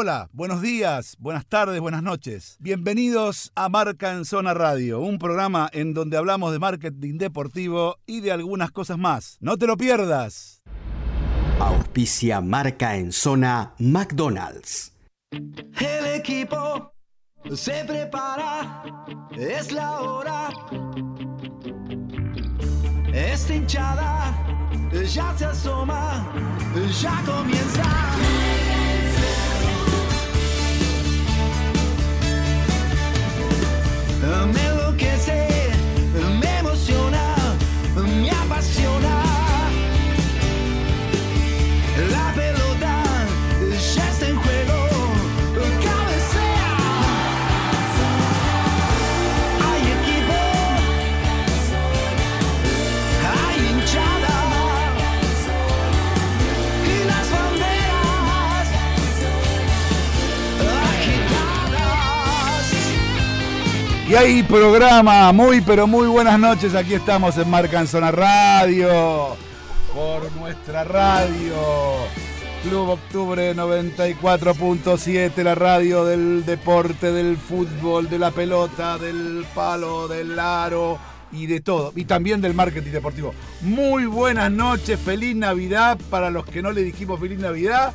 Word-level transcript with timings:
Hola, 0.00 0.30
buenos 0.32 0.62
días, 0.62 1.16
buenas 1.18 1.44
tardes, 1.44 1.80
buenas 1.80 2.04
noches. 2.04 2.56
Bienvenidos 2.60 3.50
a 3.56 3.68
Marca 3.68 4.12
en 4.12 4.24
Zona 4.24 4.54
Radio, 4.54 5.00
un 5.00 5.18
programa 5.18 5.68
en 5.72 5.92
donde 5.92 6.16
hablamos 6.16 6.52
de 6.52 6.60
marketing 6.60 7.18
deportivo 7.18 7.96
y 8.06 8.20
de 8.20 8.30
algunas 8.30 8.70
cosas 8.70 8.96
más. 8.96 9.38
No 9.40 9.56
te 9.56 9.66
lo 9.66 9.76
pierdas. 9.76 10.62
Auspicia 11.58 12.40
Marca 12.40 12.94
en 12.94 13.10
Zona 13.10 13.74
McDonald's. 13.80 14.92
El 15.32 16.06
equipo 16.14 16.92
se 17.52 17.84
prepara, 17.84 18.84
es 19.36 19.72
la 19.72 20.00
hora. 20.00 20.50
Esta 23.12 23.52
hinchada 23.52 24.46
ya 25.12 25.36
se 25.36 25.44
asoma, 25.44 26.32
ya 27.02 27.20
comienza. 27.26 28.77
Me 34.20 34.64
enloquece, 34.66 35.47
Y 64.08 64.14
hay 64.14 64.42
programa, 64.42 65.30
muy 65.32 65.60
pero 65.60 65.86
muy 65.86 66.06
buenas 66.06 66.40
noches. 66.40 66.74
Aquí 66.74 66.94
estamos 66.94 67.36
en 67.36 67.50
Marca 67.50 67.84
Radio, 68.10 69.36
por 69.94 70.32
nuestra 70.32 70.82
radio. 70.82 71.54
Club 72.62 72.88
Octubre 72.88 73.54
94.7, 73.54 75.42
la 75.42 75.54
radio 75.54 76.06
del 76.06 76.46
deporte, 76.46 77.12
del 77.12 77.36
fútbol, 77.36 78.08
de 78.08 78.18
la 78.18 78.30
pelota, 78.30 78.96
del 78.96 79.44
palo, 79.54 80.08
del 80.08 80.38
aro 80.38 80.98
y 81.30 81.44
de 81.44 81.60
todo. 81.60 81.92
Y 81.94 82.06
también 82.06 82.40
del 82.40 82.54
marketing 82.54 82.92
deportivo. 82.92 83.34
Muy 83.60 84.06
buenas 84.06 84.50
noches, 84.50 84.98
feliz 84.98 85.36
Navidad 85.36 85.98
para 86.08 86.30
los 86.30 86.46
que 86.46 86.62
no 86.62 86.72
le 86.72 86.82
dijimos 86.82 87.20
feliz 87.20 87.38
Navidad. 87.40 87.92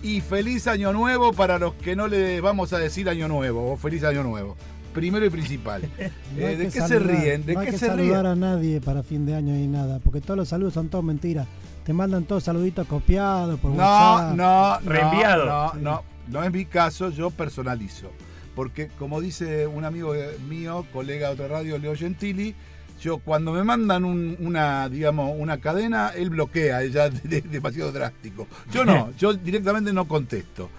Y 0.00 0.20
feliz 0.20 0.68
año 0.68 0.92
nuevo 0.92 1.32
para 1.32 1.58
los 1.58 1.74
que 1.74 1.96
no 1.96 2.06
le 2.06 2.40
vamos 2.40 2.72
a 2.72 2.78
decir 2.78 3.08
año 3.08 3.26
nuevo 3.26 3.72
o 3.72 3.76
feliz 3.76 4.04
año 4.04 4.22
nuevo. 4.22 4.56
Primero 4.96 5.24
y 5.26 5.30
principal. 5.30 5.82
No 6.36 6.46
Eh, 6.46 6.56
¿De 6.56 6.64
qué 6.70 6.80
se 6.80 6.98
ríen? 6.98 7.46
¿De 7.46 7.54
no 7.54 7.60
hay 7.60 7.66
qué 7.66 7.72
que 7.72 7.78
se 7.78 7.86
saludar 7.86 8.22
ríen? 8.24 8.26
a 8.26 8.34
nadie 8.34 8.80
para 8.80 9.02
fin 9.04 9.24
de 9.26 9.34
año 9.36 9.54
y 9.56 9.66
nada, 9.68 10.00
porque 10.00 10.20
todos 10.20 10.36
los 10.38 10.48
saludos 10.48 10.74
son 10.74 10.88
todos 10.88 11.04
mentiras. 11.04 11.46
Te 11.84 11.92
mandan 11.92 12.24
todos 12.24 12.42
saluditos 12.42 12.86
copiados 12.88 13.60
por 13.60 13.70
No, 13.70 13.76
WhatsApp. 13.76 14.34
no, 14.36 14.80
no. 14.80 14.80
Reenviado. 14.90 15.46
No, 15.46 15.70
Sí. 15.72 15.78
no, 15.82 16.02
no 16.28 16.42
es 16.42 16.50
mi 16.52 16.64
caso, 16.64 17.10
yo 17.10 17.30
personalizo. 17.30 18.10
Porque 18.56 18.88
como 18.98 19.20
dice 19.20 19.66
un 19.66 19.84
amigo 19.84 20.14
mío, 20.48 20.84
colega 20.92 21.28
de 21.28 21.34
otra 21.34 21.48
radio, 21.48 21.78
Leo 21.78 21.94
Gentili, 21.94 22.54
yo 23.02 23.18
cuando 23.18 23.52
me 23.52 23.62
mandan 23.62 24.04
un- 24.06 24.36
una, 24.40 24.88
digamos, 24.88 25.32
una 25.38 25.58
cadena, 25.58 26.08
él 26.16 26.30
bloquea, 26.30 26.82
ella 26.82 27.06
es 27.30 27.50
demasiado 27.50 27.92
drástico. 27.92 28.46
Yo 28.72 28.84
no, 28.86 29.12
yo 29.18 29.34
directamente 29.34 29.92
no 29.92 30.08
contesto. 30.08 30.70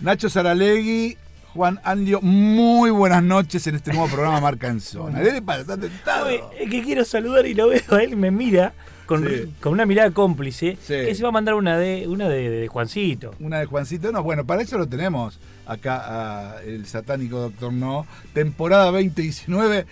Nacho 0.00 0.30
Saralegui, 0.30 1.16
Juan 1.54 1.80
Anlio, 1.82 2.20
muy 2.20 2.90
buenas 2.90 3.22
noches 3.24 3.66
en 3.66 3.74
este 3.74 3.92
nuevo 3.92 4.06
programa 4.08 4.40
Marca 4.40 4.68
en 4.68 4.80
Zona. 4.80 5.18
Debe 5.20 5.42
para 5.42 5.62
estar 5.62 5.78
tentado. 5.78 6.28
Es 6.28 6.70
que 6.70 6.82
quiero 6.82 7.04
saludar 7.04 7.44
y 7.46 7.54
lo 7.54 7.68
veo 7.68 7.82
a 7.90 8.02
él, 8.02 8.16
me 8.16 8.30
mira 8.30 8.72
con, 9.06 9.26
Sí. 9.28 9.52
con 9.60 9.72
una 9.72 9.84
mirada 9.84 10.12
cómplice, 10.12 10.76
Sí. 10.80 10.94
que 10.94 11.14
se 11.14 11.22
va 11.24 11.30
a 11.30 11.32
mandar 11.32 11.54
una 11.54 11.76
de 11.76 12.06
una 12.06 12.28
de, 12.28 12.48
de 12.50 12.68
Juancito. 12.68 13.34
Una 13.40 13.58
de 13.58 13.66
Juancito, 13.66 14.12
no, 14.12 14.22
bueno, 14.22 14.46
para 14.46 14.62
eso 14.62 14.78
lo 14.78 14.86
tenemos 14.86 15.40
acá 15.66 16.54
a 16.56 16.62
el 16.62 16.86
satánico 16.86 17.38
Doctor 17.40 17.72
No, 17.72 18.06
temporada 18.32 18.86
2019. 18.92 19.86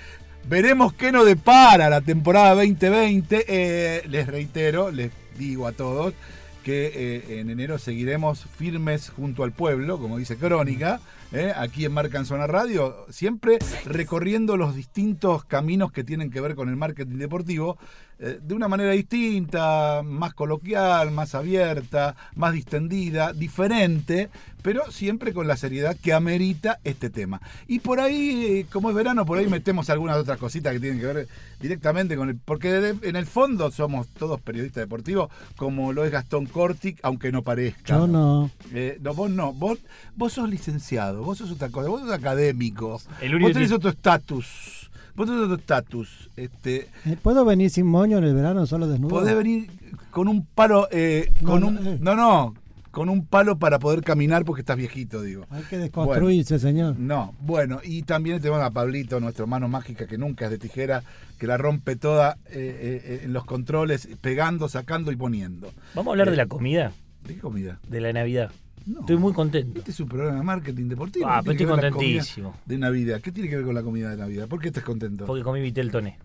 Veremos 0.48 0.92
qué 0.92 1.10
nos 1.10 1.26
depara 1.26 1.90
la 1.90 2.00
temporada 2.00 2.54
2020. 2.54 3.44
Eh, 3.48 4.02
les 4.08 4.28
reitero, 4.28 4.92
les 4.92 5.10
digo 5.36 5.66
a 5.66 5.72
todos 5.72 6.14
que 6.62 6.92
eh, 6.94 7.40
en 7.40 7.50
enero 7.50 7.78
seguiremos 7.78 8.44
firmes 8.56 9.10
junto 9.10 9.42
al 9.42 9.52
pueblo, 9.52 9.98
como 9.98 10.19
dice 10.19 10.36
Crónica, 10.36 11.00
eh, 11.32 11.52
aquí 11.54 11.84
en 11.84 11.92
Marca 11.92 12.18
en 12.18 12.24
Zona 12.24 12.46
Radio, 12.46 13.06
siempre 13.10 13.58
recorriendo 13.84 14.56
los 14.56 14.74
distintos 14.74 15.44
caminos 15.44 15.92
que 15.92 16.04
tienen 16.04 16.30
que 16.30 16.40
ver 16.40 16.54
con 16.54 16.68
el 16.68 16.76
marketing 16.76 17.16
deportivo, 17.18 17.78
eh, 18.20 18.40
de 18.42 18.54
una 18.54 18.68
manera 18.68 18.92
distinta, 18.92 20.02
más 20.04 20.34
coloquial, 20.34 21.10
más 21.12 21.34
abierta, 21.34 22.16
más 22.34 22.52
distendida, 22.52 23.32
diferente, 23.32 24.28
pero 24.62 24.90
siempre 24.90 25.32
con 25.32 25.46
la 25.46 25.56
seriedad 25.56 25.96
que 25.96 26.12
amerita 26.12 26.80
este 26.82 27.10
tema. 27.10 27.40
Y 27.66 27.78
por 27.78 28.00
ahí, 28.00 28.44
eh, 28.44 28.66
como 28.72 28.90
es 28.90 28.96
verano, 28.96 29.24
por 29.24 29.38
ahí 29.38 29.46
metemos 29.46 29.88
algunas 29.88 30.16
otras 30.16 30.38
cositas 30.38 30.72
que 30.72 30.80
tienen 30.80 30.98
que 30.98 31.06
ver 31.06 31.28
directamente 31.60 32.16
con 32.16 32.28
el... 32.28 32.36
Porque 32.36 32.94
en 33.02 33.16
el 33.16 33.26
fondo 33.26 33.70
somos 33.70 34.08
todos 34.08 34.40
periodistas 34.40 34.82
deportivos, 34.82 35.30
como 35.56 35.92
lo 35.92 36.04
es 36.04 36.10
Gastón 36.10 36.46
Cortic, 36.46 36.98
aunque 37.02 37.30
no 37.30 37.42
parezca. 37.42 37.98
Yo 37.98 38.06
no. 38.06 38.50
Eh, 38.72 38.98
no, 39.00 39.14
vos 39.14 39.30
no, 39.30 39.52
vos, 39.52 39.78
vos 40.16 40.32
sos 40.32 40.48
licenciado, 40.50 41.22
vos 41.22 41.38
sos 41.38 41.50
otra 41.50 41.68
cosa, 41.68 41.88
vos 41.88 42.00
sos 42.00 42.10
académico, 42.10 43.00
El 43.20 43.36
único 43.36 43.48
vos 43.48 43.54
tenés 43.54 43.72
otro 43.72 43.90
estatus, 43.90 44.88
vos 45.18 45.26
tenés 45.26 45.42
otro 45.42 45.56
estatus, 45.56 46.30
este, 46.36 46.88
Eh, 47.04 47.16
¿Puedo 47.22 47.44
venir 47.44 47.68
sin 47.70 47.86
moño 47.86 48.16
en 48.18 48.24
el 48.24 48.34
verano 48.34 48.64
solo 48.66 48.86
desnudo? 48.88 49.10
podés 49.10 49.36
venir 49.36 49.68
con 50.10 50.28
un 50.28 50.46
palo, 50.46 50.88
eh, 50.90 51.30
No, 51.42 51.48
con 51.50 51.60
no, 51.60 51.66
un, 51.68 51.86
eh. 51.86 51.98
no, 52.00 52.14
no, 52.14 52.54
con 52.90 53.08
un 53.10 53.26
palo 53.26 53.58
para 53.58 53.78
poder 53.78 54.02
caminar 54.02 54.44
porque 54.44 54.62
estás 54.62 54.76
viejito, 54.76 55.20
digo. 55.22 55.44
Hay 55.50 55.62
que 55.64 55.76
desconstruirse, 55.78 56.58
señor. 56.58 56.98
No, 56.98 57.34
bueno, 57.40 57.80
y 57.84 58.02
también 58.02 58.40
tenemos 58.40 58.62
a 58.62 58.70
Pablito, 58.70 59.20
nuestro 59.20 59.46
mano 59.46 59.68
mágica 59.68 60.06
que 60.06 60.16
nunca 60.18 60.46
es 60.46 60.50
de 60.50 60.58
tijera, 60.58 61.02
que 61.38 61.46
la 61.46 61.58
rompe 61.58 61.94
toda 61.96 62.38
eh, 62.50 63.02
eh, 63.04 63.20
en 63.24 63.32
los 63.32 63.44
controles, 63.44 64.08
pegando, 64.20 64.68
sacando 64.68 65.12
y 65.12 65.16
poniendo. 65.16 65.70
Vamos 65.94 66.08
a 66.08 66.14
hablar 66.14 66.28
Eh, 66.28 66.30
de 66.32 66.36
la 66.38 66.46
comida, 66.46 66.92
¿De 67.24 67.34
qué 67.34 67.40
comida? 67.40 67.78
de 67.86 68.00
la 68.00 68.12
Navidad. 68.12 68.50
No. 68.88 69.00
Estoy 69.00 69.16
muy 69.19 69.32
contento. 69.34 69.78
Este 69.81 69.91
es 69.91 70.00
un 70.00 70.09
programa 70.09 70.38
de 70.38 70.43
marketing 70.44 70.88
deportivo. 70.88 71.26
Ah, 71.28 71.41
¿Qué 71.41 71.50
pero 71.50 71.53
estoy 71.53 71.66
contentísimo. 71.91 72.54
De 72.65 72.78
Navidad. 72.78 73.21
¿Qué 73.21 73.31
tiene 73.32 73.50
que 73.50 73.56
ver 73.56 73.65
con 73.66 73.75
la 73.75 73.82
comida 73.82 74.10
de 74.10 74.16
Navidad? 74.16 74.49
¿Por 74.49 74.60
qué 74.60 74.69
estás 74.69 74.82
contento? 74.84 75.26
Porque 75.26 75.43
comí 75.43 75.60
vitel 75.60 75.91
toné. 75.91 76.19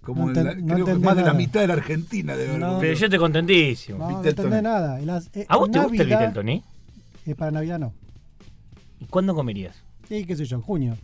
Como 0.00 0.30
No 0.30 0.40
en 0.40 0.46
la- 0.46 0.54
no 0.54 0.74
creo 0.74 0.86
que 0.86 0.94
más 0.94 1.14
de 1.16 1.22
la 1.22 1.34
mitad 1.34 1.60
de 1.60 1.66
la 1.68 1.74
Argentina 1.74 2.34
No. 2.34 2.40
comido. 2.52 2.78
Pero 2.80 2.94
yo 2.94 3.04
estoy 3.06 3.18
contentísimo. 3.18 3.98
No, 3.98 4.10
no 4.22 4.24
entendés 4.28 4.62
nada. 4.62 4.98
Las- 5.00 5.30
eh, 5.34 5.44
¿A 5.48 5.56
vos 5.58 5.70
te 5.70 5.78
gusta 5.78 6.02
el 6.02 6.08
Navidad, 6.08 6.18
vitel 6.20 6.34
toné? 6.34 6.64
eh, 7.26 7.34
para 7.34 7.50
Navidad 7.50 7.78
no. 7.78 7.92
¿Y 8.98 9.04
cuándo 9.06 9.34
comerías? 9.34 9.76
Sí, 10.08 10.24
qué 10.24 10.34
sé 10.36 10.44
yo, 10.46 10.56
en 10.56 10.62
junio. 10.62 10.96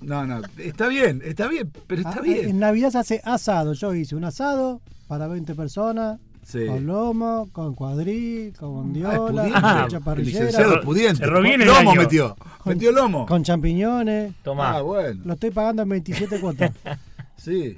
No, 0.00 0.24
no, 0.26 0.40
está 0.58 0.88
bien, 0.88 1.22
está 1.24 1.46
bien, 1.48 1.70
pero 1.86 2.00
está 2.02 2.18
Ah, 2.18 2.22
bien. 2.22 2.48
En 2.48 2.58
Navidad 2.58 2.90
se 2.90 2.98
hace 2.98 3.20
asado. 3.24 3.72
Yo 3.74 3.94
hice 3.94 4.16
un 4.16 4.24
asado 4.24 4.80
para 5.08 5.26
20 5.28 5.54
personas. 5.54 6.18
Sí. 6.44 6.66
Con 6.66 6.86
lomo, 6.86 7.48
con 7.52 7.74
cuadril, 7.74 8.52
con 8.56 8.68
Ah, 8.68 8.72
bondiola, 8.72 9.16
pudiente. 9.18 9.52
con 9.52 9.64
Ah, 9.64 9.82
mucha 9.84 9.96
El 9.98 10.02
parrillera, 10.02 10.44
licenciado 10.46 10.80
pudiente. 10.82 11.16
cerró 11.18 11.40
bien 11.40 11.60
el 11.62 11.68
lomo 11.68 11.90
año. 11.92 12.00
metió. 12.00 12.36
Con- 12.58 12.72
Metió 12.74 12.92
lomo. 12.92 13.26
con 13.26 13.42
champiñones. 13.44 14.34
Tomá. 14.42 14.76
Ah, 14.76 14.82
bueno. 14.82 15.20
Lo 15.24 15.34
estoy 15.34 15.50
pagando 15.50 15.82
en 15.82 15.88
27 15.90 16.40
cuotas. 16.40 16.72
Sí. 17.36 17.76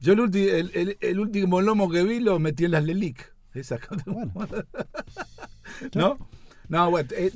Yo 0.00 0.14
el, 0.14 0.18
ulti- 0.20 0.48
el, 0.48 0.70
el- 0.74 0.98
el 1.00 1.20
último 1.20 1.60
lomo 1.60 1.88
que 1.88 2.02
vi 2.02 2.18
lo 2.20 2.38
metí 2.40 2.64
en 2.64 2.72
las 2.72 2.84
Lelic. 2.84 3.32
Esa 3.54 3.78
Bueno. 4.04 4.32
¿No? 5.94 6.18
No, 6.68 6.90
bueno, 6.90 7.08
eh, 7.16 7.30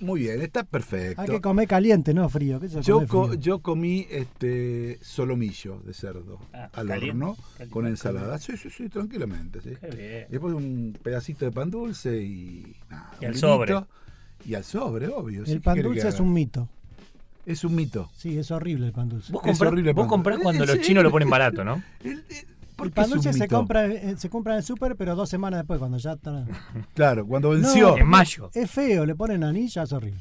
muy 0.00 0.20
bien, 0.20 0.40
está 0.42 0.64
perfecto. 0.64 1.20
Hay 1.22 1.28
que 1.28 1.40
comer 1.40 1.68
caliente, 1.68 2.12
no 2.14 2.28
frío. 2.28 2.58
¿Qué 2.60 2.68
se 2.68 2.82
Yo, 2.82 3.06
co- 3.06 3.28
frío? 3.28 3.40
yo 3.40 3.58
comí 3.60 4.06
este 4.10 4.98
solomillo 5.02 5.80
de 5.84 5.94
cerdo 5.94 6.38
Ah, 6.52 6.70
al 6.72 6.88
caliente, 6.88 7.10
horno 7.10 7.36
caliente. 7.52 7.72
con 7.72 7.86
ensalada. 7.86 8.38
Sí, 8.38 8.56
sí, 8.56 8.70
sí, 8.70 8.88
tranquilamente. 8.88 9.60
Sí. 9.60 9.70
Qué 9.80 9.86
bien. 9.96 10.26
Después 10.30 10.54
un 10.54 10.98
pedacito 11.02 11.44
de 11.44 11.52
pan 11.52 11.70
dulce 11.70 12.22
y 12.22 12.74
nada. 12.88 13.10
Y 13.20 13.24
al 13.26 13.36
sobre. 13.36 13.74
Y 14.46 14.54
al 14.54 14.64
sobre, 14.64 15.08
obvio. 15.08 15.40
El 15.40 15.46
¿qué 15.46 15.60
pan 15.60 15.82
dulce 15.82 16.08
es 16.08 16.18
un 16.20 16.32
mito. 16.32 16.68
Es 17.46 17.64
un 17.64 17.74
mito. 17.74 18.10
Sí, 18.16 18.38
es 18.38 18.50
horrible 18.50 18.86
el 18.86 18.92
pan 18.92 19.08
dulce. 19.08 19.32
Vos 19.32 19.42
Es 19.44 19.48
comprás, 19.50 19.72
horrible 19.72 19.90
el 19.90 19.94
vos 19.96 20.04
pan 20.04 20.08
comprás 20.08 20.36
dulce. 20.36 20.42
cuando 20.44 20.64
Eh, 20.64 20.66
los 20.76 20.80
chinos 20.86 21.02
lo 21.04 21.10
ponen 21.10 21.28
barato, 21.30 21.64
¿no? 21.64 21.82
El, 22.04 22.12
el- 22.12 22.24
¿por 22.58 22.59
El 22.84 22.90
qué 22.90 22.94
pan 22.96 23.04
es 23.04 23.10
un 23.10 23.16
dulce 23.16 23.32
se 23.32 23.48
compra, 23.48 23.86
eh, 23.86 24.14
se 24.16 24.28
compra 24.28 24.52
en 24.54 24.58
el 24.58 24.64
súper, 24.64 24.96
pero 24.96 25.14
dos 25.16 25.28
semanas 25.28 25.60
después, 25.60 25.78
cuando 25.78 25.98
ya 25.98 26.12
está. 26.12 26.44
Claro, 26.94 27.26
cuando 27.26 27.50
venció. 27.50 27.96
En 27.96 28.06
mayo. 28.06 28.50
Es 28.54 28.70
feo, 28.70 29.04
le 29.06 29.14
ponen 29.14 29.44
anís, 29.44 29.74
ya 29.74 29.82
es 29.84 29.92
horrible. 29.92 30.20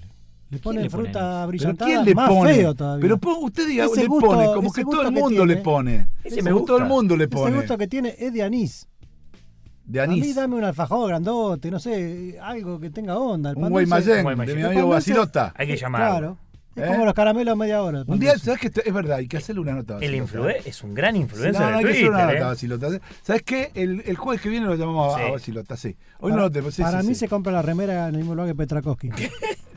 Le 0.52 0.58
ponen 0.58 0.82
le 0.84 0.90
fruta 0.90 1.12
¿Pero 1.42 1.48
brillantada, 1.48 1.92
quién 1.92 2.06
le 2.06 2.16
más 2.16 2.30
pone? 2.30 2.54
feo 2.56 2.74
todavía. 2.74 3.18
Pero 3.20 3.38
usted 3.40 3.68
diga, 3.68 3.86
Ese 3.86 4.02
le 4.02 4.08
gusto- 4.08 4.28
pone, 4.28 4.46
como 4.48 4.68
ese 4.70 4.74
que 4.84 4.86
todo 4.92 5.02
el 5.04 5.12
mundo 5.12 5.46
le 5.46 5.58
pone. 5.58 6.10
Ese 6.24 6.42
me 6.42 6.52
gusta. 6.52 6.66
todo 6.68 6.78
el 6.80 6.86
mundo 6.86 7.16
le 7.16 7.26
Ese 7.26 7.34
pone. 7.36 7.56
gusto 7.56 7.78
que 7.78 7.88
tiene 7.88 8.16
es 8.18 8.34
de 8.34 8.42
anís. 8.44 8.88
de 9.86 10.02
A 10.02 10.08
mí 10.08 10.20
anís. 10.22 10.36
dame 10.36 10.56
un 10.56 10.64
alfajor 10.64 11.08
grandote, 11.10 11.70
no 11.72 11.80
sé, 11.80 12.38
algo 12.42 12.80
que 12.80 12.90
tenga 12.90 13.18
onda. 13.18 13.52
El 13.52 13.58
Un 13.58 13.70
Guaymallén. 13.70 14.26
de 14.46 14.56
mi 14.56 14.62
amigo 14.64 14.88
Basilota. 14.90 15.54
Hay 15.56 15.68
que 15.68 15.78
llamarlo. 15.78 16.18
Claro. 16.18 16.38
Es 16.76 16.84
¿Eh? 16.84 16.88
como 16.88 17.04
los 17.06 17.14
caramelos 17.14 17.52
a 17.54 17.56
media 17.56 17.82
hora. 17.84 18.04
Un 18.08 18.20
día. 18.20 18.38
¿sabes 18.38 18.60
qué? 18.62 18.72
Es 18.86 18.94
verdad, 18.94 19.18
hay 19.18 19.28
que 19.28 19.38
hacerle 19.38 19.62
una 19.62 19.74
nota. 19.74 19.96
a 19.96 19.98
El 19.98 20.12
Basilota. 20.22 20.24
influencer 20.24 20.68
es 20.70 20.84
un 20.84 20.94
gran 20.94 21.16
Sí, 21.16 21.22
influencer 21.22 21.62
No, 21.62 21.72
no, 21.72 21.78
hay 21.78 21.84
que 21.86 21.92
hacer 21.92 22.10
una 22.10 22.18
nota 22.26 22.30
a 22.30 22.38
¿eh? 22.38 22.44
Basilota. 22.44 22.88
¿Sabes 23.24 23.42
qué? 23.44 23.72
El, 23.74 24.04
el 24.06 24.16
jueves 24.16 24.42
que 24.42 24.50
viene 24.50 24.66
lo 24.68 24.76
llamamos 24.76 25.14
a- 25.16 25.20
a 25.20 25.26
Sí. 25.26 25.32
Basilota, 25.32 25.78
sí. 25.78 25.96
Hoy 26.20 26.32
para 26.32 26.36
no 26.36 26.42
lo 26.42 26.52
tenemos. 26.52 26.74
sí, 26.76 26.82
para 26.82 27.02
sí, 27.02 27.08
mí 27.08 27.14
sí. 27.16 27.20
se 27.22 27.28
compra 27.28 27.52
la 27.52 27.62
remera 27.62 28.08
en 28.08 28.16
el 28.16 28.18
mismo 28.22 28.36
lugar 28.36 28.50
que 28.50 28.56
Petrakowski. 28.56 29.10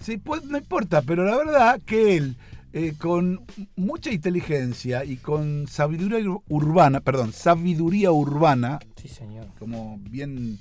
Sí, 0.00 0.17
pues, 0.19 0.44
no 0.44 0.59
importa, 0.59 1.00
pero 1.03 1.25
la 1.25 1.37
verdad 1.37 1.81
que 1.87 2.17
él, 2.17 2.37
eh, 2.73 2.94
con 2.99 3.41
mucha 3.77 4.11
inteligencia 4.11 5.05
y 5.05 5.17
con 5.17 5.69
sabiduría 5.69 6.19
ur- 6.19 6.43
urbana, 6.49 6.99
perdón, 7.00 7.33
sabiduría 7.33 8.11
urbana, 8.11 8.81
Sí, 9.00 9.06
señor. 9.06 9.47
como 9.61 9.99
bien 10.00 10.59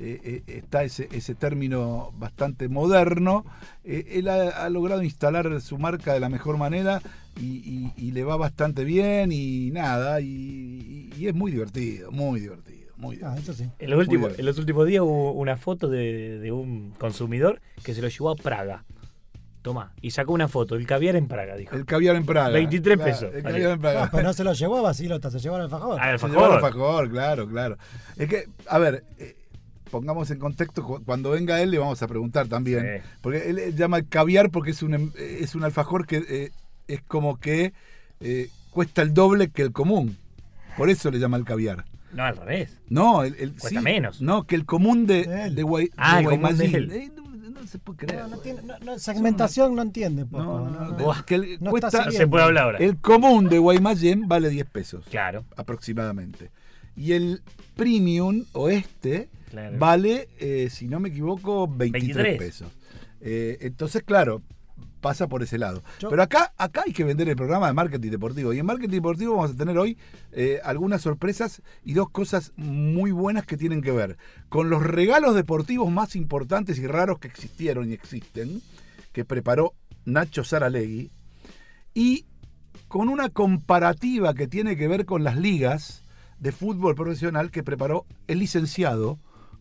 eh, 0.00 0.20
eh, 0.24 0.42
está 0.46 0.84
ese, 0.84 1.08
ese 1.12 1.34
término 1.34 2.12
bastante 2.18 2.68
moderno, 2.68 3.44
eh, 3.84 4.06
él 4.12 4.28
ha, 4.28 4.48
ha 4.64 4.68
logrado 4.70 5.02
instalar 5.02 5.60
su 5.60 5.76
marca 5.78 6.12
de 6.14 6.20
la 6.20 6.28
mejor 6.28 6.56
manera 6.56 7.00
y, 7.40 7.44
y- 7.46 7.92
y 7.96 8.12
le 8.12 8.24
va 8.24 8.36
bastante 8.36 8.84
bien 8.84 9.32
y 9.32 9.70
nada, 9.72 10.20
y, 10.20 11.10
y 11.16 11.26
es 11.26 11.34
muy 11.34 11.50
divertido, 11.52 12.10
muy 12.12 12.40
divertido, 12.40 12.92
muy 12.96 13.16
Ah, 13.16 13.34
divertido. 13.34 13.52
eso 13.52 13.64
sí. 13.64 13.70
En 13.78 13.90
los, 13.90 13.98
últimos, 13.98 14.28
bien. 14.30 14.40
en 14.40 14.46
los 14.46 14.58
últimos 14.58 14.86
días 14.86 15.02
hubo 15.02 15.32
una 15.32 15.56
foto 15.56 15.88
de, 15.88 16.38
de 16.38 16.52
un 16.52 16.92
consumidor 16.98 17.60
que 17.82 17.94
se 17.94 18.00
lo 18.02 18.08
llevó 18.08 18.30
a 18.30 18.36
Praga. 18.36 18.84
Toma, 19.62 19.92
y 20.00 20.12
sacó 20.12 20.32
una 20.32 20.46
foto, 20.46 20.76
el 20.76 20.86
caviar 20.86 21.16
en 21.16 21.26
Praga, 21.26 21.56
dijo. 21.56 21.74
El 21.74 21.84
caviar 21.84 22.14
en 22.14 22.24
Praga. 22.24 22.50
23 22.50 22.96
Claro, 22.96 23.10
pesos. 23.10 23.34
El 23.34 23.42
caviar 23.42 23.70
en 23.72 23.80
Praga. 23.80 24.04
Ah, 24.04 24.08
pero 24.10 24.22
no 24.22 24.32
se 24.32 24.44
lo 24.44 24.52
llevó 24.52 24.78
a 24.78 24.82
Basilota, 24.82 25.30
se 25.30 25.40
llevó 25.40 25.56
al 25.56 25.62
alfajor. 25.62 25.98
Ah, 26.00 26.16
llevó 26.16 26.46
el 26.46 26.52
alfajor, 26.52 27.10
claro, 27.10 27.48
claro. 27.48 27.76
Es 28.16 28.28
que, 28.28 28.44
a 28.68 28.78
ver, 28.78 29.04
eh, 29.18 29.36
pongamos 29.88 30.30
en 30.30 30.38
contexto, 30.38 30.84
cu- 30.84 31.02
cuando 31.04 31.30
venga 31.30 31.60
él 31.60 31.70
le 31.70 31.78
vamos 31.78 32.02
a 32.02 32.06
preguntar 32.08 32.46
también. 32.48 33.00
Sí. 33.02 33.08
Porque 33.20 33.50
él 33.50 33.74
llama 33.76 34.02
caviar 34.02 34.50
porque 34.50 34.70
es 34.72 34.82
un, 34.82 34.94
em- 34.94 35.12
es 35.18 35.54
un 35.54 35.64
alfajor 35.64 36.06
que 36.06 36.24
eh, 36.28 36.50
es 36.86 37.02
como 37.02 37.38
que 37.38 37.72
eh, 38.20 38.48
cuesta 38.70 39.02
el 39.02 39.12
doble 39.14 39.48
que 39.50 39.62
el 39.62 39.72
común. 39.72 40.16
Por 40.76 40.90
eso 40.90 41.10
le 41.10 41.18
llama 41.18 41.36
el 41.36 41.44
caviar. 41.44 41.84
No, 42.12 42.22
al 42.24 42.36
revés. 42.36 42.78
No, 42.88 43.22
el, 43.24 43.34
el- 43.38 43.50
Cuesta 43.52 43.80
sí, 43.80 43.84
menos. 43.84 44.22
No, 44.22 44.44
que 44.44 44.54
el 44.54 44.64
común 44.64 45.06
de, 45.06 45.24
De 45.24 45.44
él. 45.46 45.54
de, 45.54 45.62
Guay, 45.62 45.90
Ah, 45.96 46.14
de 46.16 46.20
el 46.22 46.28
común 46.30 46.56
de 46.56 46.68
Guaymallén. 46.68 46.74
él. 46.74 46.92
Eh, 46.92 47.12
no, 47.14 47.50
no 47.60 47.66
se 47.66 47.78
puede 47.78 47.98
creer. 48.06 48.22
No, 48.22 48.28
no 48.28 48.38
tiene, 48.38 48.60
no, 48.84 48.98
segmentación 48.98 49.74
no 49.74 49.82
entiende. 49.82 50.24
Poco, 50.24 50.42
No, 50.42 50.60
no, 50.60 50.70
no, 50.70 50.84
no. 50.86 50.96
de- 50.96 51.04
Buah. 51.04 51.22
que 51.24 51.34
el- 51.34 51.58
No 51.60 51.70
cuesta- 51.70 51.88
está 51.88 52.04
No 52.06 52.12
se 52.12 52.26
puede 52.26 52.44
hablar 52.44 52.64
ahora. 52.64 52.78
el 52.78 52.96
común 52.96 53.48
de 53.48 53.58
Guaymallén 53.58 54.26
vale 54.28 54.48
10 54.48 54.66
pesos. 54.70 55.04
Claro, 55.10 55.44
aproximadamente. 55.56 56.50
Y 56.96 57.12
el 57.12 57.42
premium 57.76 58.44
o 58.52 58.68
este 58.70 59.28
claro. 59.48 59.78
vale, 59.78 60.28
eh, 60.38 60.68
si 60.70 60.88
no 60.88 61.00
me 61.00 61.08
equivoco, 61.10 61.66
23, 61.68 62.14
23. 62.16 62.38
pesos. 62.38 62.68
Eh, 63.20 63.58
entonces, 63.62 64.02
claro, 64.04 64.42
pasa 65.00 65.28
por 65.28 65.42
ese 65.42 65.58
lado. 65.58 65.82
Yo- 66.00 66.10
Pero 66.10 66.22
acá, 66.22 66.52
acá 66.56 66.82
hay 66.86 66.92
que 66.92 67.04
vender 67.04 67.28
el 67.28 67.36
programa 67.36 67.68
de 67.68 67.72
marketing 67.72 68.10
deportivo. 68.10 68.52
Y 68.52 68.58
en 68.58 68.66
marketing 68.66 68.96
deportivo 68.96 69.36
vamos 69.36 69.52
a 69.52 69.56
tener 69.56 69.78
hoy 69.78 69.96
eh, 70.32 70.60
algunas 70.64 71.02
sorpresas 71.02 71.62
y 71.84 71.92
dos 71.94 72.10
cosas 72.10 72.52
muy 72.56 73.10
buenas 73.12 73.46
que 73.46 73.56
tienen 73.56 73.80
que 73.82 73.92
ver 73.92 74.16
con 74.48 74.70
los 74.70 74.82
regalos 74.82 75.34
deportivos 75.34 75.90
más 75.90 76.16
importantes 76.16 76.78
y 76.78 76.86
raros 76.86 77.18
que 77.20 77.28
existieron 77.28 77.90
y 77.90 77.92
existen, 77.94 78.60
que 79.12 79.24
preparó 79.24 79.74
Nacho 80.04 80.42
Saralegui, 80.44 81.10
y 81.94 82.24
con 82.88 83.08
una 83.08 83.28
comparativa 83.28 84.34
que 84.34 84.46
tiene 84.48 84.76
que 84.76 84.88
ver 84.88 85.04
con 85.04 85.22
las 85.24 85.36
ligas 85.36 86.04
de 86.38 86.52
fútbol 86.52 86.94
profesional 86.94 87.50
que 87.50 87.62
preparó 87.62 88.06
el 88.28 88.38
licenciado 88.38 89.18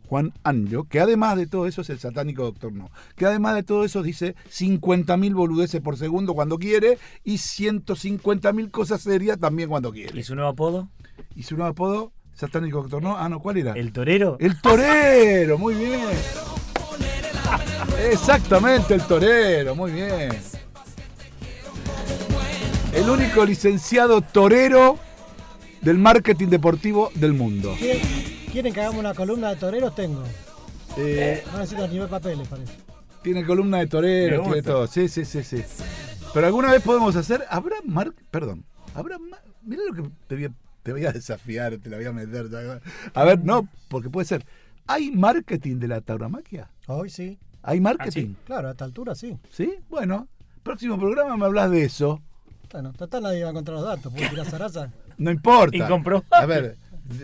Juan 0.07 0.33
Anjo, 0.43 0.85
que 0.85 0.99
además 0.99 1.35
de 1.35 1.47
todo 1.47 1.67
eso 1.67 1.81
es 1.81 1.89
el 1.89 1.99
satánico 1.99 2.43
doctor 2.43 2.71
No, 2.71 2.89
que 3.15 3.25
además 3.25 3.55
de 3.55 3.63
todo 3.63 3.83
eso 3.83 4.01
dice 4.03 4.35
50.000 4.49 5.33
boludeces 5.33 5.81
por 5.81 5.97
segundo 5.97 6.33
cuando 6.33 6.57
quiere 6.57 6.97
y 7.25 7.35
150.000 7.35 8.71
cosas 8.71 9.01
serias 9.01 9.37
también 9.37 9.69
cuando 9.69 9.91
quiere. 9.91 10.17
¿Y 10.17 10.23
su 10.23 10.35
nuevo 10.35 10.49
apodo? 10.49 10.87
¿Y 11.35 11.43
su 11.43 11.55
nuevo 11.55 11.71
apodo? 11.71 12.11
Satánico 12.33 12.81
doctor 12.81 13.03
No. 13.03 13.17
Ah, 13.17 13.27
no, 13.27 13.39
¿cuál 13.39 13.57
era? 13.57 13.73
¿El 13.73 13.91
torero? 13.91 14.37
El 14.39 14.61
torero, 14.61 15.57
muy 15.57 15.75
bien. 15.75 16.01
Exactamente, 18.09 18.93
el 18.93 19.01
torero, 19.01 19.75
muy 19.75 19.91
bien. 19.91 20.29
El 22.93 23.09
único 23.09 23.45
licenciado 23.45 24.21
torero 24.21 24.97
del 25.81 25.97
marketing 25.97 26.47
deportivo 26.47 27.11
del 27.15 27.33
mundo. 27.33 27.75
¿Quieren, 27.77 28.36
quieren 28.51 28.73
que 28.73 28.81
hagamos 28.81 28.99
una 28.99 29.13
columna 29.13 29.49
de 29.49 29.55
toreros? 29.57 29.95
Tengo. 29.95 30.23
Eh, 30.97 31.43
No 31.51 31.59
necesito 31.59 31.87
ni 31.87 31.99
ver 31.99 32.09
papeles, 32.09 32.47
parece. 32.47 32.73
tiene 33.21 33.45
columna 33.45 33.77
de 33.77 33.83
Me 33.85 33.89
torero, 33.89 34.37
gusta. 34.39 34.53
tiene 34.53 34.67
todo. 34.67 34.87
Sí, 34.87 35.07
sí, 35.07 35.25
sí, 35.25 35.43
sí. 35.43 35.63
Pero 36.33 36.47
alguna 36.47 36.71
vez 36.71 36.81
podemos 36.81 37.15
hacer. 37.15 37.43
¿Habrá 37.49 37.77
mar... 37.85 38.13
Perdón. 38.31 38.65
¿Habrá 38.95 39.17
mar... 39.19 39.41
Mirá 39.63 39.81
lo 39.89 39.93
que 40.03 40.09
te 40.27 40.35
voy, 40.35 40.45
a, 40.45 40.51
te 40.83 40.91
voy 40.93 41.05
a 41.05 41.11
desafiar, 41.11 41.77
te 41.77 41.89
la 41.89 41.97
voy 41.97 42.05
a 42.05 42.11
meter. 42.13 42.47
A 43.13 43.23
ver, 43.25 43.43
no, 43.43 43.67
porque 43.89 44.09
puede 44.09 44.25
ser. 44.25 44.45
¿Hay 44.87 45.11
marketing 45.11 45.77
de 45.79 45.87
la 45.89 46.01
tauromaquia? 46.01 46.69
Hoy 46.87 47.09
sí. 47.09 47.37
¿Hay 47.63 47.81
marketing? 47.81 48.35
Claro, 48.45 48.69
a 48.69 48.71
esta 48.71 48.85
altura 48.85 49.13
sí. 49.13 49.37
¿Sí? 49.51 49.75
Bueno, 49.89 50.27
próximo 50.63 50.97
programa 50.97 51.35
me 51.35 51.45
hablas 51.45 51.69
de 51.71 51.83
eso. 51.83 52.21
Bueno, 52.71 52.93
total 52.93 53.23
nadie 53.23 53.41
va 53.43 53.49
a 53.49 53.51
encontrar 53.51 53.75
los 53.77 53.85
datos. 53.85 54.13
Puedo 54.13 54.29
tirar 54.29 54.45
zaraza. 54.45 54.91
No 55.17 55.31
importa. 55.31 55.75
Incomprobable. 55.85 56.27
A 56.31 56.45
ver, 56.45 56.77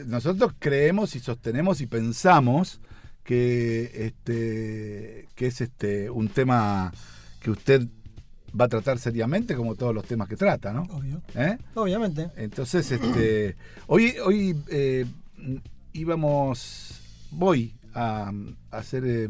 nosotros 0.06 0.54
creemos 0.60 1.16
y 1.16 1.20
sostenemos 1.20 1.82
y 1.82 1.88
pensamos 1.88 2.80
que 3.24 4.06
este 4.08 5.30
que 5.36 5.48
es 5.48 5.62
este 5.62 6.10
un 6.10 6.28
tema 6.28 6.92
que 7.42 7.52
usted 7.52 7.88
va 8.60 8.66
a 8.66 8.70
tratar 8.70 9.00
seriamente 9.00 9.56
como 9.56 9.76
todos 9.76 9.96
los 9.96 10.06
temas 10.06 10.28
que 10.28 10.36
trata, 10.36 10.74
¿no? 10.74 10.84
Obvio. 10.84 11.22
¿Eh? 11.36 11.58
Obviamente. 11.74 12.30
Entonces, 12.36 12.92
este 12.92 13.56
hoy 13.88 14.16
hoy 14.24 14.56
eh, 14.70 15.06
íbamos 15.94 17.02
voy 17.32 17.74
a, 17.94 18.32
a 18.72 18.78
hacer 18.78 19.04
eh, 19.06 19.30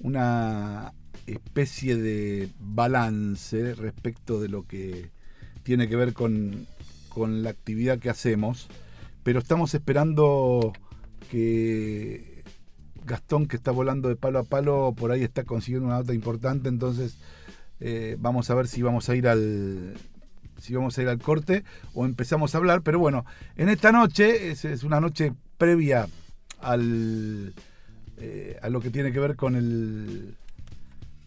una 0.00 0.92
especie 1.26 1.96
de 1.96 2.48
balance 2.58 3.74
respecto 3.74 4.40
de 4.40 4.48
lo 4.48 4.66
que 4.66 5.10
tiene 5.62 5.88
que 5.88 5.96
ver 5.96 6.12
con, 6.12 6.66
con 7.08 7.42
la 7.42 7.50
actividad 7.50 7.98
que 7.98 8.10
hacemos, 8.10 8.68
pero 9.22 9.38
estamos 9.38 9.74
esperando 9.74 10.72
que 11.30 12.42
Gastón, 13.04 13.46
que 13.46 13.56
está 13.56 13.70
volando 13.70 14.08
de 14.08 14.16
palo 14.16 14.38
a 14.38 14.44
palo, 14.44 14.94
por 14.96 15.10
ahí 15.10 15.22
está 15.22 15.44
consiguiendo 15.44 15.88
una 15.88 15.98
nota 15.98 16.14
importante, 16.14 16.68
entonces 16.68 17.16
eh, 17.80 18.16
vamos 18.18 18.50
a 18.50 18.54
ver 18.54 18.68
si 18.68 18.82
vamos 18.82 19.08
a 19.08 19.16
ir 19.16 19.26
al 19.26 19.94
si 20.58 20.74
vamos 20.74 20.98
a 20.98 21.02
ir 21.02 21.08
al 21.08 21.18
corte 21.18 21.64
o 21.94 22.04
empezamos 22.04 22.54
a 22.54 22.58
hablar, 22.58 22.82
pero 22.82 22.98
bueno, 22.98 23.24
en 23.56 23.70
esta 23.70 23.92
noche 23.92 24.50
es, 24.50 24.84
una 24.84 25.00
noche 25.00 25.32
previa 25.56 26.06
al 26.60 27.54
eh, 28.18 28.58
a 28.62 28.68
lo 28.68 28.80
que 28.80 28.90
tiene 28.90 29.12
que 29.12 29.20
ver 29.20 29.36
con 29.36 29.56
el 29.56 30.36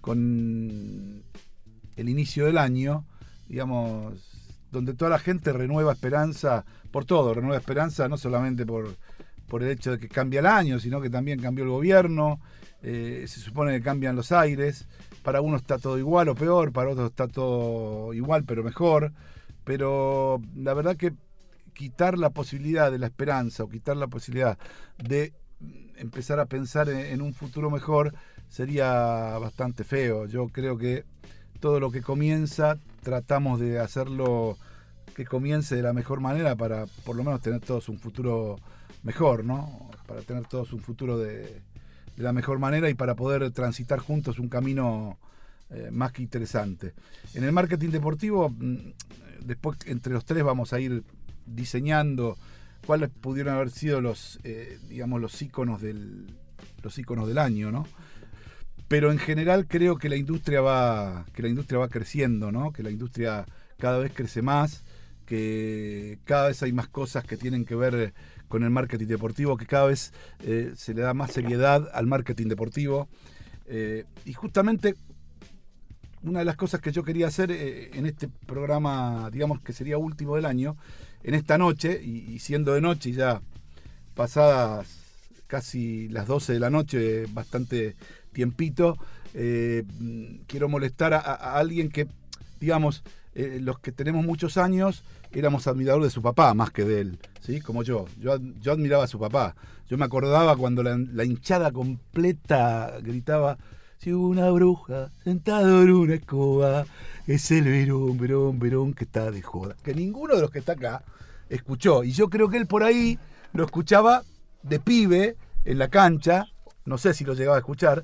con 0.02 1.24
el 1.96 2.10
inicio 2.10 2.46
del 2.46 2.58
año, 2.58 3.06
digamos, 3.48 4.33
donde 4.74 4.96
toda 4.96 5.12
la 5.12 5.20
gente 5.20 5.54
renueva 5.54 5.94
esperanza 5.94 6.66
por 6.90 7.06
todo, 7.06 7.36
renueva 7.36 7.58
esperanza 7.58 8.10
no 8.10 8.18
solamente 8.18 8.66
por, 8.66 8.98
por 9.48 9.62
el 9.62 9.70
hecho 9.70 9.92
de 9.92 10.00
que 10.00 10.10
cambia 10.10 10.40
el 10.40 10.48
año, 10.48 10.80
sino 10.80 11.00
que 11.00 11.12
también 11.12 11.40
cambió 11.40 11.64
el 11.64 11.70
gobierno, 11.70 12.42
eh, 12.82 13.24
se 13.28 13.40
supone 13.40 13.78
que 13.78 13.84
cambian 13.84 14.16
los 14.16 14.32
aires, 14.32 14.88
para 15.22 15.42
unos 15.42 15.62
está 15.62 15.78
todo 15.78 16.00
igual 16.00 16.28
o 16.28 16.36
peor, 16.36 16.72
para 16.72 16.90
otros 16.90 17.12
está 17.12 17.28
todo 17.28 18.14
igual 18.16 18.46
pero 18.48 18.64
mejor, 18.64 19.14
pero 19.64 20.42
la 20.56 20.74
verdad 20.74 20.98
que 20.98 21.14
quitar 21.74 22.18
la 22.18 22.32
posibilidad 22.32 22.92
de 22.92 22.98
la 22.98 23.06
esperanza 23.06 23.64
o 23.64 23.70
quitar 23.70 23.96
la 23.96 24.08
posibilidad 24.08 24.58
de 24.98 25.34
empezar 25.98 26.40
a 26.40 26.48
pensar 26.48 26.90
en, 26.90 26.98
en 26.98 27.22
un 27.22 27.36
futuro 27.36 27.70
mejor 27.70 28.16
sería 28.50 29.38
bastante 29.38 29.84
feo. 29.84 30.26
Yo 30.26 30.48
creo 30.48 30.80
que 30.80 31.06
todo 31.60 31.80
lo 31.80 31.92
que 31.92 32.02
comienza 32.02 32.80
tratamos 33.04 33.60
de 33.60 33.80
hacerlo 33.80 34.58
que 35.16 35.26
comience 35.26 35.76
de 35.76 35.84
la 35.84 35.94
mejor 35.94 36.20
manera 36.20 36.56
para 36.56 36.88
por 37.06 37.16
lo 37.16 37.24
menos 37.24 37.42
tener 37.42 37.60
todos 37.60 37.90
un 37.90 38.00
futuro 38.00 38.58
mejor, 39.04 39.46
¿no? 39.46 39.90
Para 40.08 40.22
tener 40.22 40.46
todos 40.48 40.74
un 40.74 40.80
futuro 40.80 41.18
de, 41.20 41.62
la 42.18 42.34
mejor 42.34 42.60
manera 42.60 42.90
y 42.90 42.94
para 42.94 43.16
poder 43.16 43.52
transitar 43.52 44.00
juntos 44.00 44.40
un 44.40 44.50
camino 44.50 45.18
eh, 45.70 45.90
más 45.92 46.12
que 46.12 46.22
interesante. 46.22 46.94
En 47.34 47.44
el 47.44 47.52
marketing 47.52 47.90
deportivo, 47.90 48.50
mm, 48.50 48.94
después 49.46 49.78
entre 49.86 50.14
los 50.14 50.26
tres 50.26 50.44
vamos 50.44 50.74
a 50.74 50.80
ir 50.80 51.04
diseñando 51.46 52.38
cuáles 52.86 53.10
pudieron 53.10 53.56
haber 53.56 53.70
sido 53.70 54.02
los, 54.02 54.40
eh, 54.44 54.80
digamos, 54.90 55.22
los 55.22 55.42
íconos 55.42 55.82
del, 55.82 56.28
los 56.82 56.98
íconos 56.98 57.28
del 57.28 57.38
año, 57.38 57.72
¿no? 57.72 57.86
Pero 58.94 59.12
en 59.12 59.18
general 59.18 59.66
creo 59.68 59.98
que 59.98 60.08
la 60.08 60.18
industria 60.18 60.62
va, 60.62 61.26
que 61.34 61.42
la 61.42 61.48
industria 61.48 61.80
va 61.80 61.88
creciendo, 61.90 62.52
¿no? 62.52 62.72
Que 62.72 62.84
la 62.84 62.92
industria 62.92 63.44
cada 63.80 63.98
vez 63.98 64.12
crece 64.14 64.44
más, 64.44 64.84
que 65.26 66.20
cada 66.26 66.50
vez 66.50 66.62
hay 66.62 66.74
más 66.74 66.90
cosas 66.90 67.24
que 67.24 67.36
tienen 67.36 67.66
que 67.66 67.74
ver 67.74 68.14
con 68.48 68.62
el 68.62 68.70
marketing 68.70 69.08
deportivo, 69.08 69.58
que 69.58 69.66
cada 69.66 69.88
vez 69.88 70.14
eh, 70.44 70.74
se 70.76 70.94
le 70.94 71.02
da 71.02 71.16
más 71.16 71.32
seriedad 71.32 71.90
al 71.92 72.06
marketing 72.06 72.50
deportivo. 72.50 73.08
Eh, 73.66 74.06
y 74.26 74.34
justamente 74.34 74.94
una 76.22 76.38
de 76.38 76.46
las 76.46 76.56
cosas 76.56 76.80
que 76.80 76.92
yo 76.92 77.04
quería 77.04 77.26
hacer 77.26 77.50
eh, 77.50 77.90
en 77.96 78.06
este 78.06 78.28
programa, 78.46 79.28
digamos 79.32 79.60
que 79.62 79.74
sería 79.74 79.98
último 79.98 80.36
del 80.36 80.46
año, 80.46 80.78
en 81.24 81.34
esta 81.34 81.58
noche, 81.58 82.00
y, 82.00 82.32
y 82.32 82.38
siendo 82.38 82.76
de 82.76 82.82
noche 82.82 83.12
ya 83.12 83.42
pasadas 84.14 85.00
casi 85.48 86.10
las 86.10 86.28
12 86.28 86.54
de 86.54 86.60
la 86.60 86.70
noche, 86.70 87.26
bastante 87.34 87.96
tiempito, 88.34 88.98
eh, 89.34 89.84
mm, 90.00 90.46
quiero 90.48 90.68
molestar 90.68 91.14
a, 91.14 91.20
alguien 91.56 91.90
que, 91.90 92.08
digamos, 92.60 93.04
eh, 93.36 93.60
los 93.62 93.80
que 93.80 93.92
tenemos 93.92 94.26
muchos 94.26 94.58
años 94.58 95.04
éramos 95.32 95.68
admiradores 95.68 96.08
de 96.08 96.14
su 96.14 96.22
papá 96.22 96.54
más 96.54 96.72
que 96.72 96.84
de 96.84 97.02
él, 97.02 97.20
¿sí? 97.42 97.62
Como 97.62 97.84
yo. 97.84 98.06
Yo, 98.20 98.38
yo 98.62 98.72
admiraba 98.72 99.06
a 99.06 99.08
su 99.08 99.20
papá. 99.20 99.56
Yo 99.90 99.98
me 99.98 100.06
acordaba 100.06 100.56
cuando 100.56 100.82
la, 100.82 101.24
hinchada 101.24 101.72
completa 101.72 102.98
gritaba, 103.02 103.58
si 103.98 104.12
una 104.12 104.50
bruja 104.50 105.12
sentada 105.24 105.84
en 105.84 105.92
una 105.92 106.16
escoba, 106.16 106.86
es 107.28 107.52
el 107.52 107.66
verón, 107.66 108.18
verón, 108.18 108.60
verón 108.60 108.94
que 108.94 109.04
está 109.04 109.30
de 109.30 109.42
joda. 109.42 109.76
Que 109.84 109.94
ninguno 109.94 110.36
de 110.36 110.42
los 110.42 110.52
que 110.52 110.60
está 110.60 110.74
acá 110.74 111.04
escuchó. 111.50 112.04
Y 112.04 112.12
yo 112.12 112.30
creo 112.30 112.50
que 112.50 112.58
él 112.58 112.68
por 112.68 112.84
ahí 112.84 113.20
lo 113.54 113.66
escuchaba 113.66 114.24
de 114.64 114.80
pibe 114.80 115.36
en 115.66 115.78
la 115.78 115.90
cancha, 115.90 116.48
no 116.86 116.98
sé 116.98 117.14
si 117.14 117.24
lo 117.24 117.34
llegaba 117.34 117.58
a 117.58 117.60
escuchar, 117.60 118.04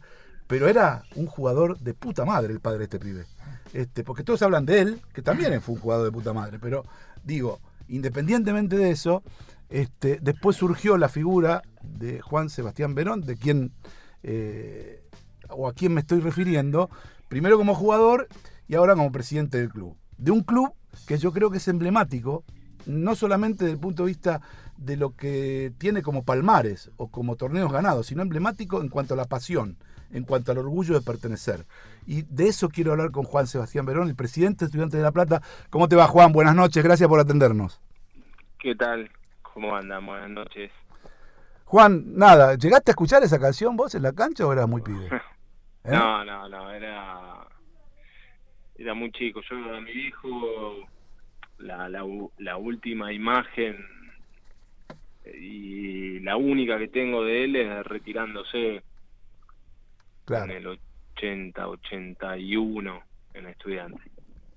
pero 0.49 0.67
era 0.67 1.03
un 1.15 1.27
jugador 1.27 1.77
de 1.77 1.93
puta 1.93 2.25
madre 2.25 2.51
el 2.51 2.59
padre 2.59 2.79
de 2.79 2.83
este 2.85 2.99
pibe. 2.99 3.27
Este, 3.71 4.03
porque 4.03 4.23
todos 4.23 4.41
hablan 4.41 4.65
de 4.65 4.79
él, 4.79 5.01
que 5.13 5.21
también 5.21 5.61
fue 5.61 5.75
un 5.75 5.81
jugador 5.81 6.05
de 6.05 6.11
puta 6.11 6.33
madre, 6.33 6.57
pero 6.57 6.85
digo, 7.23 7.59
independientemente 7.87 8.75
de 8.75 8.89
eso, 8.89 9.21
este, 9.69 10.17
después 10.19 10.57
surgió 10.57 10.97
la 10.97 11.07
figura 11.07 11.61
de 11.83 12.19
Juan 12.21 12.49
Sebastián 12.49 12.95
Verón, 12.95 13.21
de 13.21 13.37
quien, 13.37 13.73
eh, 14.23 15.03
o 15.49 15.67
a 15.67 15.73
quien 15.73 15.93
me 15.93 16.01
estoy 16.01 16.19
refiriendo, 16.19 16.89
primero 17.27 17.55
como 17.55 17.75
jugador 17.75 18.27
y 18.67 18.73
ahora 18.73 18.95
como 18.95 19.11
presidente 19.11 19.59
del 19.59 19.69
club. 19.69 19.97
De 20.17 20.31
un 20.31 20.41
club 20.41 20.73
que 21.05 21.19
yo 21.19 21.31
creo 21.31 21.51
que 21.51 21.57
es 21.57 21.67
emblemático, 21.67 22.43
no 22.87 23.13
solamente 23.13 23.65
desde 23.65 23.75
el 23.75 23.79
punto 23.79 24.01
de 24.01 24.07
vista 24.07 24.41
de 24.77 24.97
lo 24.97 25.15
que 25.15 25.73
tiene 25.77 26.01
como 26.01 26.23
palmares 26.23 26.89
o 26.97 27.09
como 27.09 27.35
torneos 27.35 27.71
ganados, 27.71 28.07
sino 28.07 28.23
emblemático 28.23 28.81
en 28.81 28.89
cuanto 28.89 29.13
a 29.13 29.17
la 29.17 29.25
pasión, 29.25 29.77
en 30.11 30.23
cuanto 30.23 30.51
al 30.51 30.57
orgullo 30.59 30.93
de 30.93 31.01
pertenecer. 31.01 31.65
Y 32.05 32.23
de 32.23 32.47
eso 32.47 32.69
quiero 32.69 32.91
hablar 32.91 33.11
con 33.11 33.23
Juan 33.23 33.47
Sebastián 33.47 33.85
Verón, 33.85 34.07
el 34.07 34.15
presidente 34.15 34.59
de 34.59 34.65
Estudiantes 34.65 34.97
de 34.97 35.03
La 35.03 35.11
Plata. 35.11 35.41
¿Cómo 35.69 35.87
te 35.87 35.95
va, 35.95 36.07
Juan? 36.07 36.31
Buenas 36.31 36.55
noches, 36.55 36.83
gracias 36.83 37.07
por 37.07 37.19
atendernos. 37.19 37.81
¿Qué 38.59 38.75
tal? 38.75 39.09
¿Cómo 39.41 39.75
andan? 39.75 40.05
Buenas 40.05 40.29
noches. 40.29 40.71
Juan, 41.65 42.15
nada, 42.15 42.55
¿llegaste 42.55 42.91
a 42.91 42.93
escuchar 42.93 43.23
esa 43.23 43.39
canción 43.39 43.75
vos 43.75 43.93
en 43.93 44.03
la 44.03 44.13
cancha 44.13 44.45
o 44.45 44.51
eras 44.51 44.67
muy 44.67 44.81
pibe? 44.81 45.05
¿Eh? 45.83 45.91
No, 45.91 46.25
no, 46.25 46.49
no, 46.49 46.71
era 46.71 47.47
era 48.79 48.93
muy 48.93 49.11
chico. 49.11 49.41
Yo 49.49 49.75
a 49.75 49.81
mi 49.81 49.91
hijo 49.91 50.87
la, 51.59 51.89
la, 51.89 52.03
la 52.37 52.57
última 52.57 53.11
imagen 53.13 53.85
y 55.25 56.19
la 56.21 56.37
única 56.37 56.77
que 56.79 56.87
tengo 56.87 57.23
de 57.23 57.43
él 57.43 57.55
es 57.55 57.85
retirándose 57.85 58.83
Claro. 60.29 60.51
en 60.51 60.57
el 60.57 60.67
80, 61.17 61.67
81 61.67 63.03
en 63.33 63.47
estudiante. 63.47 63.99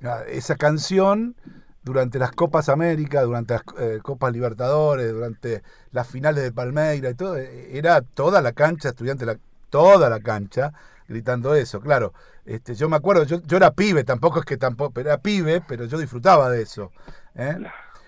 Ah, 0.03 0.21
Esa 0.29 0.57
canción 0.57 1.35
durante 1.83 2.19
las 2.19 2.33
Copas 2.33 2.69
América, 2.69 3.23
durante 3.23 3.55
las 3.55 3.63
eh, 3.79 4.01
Copas 4.03 4.33
Libertadores, 4.35 5.11
durante 5.11 5.63
las 5.93 6.07
finales 6.07 6.45
de 6.45 6.53
Palmeira 6.53 7.09
y 7.09 7.15
todo, 7.15 7.39
eh, 7.39 7.77
era 7.77 8.03
toda 8.03 8.43
la 8.43 8.53
cancha, 8.53 8.91
estudiante, 8.91 9.25
la, 9.25 9.39
toda 9.71 10.11
la 10.11 10.21
cancha, 10.21 10.75
gritando 11.09 11.55
eso, 11.55 11.81
claro. 11.81 12.13
Este, 12.45 12.75
yo 12.75 12.91
me 12.91 12.97
acuerdo, 12.97 13.25
yo, 13.25 13.41
yo 13.43 13.57
era 13.57 13.71
pibe, 13.71 14.05
tampoco 14.05 14.41
es 14.41 14.45
que 14.45 14.59
tampoco, 14.59 15.01
era 15.01 15.17
pibe, 15.19 15.63
pero 15.67 15.87
yo 15.87 15.97
disfrutaba 15.99 16.51
de 16.51 16.63
eso. 16.63 16.93
¿eh? 17.35 17.57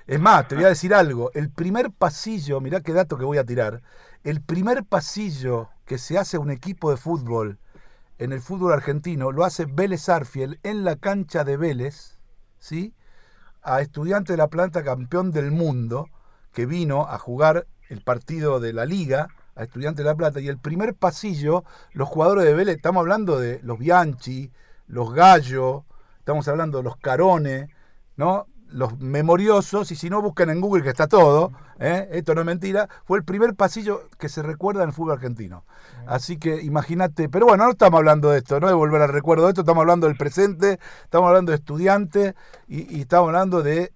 Es 0.06 0.20
más, 0.20 0.46
te 0.48 0.54
voy 0.54 0.64
a 0.64 0.68
decir 0.68 0.92
algo, 0.92 1.30
el 1.32 1.48
primer 1.48 1.90
pasillo, 1.90 2.60
mirá 2.60 2.82
qué 2.82 2.92
dato 2.92 3.16
que 3.16 3.24
voy 3.24 3.38
a 3.38 3.44
tirar, 3.44 3.80
el 4.22 4.42
primer 4.42 4.84
pasillo 4.84 5.70
que 5.84 5.98
se 5.98 6.18
hace 6.18 6.38
un 6.38 6.50
equipo 6.50 6.90
de 6.90 6.96
fútbol 6.96 7.58
en 8.18 8.32
el 8.32 8.40
fútbol 8.40 8.72
argentino 8.72 9.32
lo 9.32 9.44
hace 9.44 9.66
Vélez 9.66 10.08
Arfiel 10.08 10.60
en 10.62 10.84
la 10.84 10.96
cancha 10.96 11.44
de 11.44 11.56
Vélez, 11.56 12.18
¿sí? 12.58 12.94
A 13.62 13.80
estudiante 13.80 14.34
de 14.34 14.36
la 14.36 14.48
planta 14.48 14.84
campeón 14.84 15.32
del 15.32 15.50
mundo 15.50 16.08
que 16.52 16.66
vino 16.66 17.08
a 17.08 17.18
jugar 17.18 17.66
el 17.88 18.02
partido 18.02 18.60
de 18.60 18.72
la 18.72 18.86
liga 18.86 19.28
a 19.56 19.64
estudiante 19.64 20.02
de 20.02 20.08
la 20.08 20.14
plata 20.16 20.40
y 20.40 20.48
el 20.48 20.58
primer 20.58 20.94
pasillo, 20.94 21.64
los 21.92 22.08
jugadores 22.08 22.44
de 22.44 22.54
Vélez, 22.54 22.76
estamos 22.76 23.00
hablando 23.00 23.38
de 23.38 23.60
los 23.62 23.78
Bianchi, 23.78 24.50
los 24.86 25.12
Gallo, 25.12 25.84
estamos 26.18 26.46
hablando 26.48 26.78
de 26.78 26.84
los 26.84 26.96
Carone, 26.96 27.68
¿no? 28.16 28.46
Los 28.74 28.98
memoriosos, 28.98 29.92
y 29.92 29.94
si 29.96 30.10
no 30.10 30.20
buscan 30.20 30.50
en 30.50 30.60
Google 30.60 30.82
que 30.82 30.88
está 30.88 31.06
todo, 31.06 31.52
¿eh? 31.78 32.08
esto 32.10 32.34
no 32.34 32.40
es 32.40 32.46
mentira, 32.46 32.88
fue 33.04 33.18
el 33.18 33.24
primer 33.24 33.54
pasillo 33.54 34.08
que 34.18 34.28
se 34.28 34.42
recuerda 34.42 34.82
en 34.82 34.88
el 34.88 34.92
fútbol 34.92 35.12
argentino. 35.12 35.64
Así 36.08 36.38
que 36.38 36.60
imagínate, 36.60 37.28
pero 37.28 37.46
bueno, 37.46 37.64
no 37.66 37.70
estamos 37.70 37.98
hablando 37.98 38.30
de 38.30 38.38
esto, 38.38 38.58
no 38.58 38.66
de 38.66 38.74
volver 38.74 39.00
al 39.00 39.10
recuerdo 39.12 39.44
de 39.44 39.50
esto, 39.50 39.60
estamos 39.60 39.82
hablando 39.82 40.08
del 40.08 40.16
presente, 40.16 40.80
estamos 41.04 41.28
hablando 41.28 41.52
de 41.52 41.56
estudiantes 41.56 42.34
y, 42.66 42.96
y 42.96 43.02
estamos 43.02 43.28
hablando 43.28 43.62
de 43.62 43.92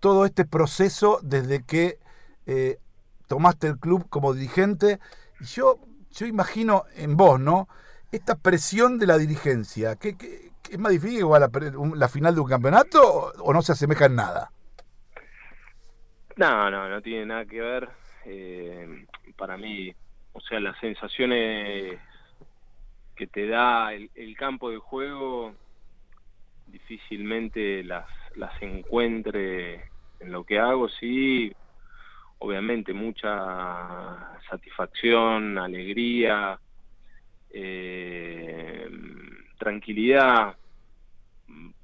todo 0.00 0.24
este 0.24 0.46
proceso 0.46 1.18
desde 1.22 1.62
que 1.62 1.98
eh, 2.46 2.78
tomaste 3.26 3.66
el 3.66 3.78
club 3.78 4.06
como 4.08 4.32
dirigente. 4.32 5.00
Y 5.38 5.44
yo, 5.44 5.78
yo 6.12 6.26
imagino 6.26 6.84
en 6.96 7.18
vos, 7.18 7.38
¿no? 7.38 7.68
Esta 8.10 8.36
presión 8.36 8.98
de 8.98 9.06
la 9.06 9.18
dirigencia, 9.18 9.96
¿qué, 9.96 10.16
qué- 10.16 10.40
qué 10.40 10.53
es 10.74 10.80
más 10.80 10.92
difícil 10.92 11.18
igual 11.18 11.40
la, 11.40 11.50
la 11.96 12.08
final 12.08 12.34
de 12.34 12.40
un 12.40 12.48
campeonato 12.48 13.32
o, 13.38 13.52
no 13.52 13.62
se 13.62 13.72
asemeja 13.72 14.06
en 14.06 14.16
nada? 14.16 14.50
No, 16.36 16.70
no, 16.70 16.88
no 16.88 17.00
tiene 17.00 17.26
nada 17.26 17.44
que 17.44 17.60
ver. 17.60 17.88
Eh, 18.26 19.06
para 19.36 19.56
mí, 19.56 19.94
o 20.32 20.40
sea, 20.40 20.58
las 20.60 20.78
sensaciones 20.78 21.98
que 23.14 23.26
te 23.28 23.46
da 23.46 23.92
el, 23.92 24.10
el 24.14 24.36
campo 24.36 24.70
de 24.70 24.78
juego 24.78 25.54
difícilmente 26.66 27.84
las, 27.84 28.08
las 28.34 28.60
encuentre 28.60 29.90
en 30.18 30.32
lo 30.32 30.42
que 30.42 30.58
hago, 30.58 30.88
sí, 30.88 31.54
obviamente 32.38 32.92
mucha 32.92 34.38
satisfacción, 34.50 35.56
alegría, 35.56 36.58
eh, 37.50 38.88
tranquilidad, 39.58 40.56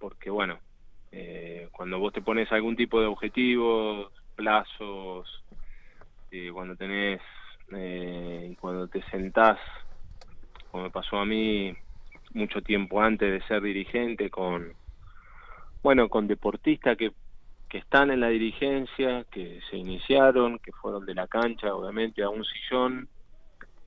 porque 0.01 0.31
bueno, 0.31 0.59
eh, 1.13 1.69
cuando 1.71 1.99
vos 2.01 2.13
te 2.13 2.23
pones 2.23 2.51
algún 2.51 2.75
tipo 2.75 3.01
de 3.01 3.07
objetivos, 3.07 4.11
plazos, 4.35 5.29
eh, 6.31 6.51
cuando 6.53 6.75
tenés, 6.75 7.21
eh, 7.73 8.57
cuando 8.59 8.89
te 8.89 9.03
sentás, 9.11 9.59
como 10.71 10.85
me 10.85 10.91
pasó 10.91 11.19
a 11.19 11.27
mí 11.27 11.77
mucho 12.33 12.63
tiempo 12.63 13.01
antes 13.01 13.31
de 13.31 13.47
ser 13.47 13.63
dirigente, 13.63 14.31
con, 14.31 14.75
bueno, 15.83 16.09
con 16.09 16.27
deportistas 16.27 16.97
que, 16.97 17.13
que 17.69 17.79
están 17.79 18.11
en 18.11 18.21
la 18.21 18.29
dirigencia, 18.29 19.25
que 19.31 19.61
se 19.69 19.77
iniciaron, 19.77 20.59
que 20.61 20.73
fueron 20.73 21.05
de 21.05 21.15
la 21.15 21.29
cancha, 21.29 21.75
obviamente, 21.75 22.23
a 22.23 22.31
un 22.31 22.45
sillón, 22.45 23.09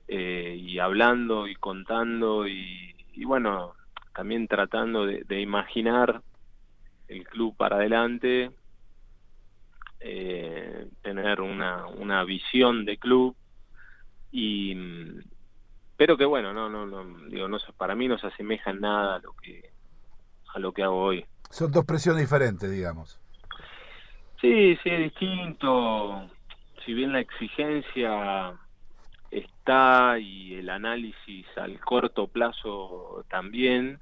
eh, 0.06 0.54
y 0.58 0.78
hablando 0.78 1.48
y 1.48 1.54
contando 1.56 2.46
y, 2.46 2.94
y 3.14 3.24
bueno, 3.24 3.74
también 4.14 4.48
tratando 4.48 5.06
de, 5.06 5.24
de 5.24 5.40
imaginar 5.40 6.22
el 7.08 7.24
club 7.24 7.56
para 7.56 7.76
adelante, 7.76 8.50
eh, 10.00 10.86
tener 11.02 11.40
una, 11.40 11.86
una 11.86 12.24
visión 12.24 12.84
de 12.84 12.98
club 12.98 13.34
y 14.30 14.76
pero 15.96 16.16
que 16.16 16.24
bueno, 16.24 16.52
no, 16.52 16.68
no, 16.68 16.86
no, 16.86 17.04
digo, 17.28 17.48
no, 17.48 17.58
para 17.76 17.94
mí 17.94 18.08
no 18.08 18.18
se 18.18 18.26
asemeja 18.26 18.70
en 18.70 18.80
nada 18.80 19.16
a 19.16 19.18
lo 19.20 19.32
que 19.34 19.70
a 20.54 20.58
lo 20.58 20.72
que 20.72 20.82
hago 20.82 21.02
hoy. 21.02 21.24
Son 21.50 21.70
dos 21.70 21.84
presiones 21.84 22.22
diferentes, 22.22 22.70
digamos. 22.70 23.20
Sí, 24.40 24.76
sí, 24.82 24.90
es 24.90 24.98
distinto. 24.98 26.28
Si 26.84 26.92
bien 26.92 27.12
la 27.12 27.20
exigencia 27.20 28.52
está 29.30 30.18
y 30.18 30.54
el 30.54 30.68
análisis 30.68 31.46
al 31.56 31.80
corto 31.80 32.26
plazo 32.26 33.24
también, 33.30 34.00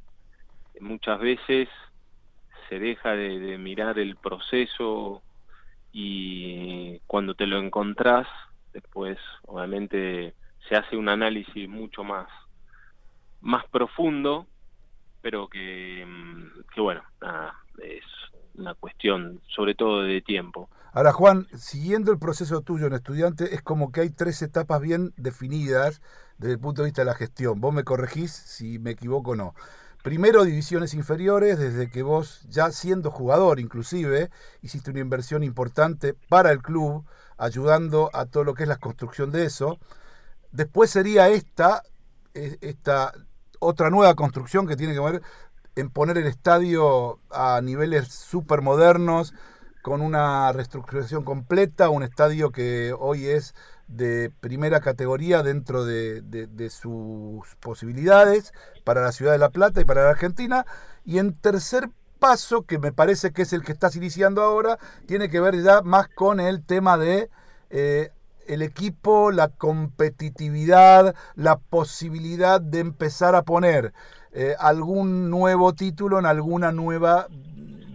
muchas 0.80 1.20
veces 1.20 1.68
se 2.68 2.78
deja 2.78 3.12
de, 3.12 3.38
de 3.38 3.58
mirar 3.58 3.98
el 3.98 4.16
proceso 4.16 5.22
y 5.92 6.98
cuando 7.06 7.34
te 7.34 7.46
lo 7.46 7.58
encontrás, 7.58 8.26
después 8.72 9.18
obviamente 9.46 10.34
se 10.68 10.76
hace 10.76 10.96
un 10.96 11.08
análisis 11.08 11.68
mucho 11.68 12.02
más, 12.02 12.28
más 13.40 13.64
profundo, 13.68 14.46
pero 15.20 15.48
que, 15.48 16.04
mm, 16.06 16.60
que 16.74 16.80
bueno, 16.80 17.02
nada, 17.20 17.54
es 17.82 18.04
una 18.54 18.74
cuestión 18.74 19.40
sobre 19.48 19.74
todo 19.74 20.02
de 20.02 20.20
tiempo. 20.22 20.68
Ahora, 20.94 21.12
Juan, 21.12 21.46
siguiendo 21.56 22.12
el 22.12 22.18
proceso 22.18 22.60
tuyo 22.60 22.86
en 22.86 22.92
estudiante, 22.92 23.54
es 23.54 23.62
como 23.62 23.92
que 23.92 24.02
hay 24.02 24.10
tres 24.10 24.42
etapas 24.42 24.80
bien 24.80 25.14
definidas 25.16 26.02
desde 26.36 26.54
el 26.54 26.60
punto 26.60 26.82
de 26.82 26.88
vista 26.88 27.02
de 27.02 27.06
la 27.06 27.14
gestión. 27.14 27.60
Vos 27.60 27.72
me 27.72 27.84
corregís 27.84 28.30
si 28.32 28.78
me 28.78 28.90
equivoco 28.90 29.30
o 29.30 29.36
no. 29.36 29.54
Primero, 30.02 30.42
divisiones 30.42 30.94
inferiores, 30.94 31.58
desde 31.58 31.88
que 31.88 32.02
vos, 32.02 32.44
ya 32.48 32.72
siendo 32.72 33.12
jugador 33.12 33.60
inclusive, 33.60 34.30
hiciste 34.60 34.90
una 34.90 34.98
inversión 34.98 35.44
importante 35.44 36.14
para 36.28 36.50
el 36.50 36.60
club, 36.60 37.04
ayudando 37.38 38.10
a 38.12 38.26
todo 38.26 38.42
lo 38.42 38.54
que 38.54 38.64
es 38.64 38.68
la 38.68 38.78
construcción 38.78 39.30
de 39.30 39.44
eso. 39.44 39.78
Después 40.50 40.90
sería 40.90 41.28
esta, 41.28 41.84
eh, 42.34 42.58
esta 42.62 43.12
otra 43.60 43.90
nueva 43.90 44.14
construcción 44.16 44.66
que 44.66 44.76
tiene 44.76 44.92
que 44.92 45.00
ver 45.00 45.22
en 45.76 45.88
poner 45.88 46.18
el 46.18 46.26
estadio 46.26 47.20
a 47.30 47.60
niveles 47.62 48.08
súper 48.08 48.60
modernos, 48.60 49.32
con 49.82 50.00
una 50.00 50.52
reestructuración 50.52 51.24
completa, 51.24 51.90
un 51.90 52.02
estadio 52.02 52.50
que 52.50 52.94
hoy 52.98 53.26
es 53.26 53.54
de 53.96 54.30
primera 54.40 54.80
categoría 54.80 55.42
dentro 55.42 55.84
de, 55.84 56.22
de- 56.22 56.70
sus 56.70 57.56
posibilidades 57.60 58.52
para 58.84 59.02
la 59.02 59.12
ciudad 59.12 59.32
de 59.32 59.38
La 59.38 59.50
Plata 59.50 59.80
y 59.80 59.84
para 59.84 60.04
la 60.04 60.10
Argentina. 60.10 60.64
Y 61.04 61.18
en 61.18 61.34
tercer 61.34 61.90
paso, 62.18 62.62
que 62.62 62.78
me 62.78 62.92
parece 62.92 63.32
que 63.32 63.42
es 63.42 63.52
el 63.52 63.62
que 63.64 63.72
estás 63.72 63.96
iniciando 63.96 64.42
ahora, 64.42 64.78
tiene 65.06 65.28
que 65.28 65.40
ver 65.40 65.60
ya 65.62 65.82
más 65.82 66.08
con 66.08 66.40
el 66.40 66.64
tema 66.64 66.96
de 66.96 67.30
eh, 67.70 68.10
el 68.46 68.62
equipo, 68.62 69.30
la 69.30 69.48
competitividad, 69.48 71.14
la 71.34 71.56
posibilidad 71.58 72.60
de 72.60 72.80
empezar 72.80 73.34
a 73.34 73.42
poner 73.42 73.92
eh, 74.32 74.54
algún 74.58 75.30
nuevo 75.30 75.74
título 75.74 76.18
en 76.18 76.26
alguna 76.26 76.72
nueva 76.72 77.26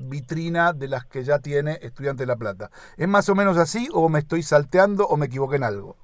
vitrina 0.07 0.73
de 0.73 0.87
las 0.87 1.05
que 1.05 1.23
ya 1.23 1.39
tiene 1.39 1.77
Estudiante 1.81 2.23
de 2.23 2.27
La 2.27 2.35
Plata. 2.35 2.69
¿Es 2.97 3.07
más 3.07 3.29
o 3.29 3.35
menos 3.35 3.57
así 3.57 3.87
o 3.93 4.09
me 4.09 4.19
estoy 4.19 4.43
salteando 4.43 5.05
o 5.05 5.17
me 5.17 5.27
equivoqué 5.27 5.57
en 5.57 5.63
algo? 5.63 5.97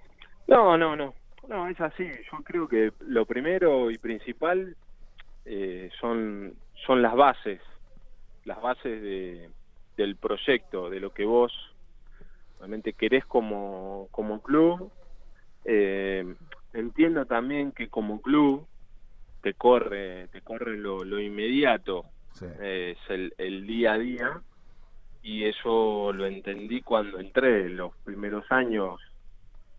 No, 0.48 0.77
no, 0.77 0.95
no. 0.95 1.13
No, 1.48 1.67
es 1.67 1.79
así. 1.81 2.05
Yo 2.31 2.38
creo 2.43 2.67
que 2.67 2.93
lo 3.00 3.25
primero 3.25 3.91
y 3.91 3.98
principal 3.98 4.75
eh, 5.45 5.89
son, 6.00 6.53
son 6.86 7.01
las 7.01 7.15
bases, 7.15 7.60
las 8.45 8.62
bases 8.62 9.01
de, 9.01 9.50
del 9.98 10.15
proyecto, 10.15 10.89
de 10.89 11.00
lo 11.00 11.13
que 11.13 11.25
vos 11.25 11.51
realmente 12.60 12.93
querés 12.93 13.25
como, 13.25 14.07
como 14.12 14.41
club. 14.41 14.91
Eh, 15.65 16.36
entiendo 16.74 17.25
también 17.25 17.72
que 17.72 17.89
como 17.89 18.22
club 18.22 18.65
te 19.41 19.53
corre, 19.53 20.27
te 20.29 20.41
corre 20.41 20.77
lo, 20.77 21.03
lo 21.03 21.19
inmediato, 21.19 22.05
Sí. 22.33 22.45
es 22.61 22.97
el, 23.09 23.33
el 23.37 23.67
día 23.67 23.93
a 23.93 23.97
día 23.99 24.41
y 25.21 25.45
eso 25.45 26.11
lo 26.13 26.25
entendí 26.25 26.81
cuando 26.81 27.19
entré 27.19 27.69
los 27.69 27.95
primeros 28.03 28.45
años 28.49 28.99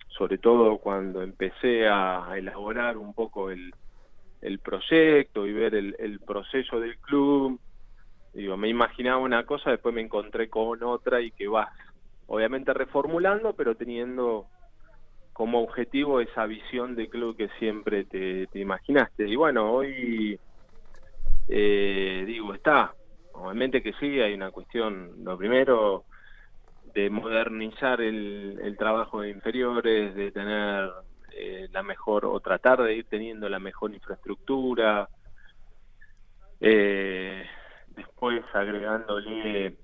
sobre 0.09 0.39
todo 0.39 0.79
cuando 0.79 1.23
empecé 1.23 1.89
a 1.89 2.33
elaborar 2.37 2.97
un 2.97 3.13
poco 3.13 3.51
el, 3.51 3.73
el 4.41 4.61
proyecto 4.61 5.47
y 5.47 5.53
ver 5.53 5.75
el, 5.75 5.97
el 5.99 6.21
proceso 6.21 6.79
del 6.79 6.99
club 6.99 7.61
digo 8.33 8.57
me 8.57 8.69
imaginaba 8.69 9.19
una 9.19 9.45
cosa 9.45 9.71
después 9.71 9.95
me 9.95 10.03
encontré 10.03 10.49
con 10.49 10.83
otra 10.83 11.21
y 11.21 11.33
que 11.33 11.49
vas 11.49 11.69
obviamente 12.27 12.73
reformulando 12.73 13.55
pero 13.55 13.75
teniendo 13.75 14.49
como 15.33 15.63
objetivo 15.63 16.21
esa 16.21 16.47
visión 16.47 16.95
de 16.95 17.09
club 17.09 17.37
que 17.37 17.49
siempre 17.59 18.05
te, 18.05 18.47
te 18.47 18.61
imaginaste 18.61 19.29
y 19.29 19.35
bueno 19.35 19.73
hoy 19.73 20.39
eh, 21.49 22.25
digo, 22.27 22.55
está. 22.55 22.95
Obviamente 23.33 23.83
que 23.83 23.93
sí, 23.95 24.21
hay 24.21 24.35
una 24.35 24.51
cuestión, 24.51 25.25
lo 25.25 25.37
primero, 25.37 26.05
de 26.95 27.11
modernizar 27.11 28.01
el, 28.01 28.61
el 28.63 28.77
trabajo 28.77 29.23
de 29.23 29.31
inferiores, 29.31 30.15
de 30.15 30.31
tener 30.31 30.91
eh, 31.33 31.69
la 31.73 31.83
mejor, 31.83 32.25
o 32.27 32.39
tratar 32.39 32.81
de 32.83 32.95
ir 32.95 33.07
teniendo 33.09 33.49
la 33.49 33.59
mejor 33.59 33.93
infraestructura. 33.93 35.09
Eh, 36.61 37.45
después 37.89 38.45
agregándole 38.53 39.77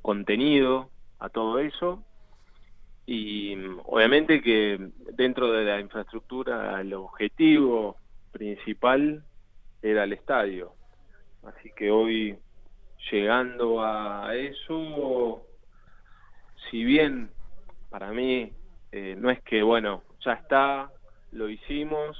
contenido 0.00 0.90
a 1.18 1.28
todo 1.28 1.58
eso. 1.58 2.02
Y 3.04 3.54
mm, 3.54 3.80
obviamente 3.84 4.40
que 4.40 4.78
dentro 5.12 5.52
de 5.52 5.64
la 5.64 5.80
infraestructura 5.80 6.80
el 6.80 6.94
objetivo 6.94 7.96
principal 8.32 9.25
era 9.90 10.04
el 10.04 10.12
estadio. 10.12 10.72
Así 11.44 11.70
que 11.76 11.90
hoy, 11.90 12.36
llegando 13.10 13.82
a 13.82 14.34
eso, 14.34 15.46
si 16.70 16.84
bien 16.84 17.30
para 17.90 18.10
mí 18.10 18.52
eh, 18.92 19.14
no 19.16 19.30
es 19.30 19.40
que, 19.42 19.62
bueno, 19.62 20.02
ya 20.24 20.32
está, 20.32 20.90
lo 21.32 21.48
hicimos, 21.48 22.18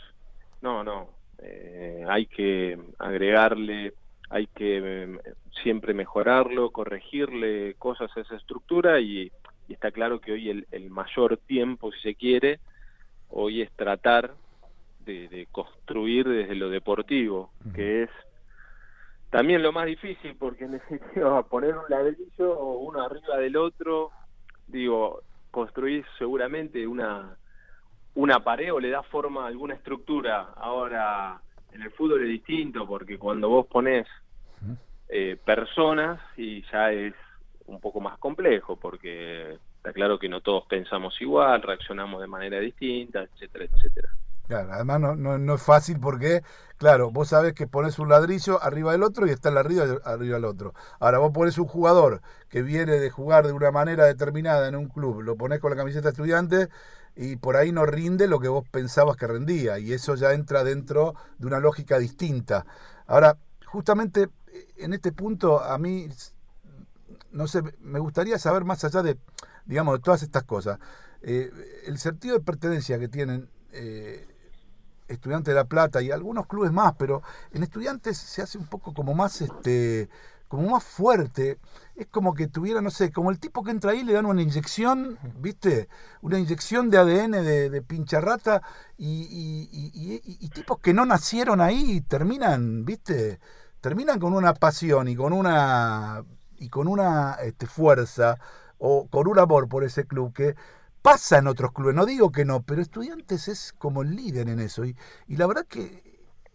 no, 0.63 0.85
no, 0.85 1.11
eh, 1.39 2.05
hay 2.09 2.27
que 2.27 2.79
agregarle, 2.99 3.95
hay 4.31 4.47
que 4.49 4.79
eh, 4.79 5.19
siempre 5.63 5.93
mejorarlo, 5.93 6.71
corregirle 6.71 7.75
cosas 7.75 8.11
a 8.17 8.21
esa 8.21 8.37
estructura 8.37 9.01
y, 9.01 9.33
está 9.69 9.91
claro 9.91 10.21
que 10.21 10.31
hoy 10.31 10.65
el 10.71 10.91
mayor 10.91 11.39
tiempo, 11.39 11.91
si 11.91 12.01
se 12.01 12.15
quiere, 12.15 12.61
hoy 13.31 13.63
es 13.63 13.73
tratar 13.73 14.33
de, 15.07 15.29
de 15.29 15.47
construir 15.51 16.29
desde 16.29 16.55
lo 16.55 16.69
deportivo, 16.69 17.51
que 17.75 18.03
es 18.03 18.11
también 19.31 19.63
lo 19.63 19.73
más 19.73 19.87
difícil 19.87 20.37
porque 20.39 20.69
definitiva 20.69 21.43
poner 21.49 21.77
un 21.77 21.85
ladrillo 21.89 22.59
uno 22.59 23.03
arriba 23.03 23.39
del 23.39 23.57
otro, 23.57 24.11
digo, 24.67 25.23
construir 25.51 26.05
seguramente 26.19 26.87
una 26.87 27.37
una 28.15 28.43
pared 28.43 28.73
o 28.73 28.81
le 28.81 28.91
da 28.91 29.03
forma 29.03 29.45
a 29.45 29.49
alguna 29.49 29.75
estructura. 29.75 30.53
Ahora 30.57 31.41
en 31.73 31.83
el 31.83 31.91
fútbol 31.93 32.23
es 32.23 32.29
distinto 32.29 32.87
porque 32.87 33.19
cuando 33.19 33.49
vos 33.49 33.67
pones 33.67 34.07
eh, 35.09 35.37
personas 35.45 36.21
y 36.37 36.63
ya 36.73 36.91
es 36.91 37.15
un 37.67 37.81
poco 37.81 38.01
más 38.01 38.19
complejo 38.19 38.77
porque 38.77 39.59
está 39.77 39.93
claro 39.93 40.19
que 40.19 40.29
no 40.29 40.41
todos 40.41 40.67
pensamos 40.67 41.21
igual, 41.21 41.63
reaccionamos 41.63 42.21
de 42.21 42.27
manera 42.27 42.59
distinta, 42.59 43.23
etcétera, 43.23 43.67
etcétera. 43.67 44.09
Claro, 44.47 44.73
además 44.73 45.01
no, 45.01 45.17
no, 45.17 45.39
no 45.39 45.55
es 45.55 45.63
fácil 45.63 45.99
porque, 45.99 46.43
claro, 46.77 47.11
vos 47.11 47.31
sabés 47.31 47.53
que 47.53 47.67
pones 47.67 47.99
un 47.99 48.09
ladrillo 48.09 48.63
arriba 48.63 48.93
del 48.93 49.03
otro 49.03 49.27
y 49.27 49.31
está 49.31 49.49
el 49.49 49.59
arriba, 49.59 49.85
arriba 50.05 50.37
del 50.37 50.45
otro. 50.45 50.73
Ahora 51.01 51.19
vos 51.19 51.33
pones 51.33 51.59
un 51.59 51.67
jugador 51.67 52.23
que 52.49 52.63
viene 52.63 52.93
de 53.01 53.11
jugar 53.11 53.47
de 53.47 53.53
una 53.53 53.73
manera 53.73 54.05
determinada 54.05 54.69
en 54.69 54.77
un 54.77 54.87
club, 54.89 55.23
lo 55.23 55.37
pones 55.37 55.59
con 55.59 55.71
la 55.71 55.77
camiseta 55.77 56.11
estudiante 56.11 56.69
y 57.17 57.37
por 57.37 57.57
ahí 57.57 57.73
no 57.73 57.87
rinde 57.87 58.29
lo 58.29 58.39
que 58.39 58.47
vos 58.47 58.65
pensabas 58.71 59.17
que 59.17 59.27
rendía 59.27 59.81
y 59.81 59.93
eso 59.93 60.15
ya 60.15 60.33
entra 60.33 60.63
dentro 60.63 61.15
de 61.39 61.47
una 61.49 61.59
lógica 61.59 61.99
distinta. 61.99 62.67
Ahora, 63.09 63.39
justamente 63.67 64.29
en 64.77 64.93
este 64.93 65.11
punto 65.11 65.61
a 65.61 65.77
mí, 65.79 66.09
no 67.33 67.49
sé, 67.49 67.63
me 67.81 67.99
gustaría 67.99 68.39
saber 68.39 68.65
más 68.65 68.85
allá 68.85 69.03
de, 69.03 69.19
digamos, 69.65 69.99
de 69.99 70.03
todas 70.03 70.23
estas 70.23 70.45
cosas, 70.45 70.79
eh, 71.23 71.51
el 71.87 71.99
sentido 71.99 72.39
de 72.39 72.45
pertenencia 72.45 72.99
que 73.01 73.09
tienen 73.09 73.49
eh, 73.73 74.27
Estudiantes 75.09 75.53
de 75.53 75.61
La 75.61 75.65
Plata 75.65 76.03
y 76.03 76.11
algunos 76.11 76.47
clubes 76.47 76.73
más, 76.73 76.95
pero 76.99 77.23
en 77.53 77.63
Estudiantes 77.63 78.19
se 78.19 78.43
hace 78.43 78.59
un 78.59 78.67
poco 78.67 78.95
como 78.95 79.15
más, 79.15 79.41
este, 79.41 80.09
como 80.49 80.71
más 80.71 80.85
fuerte. 80.85 81.59
Es 81.95 82.07
como 82.09 82.35
que 82.35 82.47
tuviera, 82.47 82.81
no 82.81 82.91
sé, 82.91 83.13
como 83.13 83.31
el 83.31 83.39
tipo 83.39 83.63
que 83.63 83.71
entra 83.71 83.93
ahí 83.93 84.03
le 84.03 84.13
dan 84.13 84.27
una 84.27 84.43
inyección, 84.43 85.19
¿viste? 85.39 85.89
Una 86.23 86.39
inyección 86.39 86.91
de 86.91 86.99
ADN 86.99 87.33
de, 87.33 87.83
pincharrata 87.83 88.63
y, 88.99 89.69
y 90.41 90.49
tipos 90.51 90.79
que 90.81 90.95
no 90.95 91.07
nacieron 91.07 91.61
ahí 91.61 92.01
terminan, 92.03 92.85
¿viste? 92.85 93.41
Terminan 93.81 94.19
con 94.19 94.35
una 94.35 94.55
pasión 94.55 95.09
y 95.09 95.17
con 95.17 95.33
una 95.33 96.25
y 96.59 96.69
con 96.69 96.89
una 96.89 97.35
este, 97.43 97.67
fuerza 97.67 98.39
o 98.79 99.07
con 99.09 99.29
un 99.29 99.39
amor 99.39 99.69
por 99.69 99.85
ese 99.85 100.07
club 100.07 100.33
que 100.33 100.55
pasa 101.07 101.39
en 101.39 101.47
otros 101.47 101.71
clubes, 101.73 101.95
no 101.95 102.05
digo 102.05 102.33
que 102.33 102.45
no, 102.45 102.65
pero 102.67 102.83
Estudiantes 102.83 103.47
es 103.47 103.73
como 103.79 104.03
el 104.03 104.17
líder 104.17 104.49
en 104.49 104.59
eso. 104.59 104.85
Y, 104.85 104.97
y 105.29 105.37
la 105.37 105.47
verdad 105.47 105.65
que 105.65 106.03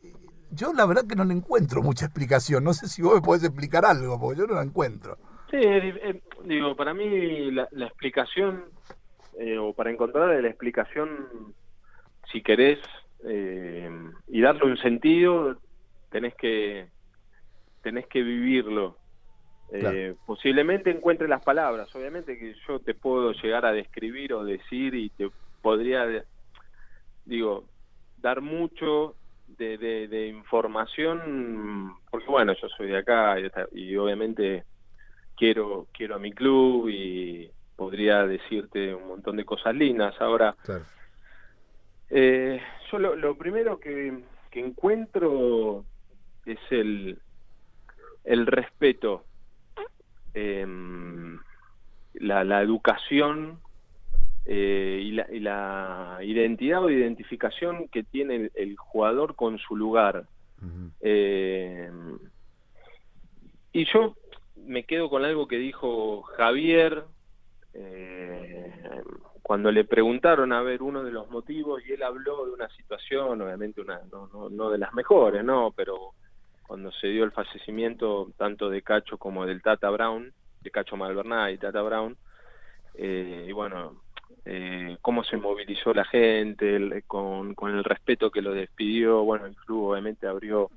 eh, 0.04 0.14
yo 0.52 0.74
la 0.74 0.86
verdad 0.86 1.08
que 1.08 1.16
no 1.16 1.24
le 1.24 1.34
encuentro 1.34 1.82
mucha 1.82 2.08
explicación. 2.08 2.62
No 2.62 2.74
sé 2.74 2.90
si 2.90 3.02
vos 3.02 3.16
me 3.16 3.22
podés 3.22 3.46
explicar 3.46 3.86
algo, 3.86 4.20
porque 4.20 4.42
yo 4.42 4.48
no 4.48 4.56
la 4.56 4.64
encuentro. 4.64 5.18
Sí, 5.50 5.56
eh, 5.58 6.22
digo, 6.44 6.76
para 6.76 6.94
mí 6.94 7.50
la, 7.52 7.64
explicación, 7.88 8.66
eh, 9.40 9.58
o 9.58 9.72
para 9.72 9.90
encontrar 9.90 10.42
la 10.42 10.50
explicación, 10.50 11.54
si 12.30 12.44
querés, 12.44 12.80
eh, 13.24 13.90
y 14.28 14.42
darle 14.42 14.66
un 14.66 14.78
sentido, 14.80 15.62
tenés 16.10 16.36
que, 16.36 16.90
tenés 17.84 18.06
que 18.08 18.22
vivirlo. 18.22 18.98
Claro. 19.80 19.98
Eh, 19.98 20.16
posiblemente 20.26 20.92
encuentre 20.92 21.30
las 21.30 21.44
palabras, 21.44 21.88
obviamente 21.96 22.38
que 22.38 22.54
yo 22.68 22.80
te 22.80 22.94
puedo 22.94 23.32
llegar 23.32 23.66
a 23.66 23.72
describir 23.72 24.34
o 24.34 24.44
decir 24.44 24.94
y 24.96 25.10
te 25.12 25.30
podría, 25.62 26.06
digo, 27.24 27.70
dar 28.18 28.42
mucho 28.42 29.16
de, 29.48 29.78
de, 29.78 30.10
de 30.10 30.28
información, 30.28 31.96
porque 32.10 32.28
bueno, 32.28 32.54
yo 32.62 32.68
soy 32.70 32.88
de 32.88 32.98
acá 32.98 33.38
y, 33.72 33.96
obviamente 33.96 34.66
quiero, 35.38 35.88
quiero 35.94 36.16
a 36.16 36.20
mi 36.20 36.34
club 36.34 36.90
y 36.90 37.50
podría 37.78 38.28
decirte 38.28 38.94
un 38.94 39.08
montón 39.08 39.38
de 39.38 39.46
cosas 39.46 39.74
lindas. 39.74 40.20
Ahora, 40.20 40.54
Claro. 40.64 40.86
eh, 42.10 42.62
yo 42.92 43.00
lo, 43.00 43.16
lo 43.16 43.38
primero 43.38 43.80
que, 43.80 44.26
que 44.50 44.60
encuentro 44.60 45.86
es 46.46 46.60
el, 46.72 47.18
el 48.26 48.46
respeto, 48.46 49.28
em, 50.34 51.40
la, 52.14 52.44
la 52.44 52.62
educación 52.62 53.60
eh, 54.46 55.02
y, 55.04 55.12
la, 55.12 55.28
y 55.32 55.40
la 55.40 56.18
identidad 56.22 56.84
o 56.84 56.90
identificación 56.90 57.88
que 57.90 58.04
tiene 58.04 58.36
el, 58.36 58.52
el 58.56 58.78
jugador 58.78 59.36
con 59.36 59.58
su 59.60 59.76
lugar. 59.76 60.26
Eh, 61.00 61.90
y 63.74 63.86
yo 63.86 64.16
me 64.56 64.84
quedo 64.84 65.10
con 65.10 65.26
algo 65.26 65.48
que 65.48 65.58
dijo 65.58 66.22
Javier 66.22 67.04
eh, 67.74 68.72
cuando 69.42 69.72
le 69.72 69.86
preguntaron 69.86 70.54
a 70.54 70.62
ver 70.62 70.84
uno 70.84 71.04
de 71.04 71.12
los 71.12 71.30
motivos 71.30 71.82
y 71.86 71.94
él 71.94 72.04
habló 72.04 72.46
de 72.46 72.52
una 72.52 72.70
situación, 72.70 73.42
obviamente 73.42 73.82
una 73.82 74.02
no, 74.12 74.28
no, 74.28 74.50
no 74.50 74.70
de 74.70 74.78
las 74.78 74.94
mejores, 74.94 75.44
no, 75.44 75.74
pero 75.76 76.14
cuando 76.72 76.90
se 76.94 77.08
dio 77.08 77.26
el 77.26 77.34
fallecimiento 77.34 78.32
tanto 78.38 78.70
de 78.70 78.82
Cacho 78.82 79.18
como 79.18 79.46
del 79.46 79.62
Tata 79.62 79.90
Brown, 79.90 80.32
de 80.62 80.72
Cacho 80.72 80.96
Malverná 80.96 81.52
y 81.52 81.58
Tata 81.58 81.82
Brown, 81.82 82.16
eh, 82.94 83.48
y 83.50 83.52
bueno, 83.52 84.02
eh, 84.46 84.98
cómo 85.02 85.26
se 85.26 85.36
movilizó 85.36 85.94
la 85.94 86.06
gente, 86.06 87.04
con, 87.08 87.56
con 87.56 87.76
el 87.76 87.84
respeto 87.84 88.32
que 88.32 88.42
lo 88.42 88.54
despidió, 88.54 89.22
bueno, 89.26 89.48
el 89.48 89.56
club 89.58 89.90
obviamente 89.90 90.28
abrió 90.28 90.70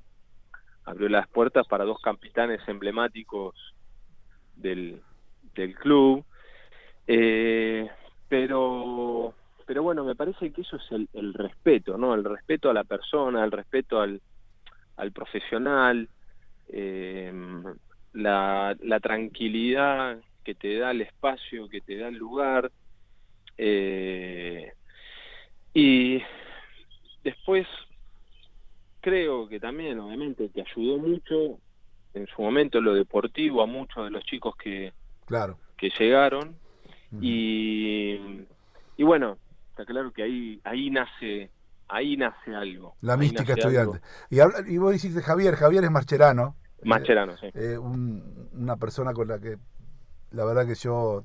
abrió 0.83 1.07
las 1.07 1.29
puertas 1.29 1.65
para 1.65 1.85
dos 1.85 2.01
capitanes 2.01 2.59
emblemáticos 2.67 3.55
del, 4.53 5.01
del 5.53 5.75
club. 5.75 6.25
Eh, 7.07 7.89
pero, 8.27 9.33
pero 9.65 9.81
bueno, 9.81 10.03
me 10.03 10.15
parece 10.15 10.51
que 10.51 10.59
eso 10.59 10.75
es 10.75 10.91
el, 10.91 11.07
el 11.13 11.33
respeto, 11.33 11.97
¿no? 11.97 12.13
El 12.13 12.25
respeto 12.25 12.69
a 12.69 12.73
la 12.73 12.83
persona, 12.83 13.45
el 13.45 13.51
respeto 13.53 14.01
al, 14.01 14.19
al 14.97 15.11
profesional, 15.11 16.09
eh, 16.69 17.31
la, 18.13 18.75
la 18.81 18.99
tranquilidad 18.99 20.19
que 20.43 20.55
te 20.55 20.77
da 20.77 20.91
el 20.91 21.01
espacio, 21.01 21.67
que 21.69 21.81
te 21.81 21.97
da 21.97 22.07
el 22.07 22.15
lugar. 22.15 22.71
eh, 23.57 24.71
y 25.73 26.21
después 27.23 27.67
creo 29.01 29.47
que 29.47 29.59
también, 29.59 29.99
obviamente, 29.99 30.49
que 30.53 30.61
ayudó 30.61 30.97
mucho 30.97 31.59
en 32.13 32.27
su 32.27 32.41
momento 32.41 32.79
lo 32.79 32.93
deportivo 32.93 33.61
a 33.61 33.65
muchos 33.65 34.05
de 34.05 34.11
los 34.11 34.23
chicos 34.23 34.55
que, 34.55 34.93
Claro. 35.25 35.59
que 35.77 35.89
llegaron 35.99 36.57
y, 37.21 38.17
y 38.97 39.03
bueno, 39.03 39.37
está 39.69 39.85
claro 39.85 40.11
que 40.11 40.23
ahí 40.23 40.59
ahí 40.63 40.89
nace 40.89 41.49
ahí 41.87 42.17
nace 42.17 42.55
algo. 42.55 42.95
La 43.01 43.17
mística 43.17 43.53
estudiante. 43.53 44.01
Y, 44.29 44.39
habla- 44.39 44.63
y 44.67 44.77
vos 44.77 44.91
dijiste 44.93 45.21
Javier, 45.21 45.55
Javier 45.55 45.83
es 45.83 45.91
Marcherano. 45.91 46.55
eh, 46.79 46.81
Mascherano, 46.87 47.37
sí. 47.37 47.47
eh, 47.53 47.77
un- 47.77 48.49
una 48.53 48.75
persona 48.77 49.13
con 49.13 49.27
la 49.27 49.39
que 49.39 49.57
la 50.31 50.45
verdad 50.45 50.65
que 50.65 50.75
yo 50.75 51.23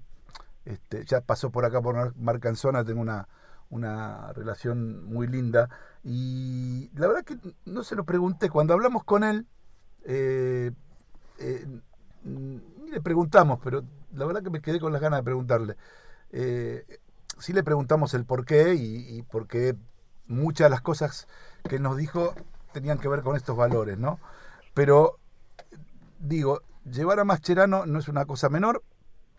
este, 0.64 1.04
ya 1.04 1.20
pasó 1.22 1.50
por 1.50 1.64
acá 1.64 1.80
por 1.80 1.94
Mar- 1.94 2.12
Marcanzona, 2.16 2.84
tengo 2.84 3.00
una, 3.00 3.26
una 3.70 4.32
relación 4.34 5.04
muy 5.06 5.26
linda 5.26 5.68
y 6.04 6.90
la 6.94 7.08
verdad 7.08 7.24
que 7.24 7.38
no 7.64 7.82
se 7.82 7.96
lo 7.96 8.04
pregunté, 8.04 8.50
cuando 8.50 8.74
hablamos 8.74 9.04
con 9.04 9.24
él, 9.24 9.46
eh, 10.04 10.70
eh, 11.38 11.66
ni 12.24 12.90
le 12.90 13.00
preguntamos, 13.00 13.58
pero 13.62 13.82
la 14.12 14.26
verdad 14.26 14.42
que 14.42 14.50
me 14.50 14.60
quedé 14.60 14.78
con 14.80 14.92
las 14.92 15.00
ganas 15.00 15.20
de 15.20 15.24
preguntarle. 15.24 15.76
Eh, 16.32 16.84
sí 17.38 17.52
le 17.52 17.62
preguntamos 17.64 18.12
el 18.14 18.24
por 18.24 18.44
qué 18.44 18.74
y, 18.74 19.18
y 19.18 19.22
por 19.22 19.46
qué 19.48 19.74
muchas 20.30 20.66
de 20.66 20.70
las 20.70 20.80
cosas 20.80 21.26
que 21.68 21.78
nos 21.78 21.96
dijo 21.96 22.34
tenían 22.72 22.98
que 22.98 23.08
ver 23.08 23.22
con 23.22 23.36
estos 23.36 23.56
valores, 23.56 23.98
¿no? 23.98 24.18
Pero 24.74 25.18
digo, 26.20 26.62
llevar 26.84 27.20
a 27.20 27.24
Mascherano 27.24 27.86
no 27.86 27.98
es 27.98 28.08
una 28.08 28.24
cosa 28.24 28.48
menor 28.48 28.82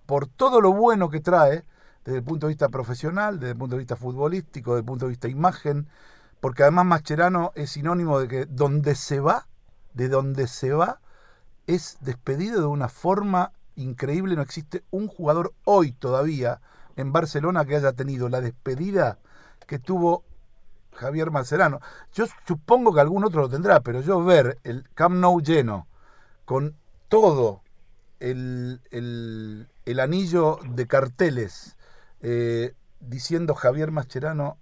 por 0.06 0.27
todo 0.27 0.62
lo 0.62 0.73
bueno 0.73 1.10
que 1.10 1.21
trae 1.21 1.63
desde 2.04 2.17
el 2.17 2.23
punto 2.23 2.47
de 2.47 2.51
vista 2.51 2.69
profesional, 2.69 3.39
desde 3.39 3.51
el 3.51 3.58
punto 3.58 3.75
de 3.75 3.80
vista 3.80 3.95
futbolístico, 3.95 4.71
desde 4.71 4.82
el 4.82 4.86
punto 4.86 5.06
de 5.06 5.10
vista 5.10 5.27
imagen, 5.27 5.88
porque 6.39 6.63
además 6.63 6.86
Mascherano 6.86 7.51
es 7.56 7.71
sinónimo 7.71 8.19
de 8.19 8.27
que 8.27 8.45
donde 8.45 8.95
se 8.95 9.19
va, 9.19 9.47
de 9.93 10.10
donde 10.10 10.47
se 10.47 10.73
va, 10.73 10.99
es 11.67 11.97
despedido 12.01 12.60
de 12.60 12.67
una 12.67 12.89
forma 12.89 13.54
increíble. 13.75 14.36
No 14.36 14.41
existe 14.41 14.84
un 14.89 15.08
jugador 15.08 15.54
hoy 15.63 15.91
todavía 15.91 16.60
en 16.95 17.13
Barcelona 17.13 17.65
que 17.65 17.75
haya 17.75 17.93
tenido 17.93 18.27
la 18.30 18.41
despedida 18.41 19.19
que 19.67 19.80
tuvo 19.80 20.23
Javier 21.02 21.32
Mascherano. 21.32 21.80
Yo 22.14 22.26
supongo 22.48 22.94
que 22.94 23.02
algún 23.02 23.24
otro 23.26 23.42
lo 23.42 23.50
tendrá, 23.50 23.80
pero 23.82 24.02
yo 24.02 24.24
ver 24.24 24.60
el 24.64 24.88
Camp 24.94 25.16
Nou 25.16 25.42
lleno, 25.42 25.88
con 26.46 26.76
todo 27.10 27.62
el, 28.20 28.82
el- 28.92 29.68
anillo 30.00 30.60
de 30.64 30.86
carteles 30.88 31.76
eh, 32.22 32.74
diciendo 33.00 33.56
Javier 33.56 33.92
Mascherano 33.92 34.58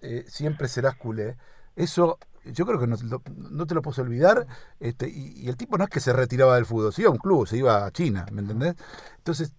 eh, 0.00 0.24
siempre 0.28 0.68
serás 0.68 0.96
culé. 0.96 1.36
Eso 1.76 2.18
yo 2.44 2.64
creo 2.66 2.80
que 2.80 2.86
no, 2.86 2.96
lo- 3.04 3.22
no 3.36 3.66
te 3.66 3.74
lo 3.74 3.82
puedo 3.82 4.02
olvidar. 4.02 4.46
Este, 4.80 5.08
y, 5.08 5.48
el 5.48 5.56
tipo 5.56 5.76
no 5.76 5.84
es 5.84 5.90
que 5.90 6.00
se 6.00 6.12
retiraba 6.12 6.54
del 6.56 6.66
fútbol, 6.66 6.92
se 6.92 7.02
iba 7.02 7.10
a 7.10 7.12
un 7.12 7.18
club, 7.18 7.46
se 7.46 7.58
iba 7.58 7.84
a 7.84 7.90
China, 7.90 8.26
¿me 8.32 8.40
entendés? 8.40 8.74
Entonces, 9.18 9.52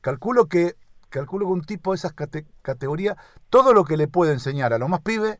calculo 0.00 0.46
que 0.46 0.76
calculo 1.10 1.46
que 1.46 1.52
un 1.52 1.62
tipo 1.62 1.90
de 1.92 1.96
esas 1.96 2.12
cate- 2.14 2.46
categorías, 2.62 3.16
todo 3.50 3.74
lo 3.74 3.84
que 3.84 3.96
le 3.96 4.08
puede 4.08 4.32
enseñar 4.32 4.72
a 4.72 4.78
los 4.78 4.88
más 4.88 5.00
pibes, 5.00 5.38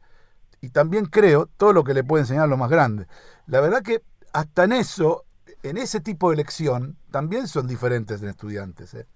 y 0.60 0.70
también 0.70 1.06
creo 1.06 1.46
todo 1.56 1.72
lo 1.72 1.84
que 1.84 1.94
le 1.94 2.04
puede 2.04 2.22
enseñar 2.22 2.44
a 2.44 2.46
los 2.48 2.58
más 2.58 2.70
grandes. 2.70 3.06
La 3.46 3.60
verdad 3.60 3.82
que 3.82 4.02
hasta 4.32 4.64
en 4.64 4.72
eso, 4.72 5.24
en 5.62 5.76
ese 5.78 6.00
tipo 6.00 6.30
de 6.30 6.34
elección, 6.34 6.96
también 7.10 7.48
son 7.48 7.66
diferentes 7.66 8.22
en 8.22 8.28
estudiantes. 8.28 8.94
¿eh? 8.94 9.06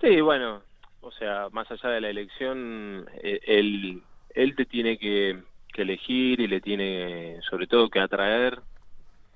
Sí, 0.00 0.20
bueno, 0.20 0.62
o 1.00 1.10
sea, 1.12 1.48
más 1.50 1.70
allá 1.70 1.90
de 1.90 2.00
la 2.00 2.10
elección, 2.10 3.06
eh, 3.22 3.40
él, 3.46 4.02
él 4.30 4.54
te 4.56 4.66
tiene 4.66 4.98
que, 4.98 5.42
que 5.72 5.82
elegir 5.82 6.40
y 6.40 6.46
le 6.48 6.60
tiene 6.60 7.40
sobre 7.48 7.66
todo 7.66 7.88
que 7.88 8.00
atraer 8.00 8.60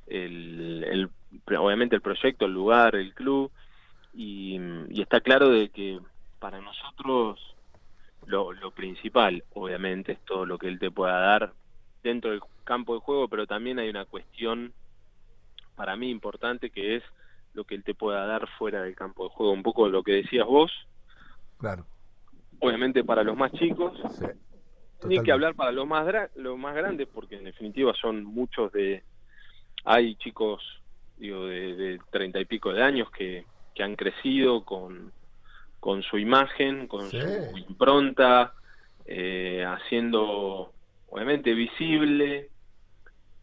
el, 0.06 0.84
el- 0.84 1.10
obviamente 1.58 1.96
el 1.96 2.02
proyecto, 2.02 2.46
el 2.46 2.52
lugar, 2.54 2.96
el 2.96 3.14
club 3.14 3.52
y, 4.12 4.58
y 4.90 5.02
está 5.02 5.20
claro 5.20 5.50
de 5.50 5.70
que 5.70 6.00
para 6.40 6.60
nosotros 6.60 7.40
lo, 8.26 8.52
lo 8.52 8.70
principal, 8.70 9.44
obviamente, 9.54 10.12
es 10.12 10.20
todo 10.24 10.46
lo 10.46 10.58
que 10.58 10.68
él 10.68 10.78
te 10.78 10.90
pueda 10.90 11.18
dar 11.18 11.52
dentro 12.02 12.30
del 12.30 12.40
campo 12.64 12.94
de 12.94 13.00
juego, 13.00 13.28
pero 13.28 13.46
también 13.46 13.78
hay 13.78 13.88
una 13.88 14.04
cuestión 14.04 14.72
para 15.74 15.96
mí 15.96 16.10
importante 16.10 16.70
que 16.70 16.96
es 16.96 17.02
lo 17.54 17.64
que 17.64 17.74
él 17.74 17.84
te 17.84 17.94
pueda 17.94 18.26
dar 18.26 18.46
fuera 18.58 18.82
del 18.82 18.94
campo 18.94 19.24
de 19.24 19.30
juego. 19.30 19.52
Un 19.52 19.62
poco 19.62 19.88
lo 19.88 20.02
que 20.02 20.12
decías 20.12 20.46
vos, 20.46 20.70
Claro. 21.58 21.84
obviamente 22.60 23.04
para 23.04 23.22
los 23.24 23.36
más 23.36 23.52
chicos, 23.52 23.98
Sí, 25.02 25.08
ni 25.08 25.22
que 25.22 25.32
hablar 25.32 25.54
para 25.54 25.72
los 25.72 25.86
más, 25.86 26.06
los 26.34 26.58
más 26.58 26.74
grandes, 26.74 27.08
porque 27.08 27.36
en 27.36 27.44
definitiva 27.44 27.94
son 27.94 28.22
muchos 28.24 28.70
de... 28.72 29.02
Hay 29.84 30.14
chicos, 30.16 30.62
digo, 31.16 31.46
de, 31.46 31.74
de 31.74 32.00
treinta 32.10 32.38
y 32.38 32.44
pico 32.44 32.70
de 32.72 32.82
años 32.82 33.10
que, 33.10 33.46
que 33.74 33.82
han 33.82 33.96
crecido 33.96 34.62
con, 34.62 35.10
con 35.80 36.02
su 36.02 36.18
imagen, 36.18 36.86
con 36.86 37.10
Sí. 37.10 37.18
su 37.20 37.58
impronta, 37.58 38.52
eh, 39.06 39.64
haciendo, 39.66 40.72
obviamente, 41.08 41.54
visible 41.54 42.50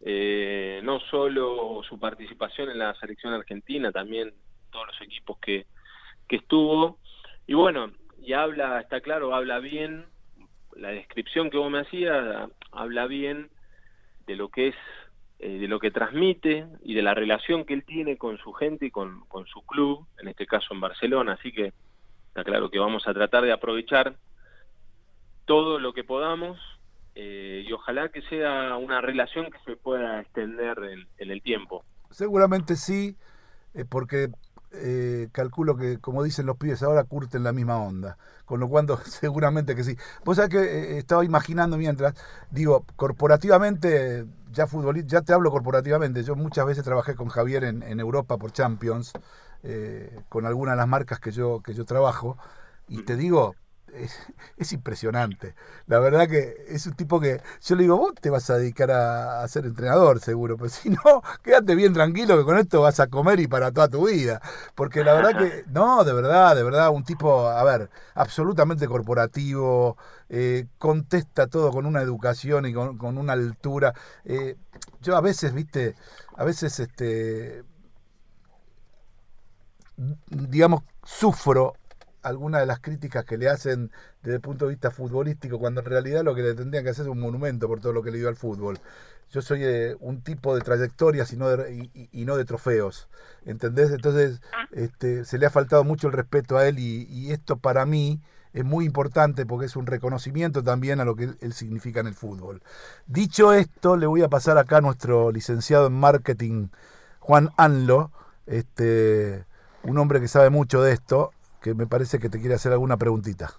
eh, 0.00 0.80
no 0.84 1.00
solo 1.00 1.82
su 1.82 1.98
participación 1.98 2.70
en 2.70 2.78
la 2.78 2.94
selección 2.94 3.32
argentina, 3.34 3.90
también 3.90 4.32
todos 4.70 4.86
los 4.86 5.00
equipos 5.02 5.38
que, 5.38 5.66
que 6.28 6.36
estuvo. 6.36 6.98
Y 7.46 7.54
bueno, 7.54 7.90
y 8.22 8.32
habla, 8.32 8.80
está 8.80 9.00
claro, 9.00 9.34
habla 9.34 9.58
bien, 9.58 10.06
la 10.76 10.90
descripción 10.90 11.50
que 11.50 11.56
vos 11.58 11.70
me 11.70 11.80
hacías, 11.80 12.48
habla 12.70 13.06
bien 13.06 13.50
de 14.26 14.36
lo 14.36 14.50
que 14.50 14.68
es, 14.68 14.76
eh, 15.40 15.58
de 15.58 15.66
lo 15.68 15.80
que 15.80 15.90
transmite 15.90 16.66
y 16.84 16.94
de 16.94 17.02
la 17.02 17.14
relación 17.14 17.64
que 17.64 17.74
él 17.74 17.84
tiene 17.84 18.16
con 18.16 18.38
su 18.38 18.52
gente 18.52 18.86
y 18.86 18.90
con, 18.90 19.20
con 19.26 19.46
su 19.46 19.62
club, 19.66 20.06
en 20.20 20.28
este 20.28 20.46
caso 20.46 20.74
en 20.74 20.80
Barcelona. 20.80 21.32
Así 21.32 21.50
que 21.50 21.72
está 22.28 22.44
claro 22.44 22.70
que 22.70 22.78
vamos 22.78 23.06
a 23.06 23.14
tratar 23.14 23.44
de 23.44 23.52
aprovechar 23.52 24.16
todo 25.44 25.78
lo 25.78 25.92
que 25.92 26.04
podamos 26.04 26.58
eh, 27.14 27.64
y 27.66 27.72
ojalá 27.72 28.10
que 28.10 28.22
sea 28.22 28.76
una 28.76 29.00
relación 29.00 29.50
que 29.50 29.58
se 29.64 29.76
pueda 29.76 30.20
extender 30.20 30.78
en, 31.18 31.30
el 31.30 31.42
tiempo. 31.42 31.84
Seguramente 32.10 32.76
sí, 32.76 33.16
eh, 33.74 33.84
porque 33.88 34.28
eh, 34.70 35.28
calculo 35.32 35.76
que, 35.76 35.98
como 35.98 36.22
dicen 36.22 36.46
los 36.46 36.58
pibes 36.58 36.82
ahora, 36.82 37.04
curten 37.04 37.42
la 37.42 37.52
misma 37.52 37.78
onda. 37.78 38.18
Con 38.44 38.60
lo 38.60 38.68
cual, 38.68 38.86
seguramente 39.04 39.74
que 39.74 39.82
sí. 39.82 39.96
Vos 40.24 40.36
sabés 40.36 40.50
que 40.50 40.60
eh, 40.62 40.98
estaba 40.98 41.24
imaginando 41.24 41.76
mientras, 41.76 42.14
digo, 42.50 42.84
corporativamente, 42.96 44.26
ya 44.52 44.66
futbolista, 44.66 45.08
ya 45.08 45.22
te 45.22 45.32
hablo 45.32 45.50
corporativamente. 45.50 46.22
Yo 46.22 46.36
muchas 46.36 46.66
veces 46.66 46.84
trabajé 46.84 47.14
con 47.14 47.28
Javier 47.28 47.64
en 47.64 48.00
Europa 48.00 48.36
por 48.36 48.52
Champions, 48.52 49.12
eh, 49.62 50.20
con 50.28 50.46
algunas 50.46 50.74
de 50.74 50.78
las 50.78 50.88
marcas 50.88 51.20
que 51.20 51.30
yo, 51.30 51.60
que 51.62 51.74
yo 51.74 51.84
trabajo. 51.84 52.36
Y 52.88 53.02
te 53.04 53.16
digo, 53.16 53.54
es, 53.92 54.18
es 54.56 54.72
impresionante. 54.72 55.54
La 55.86 55.98
verdad 55.98 56.28
que 56.28 56.64
es 56.68 56.86
un 56.86 56.94
tipo 56.94 57.20
que 57.20 57.40
yo 57.62 57.76
le 57.76 57.82
digo, 57.82 57.96
vos 57.96 58.14
te 58.20 58.30
vas 58.30 58.48
a 58.50 58.58
dedicar 58.58 58.90
a, 58.90 59.42
a 59.42 59.48
ser 59.48 59.66
entrenador 59.66 60.20
seguro, 60.20 60.56
pero 60.56 60.68
si 60.70 60.90
no, 60.90 61.22
quédate 61.42 61.74
bien 61.74 61.92
tranquilo 61.92 62.36
que 62.38 62.44
con 62.44 62.58
esto 62.58 62.80
vas 62.80 63.00
a 63.00 63.08
comer 63.08 63.40
y 63.40 63.46
para 63.46 63.72
toda 63.72 63.88
tu 63.88 64.06
vida. 64.08 64.40
Porque 64.74 65.04
la 65.04 65.14
verdad 65.14 65.38
que, 65.38 65.64
no, 65.70 66.04
de 66.04 66.12
verdad, 66.12 66.56
de 66.56 66.62
verdad, 66.62 66.90
un 66.90 67.04
tipo, 67.04 67.48
a 67.48 67.62
ver, 67.64 67.90
absolutamente 68.14 68.86
corporativo, 68.86 69.96
eh, 70.28 70.66
contesta 70.78 71.46
todo 71.46 71.70
con 71.70 71.86
una 71.86 72.02
educación 72.02 72.66
y 72.66 72.74
con, 72.74 72.98
con 72.98 73.18
una 73.18 73.32
altura. 73.32 73.94
Eh, 74.24 74.56
yo 75.00 75.16
a 75.16 75.20
veces, 75.20 75.52
viste, 75.54 75.94
a 76.36 76.44
veces, 76.44 76.78
este, 76.80 77.64
digamos, 80.28 80.82
sufro 81.04 81.74
algunas 82.22 82.60
de 82.60 82.66
las 82.66 82.80
críticas 82.80 83.24
que 83.24 83.38
le 83.38 83.48
hacen 83.48 83.90
desde 84.22 84.36
el 84.36 84.40
punto 84.40 84.66
de 84.66 84.70
vista 84.70 84.90
futbolístico, 84.90 85.58
cuando 85.58 85.80
en 85.80 85.86
realidad 85.86 86.24
lo 86.24 86.34
que 86.34 86.42
le 86.42 86.54
tendrían 86.54 86.84
que 86.84 86.90
hacer 86.90 87.06
es 87.06 87.10
un 87.10 87.20
monumento 87.20 87.68
por 87.68 87.80
todo 87.80 87.92
lo 87.92 88.02
que 88.02 88.10
le 88.10 88.18
dio 88.18 88.28
al 88.28 88.36
fútbol. 88.36 88.78
Yo 89.30 89.42
soy 89.42 89.62
eh, 89.62 89.96
un 90.00 90.22
tipo 90.22 90.54
de 90.54 90.62
trayectorias 90.62 91.32
y 91.32 91.36
no 91.36 91.48
de, 91.48 91.90
y, 92.12 92.24
no 92.24 92.36
de 92.36 92.44
trofeos, 92.44 93.08
¿entendés? 93.44 93.90
Entonces 93.90 94.40
este, 94.72 95.24
se 95.24 95.38
le 95.38 95.46
ha 95.46 95.50
faltado 95.50 95.84
mucho 95.84 96.06
el 96.06 96.14
respeto 96.14 96.56
a 96.56 96.66
él 96.66 96.78
y, 96.78 97.06
y, 97.10 97.32
esto 97.32 97.58
para 97.58 97.84
mí 97.84 98.22
es 98.54 98.64
muy 98.64 98.86
importante 98.86 99.44
porque 99.44 99.66
es 99.66 99.76
un 99.76 99.86
reconocimiento 99.86 100.62
también 100.62 101.00
a 101.00 101.04
lo 101.04 101.14
que 101.14 101.24
él, 101.24 101.38
él 101.40 101.52
significa 101.52 102.00
en 102.00 102.06
el 102.06 102.14
fútbol. 102.14 102.62
Dicho 103.06 103.52
esto, 103.52 103.98
le 103.98 104.06
voy 104.06 104.22
a 104.22 104.28
pasar 104.28 104.56
acá 104.56 104.78
a 104.78 104.80
nuestro 104.80 105.30
licenciado 105.30 105.88
en 105.88 105.92
marketing, 105.92 106.68
Juan 107.18 107.50
Anlo, 107.58 108.10
este, 108.46 109.44
un 109.82 109.98
hombre 109.98 110.20
que 110.20 110.28
sabe 110.28 110.50
mucho 110.50 110.82
de 110.82 110.92
esto, 110.92 111.32
que 111.60 111.74
me 111.74 111.86
parece 111.86 112.18
que 112.18 112.28
te 112.28 112.38
quiere 112.38 112.54
hacer 112.54 112.72
alguna 112.72 112.96
preguntita. 112.96 113.52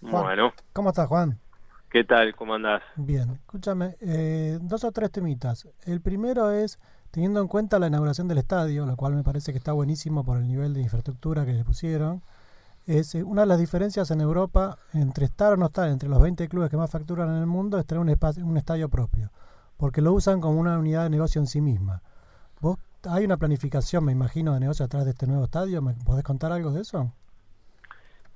Juan, 0.00 0.24
Bueno, 0.24 0.52
¿Cómo 0.72 0.90
estás, 0.90 1.08
Juan? 1.08 1.38
¿qué 1.94 2.02
tal? 2.02 2.34
¿Cómo 2.34 2.54
andás? 2.54 2.82
Bien, 2.96 3.30
escúchame, 3.34 3.96
eh, 4.00 4.58
dos 4.60 4.82
o 4.82 4.90
tres 4.90 5.12
temitas. 5.12 5.68
El 5.84 6.00
primero 6.00 6.50
es, 6.50 6.80
teniendo 7.12 7.40
en 7.40 7.46
cuenta 7.46 7.78
la 7.78 7.86
inauguración 7.86 8.26
del 8.26 8.38
estadio, 8.38 8.84
lo 8.84 8.96
cual 8.96 9.14
me 9.14 9.22
parece 9.22 9.52
que 9.52 9.58
está 9.58 9.72
buenísimo 9.72 10.24
por 10.24 10.38
el 10.38 10.48
nivel 10.48 10.74
de 10.74 10.80
infraestructura 10.80 11.46
que 11.46 11.52
le 11.52 11.64
pusieron, 11.64 12.20
es 12.86 13.14
eh, 13.14 13.22
una 13.22 13.42
de 13.42 13.46
las 13.46 13.60
diferencias 13.60 14.10
en 14.10 14.20
Europa 14.20 14.76
entre 14.92 15.26
estar 15.26 15.52
o 15.52 15.56
no 15.56 15.66
estar 15.66 15.88
entre 15.88 16.08
los 16.08 16.20
20 16.20 16.48
clubes 16.48 16.68
que 16.68 16.76
más 16.76 16.90
facturan 16.90 17.30
en 17.30 17.36
el 17.36 17.46
mundo 17.46 17.78
es 17.78 17.86
tener 17.86 18.00
un, 18.00 18.08
espacio, 18.08 18.44
un 18.44 18.56
estadio 18.56 18.88
propio, 18.88 19.30
porque 19.76 20.00
lo 20.00 20.12
usan 20.12 20.40
como 20.40 20.58
una 20.58 20.76
unidad 20.76 21.04
de 21.04 21.10
negocio 21.10 21.40
en 21.40 21.46
sí 21.46 21.60
misma. 21.60 22.02
¿Vos 23.04 23.12
hay 23.12 23.24
una 23.24 23.36
planificación, 23.36 24.04
me 24.04 24.12
imagino, 24.12 24.54
de 24.54 24.60
negocio 24.60 24.84
atrás 24.84 25.04
de 25.04 25.10
este 25.10 25.26
nuevo 25.26 25.44
estadio? 25.44 25.82
¿Me 25.82 25.94
podés 26.04 26.24
contar 26.24 26.52
algo 26.52 26.70
de 26.72 26.82
eso? 26.82 27.12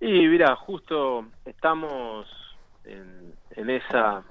Y 0.00 0.26
mira, 0.28 0.54
justo 0.56 1.26
estamos 1.44 2.26
en, 2.84 3.34
en 3.52 3.70
esa 3.70 4.22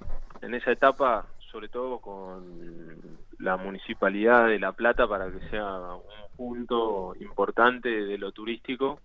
en 0.41 0.53
esa 0.53 0.71
etapa, 0.71 1.25
sobre 1.51 1.67
todo 1.69 1.99
con 1.99 3.17
la 3.39 3.57
municipalidad 3.57 4.47
de 4.47 4.59
La 4.59 4.71
Plata 4.73 5.07
para 5.07 5.31
que 5.31 5.39
sea 5.49 5.95
un 5.95 6.35
punto 6.35 7.15
importante 7.19 7.89
de 7.89 8.17
lo 8.17 8.31
turístico 8.31 8.99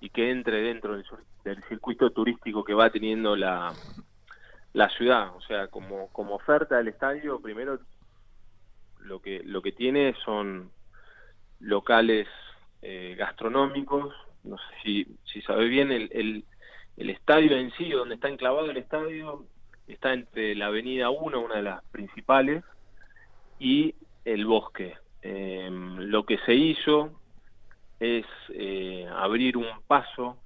y 0.00 0.10
que 0.10 0.30
entre 0.30 0.62
dentro 0.62 0.94
del, 0.94 1.04
del 1.44 1.62
circuito 1.64 2.10
turístico 2.10 2.62
que 2.62 2.74
va 2.74 2.90
teniendo 2.90 3.34
la, 3.34 3.72
la 4.72 4.88
ciudad. 4.90 5.34
O 5.34 5.40
sea, 5.40 5.66
como, 5.68 6.08
como 6.12 6.36
oferta 6.36 6.76
del 6.76 6.88
estadio, 6.88 7.40
primero 7.40 7.80
lo 9.00 9.20
que 9.20 9.42
lo 9.44 9.62
que 9.62 9.72
tiene 9.72 10.14
son 10.24 10.70
locales 11.60 12.28
eh, 12.82 13.14
gastronómicos. 13.18 14.14
No 14.44 14.56
sé 14.58 14.64
si, 14.82 15.06
si 15.24 15.42
sabe 15.42 15.66
bien, 15.66 15.90
el, 15.90 16.44
el, 16.96 17.10
estadio 17.10 17.56
en 17.56 17.72
sí, 17.72 17.90
donde 17.90 18.14
está 18.14 18.28
enclavado 18.28 18.70
el 18.70 18.76
estadio, 18.76 19.44
está 19.86 20.12
entre 20.12 20.54
la 20.54 20.66
Avenida 20.66 21.10
1, 21.10 21.40
una 21.40 21.56
de 21.56 21.62
las 21.62 21.84
principales, 21.90 22.62
y 23.58 23.94
el 24.24 24.46
bosque. 24.46 24.96
Eh, 25.22 25.68
lo 25.70 26.24
que 26.24 26.38
se 26.38 26.54
hizo 26.54 27.10
es 27.98 28.26
eh, 28.50 29.08
abrir 29.16 29.56
un 29.56 29.66
paso 29.86 30.36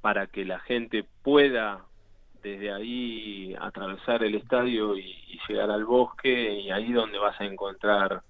para 0.00 0.26
que 0.26 0.44
la 0.44 0.58
gente 0.60 1.04
pueda 1.22 1.84
desde 2.42 2.72
ahí 2.72 3.56
atravesar 3.60 4.24
el 4.24 4.34
estadio 4.34 4.96
y, 4.96 5.06
y, 5.28 5.38
llegar 5.48 5.70
al 5.70 5.84
bosque 5.84 6.60
y 6.60 6.70
ahí 6.70 6.92
donde 6.92 7.18
vas 7.18 7.40
a 7.40 7.44
encontrar 7.44 8.22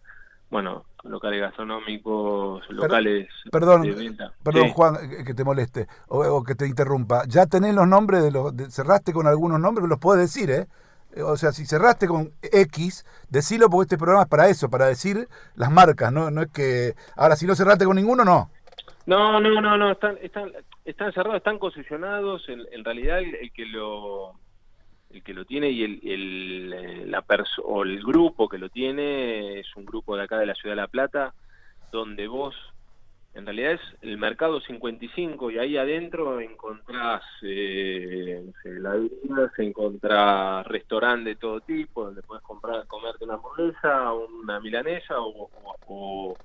bueno 0.51 0.85
locales 1.04 1.40
gastronómicos 1.40 2.62
locales 2.70 3.28
perdón 3.50 3.82
de 3.82 3.92
venta. 3.92 4.32
perdón 4.42 4.66
Sí. 4.68 4.72
Juan 4.74 4.96
que- 5.24 5.34
te 5.34 5.44
moleste 5.44 5.88
o, 6.08 6.20
o 6.20 6.44
que 6.44 6.54
te 6.54 6.66
interrumpa 6.66 7.24
ya 7.26 7.46
tenés 7.46 7.74
los 7.74 7.88
nombres 7.88 8.22
de 8.22 8.30
los 8.30 8.56
de- 8.56 8.70
cerraste 8.70 9.12
con 9.12 9.26
algunos 9.26 9.58
nombres 9.60 9.88
los 9.88 9.98
puedes 9.98 10.22
decir 10.32 10.50
eh 10.50 10.66
o 11.22 11.36
sea, 11.36 11.52
si 11.52 11.66
cerraste 11.66 12.08
con 12.08 12.32
X, 12.40 13.04
decilo 13.28 13.68
porque 13.68 13.82
este 13.84 13.98
programa 13.98 14.22
es 14.22 14.28
para 14.30 14.48
eso, 14.48 14.70
para 14.70 14.86
decir 14.86 15.28
las 15.56 15.70
marcas, 15.70 16.10
no, 16.10 16.30
no 16.30 16.40
es 16.40 16.48
que... 16.50 16.94
Ahora, 17.16 17.36
si 17.36 17.44
no 17.44 17.54
cerraste 17.54 17.84
con 17.84 17.96
ninguno, 17.96 18.24
no. 18.24 18.48
No, 19.04 19.38
no, 19.38 19.60
no, 19.60 19.76
no, 19.76 19.92
están, 19.92 20.16
están, 20.22 20.50
están 20.86 21.12
cerrados, 21.12 21.36
están 21.36 21.58
concesionados. 21.58 22.48
En, 22.48 22.62
en 22.72 22.82
realidad, 22.82 23.18
el, 23.18 23.34
el 23.34 23.52
que 23.52 23.66
lo 23.66 24.32
el 25.12 25.22
que 25.22 25.35
lo 25.35 25.44
tiene 25.44 25.70
y 25.70 25.85
el, 25.85 26.01
el 26.03 26.72
eh, 26.72 27.07
la 27.07 27.22
perso 27.22 27.62
o 27.62 27.83
el 27.83 28.03
grupo 28.03 28.48
que 28.48 28.59
lo 28.59 28.68
tiene 28.70 29.61
es 29.61 29.77
un 29.77 29.85
grupo 29.85 30.16
de 30.16 30.22
acá 30.22 30.38
de 30.38 30.46
la 30.46 30.55
ciudad 30.55 30.75
de 30.75 30.83
La 30.83 30.88
Plata, 30.88 31.35
donde 31.90 32.27
vos 32.27 32.55
en 33.35 33.46
realidad 33.46 33.72
es 33.72 33.81
el 34.03 34.18
mercado 34.18 34.61
55 34.61 35.51
y 35.51 35.59
ahí 35.59 35.77
adentro 35.79 36.40
encontrás 36.40 37.22
eh, 37.42 38.44
heladerías, 38.64 39.59
encontrás 39.59 40.66
restaurantes 40.66 41.35
de 41.35 41.40
todo 41.40 41.61
tipo 41.61 42.05
donde 42.05 42.22
puedes 42.22 42.42
comprar, 42.42 42.87
comerte 42.87 43.25
una 43.25 43.35
hamburguesa, 43.35 44.12
una 44.12 44.61
milanesa 44.61 45.18
o, 45.18 45.51
o, 45.51 45.77
o, 45.87 46.38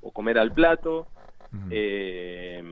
o 0.00 0.10
comer 0.10 0.38
al 0.38 0.52
plato. 0.52 1.06
Eh, 1.70 2.62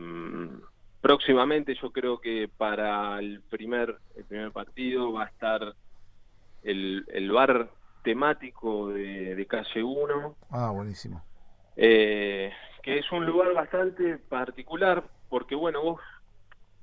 próximamente 1.00 1.74
yo 1.80 1.90
creo 1.92 2.20
que 2.20 2.48
para 2.56 3.18
el 3.18 3.40
primer 3.48 3.96
el 4.16 4.24
primer 4.24 4.52
partido 4.52 5.12
va 5.12 5.24
a 5.24 5.28
estar 5.28 5.74
el, 6.62 7.04
el 7.12 7.30
bar 7.32 7.70
temático 8.02 8.88
de, 8.88 9.34
de 9.34 9.46
calle 9.46 9.82
1 9.82 10.36
Ah, 10.50 10.70
buenísimo. 10.70 11.22
eh, 11.76 12.52
que 12.82 12.98
es 12.98 13.10
un 13.12 13.24
lugar 13.26 13.52
bastante 13.54 14.16
particular 14.18 15.04
porque 15.28 15.54
bueno 15.54 15.82
vos 15.82 16.00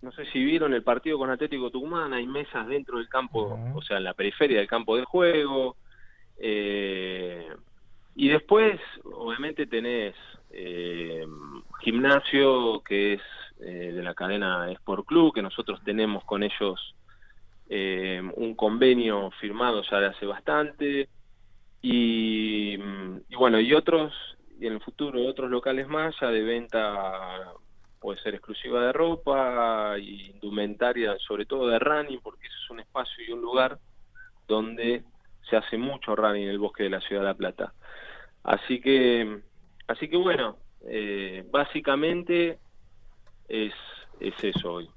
no 0.02 0.12
sé 0.12 0.26
si 0.28 0.44
vieron 0.44 0.74
el 0.74 0.84
partido 0.84 1.18
con 1.18 1.30
Atlético 1.32 1.72
Tucumán 1.72 2.14
hay 2.14 2.28
mesas 2.28 2.68
dentro 2.68 2.98
del 3.00 3.10
campo 3.10 3.60
o 3.76 3.82
sea 3.82 3.98
en 3.98 4.04
la 4.04 4.14
periferia 4.14 4.60
del 4.60 4.68
campo 4.68 4.96
de 4.96 5.06
juego 5.06 5.76
eh, 6.38 7.48
y 8.16 8.30
después 8.30 8.80
obviamente 9.04 9.66
tenés 9.68 10.16
eh, 10.52 11.26
gimnasio 11.82 12.82
que 12.84 13.14
es 13.14 13.22
eh, 13.60 13.92
de 13.94 14.04
la 14.04 14.14
cadena 14.14 14.70
Sport 14.72 15.06
Club 15.06 15.34
que 15.34 15.42
nosotros 15.42 15.82
tenemos 15.84 16.24
con 16.26 16.44
ellos 16.44 16.96
eh, 17.70 18.22
un 18.36 18.56
convenio 18.56 19.32
firmado 19.40 19.82
ya 19.90 20.00
de 20.00 20.06
hace 20.08 20.26
bastante. 20.26 21.10
Y, 21.82 22.74
y 22.74 23.36
bueno 23.38 23.60
y 23.60 23.74
otros 23.74 24.14
y 24.60 24.66
en 24.66 24.74
el 24.74 24.82
futuro 24.82 25.26
otros 25.26 25.50
locales 25.50 25.88
más 25.88 26.16
ya 26.20 26.28
de 26.30 26.42
venta 26.42 27.54
puede 28.00 28.20
ser 28.22 28.34
exclusiva 28.34 28.86
de 28.86 28.94
ropa 28.94 29.96
y 30.00 30.32
indumentaria 30.32 31.18
sobre 31.20 31.46
todo 31.46 31.68
de 31.68 31.80
running 31.80 32.20
porque 32.22 32.48
eso 32.48 32.56
es 32.64 32.70
un 32.72 32.80
espacio 32.80 33.24
y 33.24 33.32
un 33.32 33.42
lugar 33.42 33.78
donde 34.48 35.04
se 35.50 35.56
hace 35.56 35.78
mucho 35.78 36.16
running 36.16 36.44
en 36.44 36.50
el 36.50 36.60
bosque 36.60 36.84
de 36.84 36.90
la 36.90 37.02
ciudad 37.02 37.22
de 37.22 37.28
La 37.28 37.34
Plata. 37.36 37.74
Así 38.44 38.82
que 38.82 39.42
así 39.88 40.10
que 40.10 40.18
bueno 40.18 40.58
eh, 40.88 41.46
básicamente 41.52 42.60
es 43.48 43.74
es 44.20 44.34
eso 44.44 44.74
hoy 44.74 44.90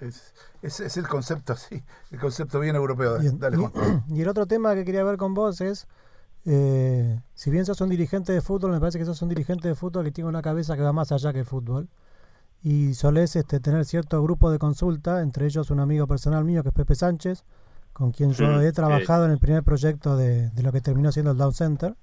Es, 0.00 0.34
es, 0.62 0.80
es 0.80 0.96
el 0.96 1.08
concepto, 1.08 1.56
sí, 1.56 1.82
el 2.10 2.20
concepto 2.20 2.60
bien 2.60 2.76
europeo. 2.76 3.18
Bien. 3.18 3.38
Dale, 3.38 3.56
Juan. 3.56 4.04
Y, 4.08 4.14
y 4.18 4.22
el 4.22 4.28
otro 4.28 4.46
tema 4.46 4.74
que 4.74 4.84
quería 4.84 5.02
ver 5.04 5.16
con 5.16 5.34
vos 5.34 5.60
es, 5.60 5.86
eh, 6.44 7.20
si 7.34 7.50
bien 7.50 7.66
sos 7.66 7.80
un 7.80 7.88
dirigente 7.88 8.32
de 8.32 8.40
fútbol, 8.40 8.70
me 8.70 8.80
parece 8.80 8.98
que 8.98 9.04
sos 9.04 9.20
un 9.22 9.28
dirigente 9.28 9.68
de 9.68 9.74
fútbol 9.74 10.04
que 10.04 10.12
tiene 10.12 10.28
una 10.28 10.42
cabeza 10.42 10.76
que 10.76 10.82
va 10.82 10.92
más 10.92 11.12
allá 11.12 11.32
que 11.32 11.40
el 11.40 11.46
fútbol. 11.46 11.88
Y 12.62 12.94
solés 12.94 13.36
este, 13.36 13.60
tener 13.60 13.84
cierto 13.84 14.22
grupo 14.22 14.50
de 14.50 14.58
consulta, 14.58 15.22
entre 15.22 15.46
ellos 15.46 15.70
un 15.70 15.80
amigo 15.80 16.06
personal 16.06 16.44
mío 16.44 16.62
que 16.62 16.70
es 16.70 16.74
Pepe 16.74 16.94
Sánchez, 16.94 17.44
con 17.92 18.10
quien 18.12 18.32
yo 18.32 18.46
Mm, 18.46 18.62
he 18.62 18.72
trabajado 18.72 19.24
en 19.24 19.30
el 19.32 19.38
primer 19.38 19.62
proyecto 19.62 20.16
de, 20.16 20.50
de 20.50 20.62
lo 20.62 20.72
que 20.72 20.80
terminó 20.80 21.12
siendo 21.12 21.32
el 21.32 21.38
Down 21.38 21.54
Center. 21.54 21.96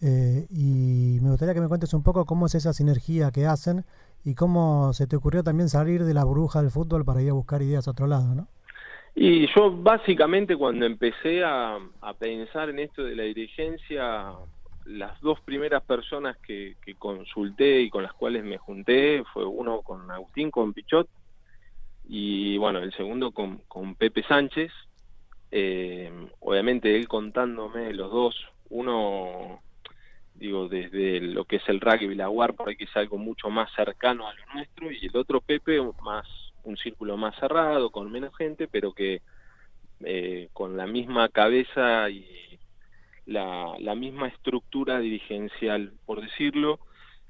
Eh, 0.00 0.46
y 0.50 1.18
me 1.22 1.30
gustaría 1.30 1.54
que 1.54 1.60
me 1.60 1.68
cuentes 1.68 1.94
un 1.94 2.02
poco 2.02 2.26
cómo 2.26 2.46
es 2.46 2.54
esa 2.54 2.72
sinergia 2.72 3.30
que 3.30 3.46
hacen 3.46 3.86
y 4.26 4.34
cómo 4.34 4.92
se 4.92 5.06
te 5.06 5.14
ocurrió 5.14 5.44
también 5.44 5.68
salir 5.68 6.02
de 6.02 6.12
la 6.12 6.24
burbuja 6.24 6.60
del 6.60 6.72
fútbol 6.72 7.04
para 7.04 7.22
ir 7.22 7.30
a 7.30 7.34
buscar 7.34 7.62
ideas 7.62 7.86
a 7.86 7.92
otro 7.92 8.08
lado, 8.08 8.34
¿no? 8.34 8.48
Y 9.14 9.46
yo 9.54 9.70
básicamente 9.70 10.56
cuando 10.56 10.84
empecé 10.84 11.44
a, 11.44 11.78
pensar 12.18 12.68
en 12.70 12.80
esto 12.80 13.04
de 13.04 13.14
la 13.14 13.22
dirigencia, 13.22 14.32
las 14.84 15.20
dos 15.20 15.40
primeras 15.42 15.84
personas 15.84 16.36
que, 16.38 16.74
consulté 16.98 17.82
y 17.82 17.88
con 17.88 18.02
las 18.02 18.12
cuales 18.14 18.42
me 18.42 18.58
junté 18.58 19.22
fue 19.32 19.44
uno 19.46 19.82
con 19.82 20.10
Agustín, 20.10 20.50
con 20.50 20.72
Pichot, 20.72 21.08
y 22.08 22.58
bueno, 22.58 22.80
el 22.80 22.92
segundo 22.94 23.30
con, 23.30 23.58
con 23.68 23.94
Pepe 23.94 24.24
Sánchez. 24.24 24.72
Eh, 25.52 26.10
obviamente 26.40 26.96
él 26.96 27.06
contándome 27.06 27.94
los 27.94 28.10
dos, 28.10 28.34
uno, 28.70 29.60
digo, 30.38 30.68
desde 30.68 31.20
lo 31.20 31.44
que 31.44 31.56
es 31.56 31.68
el 31.68 31.80
rugby, 31.80 32.14
la 32.14 32.28
UAR, 32.28 32.54
por 32.54 32.68
ahí 32.68 32.76
es 32.78 32.96
algo 32.96 33.18
mucho 33.18 33.50
más 33.50 33.72
cercano 33.74 34.28
a 34.28 34.34
lo 34.34 34.54
nuestro, 34.54 34.90
y 34.90 35.06
el 35.06 35.16
otro 35.16 35.40
Pepe, 35.40 35.80
más 36.02 36.26
un 36.64 36.76
círculo 36.76 37.16
más 37.16 37.36
cerrado, 37.38 37.90
con 37.90 38.10
menos 38.10 38.36
gente, 38.36 38.68
pero 38.68 38.92
que 38.92 39.22
eh, 40.00 40.48
con 40.52 40.76
la 40.76 40.86
misma 40.86 41.28
cabeza 41.28 42.10
y 42.10 42.58
la, 43.24 43.74
la 43.78 43.94
misma 43.94 44.28
estructura 44.28 44.98
dirigencial, 44.98 45.92
por 46.04 46.20
decirlo, 46.20 46.80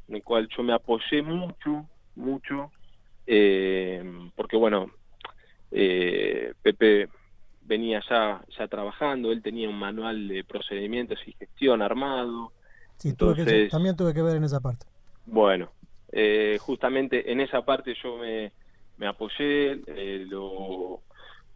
en 0.09 0.17
el 0.17 0.23
cual 0.23 0.49
yo 0.49 0.63
me 0.63 0.73
apoyé 0.73 1.23
mucho, 1.23 1.89
mucho, 2.15 2.71
eh, 3.27 4.03
porque 4.35 4.57
bueno, 4.57 4.91
eh, 5.71 6.55
Pepe 6.63 7.09
venía 7.63 8.03
ya, 8.09 8.43
ya 8.57 8.69
trabajando, 8.69 9.33
él 9.33 9.43
tenía 9.43 9.69
un 9.69 9.79
manual 9.79 10.29
de 10.29 10.45
procedimientos 10.45 11.19
y 11.27 11.33
gestión 11.33 11.83
armado. 11.83 12.53
Sí, 12.99 13.15
tuve 13.15 13.35
que- 13.35 13.69
también 13.71 13.97
tuve 13.97 14.15
que 14.15 14.23
ver 14.23 14.37
en 14.37 14.45
esa 14.45 14.61
parte. 14.61 14.87
Bueno, 15.25 15.73
eh, 16.13 16.59
justamente 16.61 17.31
en 17.31 17.41
esa 17.41 17.65
parte 17.65 17.95
yo 18.03 18.17
me, 18.19 18.53
me 18.97 19.07
apoyé, 19.07 19.81
eh, 19.87 20.25
lo, 20.29 21.03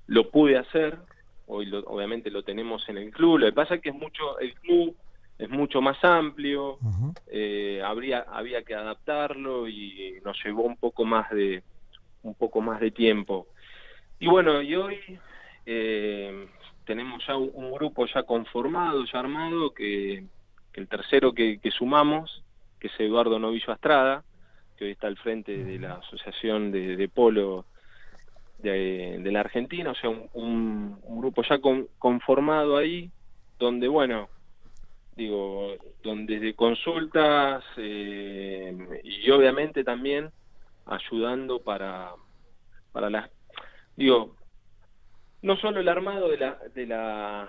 lo 0.07 0.31
pude 0.31 0.57
hacer, 0.59 0.99
hoy 1.47 1.67
lo- 1.67 1.81
obviamente 1.81 2.31
lo 2.31 2.43
tenemos 2.43 2.89
en 2.89 2.99
el 2.99 3.11
club, 3.11 3.39
lo 3.39 3.47
que 3.47 3.53
pasa 3.53 3.77
es 3.77 3.81
que 3.81 3.91
es 3.91 3.95
mucho, 3.95 4.39
el 4.39 4.55
club 4.57 4.97
es 5.39 5.49
mucho 5.49 5.81
más 5.81 6.03
amplio, 6.05 6.79
eh, 7.27 7.81
habría, 7.85 8.21
había 8.29 8.63
que 8.63 8.75
adaptarlo 8.75 9.69
y 9.69 10.21
nos 10.25 10.37
llevó 10.45 10.65
un 10.65 10.77
poco 10.77 11.05
más 11.05 11.31
de, 11.31 11.63
un 12.23 12.35
poco 12.35 12.61
más 12.61 12.81
de 12.81 12.91
tiempo. 12.91 13.49
Y 14.19 14.27
bueno, 14.27 14.61
y 14.61 14.75
hoy 14.75 14.99
eh, 15.65 16.47
tenemos 16.85 17.25
ya 17.27 17.37
un, 17.37 17.51
un 17.55 17.73
grupo 17.73 18.05
ya 18.07 18.23
conformado, 18.25 19.05
ya 19.11 19.21
armado, 19.21 19.73
que, 19.73 20.27
que 20.73 20.81
el 20.81 20.89
tercero 20.89 21.33
que, 21.33 21.59
sumamos, 21.71 22.43
que 22.79 22.89
es 22.89 23.01
Eduardo 23.01 23.39
Novillo 23.39 23.73
Astrada, 23.73 24.25
que 24.77 24.85
hoy 24.87 24.93
está 24.93 25.07
al 25.09 25.17
frente 25.19 25.57
de 25.65 25.79
la 25.79 25.95
Asociación 25.95 26.71
de, 26.73 27.09
Polo 27.09 27.67
de, 28.59 29.19
la 29.31 29.41
Argentina, 29.41 29.91
o 29.91 29.95
sea, 29.95 30.11
un, 30.11 30.29
un- 30.33 30.99
un 31.03 31.21
grupo 31.21 31.43
ya 31.43 31.59
con- 31.59 31.89
conformado 31.99 32.77
ahí, 32.77 33.11
donde, 33.59 33.89
bueno, 33.89 34.29
digo, 35.17 35.75
donde 36.03 36.39
de 36.41 36.55
consultas 36.55 37.63
eh, 37.77 38.75
y 39.05 39.31
obviamente 39.31 39.85
también 39.85 40.31
ayudando 40.87 41.61
para, 41.63 42.13
para 42.93 43.11
las, 43.11 43.31
digo, 43.97 44.37
no 45.43 45.57
solo 45.57 45.81
el 45.81 45.89
armado 45.89 46.29
de 46.29 46.39
la, 46.39 46.59
de 46.75 46.87
la, 46.87 47.49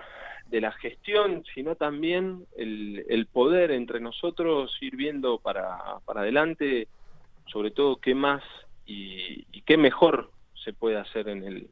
de 0.52 0.60
la 0.60 0.70
gestión, 0.72 1.42
sino 1.54 1.74
también 1.76 2.46
el, 2.56 3.04
el 3.08 3.26
poder 3.26 3.70
entre 3.70 3.98
nosotros 4.00 4.76
ir 4.82 4.94
viendo 4.96 5.38
para, 5.38 5.78
para 6.04 6.20
adelante, 6.20 6.88
sobre 7.46 7.70
todo 7.70 7.96
qué 7.96 8.14
más 8.14 8.44
y, 8.86 9.46
y 9.50 9.62
qué 9.62 9.76
mejor 9.76 10.30
se 10.62 10.74
puede 10.74 10.98
hacer 10.98 11.28
en 11.28 11.42
el, 11.42 11.70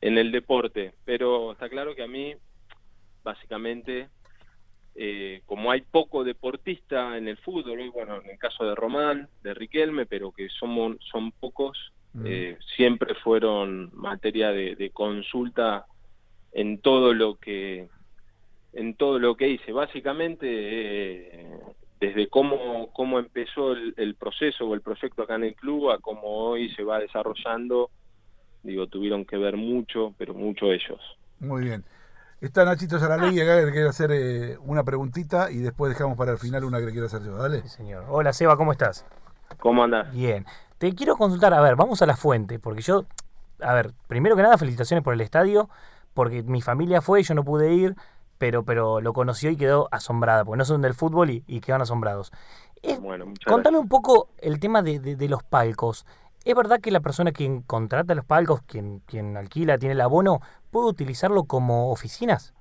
en 0.00 0.16
el 0.16 0.30
deporte. 0.30 0.94
Pero 1.04 1.52
está 1.52 1.68
claro 1.68 1.94
que 1.96 2.04
a 2.04 2.06
mí, 2.06 2.34
básicamente, 3.24 4.08
eh, 4.94 5.42
como 5.46 5.72
hay 5.72 5.80
poco 5.80 6.22
deportista 6.22 7.18
en 7.18 7.26
el 7.26 7.36
fútbol, 7.38 7.80
hoy, 7.80 7.88
bueno, 7.88 8.20
en 8.22 8.30
el 8.30 8.38
caso 8.38 8.64
de 8.64 8.76
Román, 8.76 9.28
de 9.42 9.54
Riquelme, 9.54 10.06
pero 10.06 10.30
que 10.30 10.48
somos, 10.48 10.96
son 11.10 11.32
pocos, 11.32 11.92
Mm. 12.14 12.26
eh, 12.26 12.58
siempre 12.76 13.14
fueron 13.14 13.90
materia 13.94 14.50
de, 14.50 14.76
de 14.76 14.90
consulta 14.90 15.86
en 16.52 16.78
todo 16.78 17.14
lo 17.14 17.36
que 17.36 17.88
en 18.72 18.94
todo 18.94 19.18
lo 19.18 19.36
que 19.36 19.48
hice 19.48 19.72
básicamente 19.72 20.46
eh, 20.48 21.58
desde 22.00 22.28
cómo 22.28 22.90
cómo 22.92 23.18
empezó 23.18 23.72
el, 23.72 23.94
el 23.96 24.14
proceso 24.14 24.66
o 24.66 24.74
el 24.74 24.80
proyecto 24.80 25.22
acá 25.22 25.36
en 25.36 25.44
el 25.44 25.54
club 25.54 25.90
a 25.90 25.98
cómo 25.98 26.22
hoy 26.22 26.70
se 26.74 26.84
va 26.84 26.98
desarrollando 26.98 27.90
digo 28.62 28.86
tuvieron 28.86 29.24
que 29.24 29.36
ver 29.36 29.56
mucho 29.56 30.14
pero 30.18 30.34
mucho 30.34 30.72
ellos 30.72 31.00
Muy 31.40 31.64
bien. 31.64 31.84
Está 32.40 32.64
Nachito 32.64 32.98
Saralegui 32.98 33.40
acá 33.40 33.60
que 33.60 33.66
le 33.66 33.70
quiere 33.70 33.88
hacer 33.88 34.10
eh, 34.10 34.58
una 34.64 34.82
preguntita 34.82 35.48
y 35.52 35.58
después 35.58 35.92
dejamos 35.92 36.18
para 36.18 36.32
el 36.32 36.38
final 36.38 36.64
una 36.64 36.80
que 36.80 36.86
le 36.86 36.90
quiero 36.90 37.06
hacer 37.06 37.22
yo. 37.22 37.36
Dale. 37.36 37.62
Sí, 37.62 37.68
señor. 37.68 38.04
Hola, 38.08 38.32
Seba, 38.32 38.56
¿cómo 38.56 38.72
estás? 38.72 39.06
cómo 39.60 39.84
andás 39.84 40.12
Bien. 40.12 40.44
Te 40.78 40.92
quiero 40.94 41.16
consultar, 41.16 41.54
a 41.54 41.60
ver, 41.60 41.76
vamos 41.76 42.02
a 42.02 42.06
la 42.06 42.16
fuente, 42.16 42.58
porque 42.58 42.82
yo, 42.82 43.04
a 43.60 43.72
ver, 43.74 43.92
primero 44.08 44.34
que 44.34 44.42
nada, 44.42 44.58
felicitaciones 44.58 45.04
por 45.04 45.14
el 45.14 45.20
estadio, 45.20 45.70
porque 46.14 46.42
mi 46.42 46.60
familia 46.62 47.00
fue 47.02 47.20
y 47.20 47.24
yo 47.24 47.34
no 47.34 47.44
pude 47.44 47.72
ir, 47.74 47.96
pero, 48.38 48.64
pero 48.64 49.00
lo 49.00 49.12
conoció 49.12 49.50
y 49.50 49.56
quedó 49.56 49.88
asombrada, 49.92 50.44
porque 50.44 50.58
no 50.58 50.64
son 50.64 50.82
del 50.82 50.94
fútbol 50.94 51.30
y, 51.30 51.44
y 51.46 51.60
quedaron 51.60 51.82
asombrados. 51.82 52.32
Es- 52.82 53.00
bueno 53.00 53.38
contame 53.44 53.78
gracias. 53.78 53.78
un 53.78 53.88
poco 53.88 54.28
el 54.38 54.60
tema 54.60 54.82
de, 54.82 54.98
de- 55.00 55.16
de 55.16 55.28
los 55.28 55.42
palcos. 55.42 56.06
¿Es 56.44 56.54
verdad 56.56 56.80
que 56.80 56.90
la 56.90 57.00
persona 57.00 57.32
quien 57.32 57.62
contrata 57.62 58.14
los 58.14 58.24
palcos, 58.24 58.62
quien, 58.62 59.00
quien 59.06 59.36
alquila, 59.36 59.78
tiene 59.78 59.92
el 59.94 60.00
abono, 60.00 60.40
puede 60.70 60.88
utilizarlo 60.88 61.44
como 61.44 61.90
oficinas? 61.92 62.54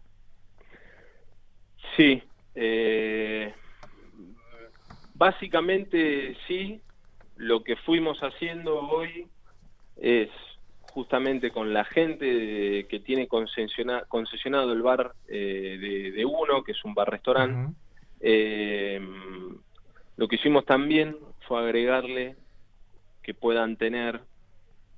Sí, 1.96 2.24
eh, 2.56 3.54
básicamente 5.14 6.36
sí. 6.48 6.82
Lo 7.36 7.64
que 7.64 7.76
fuimos 7.78 8.20
haciendo 8.20 8.80
hoy 8.80 9.28
es 9.98 10.30
justamente 10.94 11.52
con 11.52 11.74
la 11.74 11.86
gente 11.86 12.26
de- 12.26 12.88
que 12.88 13.00
tiene 13.00 13.28
concesiona- 13.28 14.04
concesionado 14.08 14.74
el 14.74 14.82
bar 14.82 15.14
eh, 15.28 15.78
de, 15.80 16.12
de 16.12 16.26
Uno, 16.26 16.64
que 16.64 16.74
es 16.74 16.84
un 16.84 16.94
bar-restaurante. 16.94 17.64
Ujú. 17.64 17.76
Eh, 18.20 19.02
lo 20.18 20.28
que 20.28 20.36
hicimos 20.36 20.66
también 20.66 21.18
fue 21.48 21.60
agregarle 21.60 22.36
que 23.24 23.34
puedan 23.34 23.78
tener 23.78 24.22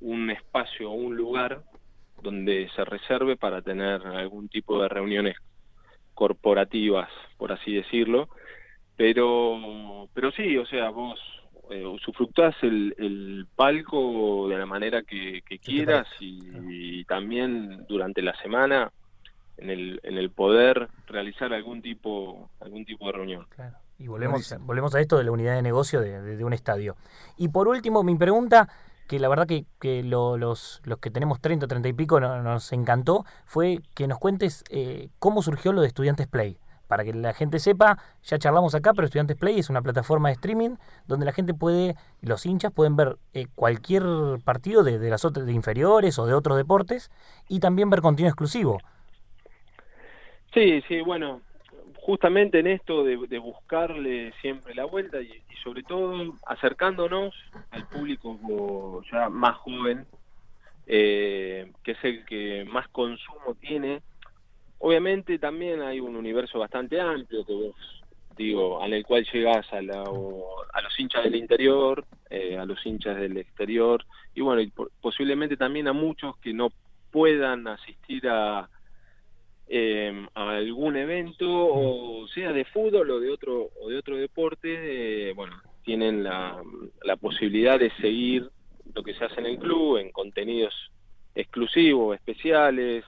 un 0.02 0.30
espacio 0.32 0.92
o 0.92 0.96
un 0.96 1.16
lugar 1.16 1.64
donde 2.22 2.70
se 2.76 2.84
reserve 2.86 3.38
para 3.38 3.62
tener 3.62 4.02
algún 4.06 4.50
tipo 4.50 4.82
de 4.82 4.90
reuniones 4.90 5.36
corporativas, 6.14 7.10
por 7.38 7.52
así 7.52 7.74
decirlo. 7.74 8.30
Pero, 8.96 10.10
pero 10.14 10.32
sí, 10.32 10.58
o 10.58 10.66
sea, 10.66 10.90
vos 10.90 11.20
eh, 11.70 11.86
usufructás 11.86 12.56
el, 12.62 12.94
el 12.98 13.48
palco 13.56 14.48
de 14.50 14.58
la 14.58 14.66
manera 14.66 15.02
que, 15.04 15.42
que 15.48 15.60
quieras 15.60 16.08
y, 16.20 16.42
y 16.70 17.06
también 17.06 17.86
durante 17.88 18.22
la 18.22 18.36
semana 18.42 18.92
en 19.58 19.70
el, 19.70 20.00
en 20.04 20.18
el 20.18 20.30
poder 20.32 20.90
realizar 21.08 21.54
algún 21.54 21.82
tipo, 21.82 22.50
algún 22.60 22.86
tipo 22.86 23.06
de 23.08 23.12
reunión. 23.14 23.46
Claro. 23.56 23.78
Y 24.00 24.08
volvemos, 24.08 24.54
volvemos 24.62 24.96
a 24.96 25.00
esto 25.00 25.18
de 25.18 25.24
la 25.24 25.32
unidad 25.32 25.56
de 25.56 25.62
negocio 25.62 26.02
de, 26.02 26.22
de- 26.22 26.36
de 26.36 26.44
un 26.44 26.54
estadio. 26.54 26.96
Y 27.38 27.50
por 27.50 27.68
último, 27.68 28.04
mi 28.04 28.16
pregunta, 28.16 28.68
que 29.08 29.20
la 29.20 29.30
verdad 29.30 29.46
que, 29.48 29.66
que 29.80 30.04
lo- 30.04 30.38
los, 30.38 30.82
los 30.84 30.98
que 30.98 31.12
tenemos 31.12 31.40
30, 31.40 31.68
30 31.68 31.88
y 31.90 31.94
pico 31.94 32.20
no- 32.20 32.42
nos 32.42 32.74
encantó, 32.74 33.24
fue 33.46 33.80
que 33.96 34.08
nos 34.08 34.18
cuentes 34.18 34.64
eh, 34.70 35.10
cómo 35.20 35.42
surgió 35.44 35.72
lo 35.72 35.82
de 35.82 35.88
Estudiantes 35.88 36.28
Play. 36.28 36.58
Para 36.94 37.06
que 37.06 37.14
la 37.14 37.34
gente 37.34 37.58
sepa, 37.58 37.98
ya 38.22 38.38
charlamos 38.38 38.76
acá, 38.76 38.94
pero 38.94 39.08
Estudiantes 39.08 39.36
Play 39.36 39.58
es 39.58 39.72
una 39.72 39.82
plataforma 39.82 40.30
de 40.30 40.34
streaming 40.34 40.76
donde 41.08 41.26
la 41.26 41.32
gente 41.32 41.56
puede, 41.56 41.96
los 42.22 42.46
hinchas 42.46 42.72
pueden 42.72 42.96
ver 42.96 43.18
eh, 43.34 43.48
cualquier 43.56 44.04
partido 44.46 44.84
de, 44.84 45.10
las 45.10 45.26
otras 45.26 45.48
de 45.48 45.54
inferiores 45.54 46.20
o 46.20 46.28
de 46.28 46.36
otros 46.36 46.56
deportes 46.56 47.10
y 47.50 47.62
también 47.62 47.90
ver 47.90 48.02
contenido 48.02 48.30
exclusivo. 48.30 48.78
Sí, 50.54 50.84
sí, 50.88 51.02
bueno, 51.02 51.42
justamente 51.96 52.60
en 52.60 52.68
esto 52.68 53.04
de, 53.04 53.16
buscarle 53.40 54.32
siempre 54.40 54.76
la 54.76 54.86
vuelta 54.86 55.20
y, 55.20 55.42
sobre 55.64 55.82
todo 55.82 56.36
acercándonos 56.46 57.34
al 57.72 57.88
público 57.88 59.02
ya 59.12 59.30
más 59.30 59.58
joven, 59.58 60.06
eh, 60.86 61.72
que 61.84 61.94
es 61.94 62.04
el 62.04 62.24
que 62.26 62.66
más 62.72 62.88
consumo 62.90 63.56
tiene. 63.60 64.04
Obviamente 64.86 65.40
también 65.40 65.82
hay 65.82 66.02
un 66.02 66.16
universo 66.18 66.60
bastante 66.60 67.00
amplio 67.00 67.46
que 67.46 67.54
vos, 67.54 67.76
digo, 68.36 68.84
el 68.84 69.06
cual 69.06 69.26
llegás 69.32 69.72
a, 69.72 69.82
la, 69.82 70.02
a 70.74 70.82
los 70.82 71.00
hinchas 71.00 71.24
del 71.24 71.36
interior, 71.36 72.06
eh, 72.30 72.58
a 72.58 72.66
los 72.66 72.86
hinchas 72.86 73.16
del 73.18 73.38
exterior 73.38 74.04
y 74.36 74.42
bueno, 74.42 74.60
y 74.60 74.68
po- 74.72 74.90
posiblemente 75.00 75.56
también 75.56 75.88
a 75.88 75.94
muchos 75.94 76.36
que 76.40 76.54
no 76.54 76.70
puedan 77.12 77.66
asistir 77.68 78.28
a 78.28 78.70
eh, 79.68 80.28
a 80.36 80.50
algún 80.58 80.98
evento, 80.98 81.48
o 81.50 82.28
sea 82.28 82.52
de 82.52 82.66
fútbol 82.66 83.10
o 83.12 83.20
de 83.22 83.30
otro, 83.32 83.70
o 83.82 83.88
de 83.88 83.98
otro 83.98 84.18
deporte, 84.18 85.30
eh, 85.30 85.34
bueno, 85.34 85.56
tienen 85.84 86.26
la, 86.26 86.62
la 87.04 87.16
posibilidad 87.16 87.80
de 87.80 87.90
seguir 88.02 88.50
lo 88.94 89.02
que 89.02 89.14
se 89.14 89.24
hace 89.24 89.40
en 89.40 89.46
el 89.46 89.58
club, 89.60 89.98
en 89.98 90.12
contenidos 90.12 90.74
exclusivos, 91.36 92.16
especiales, 92.16 93.06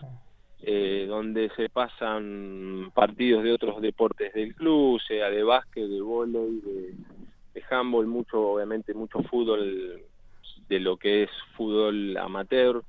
eh, 0.67 1.05
donde 1.07 1.51
se 1.55 1.69
pasan 1.69 2.89
partidos 2.95 3.43
de 3.43 3.51
otros 3.51 3.79
deportes 3.81 4.33
del 4.33 4.55
club, 4.55 4.99
sea 5.07 5.29
de 5.29 5.43
básquet, 5.43 5.87
de 5.87 6.01
vóley, 6.01 6.59
de, 6.61 6.93
de 7.53 7.63
handball, 7.69 8.07
mucho, 8.07 8.53
obviamente, 8.53 8.95
mucho 8.95 9.21
fútbol 9.29 10.01
de 10.67 10.79
lo 10.79 10.97
que 10.97 11.21
es 11.21 11.29
fútbol 11.55 12.17
amateur, 12.17 12.81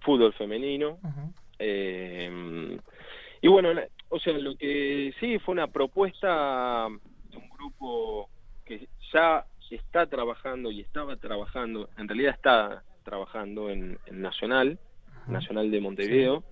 fútbol 0.00 0.32
femenino. 0.32 0.98
Eh, 1.60 2.78
y 3.40 3.46
bueno, 3.46 3.68
o 4.08 4.18
sea, 4.18 4.36
lo 4.36 4.56
que 4.56 5.14
sí 5.20 5.38
fue 5.38 5.52
una 5.52 5.68
propuesta 5.68 6.88
de 7.30 7.36
un 7.36 7.48
grupo 7.50 8.28
que 8.64 8.88
ya 9.12 9.44
está 9.70 10.06
trabajando 10.06 10.72
y 10.72 10.80
estaba 10.80 11.14
trabajando, 11.14 11.88
en 11.96 12.08
realidad 12.08 12.34
está 12.34 12.82
trabajando 13.04 13.70
en, 13.70 14.00
en 14.06 14.20
Nacional, 14.20 14.80
Nacional 15.28 15.70
de 15.70 15.80
Montevideo. 15.80 16.42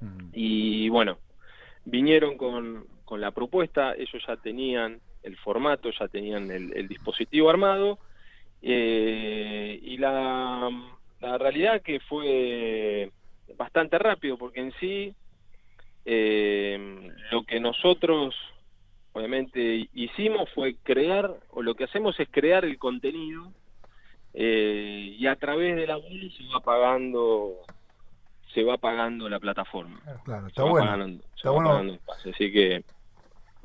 Mm. 0.00 0.28
Y 0.32 0.88
bueno, 0.88 1.18
vinieron 1.84 2.36
con, 2.36 2.86
con 3.04 3.20
la 3.20 3.30
propuesta, 3.30 3.94
ellos 3.94 4.22
ya 4.26 4.36
tenían 4.36 5.00
el 5.22 5.36
formato, 5.36 5.90
ya 5.90 6.08
tenían 6.08 6.50
el, 6.50 6.72
el 6.76 6.88
dispositivo 6.88 7.50
armado, 7.50 7.98
eh, 8.62 9.78
y 9.82 9.96
la, 9.98 10.70
la 11.20 11.38
realidad 11.38 11.82
que 11.82 12.00
fue 12.00 13.10
bastante 13.56 13.98
rápido, 13.98 14.38
porque 14.38 14.60
en 14.60 14.72
sí 14.80 15.14
eh, 16.04 17.10
lo 17.30 17.44
que 17.44 17.60
nosotros 17.60 18.34
obviamente 19.12 19.88
hicimos 19.94 20.50
fue 20.54 20.76
crear, 20.82 21.34
o 21.50 21.62
lo 21.62 21.74
que 21.74 21.84
hacemos 21.84 22.18
es 22.18 22.28
crear 22.30 22.64
el 22.64 22.78
contenido, 22.78 23.52
eh, 24.34 25.14
y 25.16 25.26
a 25.26 25.36
través 25.36 25.76
de 25.76 25.86
la 25.86 25.96
web 25.96 26.32
se 26.36 26.44
va 26.52 26.60
pagando 26.60 27.60
se 28.54 28.62
va 28.64 28.78
pagando 28.78 29.28
la 29.28 29.40
plataforma 29.40 30.00
Claro, 30.24 30.46
está 30.46 30.62
bueno. 30.62 30.86
pagando- 30.86 31.24
Está 31.36 31.50
bueno. 31.50 31.98
así 32.24 32.52
que 32.52 32.84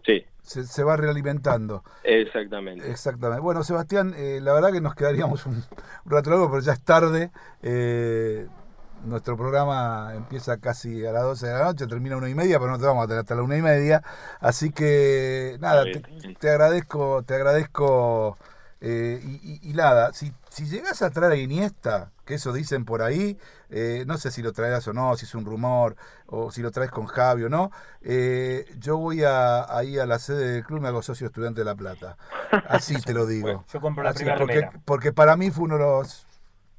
sí 0.06 0.26
Se, 0.42 0.64
se 0.66 0.84
va 0.84 0.98
realimentando. 0.98 1.84
exactamente 2.04 2.90
Exactamente. 2.90 3.42
Bueno, 3.42 3.64
Sebastián, 3.64 4.14
eh, 4.18 4.40
la 4.42 4.54
verdad 4.54 4.72
que 4.72 4.82
nos 4.82 4.96
quedaríamos 4.96 5.46
un, 5.46 5.56
un 5.56 6.12
rato 6.12 6.30
largo, 6.32 6.50
pero 6.50 6.62
ya 6.62 6.74
es 6.74 6.82
tarde. 6.84 7.30
Eh, 7.62 8.48
nuestro 9.06 9.38
programa 9.38 10.12
empieza 10.16 10.58
casi 10.60 11.06
a 11.06 11.12
las 11.14 11.24
12 11.24 11.48
de 11.48 11.54
la 11.54 11.64
noche, 11.66 11.88
termina 11.88 12.16
a 12.16 12.18
una 12.18 12.30
y 12.30 12.36
media, 12.36 12.60
pero 12.60 12.72
no 12.72 12.80
te 12.80 12.86
vamos 12.86 13.04
a 13.06 13.08
tener 13.08 13.20
hasta 13.22 13.36
la 13.36 13.44
una 13.44 13.58
y 13.58 13.62
media. 13.62 14.02
Así 14.42 14.72
que, 14.72 15.58
nada, 15.62 15.86
te 16.40 16.50
agradezco, 16.50 17.24
te 17.24 17.36
agradezco. 17.36 18.38
Eh, 18.82 19.20
y, 19.24 19.68
y- 19.68 19.70
y 19.70 19.74
nada, 19.74 20.14
si, 20.14 20.32
si 20.50 20.66
llegas 20.68 21.02
a 21.02 21.10
traer 21.10 21.34
a 21.34 21.36
Iniesta, 21.36 22.12
que 22.26 22.36
eso 22.36 22.54
dicen 22.54 22.86
por 22.86 23.02
ahí, 23.02 23.38
eh, 23.70 24.04
no 24.08 24.18
sé 24.18 24.32
si 24.32 24.42
lo 24.42 24.54
traerás 24.54 24.88
o 24.88 24.94
no, 24.94 25.16
si 25.18 25.26
es 25.26 25.36
un 25.36 25.46
rumor, 25.46 25.96
o 26.28 26.52
si 26.52 26.62
lo 26.62 26.72
traes 26.72 26.92
con 26.92 27.06
Javi 27.08 27.44
o 27.44 27.50
no, 27.50 27.72
eh, 28.02 28.66
yo 28.80 28.98
voy 28.98 29.24
a, 29.24 29.76
ahí 29.76 29.98
a 30.00 30.06
la 30.06 30.20
sede 30.20 30.52
del 30.54 30.64
club, 30.64 30.82
me 30.82 30.88
hago 30.88 31.02
socio 31.02 31.28
estudiante 31.28 31.62
de 31.62 31.66
La 31.66 31.76
Plata. 31.76 32.18
Así 32.68 33.02
te 33.02 33.14
lo 33.14 33.26
digo. 33.26 33.66
Yo 33.74 33.82
compro 33.82 34.04
la 34.04 34.12
Así, 34.12 34.20
primera 34.20 34.38
porque, 34.38 34.54
remera. 34.62 34.82
porque 34.86 35.14
para 35.14 35.36
mí 35.36 35.52
fue 35.52 35.66
uno 35.66 35.76
de 35.78 35.82
los 35.84 36.26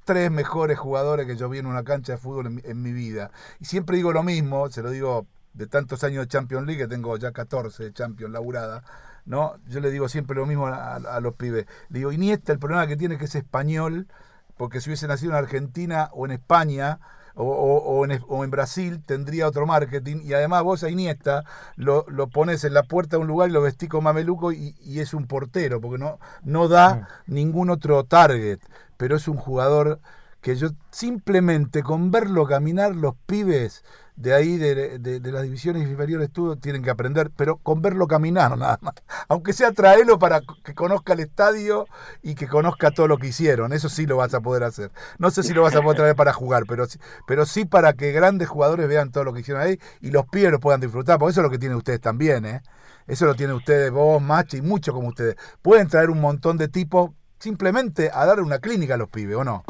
tres 0.04 0.30
mejores 0.30 0.78
jugadores 0.78 1.26
que 1.26 1.36
yo 1.36 1.48
vi 1.48 1.58
en 1.58 1.66
una 1.66 1.84
cancha 1.84 2.12
de 2.12 2.18
fútbol 2.18 2.46
en, 2.46 2.54
mi- 2.56 2.62
en 2.64 2.82
mi 2.82 2.92
vida. 2.92 3.30
Y 3.60 3.66
siempre 3.66 3.96
digo 3.96 4.12
lo 4.12 4.22
mismo, 4.22 4.68
se 4.70 4.82
lo 4.82 4.90
digo 4.90 5.26
de 5.52 5.66
tantos 5.66 6.02
años 6.04 6.24
de 6.24 6.28
Champions 6.28 6.66
League, 6.66 6.82
que 6.82 6.88
tengo 6.88 7.16
ya 7.16 7.32
14 7.32 7.84
de 7.84 7.92
Champions 7.92 8.32
laburada, 8.32 8.82
¿no? 9.30 9.54
Yo 9.68 9.80
le 9.80 9.90
digo 9.90 10.08
siempre 10.08 10.36
lo 10.36 10.46
mismo 10.46 10.66
a, 10.66 11.20
los 11.20 11.34
pibes. 11.34 11.66
Le 11.88 12.00
digo, 12.00 12.12
Iniesta, 12.12 12.52
el 12.52 12.58
problema 12.58 12.86
que 12.86 12.96
tiene 12.96 13.14
es 13.14 13.18
que 13.20 13.26
es 13.26 13.34
español, 13.36 14.08
porque 14.56 14.80
si 14.80 14.90
hubiese 14.90 15.08
nacido 15.08 15.32
en 15.32 15.38
Argentina 15.38 16.10
o 16.12 16.26
en 16.26 16.32
España, 16.32 17.00
o, 17.36 17.44
o- 17.44 17.98
o 18.00 18.04
en, 18.04 18.20
o 18.28 18.44
en 18.44 18.50
Brasil 18.50 19.02
tendría 19.06 19.46
otro 19.48 19.64
marketing 19.64 20.18
y 20.24 20.34
además 20.34 20.64
vos 20.64 20.82
a 20.82 20.90
Iniesta 20.90 21.44
lo, 21.76 22.04
lo 22.08 22.28
pones 22.28 22.64
en 22.64 22.74
la 22.74 22.82
puerta 22.82 23.16
de 23.16 23.22
un 23.22 23.28
lugar 23.28 23.48
y 23.48 23.52
lo 23.52 23.62
vestís 23.62 23.88
con 23.88 24.02
mameluco 24.04 24.52
y, 24.52 24.74
y 24.80 24.98
es 25.00 25.14
un 25.14 25.26
portero 25.28 25.80
porque 25.80 25.98
no, 25.98 26.18
no 26.42 26.66
da 26.68 27.00
ningún 27.26 27.70
otro 27.70 28.04
target 28.04 28.58
pero 28.96 29.16
es 29.16 29.28
un 29.28 29.36
jugador 29.36 30.00
que 30.40 30.56
yo 30.56 30.68
simplemente 30.90 31.82
con 31.82 32.10
verlo 32.10 32.46
caminar 32.46 32.94
los 32.96 33.14
pibes 33.26 33.84
de 34.16 34.34
ahí 34.34 34.58
de, 34.58 34.98
de- 34.98 35.32
las 35.32 35.42
divisiones 35.42 35.88
inferiores 35.88 36.30
tú 36.30 36.54
tienen 36.56 36.82
que 36.82 36.90
aprender 36.90 37.30
pero 37.34 37.56
con 37.56 37.80
verlo 37.80 38.06
caminar 38.06 38.56
nada 38.58 38.78
más. 38.82 38.94
Aunque 39.28 39.52
sea 39.52 39.72
traerlo 39.72 40.18
para 40.18 40.40
que 40.64 40.74
conozca 40.74 41.14
el 41.14 41.20
estadio 41.20 41.86
y 42.22 42.34
que 42.34 42.46
conozca 42.46 42.90
todo 42.90 43.08
lo 43.08 43.16
que 43.18 43.28
hicieron. 43.28 43.72
Eso 43.72 43.88
sí 43.88 44.06
lo 44.06 44.16
vas 44.18 44.34
a 44.34 44.40
poder 44.40 44.64
hacer. 44.64 44.90
No 45.18 45.30
sé 45.30 45.42
si 45.42 45.54
lo 45.54 45.62
vas 45.62 45.74
a 45.74 45.82
poder 45.82 45.96
traer 45.98 46.16
para 46.16 46.32
jugar 46.32 46.64
pero 46.68 46.86
pero 47.26 47.46
sí 47.46 47.64
para 47.64 47.94
que 47.94 48.12
grandes 48.12 48.48
jugadores 48.48 48.88
vean 48.88 49.10
todo 49.10 49.24
lo 49.24 49.32
que 49.32 49.40
hicieron 49.40 49.62
ahí 49.62 49.78
y 50.00 50.10
los 50.10 50.26
pibes 50.26 50.50
lo 50.52 50.60
puedan 50.60 50.80
disfrutar 50.80 51.18
porque 51.18 51.30
eso 51.32 51.40
es 51.40 51.44
lo 51.44 51.50
que 51.50 51.58
tienen 51.58 51.78
ustedes 51.78 52.00
también 52.00 52.44
¿eh? 52.44 52.62
eso 53.06 53.26
lo 53.26 53.34
tienen 53.34 53.56
ustedes 53.56 53.90
vos 53.90 54.20
Machi 54.22 54.58
y 54.58 54.62
muchos 54.62 54.94
como 54.94 55.08
ustedes. 55.08 55.36
Pueden 55.62 55.88
traer 55.88 56.10
un 56.10 56.20
montón 56.20 56.56
de 56.58 56.68
tipos 56.68 57.10
simplemente 57.38 58.10
a 58.12 58.26
dar 58.26 58.40
una 58.40 58.58
clínica 58.58 58.94
a 58.94 58.98
los 58.98 59.08
pibes 59.08 59.36
o 59.36 59.44
no 59.44 59.64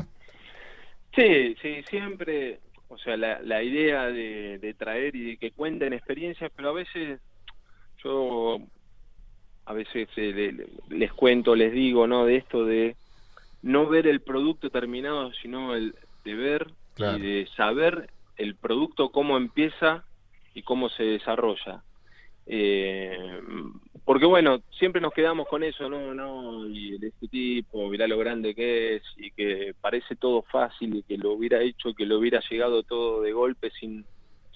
sí 1.15 1.57
sí 1.63 1.83
siempre 1.89 2.61
o 2.89 2.99
sea 2.99 3.17
la, 3.17 3.41
la 3.43 3.63
idea 3.63 4.07
de, 4.07 4.59
de 4.59 4.75
traer 4.75 5.15
y 5.17 5.25
de 5.33 5.37
que 5.37 5.53
cuenten 5.53 5.93
experiencias 5.93 6.51
pero 6.55 6.71
a 6.71 6.73
veces 6.73 7.21
yo 8.03 8.59
a 9.67 9.73
veces 9.75 10.09
eh, 10.17 10.33
le- 10.33 10.53
le- 10.53 10.67
les 10.89 11.13
cuento 11.13 11.55
les 11.55 11.73
digo 11.73 12.07
no 12.07 12.25
de 12.25 12.37
esto 12.37 12.65
de 12.65 12.97
no 13.63 13.87
ver 13.87 14.07
el 14.07 14.21
producto 14.23 14.71
terminado 14.71 15.33
sino 15.35 15.75
el 15.75 15.95
de 16.25 16.35
ver 16.35 16.67
Claro. 16.95 17.19
y 17.19 17.21
de 17.21 17.47
saber 17.57 18.11
el 18.37 18.57
producto 18.57 19.11
cómo 19.11 19.37
empieza 19.37 20.05
y 20.55 20.63
cómo 20.63 20.89
se 20.91 21.05
desarrolla 21.05 21.83
Eh, 22.47 23.17
porque 24.11 24.27
bueno, 24.27 24.61
siempre 24.77 25.01
nos 25.01 25.15
quedamos 25.15 25.47
con 25.47 25.63
eso, 25.63 25.89
no, 25.89 26.13
no, 26.13 26.67
y 26.67 26.99
de 26.99 27.07
este 27.11 27.29
tipo, 27.29 27.89
mirá 27.89 28.09
lo 28.09 28.19
grande 28.19 28.57
que 28.57 28.97
es, 28.97 29.03
y 29.17 29.31
que 29.31 29.73
parece 29.81 30.17
todo 30.17 30.43
fácil, 30.43 30.97
y 30.97 31.05
que 31.05 31.17
lo 31.17 31.31
hubiera 31.31 31.63
hecho, 31.63 31.95
que 31.95 32.07
lo 32.07 32.19
hubiera 32.19 32.41
llegado 32.51 32.83
todo 32.83 33.23
de 33.23 33.31
golpe 33.31 33.71
sin, 33.71 34.05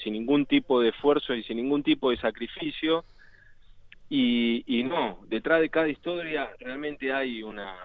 sin 0.03 0.15
ningún 0.15 0.47
tipo 0.47 0.81
de 0.81 0.89
esfuerzo 0.89 1.35
y 1.35 1.45
sin 1.45 1.59
ningún 1.59 1.85
tipo 1.85 2.11
de 2.11 2.17
sacrificio. 2.17 3.05
Y, 4.09 4.65
y 4.67 4.83
no, 4.83 5.21
detrás 5.29 5.61
de 5.61 5.71
cada 5.71 5.89
historia 5.89 6.51
realmente 6.59 7.13
hay 7.13 7.45
una, 7.45 7.77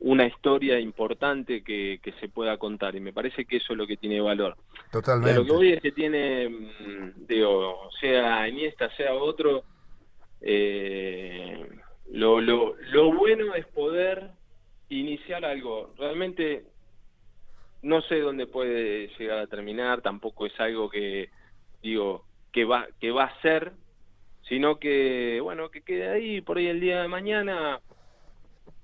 una 0.00 0.26
historia 0.26 0.80
importante 0.80 1.62
que, 1.62 2.00
que 2.02 2.10
se 2.14 2.28
pueda 2.28 2.58
contar, 2.58 2.96
y 2.96 3.00
me 3.00 3.12
parece 3.12 3.44
que 3.44 3.58
eso 3.58 3.72
es 3.72 3.78
lo 3.78 3.86
que 3.86 3.98
tiene 3.98 4.20
valor. 4.20 4.54
A 4.54 4.82
lo 4.82 4.90
totalmente 4.90 5.44
que 5.44 5.52
voy 5.52 5.72
es 5.74 5.80
que 5.80 5.92
tiene, 5.92 6.48
mm, 6.48 7.24
digo, 7.28 7.88
sea 8.00 8.48
Iniesta, 8.48 8.90
sea 8.96 9.14
otro, 9.14 9.62
eh, 10.40 11.66
lo, 12.10 12.40
lo, 12.40 12.74
lo 12.92 13.12
bueno 13.12 13.54
es 13.54 13.66
poder 13.66 14.30
iniciar 14.88 15.44
algo. 15.44 15.92
Realmente 15.98 16.64
no 17.82 18.02
sé 18.02 18.20
dónde 18.20 18.46
puede 18.46 19.08
llegar 19.18 19.38
a 19.38 19.46
terminar, 19.46 20.02
tampoco 20.02 20.46
es 20.46 20.58
algo 20.58 20.88
que, 20.90 21.30
digo, 21.82 22.24
que 22.52 22.64
va, 22.64 22.86
que 23.00 23.10
va 23.10 23.24
a 23.24 23.40
ser, 23.42 23.72
sino 24.48 24.78
que, 24.78 25.40
bueno, 25.40 25.70
que 25.70 25.82
quede 25.82 26.08
ahí 26.08 26.40
por 26.40 26.58
ahí 26.58 26.66
el 26.66 26.80
día 26.80 27.02
de 27.02 27.08
mañana, 27.08 27.80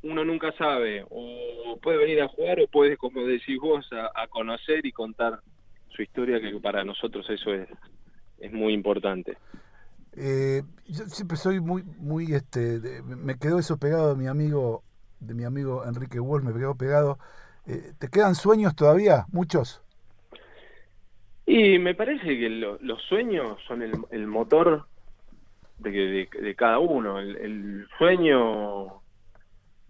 uno 0.02 0.24
nunca 0.24 0.52
sabe, 0.52 1.04
o 1.10 1.78
puede 1.82 1.98
venir 1.98 2.22
a 2.22 2.28
jugar 2.28 2.60
o 2.60 2.66
puede, 2.66 2.96
como 2.96 3.24
decís 3.24 3.58
vos, 3.58 3.88
a, 3.92 4.26
conocer 4.28 4.84
y 4.84 4.92
contar 4.92 5.40
su 5.90 6.02
historia, 6.02 6.40
que 6.40 6.58
para 6.60 6.84
nosotros 6.84 7.28
eso 7.30 7.54
es, 7.54 7.68
es 8.38 8.52
muy 8.52 8.72
importante. 8.72 9.36
Eh, 10.14 10.62
yo 10.86 11.04
siempre 11.06 11.36
soy 11.36 11.60
muy, 11.60 11.82
muy, 11.98 12.34
este, 12.34 12.80
de- 12.80 13.02
me 13.02 13.38
quedó 13.38 13.58
eso 13.58 13.78
pegado 13.78 14.10
de 14.10 14.16
mi 14.16 14.26
amigo, 14.28 14.82
de 15.20 15.34
mi 15.34 15.44
amigo 15.44 15.84
Enrique 15.86 16.20
Wolf, 16.20 16.44
me 16.44 16.52
quedó 16.52 16.74
pegado. 16.76 17.18
Eh, 17.66 17.92
¿Te 17.98 18.08
quedan 18.08 18.34
sueños 18.34 18.74
todavía? 18.74 19.26
¿Muchos? 19.32 19.82
Y 21.46 21.78
me 21.78 21.94
parece 21.94 22.24
que 22.38 22.48
lo- 22.48 22.78
los 22.80 23.02
sueños 23.02 23.58
son 23.66 23.82
el, 23.82 23.92
el 24.10 24.26
motor 24.26 24.86
de, 25.78 25.90
de, 25.90 26.28
de 26.40 26.54
cada 26.54 26.78
uno. 26.78 27.18
El, 27.18 27.36
el 27.36 27.88
sueño, 27.98 29.02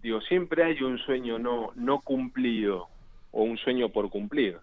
digo, 0.01 0.21
siempre 0.21 0.63
hay 0.63 0.81
un 0.81 0.97
sueño 0.99 1.37
no, 1.39 1.71
no 1.75 2.01
cumplido 2.01 2.87
o 3.31 3.43
un 3.43 3.57
sueño 3.57 3.89
por 3.89 4.09
cumplir. 4.09 4.57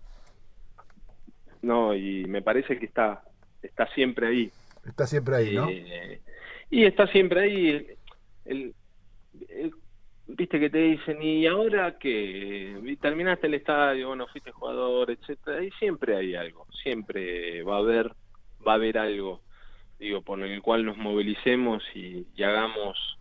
No, 1.62 1.94
y 1.94 2.24
me 2.24 2.42
parece 2.42 2.78
que 2.78 2.86
está, 2.86 3.22
está 3.62 3.86
siempre 3.88 4.28
ahí. 4.28 4.52
Está 4.84 5.06
siempre 5.06 5.36
ahí, 5.36 5.54
¿no? 5.54 5.68
Eh, 5.70 6.20
y 6.70 6.84
está 6.84 7.06
siempre 7.08 7.40
ahí. 7.40 7.86
El, 8.44 8.74
Viste 10.32 10.60
que 10.60 10.70
te 10.70 10.78
dicen, 10.78 11.20
¿y 11.20 11.44
ahora 11.48 11.98
que 11.98 12.96
terminaste 13.00 13.48
el 13.48 13.54
estadio, 13.54 14.08
bueno, 14.08 14.28
fuiste 14.28 14.52
jugador, 14.52 15.10
etcétera? 15.10 15.62
Y 15.64 15.72
siempre 15.72 16.14
hay 16.16 16.36
algo, 16.36 16.66
siempre 16.84 17.64
va 17.64 17.76
a 17.76 17.78
haber 17.80 18.12
va 18.66 18.72
a 18.72 18.74
haber 18.76 18.96
algo, 18.98 19.42
digo, 19.98 20.22
por 20.22 20.40
el 20.40 20.62
cual 20.62 20.84
nos 20.84 20.96
movilicemos 20.96 21.82
y, 21.96 22.28
y 22.36 22.42
hagamos 22.44 23.18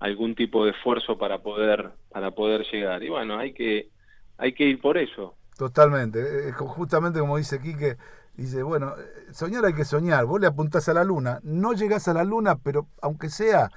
algún 0.00 0.34
tipo 0.34 0.64
de 0.64 0.72
esfuerzo 0.72 1.18
para 1.18 1.38
poder 1.38 1.90
para 2.10 2.32
poder 2.32 2.66
llegar. 2.72 3.04
Y 3.04 3.10
bueno, 3.10 3.38
hay 3.38 3.52
que 3.52 3.90
hay 4.36 4.52
que 4.52 4.64
ir 4.64 4.80
por 4.80 4.98
eso. 4.98 5.36
Totalmente. 5.56 6.18
Eh, 6.18 6.52
ju- 6.52 6.66
Justamente 6.66 7.20
como 7.20 7.36
dice 7.36 7.60
Quique, 7.60 7.96
dice, 8.42 8.62
bueno, 8.62 8.94
eh, 8.98 9.32
soñar 9.32 9.64
hay 9.64 9.74
que 9.74 9.84
soñar. 9.84 10.24
Vos 10.24 10.40
le 10.40 10.46
apuntás 10.46 10.88
a 10.88 10.94
la 10.94 11.04
luna, 11.04 11.40
no 11.42 11.72
llegás 11.72 12.08
a 12.08 12.14
la 12.14 12.24
luna, 12.24 12.56
pero 12.56 12.86
aunque 13.02 13.28
sea, 13.28 13.70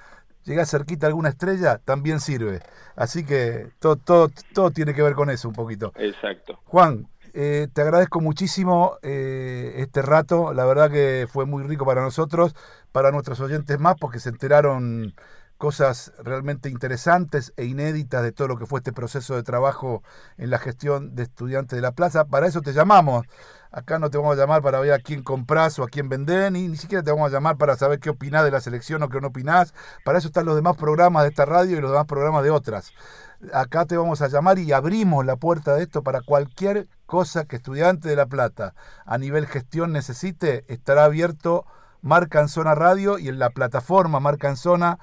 llegás 0.43 0.71
cerquita 0.71 1.07
a 1.07 1.09
alguna 1.09 1.29
estrella, 1.29 1.79
también 1.83 2.19
sirve. 2.19 2.61
Así 2.95 3.25
que 3.25 3.69
todo, 3.79 3.95
todo, 3.95 4.29
todo 4.53 4.71
tiene 4.71 4.93
que 4.93 5.01
ver 5.01 5.15
con 5.15 5.29
eso 5.29 5.47
un 5.47 5.55
poquito. 5.55 5.91
Exacto. 5.95 6.59
Juan, 6.65 7.07
eh, 7.33 7.67
te 7.73 7.81
agradezco 7.81 8.21
muchísimo 8.21 8.97
eh, 9.01 9.73
este 9.77 10.01
rato. 10.01 10.53
La 10.53 10.65
verdad 10.65 10.91
que 10.91 11.27
fue 11.29 11.45
muy 11.45 11.63
rico 11.63 11.85
para 11.85 12.01
nosotros, 12.01 12.55
para 12.91 13.11
nuestros 13.11 13.39
oyentes 13.39 13.79
más, 13.79 13.95
porque 13.99 14.19
se 14.19 14.29
enteraron 14.29 15.13
cosas 15.57 16.11
realmente 16.21 16.69
interesantes 16.69 17.53
e 17.57 17.65
inéditas 17.65 18.21
de 18.21 18.31
todo 18.31 18.49
lo 18.49 18.57
que 18.57 18.65
fue 18.65 18.79
este 18.79 18.91
proceso 18.91 19.35
de 19.35 19.43
trabajo 19.43 20.03
en 20.37 20.49
la 20.49 20.59
gestión 20.59 21.15
de 21.15 21.23
estudiantes 21.23 21.77
de 21.77 21.81
la 21.81 21.93
plaza. 21.93 22.25
Para 22.25 22.47
eso 22.47 22.61
te 22.61 22.73
llamamos. 22.73 23.25
Acá 23.73 23.99
no 23.99 24.09
te 24.09 24.17
vamos 24.17 24.37
a 24.37 24.39
llamar 24.39 24.61
para 24.61 24.79
ver 24.79 24.93
a 24.93 24.99
quién 24.99 25.23
compras 25.23 25.79
o 25.79 25.83
a 25.83 25.89
quién 25.89 26.07
vendés, 26.07 26.51
ni, 26.51 26.69
ni 26.69 26.77
siquiera 26.77 27.03
te 27.03 27.11
vamos 27.11 27.29
a 27.29 27.33
llamar 27.33 27.57
para 27.57 27.75
saber 27.75 27.99
qué 27.99 28.11
opinás 28.11 28.45
de 28.45 28.51
la 28.51 28.61
selección 28.61 29.03
o 29.03 29.09
qué 29.09 29.19
no 29.19 29.27
opinás. 29.27 29.73
Para 30.05 30.19
eso 30.19 30.27
están 30.27 30.45
los 30.45 30.55
demás 30.55 30.77
programas 30.77 31.23
de 31.23 31.29
esta 31.29 31.45
radio 31.45 31.77
y 31.77 31.81
los 31.81 31.91
demás 31.91 32.05
programas 32.05 32.43
de 32.43 32.51
otras 32.51 32.93
acá 33.51 33.85
te 33.85 33.97
vamos 33.97 34.21
a 34.21 34.27
llamar 34.27 34.59
y 34.59 34.71
abrimos 34.71 35.25
la 35.25 35.35
puerta 35.35 35.75
de 35.75 35.83
esto 35.83 36.03
para 36.03 36.21
cualquier 36.21 36.87
cosa 37.05 37.45
que 37.45 37.57
estudiante 37.57 38.07
de 38.07 38.15
La 38.15 38.25
Plata 38.25 38.73
a 39.05 39.17
nivel 39.17 39.47
gestión 39.47 39.91
necesite, 39.91 40.63
estará 40.67 41.05
abierto 41.05 41.65
Marca 42.01 42.39
en 42.39 42.47
Zona 42.47 42.75
Radio 42.75 43.17
y 43.17 43.29
en 43.29 43.39
la 43.39 43.49
plataforma 43.49 44.19
Marca 44.19 44.49
en 44.49 44.57
Zona 44.57 44.99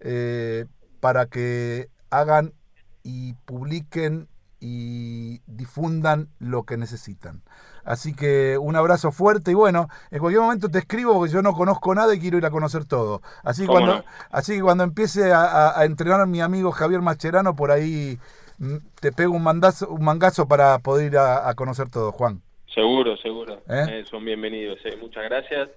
eh, 0.00 0.66
para 1.00 1.26
que 1.26 1.90
hagan 2.10 2.54
y 3.02 3.34
publiquen 3.44 4.28
y 4.60 5.40
difundan 5.46 6.28
lo 6.38 6.64
que 6.64 6.76
necesitan. 6.76 7.42
Así 7.84 8.14
que 8.14 8.58
un 8.58 8.76
abrazo 8.76 9.12
fuerte 9.12 9.50
y 9.50 9.54
bueno, 9.54 9.88
en 10.10 10.18
cualquier 10.20 10.42
momento 10.42 10.68
te 10.68 10.78
escribo 10.78 11.14
porque 11.14 11.32
yo 11.32 11.42
no 11.42 11.52
conozco 11.52 11.94
nada 11.94 12.14
y 12.14 12.20
quiero 12.20 12.38
ir 12.38 12.46
a 12.46 12.50
conocer 12.50 12.84
todo. 12.84 13.22
Así 13.42 13.62
que 13.62 13.66
¿Cómo 13.68 13.78
cuando, 13.80 13.96
no? 13.98 14.04
así 14.30 14.54
que 14.56 14.62
cuando 14.62 14.84
empiece 14.84 15.32
a, 15.32 15.74
entrenar 15.84 16.20
a 16.20 16.26
mi 16.26 16.40
amigo 16.40 16.70
Javier 16.72 17.00
Mascherano, 17.00 17.56
por 17.56 17.70
ahí 17.70 18.18
mm, 18.58 18.76
te 19.00 19.12
pego 19.12 19.34
un, 19.34 19.42
mandazo, 19.42 19.88
un 19.88 20.04
mangazo 20.04 20.46
para 20.46 20.78
poder 20.78 21.12
ir 21.12 21.18
a, 21.18 21.48
a 21.48 21.54
conocer 21.54 21.90
todo, 21.90 22.12
Juan. 22.12 22.42
Seguro, 22.74 23.16
seguro. 23.18 23.54
¿Eh? 23.68 23.84
Eh, 23.88 24.04
son 24.10 24.24
bienvenidos. 24.24 24.78
eh. 24.84 24.96
Muchas 25.00 25.24
gracias. 25.24 25.68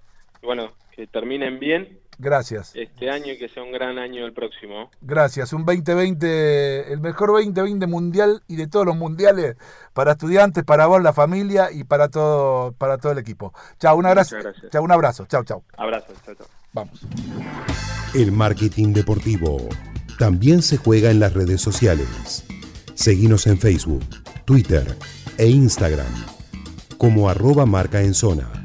Y 0.42 0.46
bueno, 0.46 0.72
que 0.96 1.08
terminen 1.08 1.60
bien 1.60 2.00
Gracias. 2.18 2.72
este 2.76 3.10
año 3.10 3.34
y 3.34 3.38
que 3.38 3.50
sea 3.50 3.64
un 3.64 3.72
gran 3.72 3.98
año 3.98 4.26
el 4.26 4.34
próximo. 4.34 4.90
Gracias. 5.02 5.54
Un 5.54 5.66
2020, 5.66 6.94
el 6.94 7.00
mejor 7.00 7.32
2020 7.32 7.88
mundial 7.88 8.42
y 8.48 8.56
de 8.56 8.68
todos 8.68 8.86
los 8.86 8.96
mundiales 8.96 9.56
para 9.94 10.14
estudiantes, 10.14 10.64
para 10.64 10.88
vos, 10.88 11.02
la 11.02 11.14
familia 11.14 11.72
y 11.72 11.84
para 11.84 12.10
todo, 12.10 12.74
para 12.74 12.98
todo 12.98 13.12
el 13.12 13.18
equipo. 13.18 13.54
Chao, 13.80 13.98
un 13.98 14.06
abrazo. 14.06 14.36
Chao, 14.72 14.84
un 14.84 14.92
abrazo. 14.92 15.26
Chao, 15.26 15.44
chao. 15.44 15.64
Abrazos. 15.78 16.16
Chao, 16.26 16.36
chao. 16.36 16.48
Vamos. 16.74 17.02
El 18.14 18.32
marketing 18.32 18.94
deportivo 18.94 19.58
también 20.20 20.62
se 20.62 20.78
juega 20.78 21.12
en 21.12 21.20
las 21.20 21.34
redes 21.34 21.62
sociales. 21.62 22.46
Seguinos 22.94 23.48
en 23.48 23.58
Facebook, 23.60 24.04
Twitter 24.46 24.98
e 25.38 25.48
Instagram 25.48 26.36
como 26.98 27.30
arroba 27.30 27.66
marca 27.66 28.02
en 28.02 28.14
zona. 28.14 28.65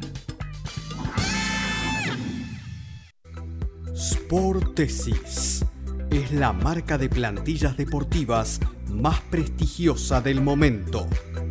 Sportesis 4.01 5.65
es 6.11 6.33
la 6.33 6.55
marca 6.55 6.97
de 6.97 7.11
plantillas 7.11 7.77
deportivas 7.77 8.59
más 8.89 9.21
prestigiosa 9.21 10.23
del 10.23 10.41
momento, 10.41 11.07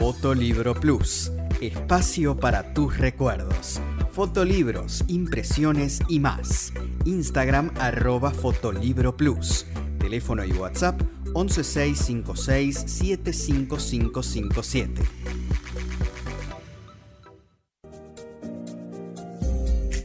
Fotolibro 0.00 0.74
Plus, 0.74 1.30
espacio 1.60 2.34
para 2.34 2.72
tus 2.72 2.96
recuerdos. 2.96 3.78
Fotolibros, 4.12 5.04
impresiones 5.08 6.00
y 6.08 6.20
más. 6.20 6.72
Instagram 7.04 7.70
arroba 7.78 8.30
Fotolibro 8.30 9.14
Plus. 9.14 9.66
Teléfono 9.98 10.42
y 10.42 10.52
WhatsApp 10.52 11.02
11656 11.34 12.82
75557. 12.86 15.02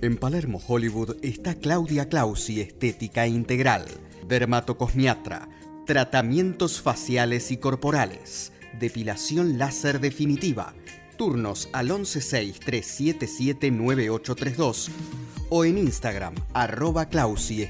En 0.02 0.18
Palermo, 0.18 0.62
Hollywood, 0.68 1.16
está 1.22 1.56
Claudia 1.56 2.10
Clausi 2.10 2.60
Estética 2.60 3.28
Integral, 3.28 3.86
dermatocosmiatra, 4.28 5.48
tratamientos 5.86 6.82
faciales 6.82 7.50
y 7.52 7.58
corporales, 7.58 8.52
depilación 8.80 9.58
láser 9.58 10.00
definitiva, 10.00 10.74
turnos 11.18 11.68
al 11.74 11.90
116-377-9832 11.90 14.88
o 15.50 15.66
en 15.66 15.78
Instagram, 15.78 16.36
arroba 16.54 17.10
Clausi 17.10 17.68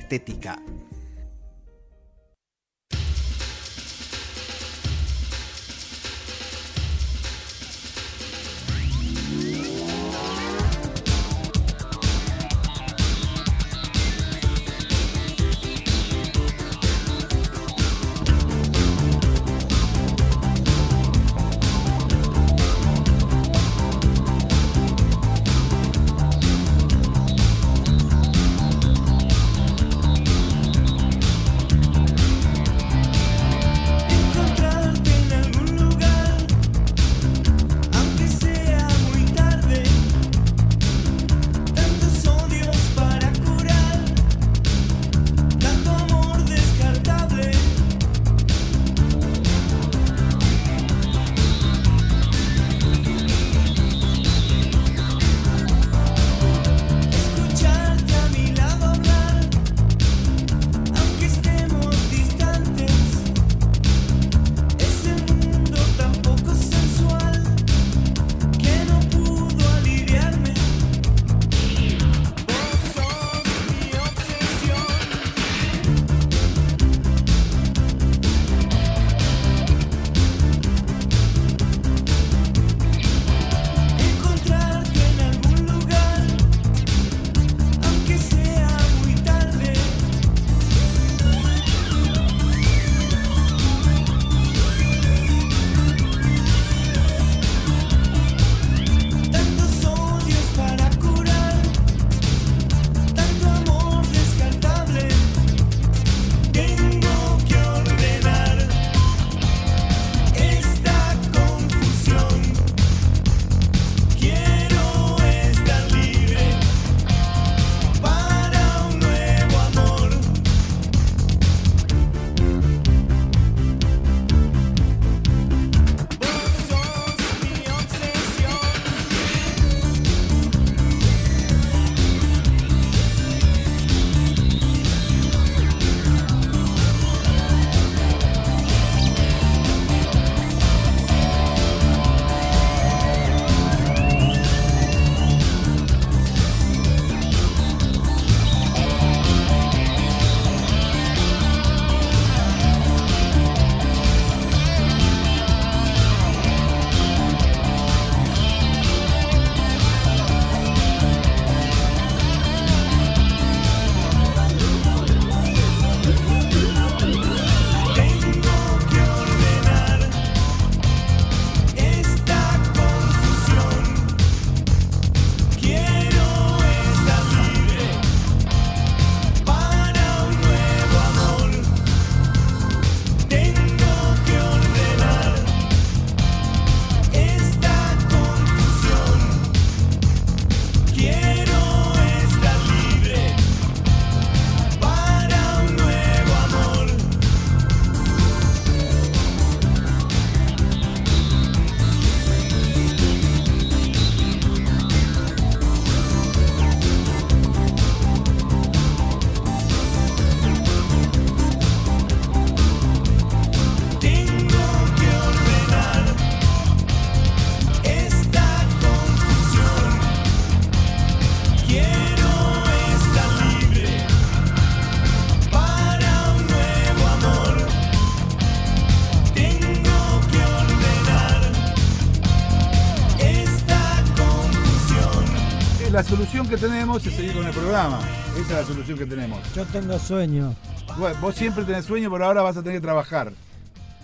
solución 236.36 236.60
que 236.60 236.68
tenemos 236.68 237.06
es 237.06 237.14
seguir 237.14 237.34
con 237.34 237.46
el 237.48 237.54
programa. 237.54 238.00
Esa 238.34 238.42
es 238.42 238.50
la 238.50 238.64
solución 238.66 238.98
que 238.98 239.06
tenemos. 239.06 239.40
Yo 239.54 239.64
tengo 239.68 239.98
sueño. 239.98 240.54
Bueno, 240.98 241.18
vos 241.22 241.34
siempre 241.34 241.64
tenés 241.64 241.86
sueño, 241.86 242.12
pero 242.12 242.26
ahora 242.26 242.42
vas 242.42 242.58
a 242.58 242.62
tener 242.62 242.78
que 242.80 242.82
trabajar. 242.82 243.32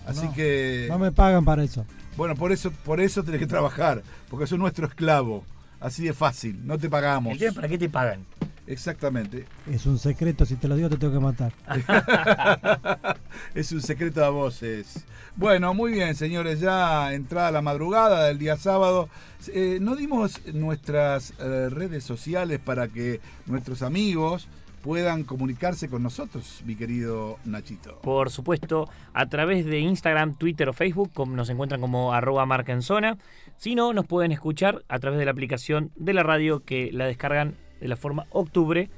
Así 0.07 0.27
No, 0.27 0.33
que. 0.33 0.85
No 0.89 0.97
me 0.97 1.11
pagan 1.11 1.43
para 1.43 1.61
eso. 1.61 1.85
Bueno, 2.15 2.35
por 2.35 2.53
eso, 2.53 2.71
por 2.85 3.01
eso 3.01 3.21
tenés 3.23 3.41
que 3.41 3.47
trabajar. 3.47 4.01
Porque 4.29 4.47
sos 4.47 4.57
nuestro 4.57 4.87
esclavo. 4.87 5.43
Así 5.81 6.05
de 6.05 6.13
fácil. 6.13 6.65
No 6.65 6.77
te 6.77 6.89
pagamos. 6.89 7.37
Para 7.53 7.67
qué 7.67 7.77
te 7.77 7.89
pagan. 7.89 8.25
Exactamente. 8.71 9.45
Es 9.69 9.85
un 9.85 9.99
secreto, 9.99 10.45
si 10.45 10.55
te 10.55 10.69
lo 10.69 10.77
digo 10.77 10.87
te 10.89 10.95
tengo 10.95 11.11
que 11.11 11.19
matar. 11.19 11.51
es 13.53 13.69
un 13.73 13.81
secreto 13.81 14.23
a 14.23 14.29
voces. 14.29 15.05
Bueno, 15.35 15.73
muy 15.73 15.91
bien, 15.91 16.15
señores. 16.15 16.61
Ya 16.61 17.13
entrada 17.13 17.51
la 17.51 17.61
madrugada 17.61 18.27
del 18.27 18.39
día 18.39 18.55
sábado. 18.55 19.09
Eh, 19.53 19.79
no 19.81 19.97
dimos 19.97 20.39
nuestras 20.53 21.33
eh, 21.39 21.67
redes 21.69 22.05
sociales 22.05 22.61
para 22.63 22.87
que 22.87 23.19
nuestros 23.45 23.81
amigos 23.81 24.47
puedan 24.81 25.25
comunicarse 25.25 25.89
con 25.89 26.01
nosotros, 26.01 26.63
mi 26.65 26.75
querido 26.75 27.39
Nachito. 27.43 27.99
Por 27.99 28.29
supuesto, 28.29 28.89
a 29.13 29.27
través 29.27 29.65
de 29.65 29.79
Instagram, 29.79 30.35
Twitter 30.35 30.69
o 30.69 30.73
Facebook, 30.73 31.11
como 31.13 31.35
nos 31.35 31.49
encuentran 31.49 31.81
como 31.81 32.13
arroba 32.13 32.45
marca 32.45 32.71
en 32.71 32.83
zona. 32.83 33.17
Si 33.57 33.75
no, 33.75 33.91
nos 33.91 34.07
pueden 34.07 34.31
escuchar 34.31 34.83
a 34.87 34.97
través 34.99 35.19
de 35.19 35.25
la 35.25 35.31
aplicación 35.31 35.91
de 35.97 36.13
la 36.13 36.23
radio 36.23 36.63
que 36.63 36.89
la 36.93 37.05
descargan 37.05 37.57
de 37.81 37.87
la 37.89 37.97
forma 37.97 38.25
octubre. 38.29 38.89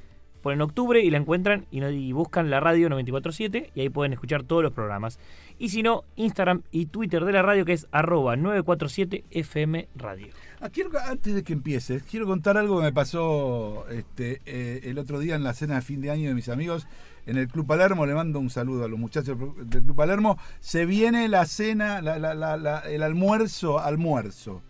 Ponen 0.42 0.60
octubre 0.60 1.02
y 1.02 1.10
la 1.10 1.16
encuentran 1.16 1.64
y, 1.70 2.12
buscan 2.12 2.50
la 2.50 2.60
radio 2.60 2.90
947 2.90 3.70
y 3.74 3.80
ahí 3.80 3.88
pueden 3.88 4.12
escuchar 4.12 4.42
todos 4.42 4.62
los 4.62 4.74
programas. 4.74 5.18
Y 5.58 5.70
si 5.70 5.82
no, 5.82 6.04
Instagram 6.16 6.60
y 6.70 6.84
Twitter 6.86 7.24
de 7.24 7.32
la 7.32 7.40
radio 7.40 7.64
que 7.64 7.72
es 7.72 7.86
arroba 7.92 8.36
947 8.36 9.24
FM 9.30 9.88
Radio. 9.96 10.26
Ah, 10.60 10.68
antes 11.08 11.34
de 11.34 11.42
que 11.44 11.54
empieces, 11.54 12.02
quiero 12.02 12.26
contar 12.26 12.58
algo 12.58 12.76
que 12.78 12.84
me 12.84 12.92
pasó 12.92 13.86
este, 13.88 14.42
eh, 14.44 14.80
el 14.84 14.98
otro 14.98 15.18
día 15.18 15.34
en 15.34 15.44
la 15.44 15.54
cena 15.54 15.76
de 15.76 15.80
fin 15.82 16.02
de 16.02 16.10
año 16.10 16.28
de 16.28 16.34
mis 16.34 16.50
amigos 16.50 16.86
en 17.24 17.38
el 17.38 17.48
Club 17.48 17.66
Palermo. 17.66 18.04
Le 18.04 18.14
mando 18.14 18.38
un 18.38 18.50
saludo 18.50 18.84
a 18.84 18.88
los 18.88 18.98
muchachos 18.98 19.38
del 19.64 19.82
Club 19.82 19.96
Palermo. 19.96 20.38
Se 20.60 20.84
viene 20.84 21.26
la 21.28 21.46
cena, 21.46 22.02
la- 22.02 22.18
la- 22.18 22.34
la- 22.34 22.80
el 22.80 23.02
almuerzo, 23.02 23.78
almuerzo 23.78 24.60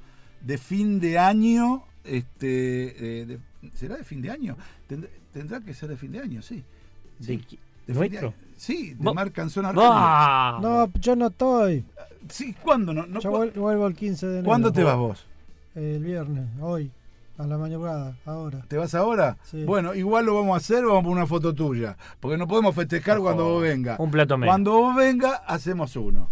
de 0.40 0.56
fin 0.58 1.00
de 1.00 1.18
año. 1.18 1.82
Este, 2.04 3.22
eh, 3.32 3.38
¿Será 3.74 3.96
de 3.96 4.04
fin 4.04 4.20
de 4.22 4.30
año? 4.30 4.56
Tend- 4.88 5.08
Tendrá 5.32 5.60
que 5.60 5.74
ser 5.74 5.88
de 5.88 5.96
fin 5.96 6.12
de 6.12 6.20
año, 6.20 6.42
sí. 6.42 6.62
¿De 7.18 7.26
Sí, 7.26 7.36
de 7.36 7.38
fin 7.46 7.58
de 7.86 7.94
nuestro? 7.94 8.28
año. 8.28 8.36
Sí, 8.56 8.94
de 8.94 9.04
Va- 9.04 9.14
Mar 9.14 9.32
Canzona 9.32 9.72
Radio. 9.72 9.88
¡Ah! 9.92 10.58
No, 10.62 10.90
yo 11.00 11.16
no 11.16 11.26
estoy. 11.26 11.84
Sí, 12.28 12.54
¿cuándo? 12.62 12.92
No, 12.94 13.04
no, 13.06 13.20
Yo 13.20 13.30
vuelvo 13.30 13.86
el 13.86 13.94
15 13.94 14.26
de 14.26 14.32
enero. 14.34 14.46
¿Cuándo 14.46 14.72
te 14.72 14.82
vas 14.84 14.96
vos? 14.96 15.26
El 15.74 16.02
viernes, 16.04 16.44
hoy, 16.60 16.90
a 17.36 17.46
la 17.46 17.58
madrugada, 17.58 18.16
ahora. 18.24 18.60
¿Te 18.68 18.76
vas 18.76 18.94
ahora? 18.94 19.36
Sí. 19.42 19.64
Bueno, 19.64 19.92
igual 19.94 20.24
lo 20.26 20.34
vamos 20.36 20.54
a 20.54 20.58
hacer, 20.58 20.84
vamos 20.84 21.00
a 21.00 21.02
poner 21.02 21.16
una 21.18 21.26
foto 21.26 21.52
tuya. 21.52 21.96
Porque 22.20 22.38
no 22.38 22.46
podemos 22.46 22.74
festejar 22.74 23.18
cuando 23.18 23.44
vos 23.44 23.62
vengas. 23.62 23.98
Un 23.98 24.10
plato 24.10 24.38
menos. 24.38 24.52
Cuando 24.52 24.72
vos 24.72 24.94
vengas, 24.94 25.40
hacemos 25.46 25.96
uno. 25.96 26.30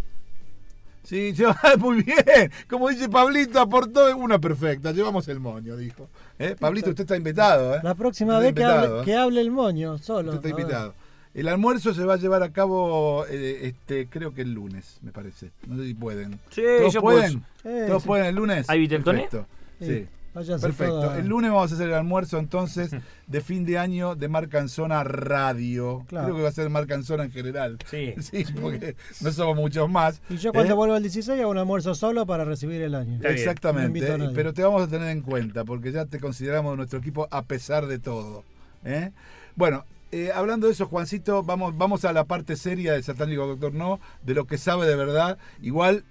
Sí, 1.02 1.32
lleva- 1.32 1.58
muy 1.78 2.02
bien. 2.02 2.50
Como 2.68 2.88
dice 2.88 3.08
Pablito, 3.08 3.60
aportó 3.60 4.16
una 4.16 4.38
perfecta. 4.38 4.92
Llevamos 4.92 5.26
el 5.28 5.40
moño, 5.40 5.76
dijo. 5.76 6.08
¿Eh? 6.38 6.54
Pablito, 6.58 6.90
usted 6.90 7.02
está 7.02 7.16
invitado. 7.16 7.76
¿eh? 7.76 7.80
La 7.82 7.94
próxima 7.94 8.34
Usted 8.38 8.46
vez 8.46 8.54
que 8.54 8.64
hable, 8.64 9.00
¿eh? 9.00 9.04
que 9.04 9.14
hable 9.16 9.40
el 9.40 9.50
moño, 9.50 9.98
solo. 9.98 10.32
Usted 10.32 10.48
está 10.48 10.60
invitado. 10.60 10.94
El 11.34 11.48
almuerzo 11.48 11.94
se 11.94 12.04
va 12.04 12.14
a 12.14 12.16
llevar 12.18 12.42
a 12.42 12.52
cabo, 12.52 13.24
eh, 13.28 13.60
este, 13.62 14.06
creo 14.06 14.34
que 14.34 14.42
el 14.42 14.52
lunes, 14.52 14.98
me 15.02 15.12
parece. 15.12 15.50
No 15.66 15.78
sé 15.78 15.86
si 15.88 15.94
pueden. 15.94 16.38
Sí, 16.50 16.62
¿Todos 16.78 16.92
yo 16.92 17.00
pueden? 17.00 17.42
¿Todos 17.62 18.02
sí. 18.02 18.06
pueden 18.06 18.26
el 18.26 18.34
lunes? 18.34 18.68
¿Hay? 18.68 18.86
Perfecto. 18.86 19.46
Sí. 19.80 20.06
Váyanse 20.34 20.66
Perfecto. 20.66 21.14
El 21.14 21.26
lunes 21.26 21.50
vamos 21.50 21.70
a 21.70 21.74
hacer 21.74 21.88
el 21.88 21.94
almuerzo 21.94 22.38
entonces 22.38 22.90
de 23.26 23.40
fin 23.40 23.64
de 23.64 23.78
año 23.78 24.14
de 24.14 24.28
Marcanzona 24.28 25.04
Radio. 25.04 26.04
Claro. 26.08 26.26
Creo 26.26 26.36
que 26.36 26.42
va 26.42 26.48
a 26.48 26.52
ser 26.52 26.70
Marcanzona 26.70 27.24
en 27.24 27.32
general. 27.32 27.78
Sí. 27.92 28.14
Sí, 28.20 28.46
porque 28.58 28.96
no 29.20 29.32
somos 29.32 29.54
muchos 29.56 29.90
más. 29.90 30.22
Y 30.30 30.36
yo 30.38 30.52
cuando 30.52 30.72
¿Eh? 30.72 30.76
vuelvo 30.76 30.96
el 30.96 31.02
16 31.02 31.40
hago 31.40 31.50
un 31.50 31.58
almuerzo 31.58 31.94
solo 31.94 32.24
para 32.24 32.44
recibir 32.44 32.80
el 32.80 32.94
año. 32.94 33.16
Está 33.16 33.28
bien. 33.28 33.34
No 33.34 33.40
Exactamente. 33.40 34.30
Pero 34.34 34.54
te 34.54 34.62
vamos 34.62 34.82
a 34.82 34.88
tener 34.88 35.08
en 35.08 35.20
cuenta 35.20 35.64
porque 35.64 35.92
ya 35.92 36.06
te 36.06 36.18
consideramos 36.18 36.76
nuestro 36.76 37.00
equipo 37.00 37.28
a 37.30 37.42
pesar 37.42 37.86
de 37.86 37.98
todo. 37.98 38.44
¿eh? 38.84 39.10
Bueno, 39.56 39.84
eh, 40.14 40.30
hablando 40.34 40.66
de 40.66 40.74
eso, 40.74 40.86
Juancito, 40.86 41.42
vamos, 41.42 41.76
vamos 41.78 42.04
a 42.04 42.12
la 42.12 42.24
parte 42.24 42.56
seria 42.56 42.92
del 42.92 43.02
satánico 43.02 43.46
Doctor 43.46 43.72
No, 43.72 43.98
de 44.22 44.34
lo 44.34 44.46
que 44.46 44.58
sabe 44.58 44.86
de 44.86 44.94
verdad. 44.94 45.38
Igual, 45.62 46.04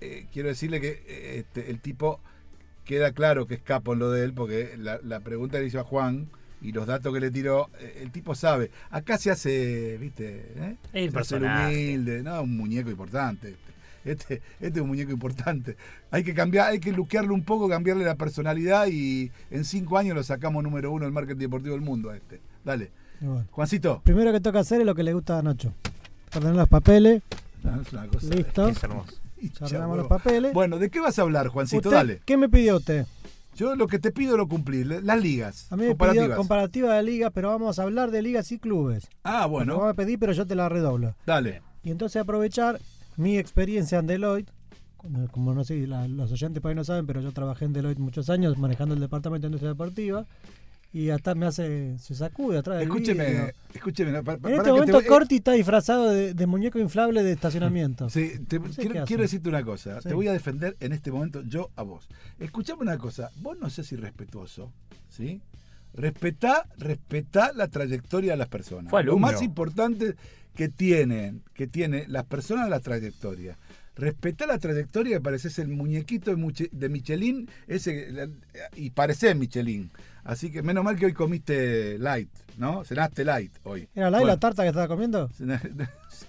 eh, 0.00 0.26
quiero 0.32 0.48
decirle 0.48 0.80
que 0.80 1.02
eh, 1.06 1.38
este, 1.40 1.70
el 1.70 1.80
tipo 1.80 2.20
queda 2.86 3.12
claro 3.12 3.46
que 3.46 3.54
es 3.56 3.60
capo 3.60 3.92
en 3.92 3.98
lo 3.98 4.10
de 4.10 4.24
él, 4.24 4.32
porque 4.32 4.74
la, 4.78 4.98
la 5.02 5.20
pregunta 5.20 5.58
que 5.58 5.62
le 5.62 5.68
hizo 5.68 5.80
a 5.80 5.84
Juan 5.84 6.28
y 6.62 6.72
los 6.72 6.86
datos 6.86 7.12
que 7.12 7.20
le 7.20 7.30
tiró, 7.30 7.68
eh, 7.80 7.98
el 8.02 8.10
tipo 8.10 8.34
sabe. 8.34 8.70
Acá 8.90 9.18
se 9.18 9.30
hace, 9.30 9.98
viste, 9.98 10.52
¿eh? 10.56 10.76
El 10.92 10.92
Se 10.92 10.98
hace 10.98 11.04
el 11.04 11.12
personaje. 11.12 11.74
humilde, 11.74 12.22
no, 12.22 12.40
un 12.42 12.56
muñeco 12.56 12.88
importante. 12.90 13.56
Este, 14.04 14.34
este, 14.34 14.34
este 14.60 14.78
es 14.78 14.82
un 14.82 14.88
muñeco 14.88 15.10
importante. 15.12 15.76
Hay 16.10 16.24
que 16.24 16.32
cambiar, 16.32 16.70
hay 16.70 16.78
que 16.80 16.92
luquearle 16.92 17.32
un 17.32 17.42
poco, 17.42 17.68
cambiarle 17.68 18.04
la 18.04 18.14
personalidad 18.14 18.86
y 18.86 19.30
en 19.50 19.64
cinco 19.64 19.98
años 19.98 20.14
lo 20.16 20.22
sacamos 20.22 20.62
número 20.62 20.90
uno 20.92 21.04
del 21.04 21.12
marketing 21.12 21.40
deportivo 21.40 21.74
del 21.74 21.84
mundo 21.84 22.10
a 22.10 22.16
este. 22.16 22.40
Dale. 22.64 22.90
Bueno. 23.20 23.44
Juancito. 23.50 24.00
Primero 24.04 24.32
que 24.32 24.40
toca 24.40 24.60
hacer 24.60 24.80
es 24.80 24.86
lo 24.86 24.94
que 24.94 25.02
le 25.02 25.12
gusta 25.12 25.38
a 25.38 25.42
Nacho. 25.42 25.74
Ordenar 26.34 26.56
los 26.56 26.68
papeles, 26.68 27.22
No, 27.62 27.80
es 27.82 27.92
una 27.92 28.06
cosa- 28.06 28.34
listo. 28.34 28.68
Es 28.68 28.82
hermoso. 28.82 29.14
Hincha 29.46 29.64
Ordenamos 29.66 29.96
los 29.98 30.06
papeles. 30.08 30.52
Bueno, 30.52 30.78
¿de 30.78 30.90
qué 30.90 31.00
vas 31.00 31.18
a 31.18 31.22
hablar, 31.22 31.48
Juancito? 31.48 31.88
¿Usted 31.88 31.90
Dale. 31.96 32.20
¿Qué 32.24 32.36
me 32.36 32.48
pidió 32.48 32.76
usted? 32.76 33.06
Yo 33.54 33.74
lo 33.74 33.86
que 33.86 33.98
te 33.98 34.12
pido 34.12 34.36
lo 34.36 34.48
cumplí. 34.48 34.84
Las 34.84 35.20
ligas. 35.22 35.66
A 35.72 35.76
mí 35.76 35.86
me 35.86 35.94
pidió 35.94 36.36
comparativa 36.36 36.94
de 36.94 37.02
ligas, 37.02 37.30
pero 37.34 37.48
vamos 37.48 37.78
a 37.78 37.82
hablar 37.84 38.10
de 38.10 38.20
ligas 38.22 38.52
y 38.52 38.58
clubes. 38.58 39.08
ah, 39.24 39.42
Lo 39.44 39.48
bueno. 39.48 39.76
vamos 39.78 39.90
a 39.92 39.94
pedir, 39.94 40.18
pero 40.18 40.32
yo 40.32 40.46
te 40.46 40.54
la 40.54 40.68
redoblo. 40.68 41.14
Dale. 41.26 41.62
Y 41.82 41.90
entonces 41.90 42.20
aprovechar 42.20 42.78
mi 43.16 43.38
experiencia 43.38 43.98
en 43.98 44.06
Deloitte, 44.06 44.50
como, 44.98 45.26
como 45.28 45.54
no 45.54 45.64
sé, 45.64 45.86
la- 45.86 46.06
los 46.06 46.30
oyentes 46.32 46.60
por 46.60 46.68
ahí 46.70 46.74
no 46.74 46.84
saben, 46.84 47.06
pero 47.06 47.20
yo 47.22 47.32
trabajé 47.32 47.64
en 47.64 47.72
Deloitte 47.72 47.98
muchos 48.00 48.28
años 48.28 48.58
manejando 48.58 48.94
el 48.94 49.00
departamento 49.00 49.46
de 49.46 49.48
industria 49.48 49.70
deportiva 49.70 50.26
y 50.98 51.10
hasta 51.10 51.34
me 51.34 51.44
hace, 51.44 51.98
se 51.98 52.14
sacude 52.14 52.56
atrás 52.56 52.78
del 52.78 52.88
Escúcheme, 52.88 53.52
escúcheme. 53.74 54.22
pa- 54.22 54.38
pa- 54.38 54.48
En 54.48 54.54
este 54.56 54.70
momento 54.70 54.98
te- 55.00 55.06
Corti 55.06 55.36
está 55.36 55.52
disfrazado 55.52 56.08
de, 56.10 56.32
de 56.32 56.46
muñeco 56.46 56.78
inflable 56.78 57.22
de 57.22 57.32
estacionamiento. 57.32 58.08
Sí, 58.08 58.32
te- 58.48 58.58
No 58.58 58.72
sé 58.72 58.88
quiero, 59.04 59.22
decirte 59.22 59.50
una 59.50 59.62
cosa. 59.62 60.00
Sí. 60.00 60.08
Te 60.08 60.14
voy 60.14 60.28
a 60.28 60.32
defender 60.32 60.74
en 60.80 60.92
este 60.94 61.12
momento 61.12 61.42
yo 61.42 61.68
a 61.76 61.82
vos. 61.82 62.08
Escuchame 62.38 62.80
una 62.80 62.96
cosa. 62.96 63.30
Vos 63.42 63.58
no 63.58 63.68
seas 63.68 63.92
irrespetuoso, 63.92 64.72
¿sí? 65.10 65.42
Respetá, 65.92 66.66
respetá 66.78 67.52
la 67.54 67.68
trayectoria 67.68 68.32
de 68.32 68.38
las 68.38 68.48
personas. 68.48 68.90
Fue 68.90 69.04
Lo 69.04 69.18
más 69.18 69.42
importante 69.42 70.14
que 70.54 70.70
tienen, 70.70 71.42
que 71.52 71.66
tiene 71.66 72.06
las 72.08 72.24
personas 72.24 72.70
la 72.70 72.80
trayectoria. 72.80 73.58
Respetá 73.96 74.46
la 74.46 74.58
trayectoria 74.58 75.16
que 75.16 75.20
pareces 75.22 75.58
el 75.58 75.68
muñequito 75.68 76.34
de, 76.34 76.88
Michelin 76.88 77.48
ese, 77.66 78.28
y 78.76 78.90
parecés 78.90 79.34
Michelin. 79.34 79.90
Así 80.22 80.50
que 80.50 80.62
menos 80.62 80.84
mal 80.84 80.96
que 80.96 81.06
hoy 81.06 81.12
comiste 81.12 81.98
light, 81.98 82.28
¿no? 82.58 82.84
Cenaste 82.84 83.24
light 83.24 83.52
hoy. 83.64 83.88
¿Era 83.94 84.10
Bueno. 84.10 84.26
la 84.26 84.36
tarta 84.38 84.62
que 84.62 84.68
estaba 84.68 84.88
comiendo? 84.88 85.30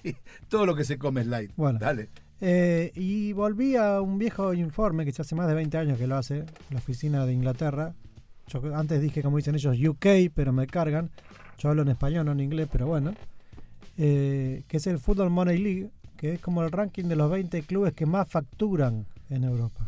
Sí, 0.03 0.15
todo 0.49 0.65
lo 0.65 0.75
que 0.75 0.83
se 0.83 0.97
come 0.97 1.21
es 1.21 1.27
light. 1.27 1.51
Bueno. 1.55 1.79
Dale. 1.79 2.09
Eh, 2.41 2.91
y 2.95 3.31
volví 3.33 3.75
a 3.77 4.01
un 4.01 4.17
viejo 4.19 4.53
informe 4.53 5.05
que 5.05 5.11
ya 5.11 5.21
hace 5.21 5.33
más 5.33 5.47
de 5.47 5.53
20 5.53 5.77
años 5.77 5.97
que 5.97 6.07
lo 6.07 6.17
hace, 6.17 6.45
la 6.69 6.77
oficina 6.77 7.25
de 7.25 7.33
Inglaterra. 7.33 7.93
Yo 8.47 8.61
antes 8.75 9.01
dije, 9.01 9.23
como 9.23 9.37
dicen 9.37 9.55
ellos, 9.55 9.77
UK, 9.77 10.31
pero 10.35 10.53
me 10.53 10.67
cargan. 10.67 11.09
Yo 11.57 11.69
hablo 11.69 11.81
en 11.81 11.87
español, 11.89 12.25
no 12.25 12.33
en 12.33 12.39
inglés, 12.41 12.67
pero 12.71 12.85
bueno. 12.85 13.13
Eh, 13.97 14.63
que 14.67 14.77
es 14.77 14.87
el 14.87 14.99
Football 14.99 15.31
Money 15.31 15.57
League, 15.57 15.89
que 16.17 16.33
es 16.33 16.39
como 16.41 16.63
el 16.63 16.71
ranking 16.71 17.05
de 17.05 17.15
los 17.15 17.29
20 17.31 17.61
clubes 17.63 17.93
que 17.93 18.05
más 18.05 18.27
facturan 18.27 19.05
en 19.29 19.43
Europa. 19.43 19.85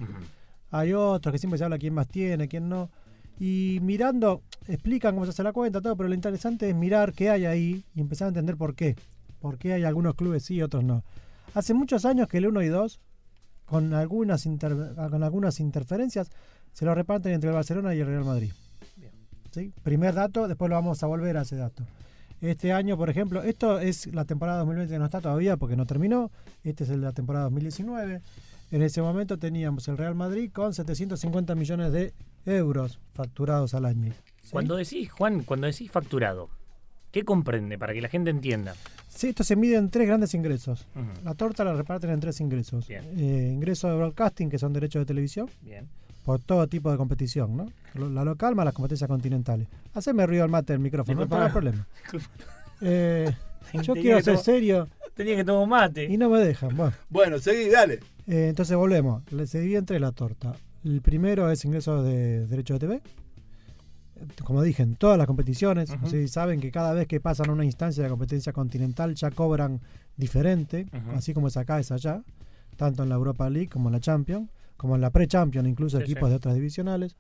Hay 0.72 0.94
otros 0.94 1.32
que 1.32 1.40
siempre 1.40 1.58
se 1.58 1.64
habla 1.64 1.78
quién 1.80 1.94
más 1.94 2.08
tiene, 2.08 2.48
quién 2.48 2.70
no. 2.70 2.90
Y 3.40 3.80
mirando, 3.82 4.42
explican 4.68 5.16
cómo 5.16 5.26
se 5.26 5.32
hace 5.32 5.44
la 5.44 5.54
cuenta, 5.54 5.82
todo, 5.82 5.96
pero 5.96 6.10
lo 6.10 6.16
interesante 6.16 6.70
es 6.70 6.76
mirar 6.76 7.14
qué 7.14 7.30
hay 7.30 7.46
ahí 7.46 7.84
y 7.96 8.02
empezar 8.02 8.26
a 8.26 8.30
entender 8.30 8.56
por 8.58 8.76
qué. 8.76 8.96
Por 9.40 9.58
qué 9.58 9.74
hay 9.74 9.84
algunos 9.86 10.16
clubes 10.16 10.44
sí 10.44 10.56
y 10.56 10.62
otros 10.62 10.84
no. 10.84 11.04
Hace 11.54 11.74
muchos 11.74 12.06
años 12.06 12.28
que 12.28 12.38
el 12.38 12.48
1 12.48 12.62
y 12.62 12.68
2, 12.68 13.00
con 13.66 13.94
algunas, 13.94 14.46
inter- 14.46 14.94
con 15.10 15.24
algunas 15.24 15.60
interferencias, 15.60 16.30
se 16.74 16.86
lo 16.86 16.94
reparten 16.94 17.32
entre 17.32 17.50
el 17.50 17.56
Barcelona 17.56 17.96
y 17.96 18.00
el 18.02 18.08
Real 18.08 18.26
Madrid. 18.26 18.52
¿Sí? 19.52 19.74
Primer 19.82 20.14
dato, 20.14 20.48
después 20.48 20.70
lo 20.70 20.76
vamos 20.76 21.02
a 21.02 21.08
volver 21.08 21.38
a 21.38 21.42
ese 21.42 21.56
dato. 21.56 21.84
Este 22.42 22.72
año, 22.72 22.98
por 22.98 23.10
ejemplo, 23.10 23.44
esto 23.44 23.80
es 23.80 24.08
la 24.14 24.26
temporada 24.26 24.60
2020 24.60 24.94
que 24.94 25.00
no 25.00 25.06
está 25.06 25.20
todavía 25.20 25.58
porque 25.58 25.76
no 25.76 25.86
terminó. 25.86 26.32
Este 26.64 26.86
es 26.86 26.90
el 26.90 27.02
de 27.02 27.08
la 27.08 27.14
temporada 27.14 27.46
2019. 27.46 28.22
En 28.72 28.82
ese 28.82 29.02
momento 29.02 29.38
teníamos 29.38 29.88
el 29.88 29.98
Real 29.98 30.16
Madrid 30.16 30.52
con 30.54 30.74
750 30.74 31.56
millones 31.56 31.92
de 31.92 32.14
euros 32.46 33.00
facturados 33.14 33.74
al 33.74 33.86
año. 33.86 34.14
¿Sí? 34.44 34.52
Cuando 34.52 34.76
decís, 34.76 35.12
Juan, 35.12 35.44
cuando 35.44 35.68
decís 35.68 35.92
facturado, 35.92 36.50
¿qué 37.12 37.24
comprende 37.24 37.78
para 37.78 37.94
que 37.94 38.02
la 38.02 38.10
gente 38.10 38.30
entienda? 38.30 38.76
Sí, 39.10 39.30
esto 39.30 39.44
se 39.44 39.56
mide 39.56 39.76
en 39.76 39.90
tres 39.90 40.08
grandes 40.08 40.34
ingresos. 40.34 40.88
La 41.24 41.34
torta 41.34 41.64
la 41.66 41.74
reparten 41.74 42.12
en 42.12 42.20
tres 42.20 42.40
ingresos. 42.40 42.90
Eh, 42.90 43.52
ingresos 43.52 43.92
de 43.92 43.98
broadcasting, 43.98 44.50
que 44.50 44.60
son 44.60 44.72
derechos 44.72 45.02
de 45.02 45.06
televisión, 45.08 45.50
Bien. 45.62 45.88
Por 46.30 46.40
todo 46.42 46.68
tipo 46.68 46.92
de 46.92 46.98
competición, 46.98 47.58
¿no? 47.58 47.66
La 47.96 48.24
local 48.24 48.54
más 48.54 48.64
las 48.64 48.76
competencias 48.76 49.08
continentales. 49.08 49.68
Haceme 49.96 50.28
ruido 50.28 50.44
al 50.44 50.50
mate 50.52 50.74
del 50.74 50.80
micrófono, 50.80 51.26
no 51.26 51.36
hay 51.44 51.52
problema. 51.52 51.88
Eh, 52.82 53.34
yo 53.74 53.94
Tenía 53.96 54.02
quiero 54.02 54.22
ser 54.22 54.38
serio 54.38 54.88
Tenía 55.16 55.36
que 55.36 55.44
tomar 55.44 55.64
un 55.64 55.70
mate. 55.70 56.06
y 56.06 56.18
no 56.18 56.30
me 56.30 56.38
dejan. 56.40 56.78
Bueno, 56.78 56.94
Bueno, 57.10 57.40
seguí, 57.40 57.68
dale. 57.72 57.96
eh, 58.28 58.48
entonces 58.50 58.78
volvemos. 58.78 59.24
Se 59.48 59.60
divide 59.60 59.80
en 59.80 59.86
tres 59.88 60.00
la 60.00 60.12
torta. 60.12 60.54
El 60.86 61.02
primero 61.02 61.50
es 61.50 61.66
ingresos 61.66 62.06
de 62.06 62.46
derecho 62.46 62.76
de 62.76 62.80
TV. 62.80 63.02
Como 64.44 64.62
dije, 64.62 64.84
en 64.84 64.96
todas 64.96 65.18
las 65.18 65.26
competiciones. 65.26 65.90
Ujú. 65.90 66.06
Ustedes 66.06 66.32
saben 66.32 66.62
que 66.62 66.70
cada 66.72 66.94
vez 66.94 67.08
que 67.08 67.20
pasan 67.20 67.50
a 67.50 67.54
una 67.54 67.66
instancia 67.66 68.04
de 68.04 68.10
competencia 68.12 68.54
continental 68.54 69.16
ya 69.16 69.32
cobran 69.32 69.82
diferente, 70.16 70.86
así 71.16 71.34
como 71.34 71.48
es 71.48 71.58
acá, 71.58 71.80
es 71.80 71.92
allá, 71.92 72.22
tanto 72.78 73.02
en 73.02 73.10
la 73.10 73.16
Europa 73.16 73.50
League 73.50 73.70
como 73.70 73.90
en 73.90 73.94
la 73.94 74.00
Champions, 74.00 74.48
como 74.80 74.96
en 74.96 75.02
la 75.02 75.12
Pre-Champions, 75.12 75.68
incluso 75.68 75.98
Sí, 75.98 76.04
equipos 76.04 76.24
sí. 76.24 76.30
de 76.32 76.36
otras 76.38 76.56
divisionales, 76.56 77.16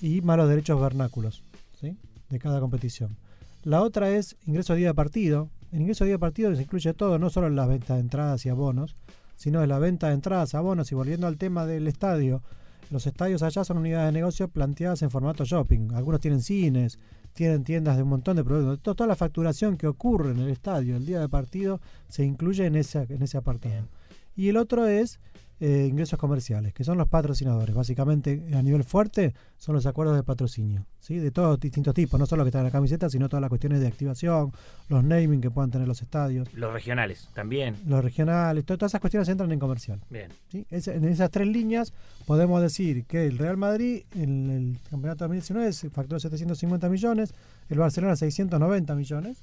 y 0.00 0.20
más 0.20 0.36
los 0.36 0.48
derechos 0.48 0.80
vernáculos 0.80 1.42
¿sí? 1.80 1.96
de 2.30 2.38
cada 2.38 2.60
competición. 2.60 3.16
La 3.64 3.82
otra 3.82 4.10
es 4.10 4.36
ingreso 4.46 4.74
día 4.74 4.88
de 4.88 4.94
partido. 4.94 5.48
En 5.72 5.80
ingreso 5.82 6.04
día 6.04 6.14
de 6.14 6.18
partido 6.18 6.54
se 6.54 6.62
incluye 6.62 6.92
todo, 6.94 7.18
no 7.18 7.30
solo 7.30 7.48
las 7.50 7.66
ventas 7.68 7.96
de 7.96 8.00
entradas 8.02 8.44
y 8.46 8.48
abonos, 8.50 8.94
sino 9.36 9.60
de 9.60 9.66
la 9.66 9.78
venta 9.78 10.08
de 10.08 10.14
entradas, 10.14 10.54
abonos 10.54 10.92
y 10.92 10.94
volviendo 10.94 11.26
al 11.26 11.36
tema 11.38 11.64
del 11.66 11.88
estadio. 11.88 12.42
Los 12.90 13.06
estadios 13.06 13.42
allá 13.42 13.64
son 13.64 13.78
unidades 13.78 14.08
de 14.12 14.12
negocio 14.18 14.48
planteadas 14.48 15.00
en 15.02 15.10
formato 15.10 15.44
shopping. 15.44 15.92
Algunos 15.94 16.20
tienen 16.20 16.42
cines, 16.42 16.98
tienen 17.32 17.64
tiendas 17.64 17.96
de 17.96 18.02
un 18.02 18.10
montón 18.10 18.36
de 18.36 18.44
productos. 18.44 18.80
To- 18.82 18.94
Toda 18.94 19.08
la 19.08 19.16
facturación 19.16 19.76
que 19.78 19.86
ocurre 19.86 20.32
en 20.32 20.38
el 20.40 20.50
estadio 20.50 20.96
el 20.96 21.06
día 21.06 21.20
de 21.20 21.28
partido 21.28 21.80
se 22.08 22.24
incluye 22.24 22.66
en 22.66 22.76
ese, 22.76 23.06
en 23.08 23.22
ese 23.22 23.38
apartado. 23.38 23.88
Y 24.36 24.48
el 24.48 24.56
otro 24.58 24.86
es 24.86 25.20
eh, 25.64 25.86
ingresos 25.88 26.18
comerciales, 26.18 26.74
que 26.74 26.82
son 26.82 26.98
los 26.98 27.06
patrocinadores. 27.06 27.72
Básicamente, 27.72 28.42
a 28.52 28.62
nivel 28.62 28.82
fuerte, 28.82 29.32
son 29.58 29.76
los 29.76 29.86
acuerdos 29.86 30.16
de 30.16 30.24
patrocinio, 30.24 30.84
¿sí? 30.98 31.18
de 31.18 31.30
todos 31.30 31.60
distintos 31.60 31.94
tipos, 31.94 32.18
no 32.18 32.26
solo 32.26 32.42
que 32.42 32.48
están 32.48 32.62
en 32.62 32.64
la 32.66 32.70
camiseta, 32.72 33.08
sino 33.08 33.28
todas 33.28 33.40
las 33.42 33.48
cuestiones 33.48 33.80
de 33.80 33.86
activación, 33.86 34.50
los 34.88 35.04
naming 35.04 35.40
que 35.40 35.52
puedan 35.52 35.70
tener 35.70 35.86
los 35.86 36.02
estadios, 36.02 36.52
Los 36.54 36.72
regionales 36.72 37.28
también. 37.32 37.76
los 37.86 38.02
regionales, 38.02 38.64
to- 38.64 38.76
todas 38.76 38.90
esas 38.90 39.00
cuestiones 39.00 39.28
entran 39.28 39.52
en 39.52 39.60
comercial. 39.60 40.00
Bien. 40.10 40.32
¿sí? 40.48 40.66
Es- 40.68 40.88
en 40.88 41.04
esas 41.04 41.30
tres 41.30 41.46
líneas 41.46 41.92
podemos 42.26 42.60
decir 42.60 43.04
que 43.04 43.26
el 43.26 43.38
Real 43.38 43.56
Madrid 43.56 44.02
en 44.16 44.50
el 44.50 44.78
campeonato 44.90 45.24
2019 45.26 45.72
se 45.72 45.90
facturó 45.90 46.18
750 46.18 46.88
millones, 46.88 47.34
el 47.68 47.78
Barcelona 47.78 48.16
690 48.16 48.96
millones. 48.96 49.38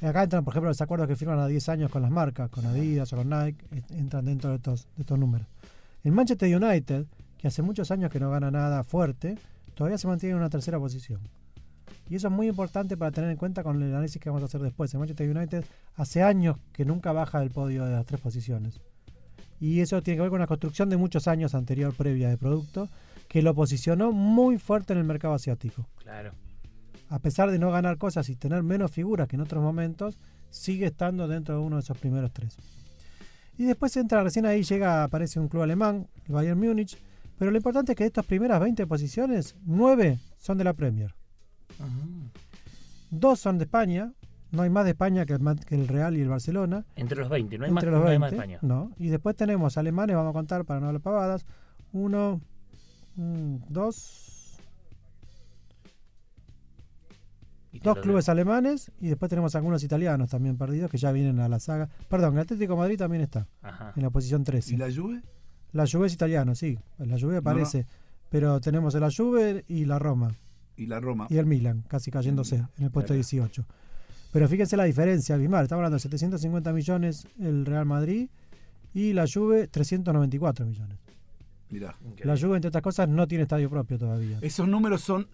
Acá 0.00 0.22
entran, 0.22 0.44
por 0.44 0.52
ejemplo, 0.52 0.70
los 0.70 0.80
acuerdos 0.80 1.08
que 1.08 1.16
firman 1.16 1.40
a 1.40 1.48
10 1.48 1.68
años 1.68 1.90
con 1.90 2.00
las 2.02 2.10
marcas, 2.12 2.48
con 2.50 2.64
Adidas 2.64 3.12
o 3.12 3.16
con 3.16 3.28
Nike, 3.28 3.64
eh, 3.72 3.82
entran 3.98 4.24
dentro 4.24 4.50
de 4.50 4.56
estos, 4.56 4.86
de 4.96 5.02
estos 5.02 5.18
números. 5.18 5.46
El 6.08 6.14
Manchester 6.14 6.56
United, 6.56 7.04
que 7.36 7.48
hace 7.48 7.60
muchos 7.60 7.90
años 7.90 8.10
que 8.10 8.18
no 8.18 8.30
gana 8.30 8.50
nada 8.50 8.82
fuerte, 8.82 9.36
todavía 9.74 9.98
se 9.98 10.08
mantiene 10.08 10.32
en 10.32 10.38
una 10.38 10.48
tercera 10.48 10.78
posición. 10.78 11.20
Y 12.08 12.14
eso 12.14 12.28
es 12.28 12.32
muy 12.32 12.46
importante 12.48 12.96
para 12.96 13.10
tener 13.10 13.28
en 13.28 13.36
cuenta 13.36 13.62
con 13.62 13.76
el 13.82 13.90
análisis 13.90 14.18
que 14.18 14.30
vamos 14.30 14.42
a 14.42 14.46
hacer 14.46 14.62
después. 14.62 14.90
El 14.94 15.00
Manchester 15.00 15.36
United 15.36 15.66
hace 15.96 16.22
años 16.22 16.56
que 16.72 16.86
nunca 16.86 17.12
baja 17.12 17.40
del 17.40 17.50
podio 17.50 17.84
de 17.84 17.92
las 17.92 18.06
tres 18.06 18.22
posiciones. 18.22 18.80
Y 19.60 19.80
eso 19.80 20.02
tiene 20.02 20.16
que 20.16 20.22
ver 20.22 20.30
con 20.30 20.38
una 20.38 20.46
construcción 20.46 20.88
de 20.88 20.96
muchos 20.96 21.28
años 21.28 21.54
anterior, 21.54 21.92
previa 21.94 22.30
de 22.30 22.38
producto, 22.38 22.88
que 23.28 23.42
lo 23.42 23.54
posicionó 23.54 24.10
muy 24.10 24.56
fuerte 24.56 24.94
en 24.94 25.00
el 25.00 25.04
mercado 25.04 25.34
asiático. 25.34 25.86
Claro. 25.98 26.32
A 27.10 27.18
pesar 27.18 27.50
de 27.50 27.58
no 27.58 27.70
ganar 27.70 27.98
cosas 27.98 28.30
y 28.30 28.34
tener 28.34 28.62
menos 28.62 28.90
figuras 28.90 29.28
que 29.28 29.36
en 29.36 29.42
otros 29.42 29.62
momentos, 29.62 30.16
sigue 30.48 30.86
estando 30.86 31.28
dentro 31.28 31.56
de 31.56 31.60
uno 31.60 31.76
de 31.76 31.82
esos 31.82 31.98
primeros 31.98 32.32
tres. 32.32 32.56
Y 33.58 33.64
después 33.64 33.96
entra, 33.96 34.22
recién 34.22 34.46
ahí 34.46 34.62
llega, 34.62 35.02
aparece 35.02 35.40
un 35.40 35.48
club 35.48 35.62
alemán, 35.62 36.06
el 36.26 36.32
Bayern 36.32 36.58
Múnich, 36.58 36.96
pero 37.38 37.50
lo 37.50 37.56
importante 37.56 37.92
es 37.92 37.96
que 37.96 38.04
de 38.04 38.08
estas 38.08 38.24
primeras 38.24 38.60
20 38.60 38.86
posiciones, 38.86 39.56
9 39.64 40.18
son 40.38 40.58
de 40.58 40.64
la 40.64 40.74
Premier. 40.74 41.12
Dos 43.10 43.40
son 43.40 43.58
de 43.58 43.64
España, 43.64 44.12
no 44.52 44.62
hay 44.62 44.70
más 44.70 44.84
de 44.84 44.92
España 44.92 45.26
que 45.26 45.34
el, 45.34 45.88
Real 45.88 46.16
y 46.16 46.20
el 46.20 46.28
Barcelona. 46.28 46.84
Entre 46.94 47.18
los 47.18 47.28
20, 47.28 47.58
no 47.58 47.64
hay, 47.64 47.70
más, 47.72 47.82
entre 47.82 47.90
los 47.90 48.00
no 48.00 48.06
hay 48.06 48.18
20, 48.18 48.20
más 48.20 48.30
de 48.30 48.36
España. 48.36 48.58
no. 48.62 48.92
Y 48.96 49.08
después 49.08 49.34
tenemos 49.34 49.76
alemanes, 49.76 50.14
vamos 50.14 50.30
a 50.30 50.34
contar 50.34 50.64
para 50.64 50.78
no 50.78 50.86
hablar 50.86 51.02
pavadas, 51.02 51.44
uno, 51.92 52.40
mm, 53.16 53.56
dos, 53.68 54.37
dos 57.82 57.98
clubes 57.98 58.28
alemanes 58.28 58.90
y 59.00 59.08
después 59.08 59.28
tenemos 59.28 59.54
algunos 59.54 59.82
italianos 59.84 60.30
también 60.30 60.56
perdidos 60.56 60.90
que 60.90 60.98
ya 60.98 61.12
vienen 61.12 61.40
a 61.40 61.48
la 61.48 61.60
saga. 61.60 61.88
Perdón, 62.08 62.34
el 62.34 62.40
Atlético 62.40 62.72
de 62.74 62.78
Madrid 62.78 62.98
también 62.98 63.22
está. 63.22 63.46
Ajá. 63.62 63.92
en 63.96 64.02
la 64.02 64.10
posición 64.10 64.44
13. 64.44 64.74
¿Y 64.74 64.76
la 64.78 64.86
Juve? 64.92 65.22
La 65.72 65.86
Juve 65.86 66.06
es 66.06 66.14
italiano, 66.14 66.54
sí, 66.54 66.78
la 66.98 67.18
Juve 67.18 67.36
aparece, 67.36 67.84
pero 68.30 68.60
tenemos 68.60 68.94
la 68.94 69.10
Juve 69.14 69.64
y 69.68 69.84
la 69.84 69.98
Roma 69.98 70.34
Y 70.76 70.86
la 70.86 70.98
Roma. 70.98 71.26
y 71.28 71.36
el 71.36 71.44
Milan, 71.46 71.84
casi 71.88 72.10
cayéndose 72.10 72.56
en 72.56 72.84
el 72.84 72.90
puesto 72.90 73.08
claro. 73.08 73.16
18. 73.16 73.66
Pero 74.32 74.48
fíjense 74.48 74.76
la 74.76 74.84
diferencia, 74.84 75.34
abismal. 75.34 75.64
Estamos 75.64 75.80
hablando 75.80 75.96
de 75.96 76.00
750 76.00 76.72
millones 76.72 77.26
el 77.38 77.66
Real 77.66 77.84
Madrid 77.86 78.28
y 78.94 79.12
la 79.12 79.26
Juve 79.32 79.68
394 79.68 80.66
millones. 80.66 80.98
Mirá. 81.70 81.94
La 82.24 82.36
Juve, 82.38 82.56
entre 82.56 82.68
otras 82.68 82.82
cosas, 82.82 83.08
no 83.08 83.26
tiene 83.26 83.42
estadio 83.42 83.68
propio 83.68 83.98
todavía. 83.98 84.38
¿Esos 84.40 84.66
números 84.68 85.02
son 85.02 85.28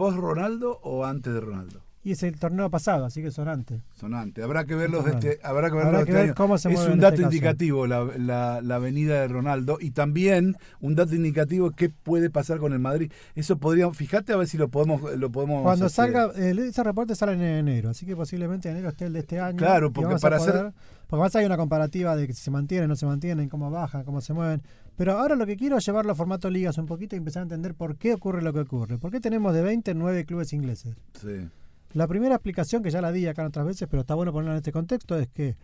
post 0.00 0.18
Ronaldo 0.18 0.78
o 0.82 1.04
antes 1.04 1.32
de 1.32 1.40
Ronaldo? 1.40 1.80
Y 2.02 2.12
es 2.12 2.22
el 2.22 2.38
torneo 2.38 2.70
pasado, 2.70 3.04
así 3.04 3.20
que 3.20 3.30
son 3.30 3.46
antes. 3.46 3.82
Son 3.94 4.14
antes. 4.14 4.42
Habrá 4.42 4.64
que 4.64 4.74
verlos 4.74 5.04
Son 5.04 5.12
este, 5.12 5.38
habrá 5.42 5.68
que 5.68 5.74
verlos 5.74 5.88
Habrá 5.88 5.98
de 5.98 6.04
que 6.06 6.10
este 6.12 6.20
ver 6.22 6.30
año. 6.30 6.34
cómo 6.34 6.56
se 6.56 6.72
Es 6.72 6.80
un 6.86 6.98
dato 6.98 7.16
este 7.16 7.24
indicativo 7.24 7.86
la, 7.86 8.04
la, 8.16 8.62
la 8.62 8.78
venida 8.78 9.20
de 9.20 9.28
Ronaldo 9.28 9.76
y 9.78 9.90
también 9.90 10.56
un 10.80 10.94
dato 10.94 11.14
indicativo 11.14 11.72
qué 11.72 11.90
puede 11.90 12.30
pasar 12.30 12.56
con 12.58 12.72
el 12.72 12.78
Madrid. 12.78 13.12
Eso 13.34 13.58
podríamos, 13.58 13.98
fíjate 13.98 14.32
a 14.32 14.36
ver 14.36 14.48
si 14.48 14.56
lo 14.56 14.70
podemos 14.70 15.02
lo 15.18 15.30
podemos 15.30 15.62
Cuando 15.62 15.84
hacer. 15.86 16.06
salga, 16.14 16.30
eh, 16.36 16.54
ese 16.58 16.82
reporte 16.82 17.14
sale 17.14 17.34
en 17.34 17.42
enero, 17.42 17.90
así 17.90 18.06
que 18.06 18.16
posiblemente 18.16 18.70
enero 18.70 18.88
esté 18.88 19.04
el 19.04 19.12
de 19.12 19.18
este 19.18 19.38
año. 19.38 19.58
Claro, 19.58 19.92
porque 19.92 20.16
para 20.22 20.38
hacer- 20.38 20.72
Porque 21.06 21.20
más 21.22 21.36
hay 21.36 21.44
una 21.44 21.58
comparativa 21.58 22.16
de 22.16 22.26
que 22.26 22.32
si 22.32 22.40
se 22.42 22.50
mantienen, 22.50 22.88
no 22.88 22.96
se 22.96 23.04
mantienen, 23.04 23.50
cómo 23.50 23.70
bajan, 23.70 24.04
cómo 24.04 24.22
se 24.22 24.32
mueven. 24.32 24.62
Pero 25.00 25.18
ahora 25.18 25.34
lo 25.34 25.46
que 25.46 25.56
quiero 25.56 25.78
es 25.78 25.86
llevarlo 25.86 26.12
a 26.12 26.14
formato 26.14 26.50
ligas 26.50 26.76
un 26.76 26.84
poquito 26.84 27.16
y 27.16 27.18
empezar 27.20 27.40
a 27.40 27.44
entender 27.44 27.74
por 27.74 27.96
qué 27.96 28.12
ocurre 28.12 28.42
lo 28.42 28.52
que 28.52 28.60
ocurre. 28.60 28.98
¿Por 28.98 29.10
qué 29.10 29.18
tenemos 29.18 29.54
de 29.54 29.62
20 29.62 29.94
9 29.94 30.26
clubes 30.26 30.52
ingleses? 30.52 30.94
Sí. 31.18 31.48
La 31.94 32.06
primera 32.06 32.34
explicación, 32.34 32.82
que 32.82 32.90
ya 32.90 33.00
la 33.00 33.10
di 33.10 33.26
acá 33.26 33.46
otras 33.46 33.64
veces, 33.64 33.88
pero 33.90 34.02
está 34.02 34.14
bueno 34.14 34.30
ponerla 34.30 34.52
en 34.52 34.56
este 34.58 34.72
contexto, 34.72 35.16
es 35.16 35.26
que 35.28 35.56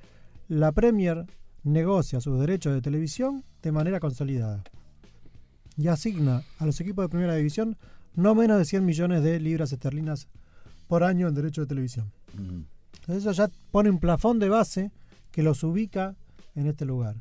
la 0.48 0.72
Premier 0.72 1.26
negocia 1.64 2.18
sus 2.22 2.40
derechos 2.40 2.72
de 2.72 2.80
televisión 2.80 3.44
de 3.60 3.72
manera 3.72 4.00
consolidada 4.00 4.64
y 5.76 5.88
asigna 5.88 6.42
a 6.58 6.64
los 6.64 6.80
equipos 6.80 7.04
de 7.04 7.10
primera 7.10 7.34
división 7.34 7.76
no 8.14 8.34
menos 8.34 8.56
de 8.56 8.64
100 8.64 8.86
millones 8.86 9.22
de 9.22 9.38
libras 9.38 9.70
esterlinas 9.70 10.28
por 10.88 11.04
año 11.04 11.28
en 11.28 11.34
derechos 11.34 11.64
de 11.64 11.68
televisión. 11.68 12.10
Entonces 12.38 13.16
eso 13.26 13.32
ya 13.32 13.50
pone 13.70 13.90
un 13.90 13.98
plafón 13.98 14.38
de 14.38 14.48
base 14.48 14.92
que 15.30 15.42
los 15.42 15.62
ubica 15.62 16.16
en 16.54 16.68
este 16.68 16.86
lugar. 16.86 17.16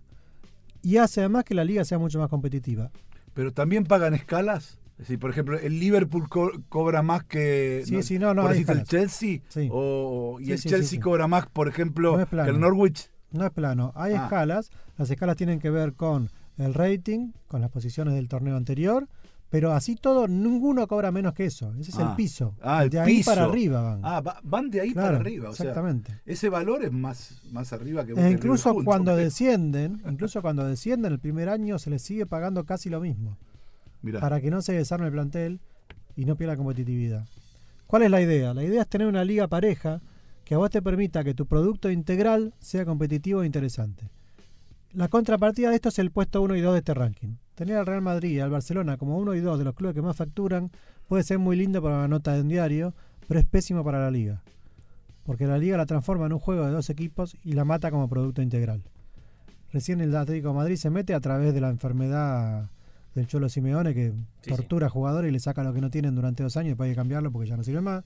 Y 0.86 0.98
hace 0.98 1.22
además 1.22 1.44
que 1.46 1.56
la 1.56 1.64
liga 1.64 1.84
sea 1.84 1.98
mucho 1.98 2.20
más 2.20 2.30
competitiva. 2.30 2.92
Pero 3.34 3.52
también 3.52 3.86
pagan 3.86 4.14
escalas. 4.14 4.78
Es 4.94 5.00
decir, 5.00 5.20
por 5.20 5.32
ejemplo, 5.32 5.58
el 5.60 5.80
Liverpool 5.80 6.30
co- 6.30 6.52
cobra 6.70 7.02
más 7.02 7.24
que 7.24 7.82
Sí, 7.86 8.04
sí, 8.04 8.20
no, 8.20 8.34
no, 8.36 8.44
por 8.44 8.56
el. 8.56 8.84
Chelsea 8.84 9.40
Sí. 9.50 9.68
o 9.72 10.38
y 10.40 10.52
el 10.52 10.60
Chelsea 10.62 11.00
cobra 11.02 11.28
más, 11.28 11.48
por 11.48 11.68
ejemplo, 11.68 12.16
que 12.30 12.36
el 12.50 12.60
Norwich. 12.60 13.10
No 13.32 13.46
es 13.46 13.52
plano, 13.52 13.92
hay 13.96 14.14
Ah. 14.14 14.24
escalas. 14.26 14.70
Las 14.98 15.10
escalas 15.10 15.36
tienen 15.36 15.60
que 15.60 15.70
ver 15.72 15.94
con 15.94 16.30
el 16.58 16.74
rating, 16.76 17.32
con 17.48 17.60
las 17.62 17.72
posiciones 17.72 18.14
del 18.14 18.30
torneo 18.30 18.56
anterior, 18.56 19.10
pero 19.50 19.72
así 19.74 19.96
todo, 19.96 20.28
ninguno 20.28 20.86
cobra 20.88 21.12
menos 21.12 21.34
que 21.34 21.46
eso. 21.46 21.74
Ese 21.80 21.92
es 21.92 22.00
Ah. 22.00 22.10
el 22.10 22.16
piso. 22.16 22.56
Ah, 22.62 22.84
el 22.84 22.90
de 22.90 23.00
ahí 23.00 23.18
piso. 23.18 23.32
para 23.32 23.46
arriba 23.46 23.82
van. 23.82 24.02
Ah, 24.04 24.20
va- 24.22 24.40
van 24.44 24.70
de 24.70 24.82
ahí 24.82 24.92
Claro, 24.94 25.08
para 25.10 25.18
arriba, 25.20 25.50
o 25.50 25.54
sea, 25.54 25.66
exactamente. 25.68 26.20
ese 26.26 26.50
valor 26.50 26.84
es 26.84 26.92
más 26.92 27.42
más 27.52 27.72
arriba 27.72 28.04
que 28.06 28.12
E 28.12 28.16
Boca 28.16 28.30
y 28.30 28.34
incluso 28.34 28.76
cuando 28.84 29.16
descienden, 29.16 30.02
incluso 30.10 30.42
cuando 30.42 30.66
descienden 30.66 31.12
el 31.14 31.20
primer 31.20 31.48
año 31.50 31.80
se 31.80 31.90
les 31.90 32.02
sigue 32.02 32.26
pagando 32.26 32.66
casi 32.66 32.90
lo 32.90 33.00
mismo. 33.00 33.38
Mirá. 34.02 34.20
para 34.20 34.40
que 34.40 34.52
no 34.52 34.62
se 34.62 34.74
desarme 34.74 35.08
el 35.08 35.14
plantel 35.14 35.60
y 36.16 36.26
no 36.26 36.36
pierda 36.36 36.56
competitividad. 36.56 37.26
¿Cuál 37.88 38.04
es 38.04 38.12
la 38.12 38.22
idea? 38.22 38.54
La 38.54 38.64
idea 38.64 38.82
es 38.84 38.88
tener 38.88 39.08
una 39.08 39.24
liga 39.26 39.48
pareja 39.48 40.00
que 40.44 40.54
a 40.54 40.60
vos 40.60 40.70
te 40.70 40.80
permita 40.82 41.24
que 41.24 41.34
tu 41.34 41.48
producto 41.48 41.90
integral 41.90 42.54
sea 42.60 42.86
competitivo 42.86 43.42
e 43.42 43.48
interesante. 43.48 44.10
La 44.94 45.08
contrapartida 45.08 45.70
de 45.70 45.76
esto 45.76 45.90
es 45.90 45.98
el 45.98 46.12
puesto 46.12 46.42
1 46.44 46.56
y 46.56 46.62
2 46.62 46.74
de 46.74 46.80
este 46.80 46.94
ranking. 46.94 47.36
Tener 47.56 47.78
al 47.78 47.86
Real 47.86 48.02
Madrid 48.02 48.32
y 48.32 48.40
al 48.40 48.50
Barcelona 48.50 48.98
como 48.98 49.18
1 49.18 49.34
y 49.36 49.40
2 49.40 49.60
de 49.60 49.66
los 49.66 49.76
clubes 49.76 49.96
que 49.96 50.02
más 50.02 50.16
facturan 50.16 50.72
puede 51.08 51.24
ser 51.24 51.40
muy 51.40 51.56
lindo 51.56 51.82
para 51.82 51.96
una 51.96 52.08
nota 52.08 52.34
de 52.34 52.42
un 52.42 52.50
diario, 52.50 52.94
pero 53.28 53.40
es 53.40 53.46
pésimo 53.46 53.84
para 53.84 54.00
la 54.00 54.12
liga. 54.12 54.42
Porque 55.24 55.48
la 55.48 55.58
liga 55.58 55.78
la 55.78 55.86
transforma 55.86 56.26
en 56.26 56.34
un 56.34 56.40
juego 56.40 56.66
de 56.66 56.72
dos 56.72 56.90
equipos 56.90 57.36
y 57.44 57.54
la 57.54 57.66
mata 57.66 57.92
como 57.92 58.10
producto 58.10 58.42
integral. 58.42 58.84
Recién 59.72 60.02
el 60.02 60.16
Atlético 60.16 60.50
de 60.50 60.54
Madrid 60.56 60.76
se 60.76 60.90
mete 60.90 61.14
a 61.14 61.20
través 61.20 61.54
de 61.54 61.62
la 61.62 61.70
enfermedad 61.70 62.70
del 63.16 63.28
Cholo 63.28 63.50
Simeone 63.50 63.94
que 63.94 64.14
Sí, 64.42 64.50
tortura 64.50 64.88
a 64.88 64.90
jugadores 64.90 65.30
y 65.30 65.32
le 65.32 65.40
saca 65.40 65.64
lo 65.64 65.74
que 65.74 65.82
no 65.82 65.90
tienen 65.90 66.14
durante 66.16 66.44
dos 66.44 66.58
años 66.58 66.68
y 66.68 66.70
después 66.70 66.88
hay 66.88 66.94
que 66.94 66.98
cambiarlo 66.98 67.32
porque 67.32 67.50
ya 67.50 67.58
no 67.58 67.64
sirve 67.64 67.82
más. 67.82 68.04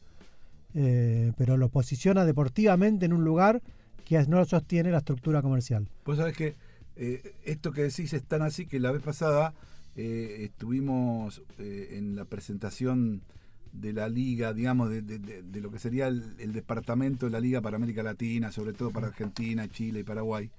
Eh, 0.75 1.33
pero 1.37 1.57
lo 1.57 1.69
posiciona 1.69 2.25
deportivamente 2.25 3.05
en 3.05 3.13
un 3.13 3.25
lugar 3.25 3.61
que 4.05 4.23
no 4.27 4.43
sostiene 4.45 4.91
la 4.91 4.99
estructura 4.99 5.41
comercial. 5.41 5.87
Vos 6.05 6.17
sabés 6.17 6.35
que 6.37 6.55
eh, 6.99 7.35
esto 7.45 7.71
que 7.71 7.81
decís 7.83 8.13
es 8.13 8.23
tan 8.23 8.41
así 8.43 8.65
que 8.67 8.79
la 8.79 8.91
vez 8.91 9.01
pasada 9.01 9.53
eh, 9.95 10.41
estuvimos 10.41 11.41
eh, 11.57 11.95
en 11.97 12.15
la 12.15 12.25
presentación 12.25 13.21
de 13.73 13.93
la 13.93 14.09
liga, 14.09 14.53
digamos, 14.53 14.89
de, 14.89 15.01
de- 15.01 15.61
lo 15.61 15.71
que 15.71 15.79
sería 15.79 16.07
el, 16.07 16.51
departamento 16.53 17.25
de 17.27 17.31
la 17.31 17.39
liga 17.39 17.61
para 17.61 17.77
América 17.77 18.03
Latina, 18.03 18.51
sobre 18.51 18.73
todo 18.73 18.91
para 18.91 19.07
Argentina, 19.07 19.67
Chile 19.69 19.99
y 20.01 20.03
Paraguay, 20.03 20.49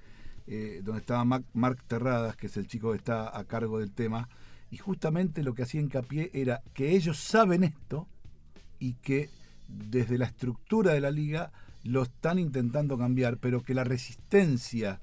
donde 0.83 1.01
estaba 1.01 1.25
Mac- 1.25 1.45
Marc 1.53 1.81
Terradas, 1.87 2.37
que 2.37 2.47
es 2.49 2.57
el 2.57 2.67
chico 2.67 2.91
que 2.93 2.99
está 2.99 3.37
a 3.37 3.45
cargo 3.45 3.79
del 3.79 3.93
tema, 3.93 4.29
y 4.71 4.77
justamente 4.79 5.43
lo 5.43 5.55
que 5.55 5.63
hacía 5.65 5.81
hincapié 5.81 6.31
era 6.33 6.63
que 6.75 6.91
ellos 6.97 7.19
saben 7.19 7.65
esto 7.65 8.07
y 8.79 8.95
que 8.95 9.29
desde 9.69 10.17
la 10.19 10.27
estructura 10.27 10.93
de 10.93 11.01
la 11.01 11.11
liga 11.11 11.53
lo 11.85 12.03
están 12.03 12.39
intentando 12.39 12.97
cambiar, 12.99 13.39
pero 13.39 13.63
que 13.63 13.75
la 13.75 13.85
resistencia 13.85 15.01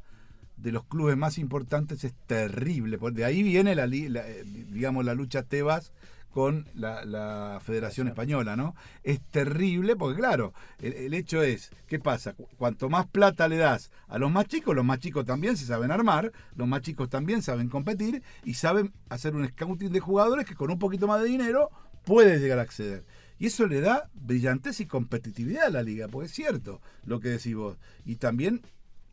de 0.57 0.71
los 0.71 0.83
clubes 0.85 1.15
más 1.17 1.37
importantes 1.37 2.03
es 2.03 2.13
terrible. 2.25 2.97
porque 2.97 3.19
De 3.19 3.25
ahí 3.25 3.43
viene 3.43 3.75
la, 3.75 3.85
eh, 3.85 4.43
digamos 4.45 5.05
la 5.05 5.13
lucha 5.13 5.43
Tebas 5.43 5.93
con 6.31 6.67
la, 6.75 7.03
la 7.03 7.59
Federación 7.63 8.07
Española, 8.07 8.55
¿no? 8.55 8.75
Es 9.03 9.19
terrible 9.21 9.95
porque, 9.95 10.19
claro, 10.19 10.53
el, 10.79 10.93
el 10.93 11.13
hecho 11.15 11.41
es, 11.41 11.71
¿qué 11.87 11.97
pasa? 11.99 12.33
Cu- 12.33 12.47
Cuanto 12.57 12.89
más 12.89 13.07
plata 13.07 13.47
le 13.47 13.57
das 13.57 13.91
a 14.07 14.19
los 14.19 14.31
más 14.31 14.45
chicos, 14.47 14.75
los 14.75 14.85
más 14.85 14.99
chicos 14.99 15.25
también 15.25 15.57
se 15.57 15.65
saben 15.65 15.89
armar, 15.89 16.31
los 16.55 16.67
más 16.67 16.81
chicos 16.81 17.09
también 17.09 17.41
saben 17.41 17.69
competir 17.69 18.21
y 18.43 18.53
saben 18.53 18.93
hacer 19.09 19.35
un 19.35 19.47
scouting 19.47 19.91
de 19.91 19.99
jugadores 19.99 20.45
que 20.45 20.53
con 20.53 20.69
un 20.69 20.77
poquito 20.77 21.07
más 21.07 21.21
de 21.23 21.29
dinero 21.29 21.69
puede 22.05 22.39
llegar 22.39 22.59
a 22.59 22.63
acceder. 22.63 23.03
Y 23.39 23.47
eso 23.47 23.65
le 23.65 23.81
da 23.81 24.09
brillantez 24.13 24.79
y 24.79 24.85
competitividad 24.85 25.65
a 25.65 25.69
la 25.71 25.83
liga, 25.83 26.07
porque 26.07 26.27
es 26.27 26.33
cierto 26.33 26.81
lo 27.03 27.19
que 27.19 27.29
decís 27.29 27.55
vos. 27.55 27.77
Y 28.05 28.15
también 28.17 28.61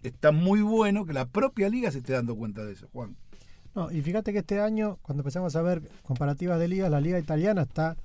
está 0.04 0.32
muy 0.32 0.60
bueno 0.60 1.04
que 1.04 1.12
la 1.12 1.26
propia 1.26 1.68
liga 1.68 1.90
se 1.90 1.98
esté 1.98 2.12
dando 2.12 2.36
cuenta 2.36 2.64
de 2.64 2.74
eso, 2.74 2.88
Juan. 2.92 3.16
No, 3.74 3.90
y 3.90 4.02
fíjate 4.02 4.32
que 4.32 4.38
este 4.38 4.60
año, 4.60 4.98
cuando 5.02 5.22
empezamos 5.22 5.56
a 5.56 5.62
ver 5.62 5.82
comparativas 6.02 6.60
de 6.60 6.68
ligas, 6.68 6.90
la 6.90 7.00
liga 7.00 7.18
italiana 7.18 7.62
está 7.62 7.96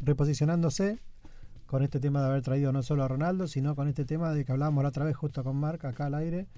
reposicionándose 0.00 0.98
con 1.66 1.82
este 1.82 2.00
tema 2.00 2.20
de 2.20 2.26
haber 2.26 2.42
traído 2.42 2.72
no 2.72 2.82
solo 2.82 3.04
a 3.04 3.08
Ronaldo, 3.08 3.46
sino 3.46 3.74
con 3.74 3.88
este 3.88 4.04
tema 4.04 4.32
de 4.32 4.44
que 4.44 4.52
hablábamos 4.52 4.82
la 4.82 4.88
otra 4.90 5.04
vez 5.04 5.16
justo 5.16 5.42
con 5.44 5.56
Marc 5.56 5.84
acá 5.84 6.06
al 6.06 6.14
aire, 6.14 6.48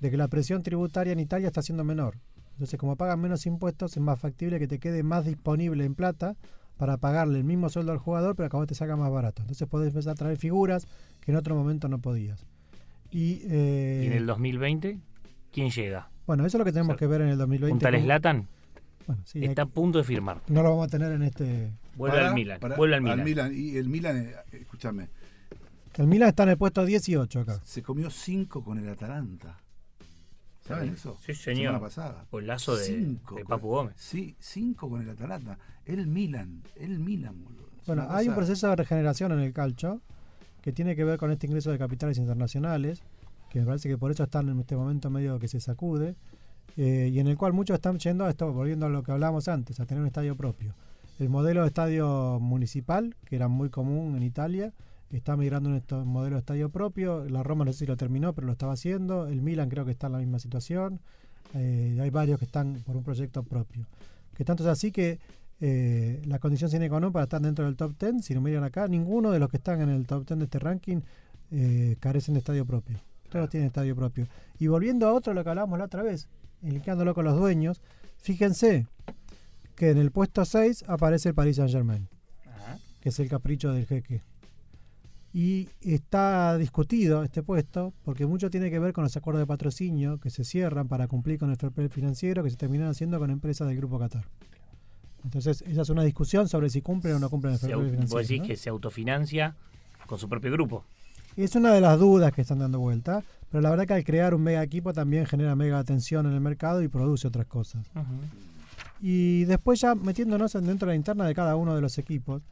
de 0.00 0.10
que 0.10 0.16
la 0.16 0.28
presión 0.28 0.62
tributaria 0.62 1.12
en 1.12 1.20
Italia 1.20 1.48
está 1.48 1.60
siendo 1.60 1.84
menor. 1.84 2.16
Entonces, 2.52 2.78
como 2.78 2.96
pagan 2.96 3.20
menos 3.20 3.46
impuestos, 3.46 3.96
es 3.96 4.02
más 4.02 4.20
factible 4.20 4.58
que 4.58 4.68
te 4.68 4.78
quede 4.78 5.02
más 5.02 5.24
disponible 5.24 5.84
en 5.84 5.94
plata 5.94 6.36
para 6.76 6.96
pagarle 6.96 7.38
el 7.38 7.44
mismo 7.44 7.68
sueldo 7.68 7.92
al 7.92 7.98
jugador, 7.98 8.36
pero 8.36 8.48
que 8.48 8.56
a 8.56 8.60
vos 8.60 8.66
te 8.66 8.74
saca 8.74 8.96
más 8.96 9.10
barato. 9.10 9.42
Entonces 9.42 9.68
podés 9.68 9.88
empezar 9.88 10.12
a 10.12 10.14
traer 10.14 10.38
figuras 10.38 10.86
que 11.20 11.32
en 11.32 11.36
otro 11.36 11.54
momento 11.54 11.88
no 11.88 11.98
podías. 11.98 12.46
Y, 13.10 13.42
eh, 13.48 14.02
Y 14.04 14.06
en 14.06 14.12
el 14.12 14.26
2020, 14.26 14.98
¿quién 15.52 15.70
llega? 15.70 16.08
bueno, 16.26 16.46
eso 16.46 16.56
es 16.56 16.58
lo 16.60 16.64
que 16.64 16.72
tenemos 16.72 16.90
O 16.94 16.98
sea, 16.98 16.98
que 16.98 17.06
ver 17.08 17.22
en 17.22 17.28
el 17.28 17.38
2020. 17.38 17.72
¿Un 17.72 17.78
tal 17.80 18.00
Zlatan? 18.00 18.48
Bueno, 19.06 19.22
sí, 19.26 19.40
hay 19.40 19.46
Está 19.46 19.62
a 19.62 19.66
punto 19.66 19.98
de 19.98 20.04
firmar. 20.04 20.40
no 20.48 20.62
lo 20.62 20.70
vamos 20.70 20.86
a 20.86 20.88
tener 20.88 21.10
en 21.12 21.22
este. 21.22 21.72
Vuelve 21.96 22.16
Para- 22.16 22.28
al 22.28 22.34
Milan. 22.34 22.60
para- 22.60 22.76
vuelve 22.76 22.94
al 22.94 23.02
Milan. 23.02 23.52
Y 23.54 23.76
el 23.76 23.88
Milan, 23.88 24.16
eh, 24.18 24.34
escúchame, 24.52 25.08
El 25.94 26.06
Milan 26.06 26.28
está 26.28 26.44
en 26.44 26.50
el 26.50 26.56
puesto 26.56 26.84
18 26.84 27.40
acá. 27.40 27.60
se 27.64 27.82
comió 27.82 28.10
cinco 28.10 28.62
con 28.62 28.78
el 28.78 28.88
Atalanta. 28.88 29.58
¿Saben 30.60 30.90
eso? 30.94 31.16
Sí, 31.24 31.34
Semana 31.34 31.56
señor. 31.58 31.80
pasada. 31.80 32.26
Golazo 32.30 32.76
de, 32.76 32.84
Cinco 32.84 33.34
de 33.34 33.44
Papu 33.44 33.68
Gómez. 33.68 33.94
Sí, 33.96 34.36
cinco 34.38 34.88
con 34.88 35.02
el 35.02 35.10
Atalanta. 35.10 35.58
El 35.84 36.06
Milan, 36.06 36.62
el 36.76 37.00
Milan, 37.00 37.42
boludo. 37.42 37.68
Bueno, 37.86 38.06
hay 38.08 38.28
un 38.28 38.34
proceso 38.36 38.68
de 38.68 38.76
regeneración 38.76 39.32
en 39.32 39.40
el 39.40 39.52
calcio 39.52 40.00
que 40.62 40.72
tiene 40.72 40.96
que 40.96 41.04
ver 41.04 41.18
con 41.18 41.30
este 41.30 41.46
ingreso 41.46 41.70
de 41.70 41.78
capitales 41.78 42.18
internacionales, 42.18 43.02
que 43.50 43.60
me 43.60 43.66
parece 43.66 43.88
que 43.88 43.98
por 43.98 44.10
eso 44.10 44.24
están 44.24 44.48
en 44.48 44.60
este 44.60 44.76
momento 44.76 45.10
medio 45.10 45.38
que 45.38 45.48
se 45.48 45.60
sacude, 45.60 46.14
eh, 46.76 47.10
y 47.12 47.18
en 47.18 47.26
el 47.26 47.36
cual 47.36 47.52
muchos 47.52 47.74
están 47.74 47.98
yendo 47.98 48.24
a 48.24 48.30
esto, 48.30 48.52
volviendo 48.52 48.86
a 48.86 48.88
lo 48.88 49.02
que 49.02 49.12
hablábamos 49.12 49.48
antes, 49.48 49.80
a 49.80 49.86
tener 49.86 50.00
un 50.00 50.06
estadio 50.06 50.36
propio. 50.36 50.74
El 51.18 51.28
modelo 51.28 51.62
de 51.62 51.68
estadio 51.68 52.38
municipal, 52.40 53.14
que 53.24 53.36
era 53.36 53.48
muy 53.48 53.68
común 53.68 54.16
en 54.16 54.22
Italia, 54.22 54.72
está 55.10 55.36
migrando 55.36 55.70
a 55.70 55.94
un 55.96 56.08
modelo 56.08 56.36
de 56.36 56.40
estadio 56.40 56.70
propio. 56.70 57.28
La 57.28 57.42
Roma 57.42 57.64
no 57.64 57.72
sé 57.72 57.80
si 57.80 57.86
lo 57.86 57.96
terminó, 57.96 58.32
pero 58.32 58.46
lo 58.46 58.52
estaba 58.52 58.72
haciendo. 58.72 59.26
El 59.26 59.42
Milan 59.42 59.68
creo 59.68 59.84
que 59.84 59.90
está 59.90 60.06
en 60.06 60.12
la 60.14 60.18
misma 60.18 60.38
situación. 60.38 61.00
Eh, 61.54 61.98
hay 62.00 62.10
varios 62.10 62.38
que 62.38 62.44
están 62.44 62.82
por 62.86 62.96
un 62.96 63.02
proyecto 63.02 63.42
propio. 63.42 63.86
Que 64.34 64.44
tanto 64.44 64.62
es 64.62 64.68
así 64.68 64.92
que 64.92 65.18
eh, 65.60 66.22
la 66.24 66.38
condición 66.38 66.70
sine 66.70 66.88
qua 66.88 67.00
non 67.00 67.12
para 67.12 67.28
estar 67.28 67.40
dentro 67.40 67.66
del 67.66 67.76
top 67.76 67.92
10, 67.98 68.24
si 68.24 68.32
lo 68.32 68.40
miran 68.40 68.64
acá, 68.64 68.88
ninguno 68.88 69.30
de 69.30 69.38
los 69.38 69.50
que 69.50 69.58
están 69.58 69.80
en 69.82 69.90
el 69.90 70.06
top 70.06 70.26
10 70.26 70.38
de 70.38 70.44
este 70.44 70.58
ranking 70.58 71.00
eh, 71.50 71.96
carecen 72.00 72.34
de 72.34 72.40
estadio 72.40 72.64
propio. 72.64 72.98
Todos 73.28 73.50
tienen 73.50 73.66
estadio 73.68 73.94
propio. 73.94 74.26
Y 74.58 74.68
volviendo 74.68 75.06
a 75.06 75.12
otro, 75.12 75.34
lo 75.34 75.44
que 75.44 75.50
hablábamos 75.50 75.78
la 75.78 75.84
otra 75.84 76.02
vez, 76.02 76.28
linkeándolo 76.62 77.14
con 77.14 77.24
los 77.24 77.36
dueños, 77.36 77.80
fíjense 78.18 78.86
que 79.76 79.90
en 79.90 79.98
el 79.98 80.10
puesto 80.10 80.44
6 80.44 80.84
aparece 80.88 81.30
el 81.30 81.34
Paris 81.34 81.56
Saint 81.56 81.70
Germain, 81.70 82.08
que 83.00 83.10
es 83.10 83.18
el 83.20 83.28
capricho 83.28 83.72
del 83.72 83.86
jeque. 83.86 84.22
Y 85.32 85.68
está 85.80 86.56
discutido 86.58 87.22
este 87.22 87.42
puesto 87.42 87.92
porque 88.02 88.26
mucho 88.26 88.50
tiene 88.50 88.70
que 88.70 88.80
ver 88.80 88.92
con 88.92 89.04
los 89.04 89.16
acuerdos 89.16 89.40
de 89.40 89.46
patrocinio 89.46 90.18
que 90.18 90.30
se 90.30 90.42
cierran 90.42 90.88
para 90.88 91.06
cumplir 91.06 91.38
con 91.38 91.50
el 91.50 91.56
fair 91.56 91.70
play 91.70 91.88
financiero 91.88 92.42
que 92.42 92.50
se 92.50 92.56
terminan 92.56 92.88
haciendo 92.88 93.18
con 93.18 93.30
empresas 93.30 93.68
del 93.68 93.76
Grupo 93.76 93.98
Qatar. 93.98 94.24
Entonces, 95.24 95.62
esa 95.62 95.82
es 95.82 95.88
una 95.90 96.02
discusión 96.02 96.48
sobre 96.48 96.70
si 96.70 96.80
cumplen 96.82 97.14
o 97.14 97.18
no 97.18 97.28
cumplen 97.30 97.54
el 97.54 97.60
play 97.60 97.72
financiero. 97.90 98.18
vos 98.18 98.22
decís 98.28 98.40
¿no? 98.40 98.46
que 98.46 98.56
se 98.56 98.70
autofinancia 98.70 99.54
con 100.06 100.18
su 100.18 100.28
propio 100.28 100.50
grupo. 100.52 100.84
Es 101.36 101.54
una 101.54 101.72
de 101.72 101.80
las 101.80 101.98
dudas 101.98 102.32
que 102.32 102.40
están 102.42 102.58
dando 102.58 102.78
vuelta, 102.80 103.22
pero 103.50 103.60
la 103.62 103.70
verdad 103.70 103.86
que 103.86 103.94
al 103.94 104.04
crear 104.04 104.34
un 104.34 104.42
mega 104.42 104.62
equipo 104.62 104.92
también 104.92 105.26
genera 105.26 105.54
mega 105.54 105.78
atención 105.78 106.26
en 106.26 106.32
el 106.32 106.40
mercado 106.40 106.82
y 106.82 106.88
produce 106.88 107.28
otras 107.28 107.46
cosas. 107.46 107.86
Y 109.00 109.44
después 109.44 109.80
ya 109.80 109.94
metiéndonos 109.94 110.54
en- 110.54 110.66
dentro 110.66 110.86
de 110.86 110.92
la 110.92 110.96
interna 110.96 111.24
de 111.26 111.34
cada 111.34 111.56
uno 111.56 111.74
de 111.74 111.80
los 111.80 111.96
equipos, 111.98 112.42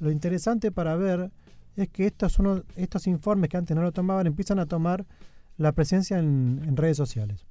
lo 0.00 0.10
interesante 0.10 0.70
para 0.70 0.94
ver 0.96 1.30
es 1.76 1.88
que 1.88 2.06
estos, 2.06 2.38
uno, 2.38 2.62
estos 2.76 3.06
informes 3.06 3.50
que 3.50 3.56
antes 3.56 3.76
no 3.76 3.82
lo 3.82 3.92
tomaban 3.92 4.26
empiezan 4.26 4.58
a 4.58 4.66
tomar 4.66 5.04
la 5.56 5.72
presencia 5.72 6.18
en, 6.18 6.60
en 6.66 6.76
redes 6.76 6.96
sociales. 6.96 7.44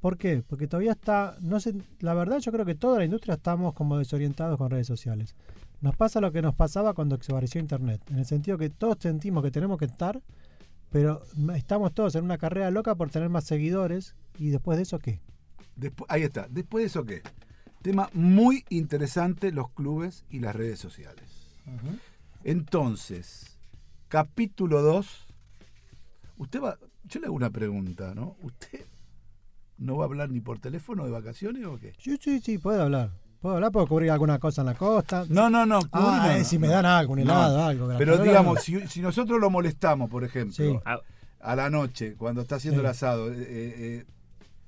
¿Por 0.00 0.18
qué? 0.18 0.42
Porque 0.46 0.66
todavía 0.68 0.92
está, 0.92 1.36
no 1.40 1.58
sé, 1.58 1.74
la 2.00 2.14
verdad 2.14 2.38
yo 2.38 2.52
creo 2.52 2.64
que 2.64 2.74
toda 2.74 2.98
la 2.98 3.04
industria 3.04 3.34
estamos 3.34 3.74
como 3.74 3.98
desorientados 3.98 4.58
con 4.58 4.70
redes 4.70 4.86
sociales. 4.86 5.34
Nos 5.80 5.96
pasa 5.96 6.20
lo 6.20 6.32
que 6.32 6.42
nos 6.42 6.54
pasaba 6.54 6.94
cuando 6.94 7.20
se 7.20 7.32
apareció 7.32 7.60
Internet, 7.60 8.02
en 8.10 8.18
el 8.18 8.24
sentido 8.26 8.58
que 8.58 8.70
todos 8.70 8.96
sentimos 9.00 9.42
que 9.42 9.50
tenemos 9.50 9.78
que 9.78 9.86
estar, 9.86 10.22
pero 10.90 11.22
estamos 11.54 11.92
todos 11.92 12.14
en 12.14 12.24
una 12.24 12.38
carrera 12.38 12.70
loca 12.70 12.94
por 12.94 13.10
tener 13.10 13.28
más 13.28 13.44
seguidores 13.44 14.14
y 14.38 14.50
después 14.50 14.76
de 14.76 14.82
eso 14.82 14.98
qué? 14.98 15.20
Ahí 16.08 16.22
está. 16.22 16.46
Después 16.48 16.82
de 16.82 16.86
eso, 16.86 17.04
¿qué? 17.04 17.22
Tema 17.82 18.08
muy 18.12 18.64
interesante, 18.68 19.52
los 19.52 19.70
clubes 19.70 20.24
y 20.30 20.40
las 20.40 20.56
redes 20.56 20.78
sociales. 20.78 21.54
Entonces, 22.44 23.58
capítulo 24.08 24.82
2. 24.82 25.26
Usted 26.38 26.62
va. 26.62 26.78
Yo 27.04 27.20
le 27.20 27.26
hago 27.26 27.36
una 27.36 27.50
pregunta, 27.50 28.14
¿no? 28.14 28.36
¿Usted 28.42 28.86
no 29.78 29.96
va 29.96 30.04
a 30.04 30.06
hablar 30.06 30.30
ni 30.30 30.40
por 30.40 30.58
teléfono 30.58 31.04
de 31.04 31.10
vacaciones 31.10 31.64
o 31.66 31.78
qué? 31.78 31.92
Sí, 31.98 32.18
sí, 32.20 32.40
sí, 32.40 32.58
puedo 32.58 32.82
hablar. 32.82 33.10
Puedo 33.40 33.56
hablar, 33.56 33.70
puedo 33.70 33.86
cubrir 33.86 34.10
alguna 34.10 34.38
cosa 34.38 34.62
en 34.62 34.66
la 34.66 34.74
costa. 34.74 35.24
No, 35.28 35.50
no, 35.50 35.66
no. 35.66 35.80
Ah, 35.92 36.22
no, 36.26 36.32
eh, 36.32 36.38
no, 36.40 36.44
si 36.44 36.56
no. 36.56 36.62
me 36.62 36.68
dan 36.68 36.86
algo, 36.86 37.12
un 37.12 37.18
No. 37.20 37.24
helado, 37.24 37.64
algo. 37.64 37.88
Pero 37.98 38.18
digamos, 38.18 38.62
si, 38.62 38.80
si 38.88 39.00
nosotros 39.00 39.38
lo 39.40 39.50
molestamos, 39.50 40.08
por 40.10 40.24
ejemplo, 40.24 40.54
Sí. 40.54 40.78
Ah, 40.84 40.98
a 41.40 41.54
la 41.54 41.70
noche, 41.70 42.14
cuando 42.16 42.40
está 42.40 42.56
haciendo 42.56 42.80
Sí. 42.80 42.84
el 42.86 42.90
asado, 42.90 43.30
eh, 43.32 43.36
eh, 43.38 44.04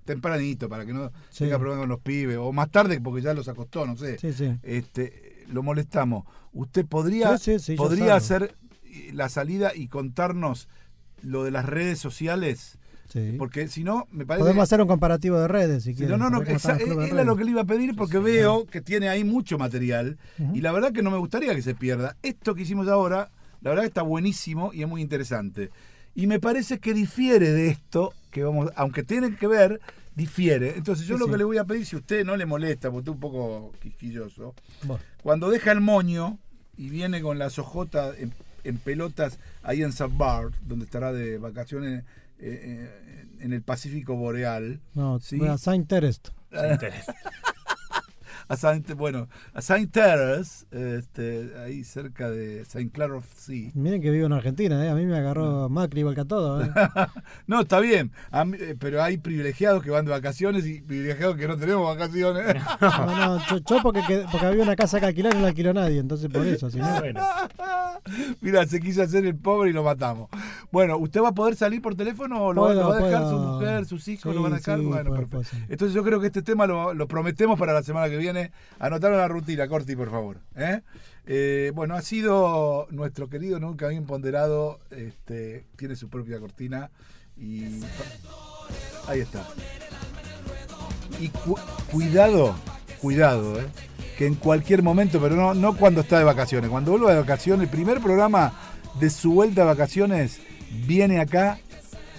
tempranito, 0.04 0.68
para 0.68 0.86
que 0.86 0.92
no 0.92 1.11
Sí. 1.30 1.44
tenga 1.44 1.59
problemas 1.59 1.82
con 1.82 1.88
los 1.88 2.00
pibes, 2.00 2.36
o 2.36 2.52
más 2.52 2.70
tarde 2.70 3.00
porque 3.00 3.22
ya 3.22 3.34
los 3.34 3.48
acostó, 3.48 3.86
no 3.86 3.96
sé. 3.96 4.18
Sí, 4.18 4.32
sí. 4.32 4.54
este, 4.62 5.44
lo 5.50 5.62
molestamos. 5.62 6.24
¿Usted 6.52 6.86
podría, 6.86 7.36
Sí, 7.38 7.54
sí, 7.54 7.59
sí, 7.59 7.72
yo 7.76 7.82
podría 7.82 8.14
hacer 8.16 8.54
eh, 8.84 9.11
la 9.12 9.28
salida 9.28 9.72
y 9.74 9.88
contarnos 9.88 10.68
lo 11.22 11.42
de 11.44 11.50
las 11.50 11.64
redes 11.66 11.98
sociales? 11.98 12.77
Sí. 13.09 13.34
Porque 13.38 13.68
si 13.68 13.84
no, 13.84 14.06
me 14.12 14.24
parece... 14.26 14.42
Podemos 14.44 14.62
hacer 14.62 14.80
un 14.80 14.88
comparativo 14.88 15.38
de 15.40 15.48
redes 15.48 15.82
si 15.84 15.90
Sí, 15.92 15.96
quieren. 15.98 16.18
no, 16.18 16.30
no, 16.30 16.38
no, 16.38 16.42
esa- 16.42 16.76
era 16.76 17.24
lo 17.24 17.36
que 17.36 17.44
le 17.44 17.50
iba 17.50 17.62
a 17.62 17.66
pedir 17.66 17.94
porque 17.96 18.18
veo 18.18 18.66
que 18.66 18.80
tiene 18.80 19.09
ahí 19.09 19.24
mucho 19.24 19.59
material 19.59 20.18
y 20.54 20.61
la 20.61 20.72
verdad 20.72 20.92
que 20.92 21.02
no 21.02 21.11
me 21.11 21.18
gustaría 21.18 21.54
que 21.54 21.62
se 21.62 21.74
pierda. 21.74 22.16
Esto 22.22 22.54
que 22.54 22.62
hicimos 22.62 22.86
ahora, 22.88 23.30
la 23.61 23.70
verdad 23.70 23.82
que 23.82 23.88
está 23.88 24.02
buenísimo 24.02 24.72
y 24.72 24.82
es 24.82 24.88
muy 24.88 25.02
interesante. 25.02 25.70
Y 26.14 26.26
me 26.26 26.40
parece 26.40 26.78
que 26.80 26.94
difiere 26.94 27.50
de 27.52 27.68
esto, 27.68 28.12
que 28.30 28.42
vamos, 28.44 28.70
aunque 28.76 29.02
tienen 29.04 29.36
que 29.36 29.46
ver, 29.46 29.80
difiere. 30.16 30.74
Entonces 30.76 31.06
yo 31.06 31.16
lo 31.16 31.28
que 31.28 31.36
le 31.36 31.44
voy 31.44 31.59
a 31.59 31.64
pedir, 31.64 31.86
si 31.86 31.94
usted 31.96 32.24
no 32.24 32.36
le 32.36 32.44
molesta, 32.44 32.90
porque 32.90 33.11
usted 33.11 33.12
es 33.12 33.14
un 33.14 33.20
poco 33.20 33.72
quisquilloso, 33.80 34.54
Bueno, 34.82 35.02
cuando 35.22 35.48
deja 35.48 35.70
el 35.72 35.80
moño 35.80 36.38
y 36.76 36.88
viene 36.90 37.22
con 37.22 37.38
las 37.38 37.59
ojotas 37.61 38.18
en, 38.18 38.32
en 38.64 38.78
pelotas 38.78 39.38
ahí 39.62 39.82
en 39.82 39.90
St. 39.90 40.12
Bart, 40.16 40.54
donde 40.66 40.84
estará 40.86 41.12
de 41.12 41.38
vacaciones 41.38 42.02
eh, 42.41 42.61
eh, 42.62 43.26
en 43.41 43.53
el 43.53 43.62
Pacífico 43.62 44.16
Boreal, 44.16 44.80
no, 44.95 45.20
Sí. 45.20 45.36
bueno, 45.39 45.59
Saint 45.59 45.89
Terest. 45.89 46.28
se 46.51 46.72
interesa. 46.72 47.14
a 48.49 48.57
Saint, 48.57 48.90
bueno, 48.94 49.28
a 49.55 49.61
Saint 49.62 49.92
Terence, 49.92 50.66
este, 50.70 51.53
ahí 51.64 51.84
cerca 51.84 52.30
de 52.30 52.64
Saint 52.64 52.92
Clair 52.92 53.12
of 53.12 53.26
Sea. 53.34 53.70
Miren 53.74 54.01
que 54.03 54.11
vivo 54.11 54.26
en 54.26 54.32
Argentina, 54.32 54.84
¿eh? 54.84 54.88
a 54.90 54.94
mí 54.94 55.05
me 55.07 55.16
agarró 55.16 55.68
Macri 55.68 56.01
igual 56.01 56.14
que 56.14 56.22
a 56.22 56.24
todo. 56.24 56.62
¿eh? 56.64 56.70
no, 57.46 57.61
está 57.61 57.80
bien, 57.80 58.11
mí- 58.46 58.57
eh, 58.61 58.74
pero 58.78 59.03
hay 59.03 59.18
privilegiados 59.18 59.82
que 59.82 59.90
van 59.90 60.05
de 60.05 60.11
vacaciones 60.11 60.66
y 60.66 60.80
privilegiados 60.80 61.36
que 61.36 61.46
no 61.46 61.57
tenemos 61.57 61.86
vacaciones. 61.86 62.57
No, 62.80 63.36
no, 63.38 63.46
yo, 63.49 63.59
yo 63.59 63.82
porque, 63.82 64.01
que- 64.07 64.24
porque 64.30 64.46
había 64.46 64.62
una 64.62 64.76
casa 64.76 64.99
que 65.01 65.07
alquilar 65.07 65.32
y 65.34 65.36
no 65.36 65.42
la 65.42 65.49
alquiló 65.49 65.72
nadie, 65.74 65.99
entonces 65.99 66.28
por 66.30 66.46
eso. 66.46 66.70
Si 66.70 66.78
no, 66.78 66.88
Bueno, 67.01 67.20
Mira, 68.40 68.64
se 68.66 68.80
quiso 68.80 69.03
hacer 69.03 69.26
el 69.26 69.36
pobre 69.36 69.70
y 69.70 69.72
lo 69.72 69.82
matamos. 69.82 70.28
Bueno, 70.70 70.96
¿usted 70.96 71.20
va 71.22 71.28
a 71.28 71.34
poder 71.34 71.57
salir 71.57 71.82
por 71.82 71.94
teléfono 71.94 72.42
o 72.42 72.53
lo, 72.53 72.62
Puedo, 72.62 72.82
lo 72.82 72.88
va 72.90 72.96
a 72.99 73.03
dejar 73.03 73.22
puedo. 73.22 73.30
su 73.30 73.38
mujer, 73.53 73.84
sus 73.86 74.09
hijos, 74.09 74.32
Sí, 74.32 74.36
lo 74.36 74.42
van 74.42 74.53
a 74.53 74.57
dejar? 74.57 74.78
sí, 74.78 74.84
bueno, 74.86 75.11
puedo, 75.11 75.28
perfecto. 75.28 75.57
Entonces 75.68 75.94
yo 75.94 76.03
creo 76.05 76.20
que 76.20 76.26
este 76.28 76.42
tema 76.42 76.66
lo, 76.66 76.94
lo 76.94 77.07
prometemos 77.09 77.59
para 77.59 77.72
la 77.72 77.82
semana 77.82 78.09
que 78.09 78.16
viene. 78.16 78.38
Anotaron 78.78 79.18
la 79.18 79.28
rutina, 79.28 79.68
Corti, 79.68 79.97
por 79.97 80.11
favor. 80.11 80.39
¿eh? 80.57 80.80
Eh, 81.26 81.72
bueno, 81.74 81.95
ha 81.95 82.03
sido 82.03 82.86
nuestro 82.91 83.28
querido, 83.28 83.59
nunca 83.61 83.89
bien 83.89 84.07
ponderado, 84.07 84.80
este, 84.91 85.66
tiene 85.76 85.95
su 85.97 86.09
propia 86.09 86.39
cortina 86.41 86.91
y 87.36 87.80
ahí 89.07 89.20
está. 89.20 89.45
Y 91.20 91.28
cu- 91.28 91.59
cuidado, 91.91 92.55
cuidado, 93.01 93.61
¿eh? 93.61 93.66
que 94.16 94.26
en 94.26 94.34
cualquier 94.34 94.82
momento, 94.82 95.20
pero 95.20 95.36
no, 95.36 95.55
no 95.55 95.76
cuando 95.76 96.01
está 96.01 96.18
de 96.18 96.24
vacaciones, 96.24 96.70
cuando 96.70 96.93
vuelva 96.93 97.12
de 97.12 97.20
vacaciones, 97.20 97.64
el 97.64 97.70
primer 97.70 98.01
programa 98.01 98.53
de 98.99 99.11
su 99.11 99.32
vuelta 99.32 99.61
de 99.62 99.66
vacaciones 99.68 100.41
viene 100.86 101.20
acá 101.20 101.59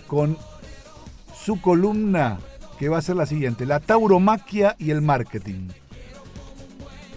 con 0.07 0.37
su 1.35 1.59
columna 1.61 2.39
que 2.77 2.87
va 2.89 2.97
a 2.99 3.01
ser 3.01 3.15
la 3.17 3.25
siguiente, 3.25 3.65
la 3.65 3.79
tauromaquia 3.81 4.75
y 4.79 4.91
el 4.91 5.01
marketing. 5.01 5.69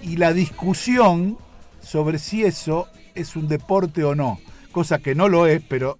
Y 0.02 0.16
la 0.16 0.32
discusión 0.32 1.38
sobre 1.80 2.18
si 2.18 2.44
eso 2.44 2.88
es 3.14 3.36
un 3.36 3.48
deporte 3.48 4.04
o 4.04 4.14
no, 4.14 4.40
cosa 4.72 4.98
que 4.98 5.14
no 5.14 5.28
lo 5.28 5.46
es, 5.46 5.62
pero 5.68 5.98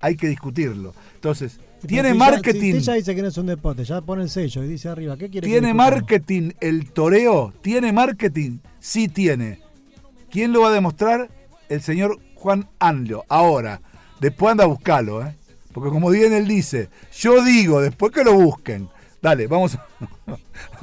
hay 0.00 0.16
que 0.16 0.28
discutirlo. 0.28 0.94
Entonces, 1.14 1.58
tiene 1.86 2.10
ya- 2.10 2.14
marketing. 2.14 2.74
Ya 2.80 2.94
dice 2.94 3.14
que 3.14 3.22
no 3.22 3.28
es 3.28 3.38
un 3.38 3.46
deporte, 3.46 3.84
ya 3.84 4.00
pone 4.00 4.22
el 4.22 4.30
sello 4.30 4.62
y 4.64 4.68
dice 4.68 4.88
arriba, 4.88 5.16
¿qué 5.16 5.30
quiere 5.30 5.46
¿Tiene 5.46 5.72
marketing 5.74 6.50
el 6.60 6.90
toreo? 6.92 7.52
¿Tiene 7.62 7.92
marketing? 7.92 8.58
Sí 8.80 9.08
tiene. 9.08 9.60
¿Quién 10.30 10.52
lo 10.52 10.62
va 10.62 10.68
a 10.68 10.72
demostrar? 10.72 11.30
El 11.68 11.80
señor 11.82 12.20
Juan 12.34 12.68
Anlo. 12.78 13.24
Ahora, 13.28 13.80
después 14.20 14.52
anda 14.52 14.64
a 14.64 14.68
buscarlo, 14.68 15.24
¿eh? 15.26 15.34
Porque 15.72 15.90
como 15.90 16.10
bien 16.10 16.32
él 16.32 16.48
dice, 16.48 16.88
yo 17.18 17.42
digo, 17.44 17.80
después 17.80 18.12
que 18.12 18.24
lo 18.24 18.34
busquen. 18.34 18.88
Dale, 19.20 19.46
vamos. 19.46 19.78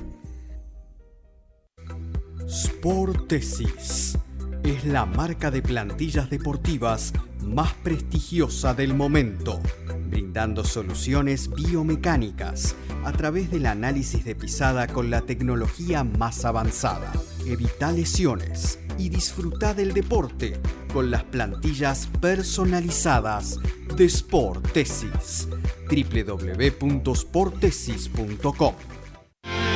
Sportesis 2.48 4.18
es 4.64 4.84
la 4.84 5.06
marca 5.06 5.52
de 5.52 5.62
plantillas 5.62 6.28
deportivas 6.28 7.12
más 7.44 7.72
prestigiosa 7.74 8.74
del 8.74 8.94
momento, 8.94 9.60
brindando 10.08 10.64
soluciones 10.64 11.50
biomecánicas 11.54 12.74
a 13.04 13.12
través 13.12 13.52
del 13.52 13.66
análisis 13.66 14.24
de 14.24 14.34
pisada 14.34 14.88
con 14.88 15.08
la 15.08 15.20
tecnología 15.20 16.02
más 16.02 16.44
avanzada. 16.44 17.12
Evita 17.46 17.92
lesiones 17.92 18.80
y 18.98 19.08
disfruta 19.08 19.74
del 19.74 19.92
deporte 19.92 20.60
con 20.92 21.10
las 21.10 21.24
plantillas 21.24 22.08
personalizadas 22.20 23.58
de 23.96 24.08
Sportesis. 24.08 25.48
www.sportesis.com 25.88 28.74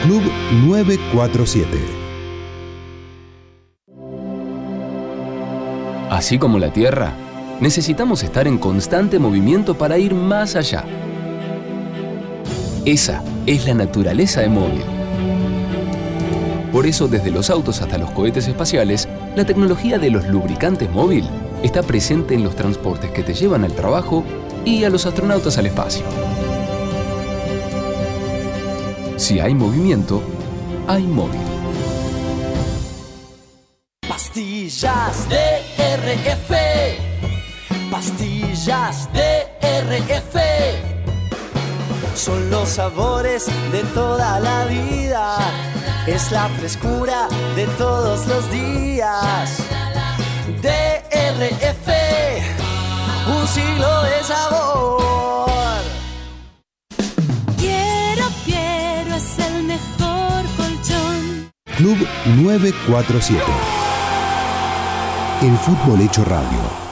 Club 0.03 0.23
947. 0.67 1.79
Así 6.11 6.39
como 6.39 6.59
la 6.59 6.73
Tierra, 6.73 7.13
necesitamos 7.61 8.23
estar 8.23 8.47
en 8.47 8.59
constante 8.59 9.19
movimiento 9.19 9.77
para 9.77 9.99
ir 9.99 10.15
más 10.15 10.55
allá. 10.55 10.85
Esa 12.85 13.25
es 13.47 13.67
la 13.67 13.75
naturaleza 13.75 14.43
de 14.43 14.49
móvil. 14.49 14.96
Por 16.77 16.87
eso, 16.87 17.09
desde 17.09 17.31
los 17.31 17.49
autos 17.49 17.81
hasta 17.81 17.97
los 17.97 18.11
cohetes 18.11 18.49
espaciales, 18.49 19.09
la 19.35 19.47
tecnología 19.47 19.99
de 19.99 20.11
los 20.11 20.27
lubricantes 20.27 20.91
móvil 20.91 21.27
está 21.63 21.83
presente 21.83 22.35
en 22.35 22.45
los 22.45 22.55
transportes 22.55 23.11
que 23.13 23.23
te 23.23 23.33
llevan 23.33 23.65
al 23.65 23.73
trabajo 23.73 24.23
y 24.63 24.85
a 24.85 24.91
los 24.91 25.07
astronautas 25.07 25.57
al 25.57 25.65
espacio. 25.69 26.05
Si 29.17 29.41
hay 29.41 29.55
movimiento, 29.55 30.21
hay 30.87 31.05
móvil. 31.05 31.41
Pastillas 34.07 35.31
de 35.31 35.63
RF. 35.97 36.53
Pastillas 37.91 39.09
de 39.15 39.47
RF. 39.81 40.37
Son 42.15 42.51
los 42.51 42.69
sabores 42.69 43.47
de 43.73 43.83
toda 43.95 44.41
la 44.41 44.67
vida. 44.67 45.76
Es 46.07 46.31
la 46.31 46.49
frescura 46.49 47.29
de 47.55 47.67
todos 47.79 48.27
los 48.27 48.51
días. 48.51 49.59
DRF. 50.63 51.89
Un 53.29 53.49
siglo 53.49 54.03
de 54.03 54.23
sabor. 54.23 55.83
Quiero, 57.59 58.27
quiero, 58.45 59.17
es 59.17 59.39
el 59.39 59.65
mejor 59.65 60.45
colchón. 60.57 61.51
Club 61.77 62.07
947. 62.37 63.43
El 65.43 65.57
fútbol 65.59 66.01
hecho 66.01 66.25
radio. 66.25 66.86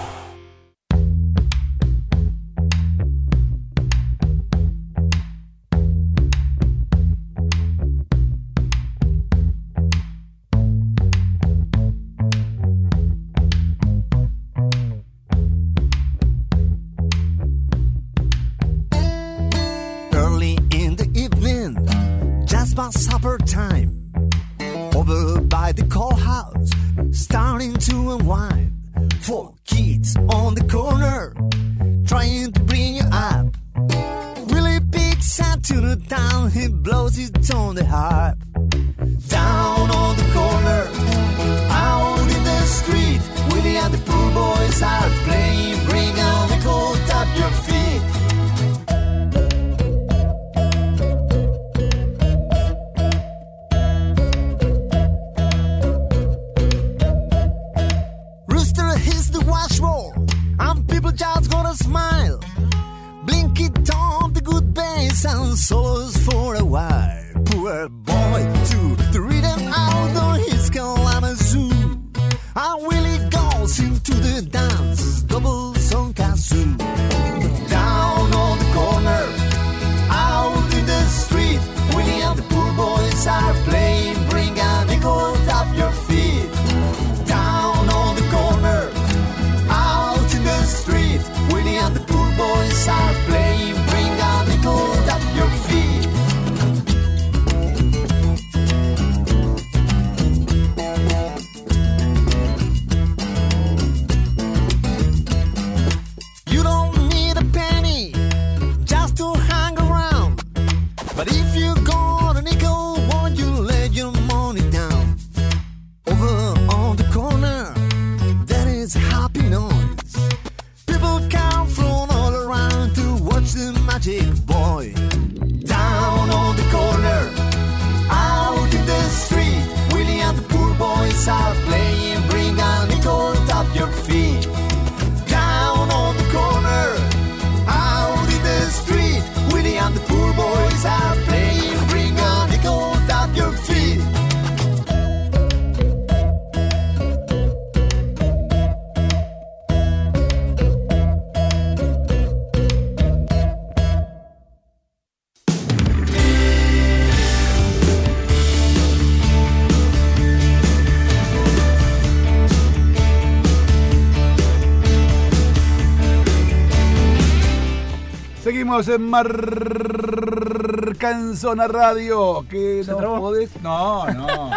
Seguimos 168.82 168.88
en 168.88 169.08
Marca 169.08 171.10
en 171.12 171.36
Zona 171.36 171.68
Radio. 171.68 172.44
Que 172.48 172.82
¿Se 172.82 172.90
no 172.90 172.96
trabó? 172.96 173.30
podés- 173.30 173.50
No, 173.62 174.04
no. 174.12 174.50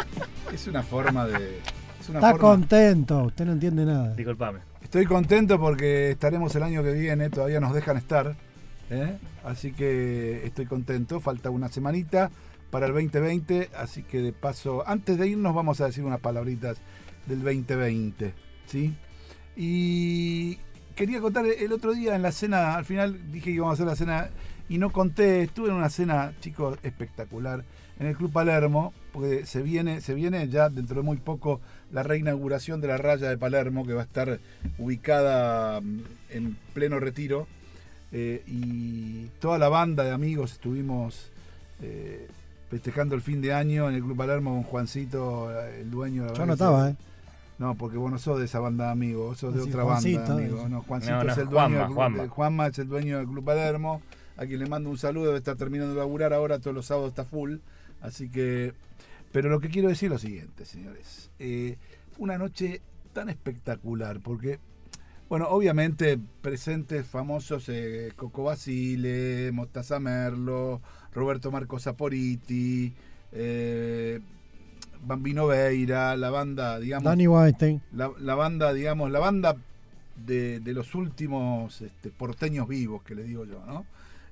es 0.51 0.65
una 0.67 0.81
forma 0.81 1.27
de. 1.27 1.59
es 1.99 2.09
una 2.09 2.17
Está 2.19 2.31
forma- 2.31 2.47
contento, 2.49 3.23
usted 3.25 3.45
no 3.45 3.51
entiende 3.51 3.85
nada. 3.85 4.15
Disculpame. 4.15 4.59
Estoy 4.81 5.05
contento 5.05 5.59
porque 5.59 6.09
estaremos 6.11 6.55
el 6.55 6.63
año 6.63 6.81
que 6.81 6.93
viene, 6.93 7.29
todavía 7.29 7.59
nos 7.59 7.73
dejan 7.75 7.97
estar. 7.97 8.35
¿eh? 8.89 9.17
Así 9.43 9.71
que 9.73 10.43
estoy 10.47 10.65
contento. 10.65 11.19
Falta 11.19 11.51
una 11.51 11.67
semanita 11.67 12.31
para 12.71 12.87
el 12.87 12.93
2020. 12.93 13.69
Así 13.77 14.01
que 14.01 14.21
de 14.23 14.33
paso, 14.33 14.83
antes 14.87 15.19
de 15.19 15.27
irnos, 15.27 15.53
vamos 15.53 15.79
a 15.81 15.85
decir 15.85 16.03
unas 16.03 16.21
palabritas 16.21 16.77
del 17.27 17.43
2020. 17.43 18.33
¿sí? 18.65 18.95
Y 19.55 20.57
quería 20.97 21.21
contar 21.21 21.45
el 21.45 21.71
otro 21.71 21.93
día 21.93 22.15
en 22.15 22.21
la 22.23 22.31
cena, 22.33 22.75
al 22.75 22.83
final 22.83 23.31
dije 23.31 23.45
que 23.45 23.51
íbamos 23.51 23.71
a 23.71 23.73
hacer 23.75 23.85
la 23.87 23.95
cena 23.95 24.29
y 24.67 24.77
no 24.79 24.91
conté. 24.91 25.43
Estuve 25.43 25.69
en 25.69 25.75
una 25.75 25.89
cena, 25.89 26.33
chicos, 26.41 26.77
espectacular 26.83 27.63
en 27.99 28.07
el 28.07 28.17
Club 28.17 28.31
Palermo, 28.31 28.93
porque 29.13 29.45
se 29.45 29.61
viene, 29.61 30.01
se 30.01 30.13
viene 30.13 30.49
ya 30.49 30.69
dentro 30.69 30.97
de 30.97 31.01
muy 31.03 31.17
poco 31.17 31.61
la 31.91 32.03
reinauguración 32.03 32.81
de 32.81 32.87
la 32.89 32.97
raya 32.97 33.29
de 33.29 33.37
Palermo, 33.37 33.85
que 33.85 33.93
va 33.93 34.01
a 34.01 34.05
estar 34.05 34.39
ubicada 34.77 35.79
mm, 35.81 35.99
en 36.31 36.57
pleno 36.73 36.99
retiro. 36.99 37.47
eh, 38.11 38.41
y 38.47 39.25
toda 39.39 39.57
la 39.57 39.67
banda 39.69 40.03
de 40.03 40.11
amigos 40.11 40.53
estuvimos 40.53 41.29
eh, 41.81 42.27
festejando 42.69 43.15
el 43.15 43.21
fin 43.21 43.41
de 43.41 43.53
año 43.53 43.89
en 43.89 43.95
el 43.95 44.01
Club 44.03 44.17
Palermo 44.17 44.51
con 44.53 44.63
Juancito, 44.63 45.51
el 45.61 45.89
dueño. 45.91 46.25
la 46.27 46.33
Yo 46.33 46.45
se- 46.85 46.91
¿eh? 46.91 46.95
No, 47.59 47.75
porque 47.75 47.97
vos 47.97 48.11
no 48.11 48.19
sos 48.19 48.37
de 48.39 48.45
esa 48.45 48.59
banda 48.59 48.85
de 48.85 48.91
amigos, 48.91 49.25
vos 49.29 49.37
sos 49.39 49.53
de 49.55 49.61
Sí, 49.63 49.69
otra 49.69 49.83
Juancito, 49.83 50.19
banda 50.19 50.35
de 50.35 50.41
amigos. 50.43 50.59
eso. 50.59 50.69
No, 50.69 50.81
Juancito 50.83 51.13
No, 51.15 51.23
no, 51.23 51.31
es 51.31 51.37
el 51.37 51.49
dueño 51.49 51.57
Juanma, 51.57 51.77
del 51.77 51.85
club, 51.87 51.95
Juanma. 51.95 52.27
Juanma 52.27 52.67
es 52.67 52.79
el 52.79 52.87
dueño 52.87 53.17
del 53.17 53.27
Club 53.27 53.43
Palermo, 53.45 54.01
a 54.37 54.45
quien 54.45 54.59
le 54.59 54.67
mando 54.67 54.89
un 54.91 54.97
saludo, 54.97 55.25
debe 55.27 55.37
estar 55.39 55.55
terminando 55.55 55.93
de 55.93 55.99
laburar 55.99 56.33
ahora, 56.33 56.59
todos 56.59 56.75
los 56.75 56.85
sábados 56.85 57.09
está 57.09 57.25
full. 57.25 57.57
Así 58.01 58.29
que. 58.29 58.73
Pero 59.31 59.49
lo 59.49 59.59
que 59.59 59.69
quiero 59.69 59.89
decir 59.89 60.07
es 60.07 60.11
lo 60.13 60.17
siguiente, 60.19 60.65
señores. 60.65 61.31
Eh, 61.39 61.77
una 62.17 62.37
noche 62.37 62.81
tan 63.13 63.29
espectacular, 63.29 64.19
porque, 64.21 64.59
bueno, 65.27 65.47
obviamente 65.49 66.19
presentes 66.41 67.05
famosos 67.07 67.67
eh, 67.69 68.13
Coco 68.15 68.43
Basile, 68.43 69.51
Mostaza 69.51 69.99
Merlo, 69.99 70.81
Roberto 71.13 71.51
Marco 71.51 71.79
Saporiti, 71.79 72.93
eh, 73.31 74.19
Bambino 75.05 75.47
Veira, 75.47 76.15
la 76.17 76.29
banda, 76.29 76.79
digamos 76.79 77.05
Danny 77.05 77.27
Weinstein. 77.27 77.81
la, 77.93 78.11
la 78.19 78.35
banda, 78.35 78.73
digamos, 78.73 79.11
la 79.11 79.19
banda 79.19 79.55
de, 80.25 80.59
de 80.59 80.73
los 80.73 80.95
últimos 80.95 81.81
este, 81.81 82.09
porteños 82.09 82.67
vivos, 82.67 83.03
que 83.03 83.15
le 83.15 83.23
digo 83.23 83.45
yo, 83.45 83.63
¿no? 83.65 83.85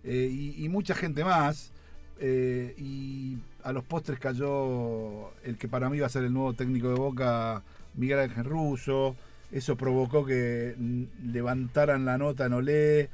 Eh, 0.04 0.30
y, 0.32 0.64
y 0.64 0.70
mucha 0.70 0.96
gente 0.96 1.24
más. 1.24 1.72
eh, 2.20 2.74
y 2.78 3.38
a 3.64 3.72
los 3.74 3.84
postres 3.84 4.20
cayó 4.20 5.32
el 5.44 5.58
que 5.58 5.68
para 5.68 5.90
mí 5.90 6.00
va 6.00 6.06
a 6.06 6.10
ser 6.10 6.24
el 6.24 6.34
nuevo 6.34 6.54
técnico 6.54 6.90
de 6.90 6.96
Boca, 6.96 7.64
Miguel 7.96 8.20
Ángel 8.20 8.46
Russo. 8.46 9.16
Eso 9.52 9.76
provocó 9.76 10.26
que 10.26 10.76
levantaran 11.24 12.06
la 12.06 12.18
nota 12.18 12.46
en 12.46 12.54
Olé. 12.54 13.10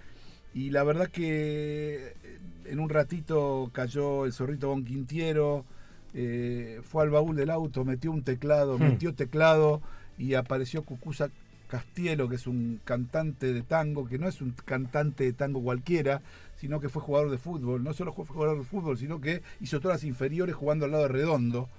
Y 0.53 0.69
la 0.72 0.84
verdad 0.84 1.07
que 1.07 2.14
eh, 2.23 2.38
en 2.65 2.80
un 2.80 2.90
ratito 2.90 3.69
cayó 3.73 4.26
el 4.26 4.34
zorrito 4.34 4.68
Bon 4.69 4.84
Quintiero. 4.84 5.65
Eh, 6.14 6.80
fue 6.84 7.04
al 7.04 7.10
baúl 7.10 7.36
del 7.36 7.50
auto, 7.50 7.86
metió 7.86 8.12
un 8.12 8.24
teclado, 8.24 8.78
Hmm. 8.78 8.84
metió 8.84 9.14
teclado 9.14 9.82
y 10.18 10.34
apareció 10.36 10.84
Cucuza 10.84 11.30
Castielo, 11.68 12.28
que 12.28 12.36
es 12.36 12.48
un 12.48 12.82
cantante 12.84 13.54
de 13.54 13.62
tango, 13.62 14.06
que 14.06 14.18
no 14.20 14.28
es 14.28 14.42
un 14.42 14.54
cantante 14.66 15.24
de 15.24 15.34
tango 15.34 15.62
cualquiera, 15.62 16.22
sino 16.58 16.80
que 16.82 16.90
fue 16.90 17.02
jugador 17.02 17.32
de 17.32 17.38
fútbol. 17.38 17.82
No 17.84 17.94
solo 17.94 18.12
fue 18.14 18.26
jugador 18.26 18.58
de 18.60 18.66
fútbol, 18.66 18.98
sino 18.98 19.22
que 19.22 19.42
hizo 19.62 19.80
todas 19.80 19.96
las 19.98 20.04
inferiores 20.04 20.54
jugando 20.54 20.86
al 20.86 20.92
lado 20.92 21.04
de 21.04 21.10
Redondo. 21.10 21.70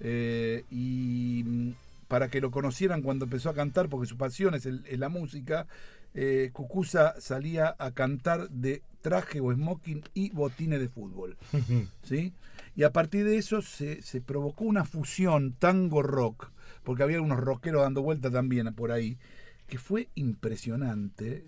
Eh, 0.00 0.64
y 0.70 1.42
mm, 1.46 1.70
para 2.08 2.28
que 2.28 2.40
lo 2.40 2.50
conocieran 2.50 3.02
cuando 3.02 3.24
empezó 3.24 3.50
a 3.50 3.54
cantar, 3.54 3.88
porque 3.88 4.06
su 4.06 4.16
pasión 4.16 4.54
es, 4.54 4.64
el- 4.66 4.84
es 4.86 4.98
la 4.98 5.08
música, 5.08 5.66
eh, 6.20 6.50
Cucuza 6.52 7.14
salía 7.20 7.76
a 7.78 7.92
cantar 7.92 8.50
de 8.50 8.82
traje 9.02 9.40
o 9.40 9.52
smoking 9.52 10.02
y 10.14 10.30
botines 10.30 10.80
de 10.80 10.88
fútbol. 10.88 11.36
¿sí? 12.02 12.32
Y 12.74 12.82
a 12.82 12.92
partir 12.92 13.24
de 13.24 13.36
eso 13.36 13.62
se, 13.62 14.02
se 14.02 14.20
provocó 14.20 14.64
una 14.64 14.84
fusión 14.84 15.52
tango-rock, 15.52 16.50
porque 16.82 17.04
había 17.04 17.22
unos 17.22 17.38
rockeros 17.38 17.82
dando 17.82 18.02
vuelta 18.02 18.32
también 18.32 18.74
por 18.74 18.90
ahí, 18.90 19.16
que 19.68 19.78
fue 19.78 20.08
impresionante. 20.16 21.44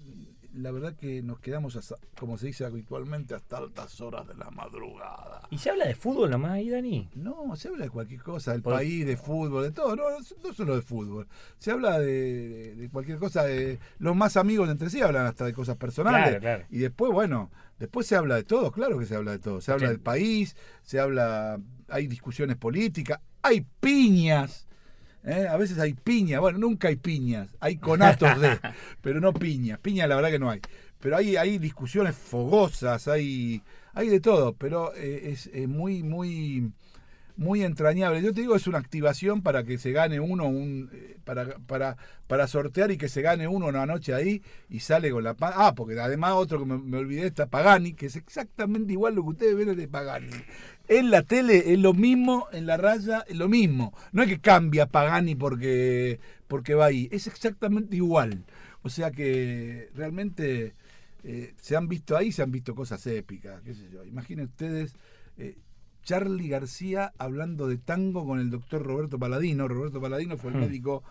La 0.54 0.72
verdad 0.72 0.96
que 0.96 1.22
nos 1.22 1.38
quedamos, 1.38 1.76
hasta- 1.76 1.96
como 2.18 2.36
se 2.36 2.48
dice 2.48 2.64
habitualmente, 2.64 3.34
hasta 3.34 3.58
altas 3.58 4.00
horas 4.00 4.26
de 4.26 4.34
la 4.34 4.50
madrugada. 4.50 5.42
¿Y 5.50 5.58
se 5.58 5.70
habla 5.70 5.86
de 5.86 5.94
fútbol 5.94 6.30
nomás 6.30 6.52
ahí, 6.52 6.68
Dani? 6.68 7.08
No, 7.14 7.54
se 7.56 7.68
habla 7.68 7.84
de 7.84 7.90
cualquier 7.90 8.20
cosa, 8.22 8.52
del 8.52 8.62
Por- 8.62 8.74
país, 8.74 9.06
de 9.06 9.16
fútbol, 9.16 9.62
de 9.62 9.70
todo, 9.70 9.94
no, 9.94 10.02
no 10.10 10.52
solo 10.54 10.74
de 10.74 10.82
fútbol. 10.82 11.28
Se 11.58 11.70
habla 11.70 11.98
de, 12.00 12.74
de 12.74 12.88
cualquier 12.90 13.18
cosa, 13.18 13.44
de 13.44 13.78
los 13.98 14.16
más 14.16 14.36
amigos 14.36 14.68
entre 14.68 14.90
sí 14.90 15.00
hablan 15.00 15.26
hasta 15.26 15.44
de 15.44 15.52
cosas 15.52 15.76
personales. 15.76 16.24
Claro, 16.24 16.40
claro. 16.40 16.64
Y 16.70 16.78
después, 16.78 17.12
bueno, 17.12 17.50
después 17.78 18.06
se 18.06 18.16
habla 18.16 18.34
de 18.34 18.44
todo, 18.44 18.72
claro 18.72 18.98
que 18.98 19.06
se 19.06 19.14
habla 19.14 19.30
de 19.32 19.38
todo. 19.38 19.60
Se 19.60 19.70
habla 19.70 19.86
Sí. 19.86 19.92
del 19.92 20.00
país, 20.00 20.56
se 20.82 20.98
habla, 20.98 21.60
hay 21.88 22.08
discusiones 22.08 22.56
políticas, 22.56 23.20
hay 23.42 23.64
piñas. 23.80 24.66
¿Eh? 25.24 25.46
A 25.48 25.56
veces 25.56 25.78
hay 25.78 25.94
piñas, 25.94 26.40
bueno, 26.40 26.58
nunca 26.58 26.88
hay 26.88 26.96
piñas, 26.96 27.48
hay 27.60 27.76
conatos 27.76 28.40
de, 28.40 28.58
pero 29.02 29.20
no 29.20 29.32
piñas. 29.32 29.78
Piñas 29.78 30.08
la 30.08 30.16
verdad 30.16 30.30
que 30.30 30.38
no 30.38 30.50
hay. 30.50 30.60
Pero 31.00 31.16
hay, 31.16 31.36
hay 31.36 31.58
discusiones 31.58 32.14
fogosas, 32.14 33.08
hay, 33.08 33.62
hay 33.94 34.08
de 34.08 34.20
todo, 34.20 34.54
pero 34.54 34.94
eh, 34.94 35.30
es, 35.32 35.50
eh, 35.52 35.66
muy, 35.66 36.02
muy, 36.02 36.72
muy 37.40 37.62
entrañable. 37.62 38.20
Yo 38.20 38.34
te 38.34 38.42
digo, 38.42 38.54
es 38.54 38.66
una 38.66 38.76
activación 38.76 39.40
para 39.40 39.64
que 39.64 39.78
se 39.78 39.92
gane 39.92 40.20
uno, 40.20 40.46
un, 40.46 40.90
eh, 40.92 41.16
para, 41.24 41.56
para, 41.60 41.96
para 42.26 42.46
sortear 42.46 42.90
y 42.90 42.98
que 42.98 43.08
se 43.08 43.22
gane 43.22 43.48
uno 43.48 43.68
una 43.68 43.86
noche 43.86 44.12
ahí 44.12 44.42
y 44.68 44.80
sale 44.80 45.10
con 45.10 45.24
la... 45.24 45.34
Ah, 45.40 45.74
porque 45.74 45.98
además 45.98 46.34
otro 46.34 46.58
que 46.58 46.66
me, 46.66 46.76
me 46.76 46.98
olvidé 46.98 47.26
está 47.26 47.46
Pagani, 47.46 47.94
que 47.94 48.06
es 48.06 48.16
exactamente 48.16 48.92
igual 48.92 49.14
lo 49.14 49.22
que 49.22 49.28
ustedes 49.30 49.56
ven 49.56 49.74
de 49.74 49.88
Pagani. 49.88 50.28
En 50.86 51.10
la 51.10 51.22
tele 51.22 51.72
es 51.72 51.78
lo 51.78 51.94
mismo, 51.94 52.46
en 52.52 52.66
la 52.66 52.76
raya 52.76 53.24
es 53.26 53.36
lo 53.38 53.48
mismo. 53.48 53.94
No 54.12 54.22
es 54.22 54.28
que 54.28 54.38
cambia 54.38 54.84
Pagani 54.84 55.34
porque, 55.34 56.20
porque 56.46 56.74
va 56.74 56.86
ahí, 56.86 57.08
es 57.10 57.26
exactamente 57.26 57.96
igual. 57.96 58.44
O 58.82 58.90
sea 58.90 59.10
que 59.12 59.88
realmente 59.94 60.74
eh, 61.24 61.54
se 61.56 61.74
han 61.74 61.88
visto 61.88 62.18
ahí, 62.18 62.32
se 62.32 62.42
han 62.42 62.52
visto 62.52 62.74
cosas 62.74 63.06
épicas, 63.06 63.62
qué 63.62 63.72
sé 63.72 63.88
yo. 63.90 64.04
Imaginen 64.04 64.44
ustedes 64.44 64.94
eh, 65.38 65.56
Charlie 66.10 66.48
García 66.48 67.12
hablando 67.18 67.68
de 67.68 67.78
tango 67.78 68.26
con 68.26 68.40
el 68.40 68.50
doctor 68.50 68.82
Roberto 68.82 69.16
Paladino. 69.16 69.68
Roberto 69.68 70.00
Paladino 70.00 70.36
fue 70.36 70.50
el 70.50 70.56
Hmm. 70.56 70.60
médico 70.62 71.04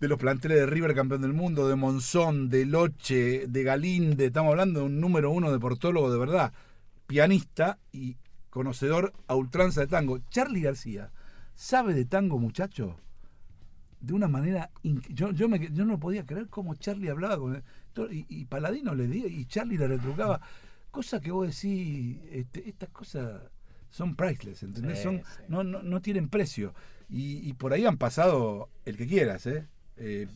de 0.00 0.08
los 0.08 0.18
planteles 0.18 0.58
de 0.58 0.66
River, 0.66 0.96
campeón 0.96 1.22
del 1.22 1.32
mundo, 1.32 1.68
de 1.68 1.76
Monzón, 1.76 2.48
de 2.48 2.66
Loche, 2.66 3.46
de 3.46 3.62
Galinde. 3.62 4.26
Estamos 4.26 4.50
hablando 4.50 4.80
de 4.80 4.86
un 4.86 4.98
número 5.00 5.30
uno 5.30 5.52
de 5.52 5.60
portólogo 5.60 6.10
de 6.10 6.18
verdad, 6.18 6.52
pianista 7.06 7.78
y 7.92 8.16
conocedor 8.50 9.12
a 9.28 9.36
ultranza 9.36 9.82
de 9.82 9.86
tango. 9.86 10.18
Charlie 10.28 10.62
García, 10.62 11.12
¿sabe 11.54 11.94
de 11.94 12.04
tango, 12.04 12.40
muchacho? 12.40 12.96
De 14.00 14.12
una 14.12 14.26
manera. 14.26 14.70
Yo, 14.82 15.30
yo, 15.30 15.48
me, 15.48 15.70
yo 15.72 15.84
no 15.84 16.00
podía 16.00 16.26
creer 16.26 16.48
cómo 16.48 16.74
Charlie 16.74 17.10
hablaba 17.10 17.38
con 17.38 17.54
él. 17.54 17.62
Y, 18.10 18.26
y 18.28 18.44
Paladino 18.46 18.92
le 18.92 19.06
di, 19.06 19.24
y 19.24 19.44
Charlie 19.44 19.78
le 19.78 19.86
retrucaba. 19.86 20.40
Cosa 20.90 21.20
que 21.20 21.30
vos 21.30 21.46
decís, 21.46 22.18
este, 22.32 22.68
estas 22.68 22.88
cosas 22.88 23.40
son 23.96 24.14
priceless, 24.14 24.62
¿entendés? 24.62 24.98
Sí, 24.98 25.04
son, 25.04 25.16
sí. 25.18 25.42
No, 25.48 25.64
no, 25.64 25.82
no 25.82 26.00
tienen 26.02 26.28
precio. 26.28 26.74
Y, 27.08 27.38
y 27.48 27.52
por 27.54 27.72
ahí 27.72 27.84
han 27.86 27.96
pasado 27.96 28.68
el 28.84 28.96
que 28.96 29.06
quieras, 29.06 29.46
¿eh? 29.46 29.66
Eh, 29.96 30.26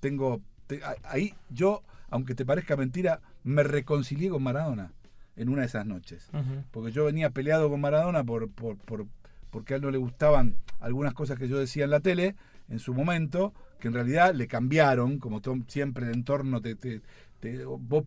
tengo. 0.00 0.40
te- 0.66 0.80
ahí 1.04 1.32
yo, 1.48 1.82
aunque 2.10 2.34
te 2.34 2.44
parezca 2.44 2.76
mentira, 2.76 3.20
me 3.44 3.62
reconcilié 3.62 4.28
con 4.28 4.42
Maradona 4.42 4.92
en 5.36 5.48
una 5.48 5.62
de 5.62 5.68
esas 5.68 5.86
noches. 5.86 6.28
Porque 6.70 6.92
yo 6.92 7.04
venía 7.04 7.30
peleado 7.30 7.70
con 7.70 7.80
Maradona 7.80 8.24
por, 8.24 8.50
por, 8.50 8.76
por- 8.78 9.06
porque 9.50 9.74
a 9.74 9.76
él 9.76 9.82
no 9.82 9.90
le 9.90 9.98
gustaban 9.98 10.56
algunas 10.80 11.14
cosas 11.14 11.38
que 11.38 11.48
yo 11.48 11.58
decía 11.58 11.84
en 11.84 11.90
la 11.90 12.00
tele 12.00 12.34
en 12.68 12.78
su 12.80 12.92
momento, 12.92 13.54
que 13.78 13.88
en 13.88 13.94
realidad 13.94 14.34
le 14.34 14.48
cambiaron, 14.48 15.18
como 15.18 15.40
siempre 15.68 16.06
el 16.06 16.12
entorno 16.14 16.60
te, 16.60 16.74
te- 16.74 17.00
te- 17.40 17.64
vos- 17.64 18.04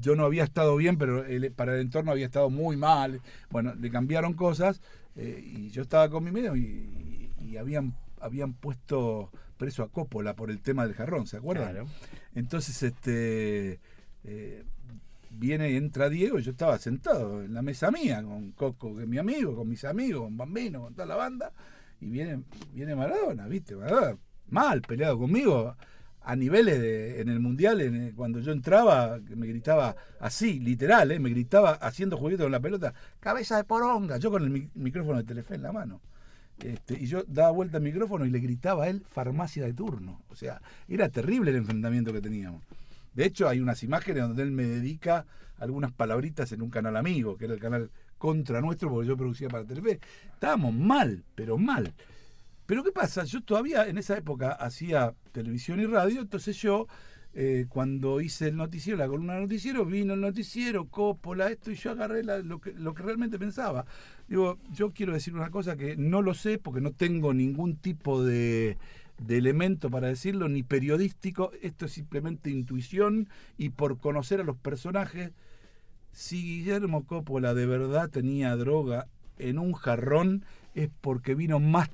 yo 0.00 0.16
no 0.16 0.24
había 0.24 0.44
estado 0.44 0.76
bien, 0.76 0.98
pero 0.98 1.24
él- 1.24 1.52
para 1.52 1.74
el 1.74 1.80
entorno 1.80 2.10
había 2.12 2.26
estado 2.26 2.50
muy 2.50 2.76
mal. 2.76 3.20
Bueno, 3.50 3.74
le 3.74 3.90
cambiaron 3.90 4.34
cosas 4.34 4.80
eh, 5.16 5.42
y 5.44 5.70
yo 5.70 5.82
estaba 5.82 6.08
con 6.10 6.24
mi 6.24 6.30
medio 6.30 6.56
y, 6.56 7.30
y 7.40 7.56
habían, 7.56 7.94
habían 8.20 8.54
puesto 8.54 9.30
preso 9.56 9.82
a 9.82 9.88
Coppola 9.88 10.34
por 10.34 10.50
el 10.50 10.60
tema 10.60 10.84
del 10.86 10.94
jarrón, 10.94 11.26
¿se 11.26 11.36
acuerdan? 11.36 11.70
Claro. 11.70 11.86
Entonces, 12.34 12.82
este 12.82 13.80
eh, 14.24 14.64
viene 15.30 15.70
y 15.70 15.76
entra 15.76 16.08
Diego 16.08 16.38
y 16.38 16.42
yo 16.42 16.50
estaba 16.50 16.78
sentado 16.78 17.42
en 17.42 17.54
la 17.54 17.62
mesa 17.62 17.90
mía 17.90 18.22
con 18.22 18.52
Coco, 18.52 18.96
que 18.96 19.02
es 19.02 19.08
mi 19.08 19.18
amigo, 19.18 19.54
con 19.54 19.68
mis 19.68 19.84
amigos, 19.84 20.22
con 20.24 20.36
Bambino, 20.36 20.82
con 20.82 20.94
toda 20.94 21.06
la 21.06 21.16
banda, 21.16 21.52
y 22.00 22.06
viene, 22.10 22.42
viene 22.72 22.96
Maradona, 22.96 23.46
¿viste? 23.46 23.76
Maradona, 23.76 24.18
mal, 24.48 24.82
peleado 24.82 25.18
conmigo, 25.18 25.76
a 26.24 26.36
niveles 26.36 26.80
de, 26.80 27.20
en 27.20 27.28
el 27.28 27.38
mundial, 27.40 27.80
en 27.80 27.94
el- 27.96 28.14
cuando 28.14 28.40
yo 28.40 28.52
entraba, 28.52 29.18
me 29.36 29.46
gritaba 29.46 29.94
así, 30.20 30.58
literal, 30.60 31.10
¿eh? 31.12 31.18
me 31.18 31.30
gritaba 31.30 31.72
haciendo 31.72 32.16
juguetes 32.16 32.42
con 32.44 32.52
la 32.52 32.60
pelota, 32.60 32.94
cabeza 33.20 33.56
de 33.56 33.64
poronga, 33.64 34.16
yo 34.18 34.30
con 34.30 34.42
el 34.42 34.50
mi- 34.50 34.68
micrófono 34.74 35.18
de 35.18 35.24
Telefe 35.24 35.54
en 35.54 35.62
la 35.62 35.72
mano. 35.72 36.00
Este, 36.62 36.94
y 36.94 37.06
yo 37.06 37.24
daba 37.26 37.50
vuelta 37.50 37.78
al 37.78 37.82
micrófono 37.82 38.24
y 38.24 38.30
le 38.30 38.38
gritaba 38.38 38.84
a 38.84 38.88
él 38.88 39.02
farmacia 39.10 39.64
de 39.64 39.74
turno. 39.74 40.22
O 40.28 40.36
sea, 40.36 40.62
era 40.88 41.08
terrible 41.08 41.50
el 41.50 41.56
enfrentamiento 41.56 42.12
que 42.12 42.20
teníamos. 42.20 42.62
De 43.12 43.24
hecho, 43.26 43.48
hay 43.48 43.60
unas 43.60 43.82
imágenes 43.82 44.22
donde 44.22 44.42
él 44.44 44.50
me 44.52 44.62
dedica 44.64 45.26
algunas 45.58 45.92
palabritas 45.92 46.52
en 46.52 46.62
un 46.62 46.70
canal 46.70 46.96
amigo, 46.96 47.36
que 47.36 47.44
era 47.46 47.54
el 47.54 47.60
canal 47.60 47.90
contra 48.18 48.60
nuestro, 48.60 48.88
porque 48.88 49.08
yo 49.08 49.16
producía 49.16 49.48
para 49.48 49.64
Telefe. 49.64 50.00
Estábamos 50.32 50.72
mal, 50.74 51.24
pero 51.34 51.58
mal. 51.58 51.92
Pero 52.66 52.82
¿qué 52.82 52.92
pasa? 52.92 53.24
Yo 53.24 53.42
todavía 53.42 53.86
en 53.86 53.98
esa 53.98 54.16
época 54.16 54.52
hacía 54.52 55.14
televisión 55.32 55.80
y 55.80 55.86
radio, 55.86 56.22
entonces 56.22 56.56
yo, 56.56 56.86
eh, 57.34 57.66
cuando 57.68 58.20
hice 58.22 58.48
el 58.48 58.56
noticiero, 58.56 58.98
la 58.98 59.06
columna 59.06 59.34
de 59.34 59.42
noticiero, 59.42 59.84
vino 59.84 60.14
el 60.14 60.20
noticiero, 60.20 60.86
Coppola, 60.88 61.50
esto, 61.50 61.70
y 61.70 61.74
yo 61.74 61.90
agarré 61.90 62.22
lo, 62.24 62.60
que, 62.60 62.72
lo 62.72 62.94
que 62.94 63.02
realmente 63.02 63.38
pensaba. 63.38 63.84
Digo, 64.28 64.58
yo 64.72 64.92
quiero 64.92 65.12
decir 65.12 65.34
una 65.34 65.50
cosa 65.50 65.76
que 65.76 65.96
no 65.96 66.22
lo 66.22 66.32
sé 66.32 66.58
porque 66.58 66.80
no 66.80 66.92
tengo 66.92 67.34
ningún 67.34 67.76
tipo 67.76 68.24
de, 68.24 68.78
de 69.18 69.36
elemento 69.36 69.90
para 69.90 70.08
decirlo, 70.08 70.48
ni 70.48 70.62
periodístico, 70.62 71.52
esto 71.60 71.84
es 71.84 71.92
simplemente 71.92 72.48
intuición 72.48 73.28
y 73.58 73.70
por 73.70 73.98
conocer 73.98 74.40
a 74.40 74.44
los 74.44 74.56
personajes. 74.56 75.32
Si 76.12 76.42
Guillermo 76.42 77.04
Coppola 77.04 77.52
de 77.52 77.66
verdad 77.66 78.08
tenía 78.08 78.56
droga 78.56 79.06
en 79.36 79.58
un 79.58 79.74
jarrón, 79.74 80.46
es 80.74 80.88
porque 81.02 81.34
vino 81.34 81.60
más 81.60 81.90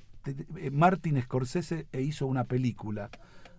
Martin 0.72 1.20
Scorsese 1.22 1.86
e 1.92 2.02
hizo 2.02 2.26
una 2.26 2.44
película. 2.44 3.10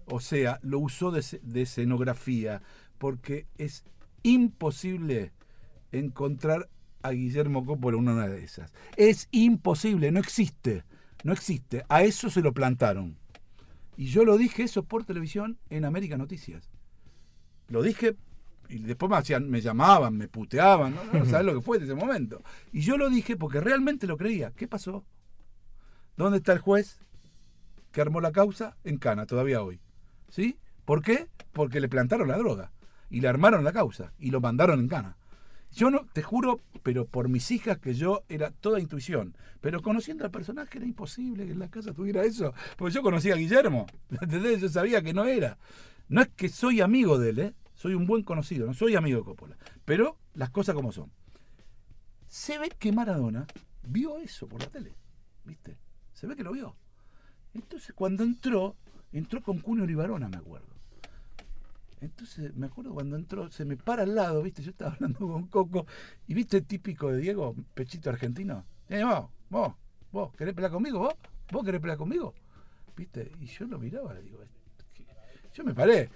O 0.05 0.19
sea, 0.19 0.59
lo 0.61 0.79
usó 0.79 1.11
de, 1.11 1.23
de 1.41 1.61
escenografía, 1.61 2.61
porque 2.97 3.47
es 3.57 3.83
imposible 4.23 5.31
encontrar 5.91 6.69
a 7.03 7.11
Guillermo 7.11 7.65
Coppola 7.65 7.97
en 7.97 8.07
una 8.09 8.27
de 8.27 8.43
esas. 8.43 8.73
Es 8.97 9.27
imposible, 9.31 10.11
no 10.11 10.19
existe, 10.19 10.83
no 11.23 11.33
existe. 11.33 11.83
A 11.89 12.03
eso 12.03 12.29
se 12.29 12.41
lo 12.41 12.53
plantaron. 12.53 13.17
Y 13.97 14.05
yo 14.05 14.23
lo 14.25 14.37
dije 14.37 14.63
eso 14.63 14.83
por 14.83 15.05
televisión 15.05 15.57
en 15.69 15.85
América 15.85 16.17
Noticias. 16.17 16.69
Lo 17.67 17.81
dije 17.81 18.15
y 18.69 18.79
después 18.79 19.09
me, 19.09 19.17
hacían, 19.17 19.49
me 19.49 19.61
llamaban, 19.61 20.15
me 20.15 20.27
puteaban, 20.29 20.95
no, 20.95 21.19
no 21.19 21.25
sabes 21.25 21.45
lo 21.45 21.53
que 21.53 21.61
fue 21.61 21.77
de 21.77 21.85
ese 21.85 21.95
momento. 21.95 22.41
Y 22.71 22.81
yo 22.81 22.97
lo 22.97 23.09
dije 23.09 23.35
porque 23.35 23.59
realmente 23.59 24.07
lo 24.07 24.17
creía. 24.17 24.51
¿Qué 24.51 24.67
pasó? 24.67 25.05
¿Dónde 26.17 26.39
está 26.39 26.53
el 26.53 26.59
juez 26.59 26.99
que 27.91 28.01
armó 28.01 28.21
la 28.21 28.31
causa? 28.31 28.77
En 28.83 28.97
Cana, 28.97 29.25
todavía 29.25 29.61
hoy. 29.61 29.79
¿Sí? 30.29 30.57
¿Por 30.85 31.01
qué? 31.01 31.27
Porque 31.53 31.79
le 31.79 31.89
plantaron 31.89 32.27
la 32.27 32.37
droga 32.37 32.71
y 33.09 33.21
le 33.21 33.27
armaron 33.27 33.63
la 33.63 33.73
causa 33.73 34.13
y 34.19 34.31
lo 34.31 34.41
mandaron 34.41 34.79
en 34.79 34.87
Cana. 34.87 35.17
Yo 35.73 35.89
no, 35.89 36.05
te 36.11 36.21
juro, 36.21 36.59
pero 36.83 37.05
por 37.05 37.29
mis 37.29 37.49
hijas 37.51 37.77
que 37.77 37.93
yo 37.93 38.23
era 38.27 38.51
toda 38.51 38.79
intuición. 38.79 39.35
Pero 39.61 39.81
conociendo 39.81 40.25
al 40.25 40.31
personaje 40.31 40.77
era 40.77 40.85
imposible 40.85 41.45
que 41.45 41.53
en 41.53 41.59
la 41.59 41.69
casa 41.69 41.93
tuviera 41.93 42.23
eso. 42.23 42.53
Porque 42.77 42.93
yo 42.93 43.01
conocía 43.01 43.35
a 43.35 43.37
Guillermo. 43.37 43.87
¿Entendés? 44.21 44.59
Yo 44.61 44.69
sabía 44.69 45.01
que 45.01 45.13
no 45.13 45.25
era. 45.25 45.57
No 46.09 46.21
es 46.21 46.29
que 46.29 46.49
soy 46.49 46.81
amigo 46.81 47.17
de 47.17 47.29
él, 47.29 47.39
¿eh? 47.39 47.53
Soy 47.73 47.93
un 47.93 48.05
buen 48.05 48.23
conocido, 48.23 48.67
no 48.67 48.73
soy 48.73 48.95
amigo 48.95 49.19
de 49.19 49.25
Coppola. 49.25 49.57
Pero 49.85 50.17
las 50.33 50.49
cosas 50.49 50.75
como 50.75 50.91
son. 50.91 51.09
Se 52.27 52.59
ve 52.59 52.69
que 52.77 52.91
Maradona 52.91 53.47
vio 53.83 54.17
eso 54.17 54.47
por 54.47 54.61
la 54.61 54.67
tele. 54.67 54.93
¿Viste? 55.45 55.77
Se 56.21 56.27
ve 56.27 56.35
que 56.35 56.43
lo 56.43 56.51
vio. 56.51 56.75
Entonces 57.55 57.95
cuando 57.95 58.23
entró, 58.23 58.75
entró 59.11 59.41
con 59.41 59.57
Cunio 59.57 59.87
Rivarona, 59.87 60.29
me 60.29 60.37
acuerdo. 60.37 60.67
Entonces, 61.99 62.55
me 62.55 62.67
acuerdo 62.67 62.93
cuando 62.93 63.15
entró, 63.15 63.49
se 63.49 63.65
me 63.65 63.75
para 63.75 64.03
al 64.03 64.13
lado, 64.13 64.43
¿viste? 64.43 64.61
Yo 64.61 64.69
estaba 64.69 64.91
hablando 64.95 65.19
con 65.19 65.47
Coco, 65.47 65.87
y 66.27 66.35
¿viste 66.35 66.57
el 66.57 66.65
típico 66.65 67.11
de 67.11 67.17
Diego, 67.17 67.55
pechito 67.73 68.11
argentino? 68.11 68.65
Eh, 68.87 69.03
vos, 69.03 69.29
vos, 69.49 69.73
vos, 70.11 70.33
¿querés 70.35 70.53
pelear 70.53 70.71
conmigo? 70.71 70.99
¿Vos? 70.99 71.15
¿Vos 71.51 71.65
querés 71.65 71.81
pelear 71.81 71.97
conmigo? 71.97 72.35
¿Viste? 72.95 73.31
Y 73.39 73.47
yo 73.47 73.65
lo 73.65 73.79
miraba, 73.79 74.13
le 74.13 74.21
digo, 74.21 74.39
yo 75.55 75.63
me 75.63 75.73
paré. 75.73 76.09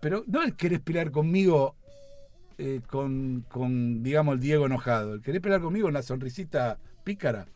Pero 0.00 0.22
no 0.26 0.42
el 0.42 0.54
querés 0.54 0.80
pelear 0.80 1.10
conmigo 1.10 1.76
eh, 2.58 2.82
con, 2.86 3.46
con, 3.48 4.02
digamos, 4.02 4.34
el 4.34 4.40
Diego 4.40 4.66
enojado. 4.66 5.14
El 5.14 5.22
querés 5.22 5.40
pelear 5.40 5.62
conmigo 5.62 5.88
en 5.88 5.94
la 5.94 6.02
sonrisita 6.02 6.78
pícara. 7.04 7.46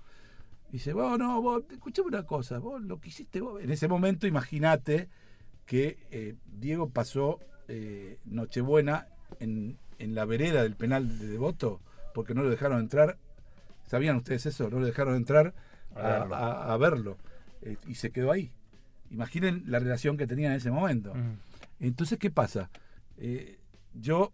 Dice, 0.75 0.93
vos 0.93 1.17
no, 1.21 1.41
vos, 1.41 1.63
escuchame 1.71 2.09
una 2.09 2.25
cosa, 2.25 2.59
vos 2.59 2.83
lo 2.83 2.99
que 3.01 3.09
hiciste 3.11 3.41
vos. 3.41 3.63
En 3.63 3.71
ese 3.71 3.87
momento, 3.87 4.27
imagínate 4.27 5.09
que 5.67 6.05
eh, 6.11 6.35
Diego 6.47 6.89
pasó 6.91 7.39
eh, 7.69 8.19
Nochebuena 8.25 9.07
en, 9.39 9.79
en 10.01 10.17
la 10.17 10.25
vereda 10.25 10.65
del 10.65 10.75
penal 10.75 11.17
de 11.21 11.29
Devoto 11.29 11.81
porque 12.13 12.35
no 12.35 12.43
lo 12.43 12.51
dejaron 12.51 12.81
entrar. 12.81 13.19
¿Sabían 13.87 14.17
ustedes 14.17 14.47
eso? 14.47 14.69
No 14.69 14.81
lo 14.81 14.87
dejaron 14.87 15.15
entrar 15.15 15.55
a, 15.95 16.01
A 16.01 16.19
verlo. 16.19 16.35
a- 16.35 16.73
a 16.73 16.77
verlo. 16.77 17.19
Eh, 17.63 17.77
y 17.87 17.95
se 17.95 18.11
quedó 18.11 18.33
ahí. 18.33 18.51
Imaginen 19.13 19.63
la 19.69 19.79
relación 19.79 20.17
que 20.17 20.27
tenía 20.27 20.49
en 20.49 20.55
ese 20.55 20.73
momento. 20.73 21.15
Mm. 21.15 21.37
Entonces, 21.85 22.19
¿qué 22.19 22.33
pasa? 22.33 22.69
Yo 23.95 24.33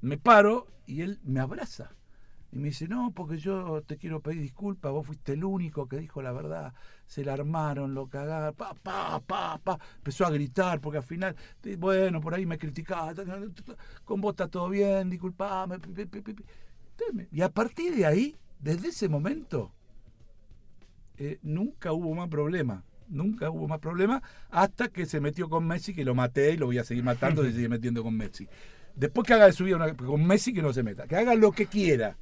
me 0.00 0.16
paro 0.16 0.68
y 0.86 1.02
él 1.02 1.18
me 1.24 1.40
abraza. 1.40 1.90
Y 2.50 2.58
me 2.58 2.68
dice, 2.68 2.88
no, 2.88 3.10
porque 3.10 3.36
yo 3.36 3.82
te 3.82 3.98
quiero 3.98 4.20
pedir 4.20 4.40
disculpas, 4.40 4.90
vos 4.90 5.06
fuiste 5.06 5.34
el 5.34 5.44
único 5.44 5.86
que 5.86 5.98
dijo 5.98 6.22
la 6.22 6.32
verdad, 6.32 6.72
se 7.06 7.22
la 7.22 7.34
armaron, 7.34 7.92
lo 7.92 8.06
cagaron, 8.08 8.54
pa, 8.54 8.72
pa, 8.74 9.20
pa, 9.20 9.58
pa. 9.58 9.78
Empezó 9.96 10.24
a 10.24 10.30
gritar, 10.30 10.80
porque 10.80 10.98
al 10.98 11.04
final, 11.04 11.36
bueno, 11.78 12.20
por 12.22 12.34
ahí 12.34 12.46
me 12.46 12.56
criticaba, 12.56 13.12
con 14.04 14.20
vos 14.22 14.32
está 14.32 14.48
todo 14.48 14.70
bien, 14.70 15.10
disculpame. 15.10 15.76
Y 17.30 17.42
a 17.42 17.50
partir 17.50 17.94
de 17.94 18.06
ahí, 18.06 18.36
desde 18.60 18.88
ese 18.88 19.08
momento, 19.08 19.70
eh, 21.18 21.38
nunca 21.42 21.92
hubo 21.92 22.14
más 22.14 22.28
problema. 22.28 22.82
Nunca 23.08 23.50
hubo 23.50 23.66
más 23.68 23.78
problema 23.78 24.22
hasta 24.50 24.88
que 24.88 25.06
se 25.06 25.20
metió 25.20 25.48
con 25.48 25.66
Messi, 25.66 25.94
que 25.94 26.04
lo 26.04 26.14
maté 26.14 26.52
y 26.52 26.56
lo 26.58 26.66
voy 26.66 26.78
a 26.78 26.84
seguir 26.84 27.04
matando 27.04 27.42
se 27.42 27.52
sigue 27.52 27.68
metiendo 27.68 28.02
con 28.02 28.14
Messi. 28.14 28.46
Después 28.94 29.26
que 29.26 29.32
haga 29.32 29.46
de 29.46 29.52
su 29.52 29.64
vida 29.64 29.76
una- 29.76 29.94
con 29.96 30.26
Messi, 30.26 30.52
que 30.52 30.60
no 30.60 30.72
se 30.72 30.82
meta. 30.82 31.06
Que 31.06 31.16
haga 31.16 31.34
lo 31.34 31.52
que 31.52 31.66
quiera. 31.66 32.16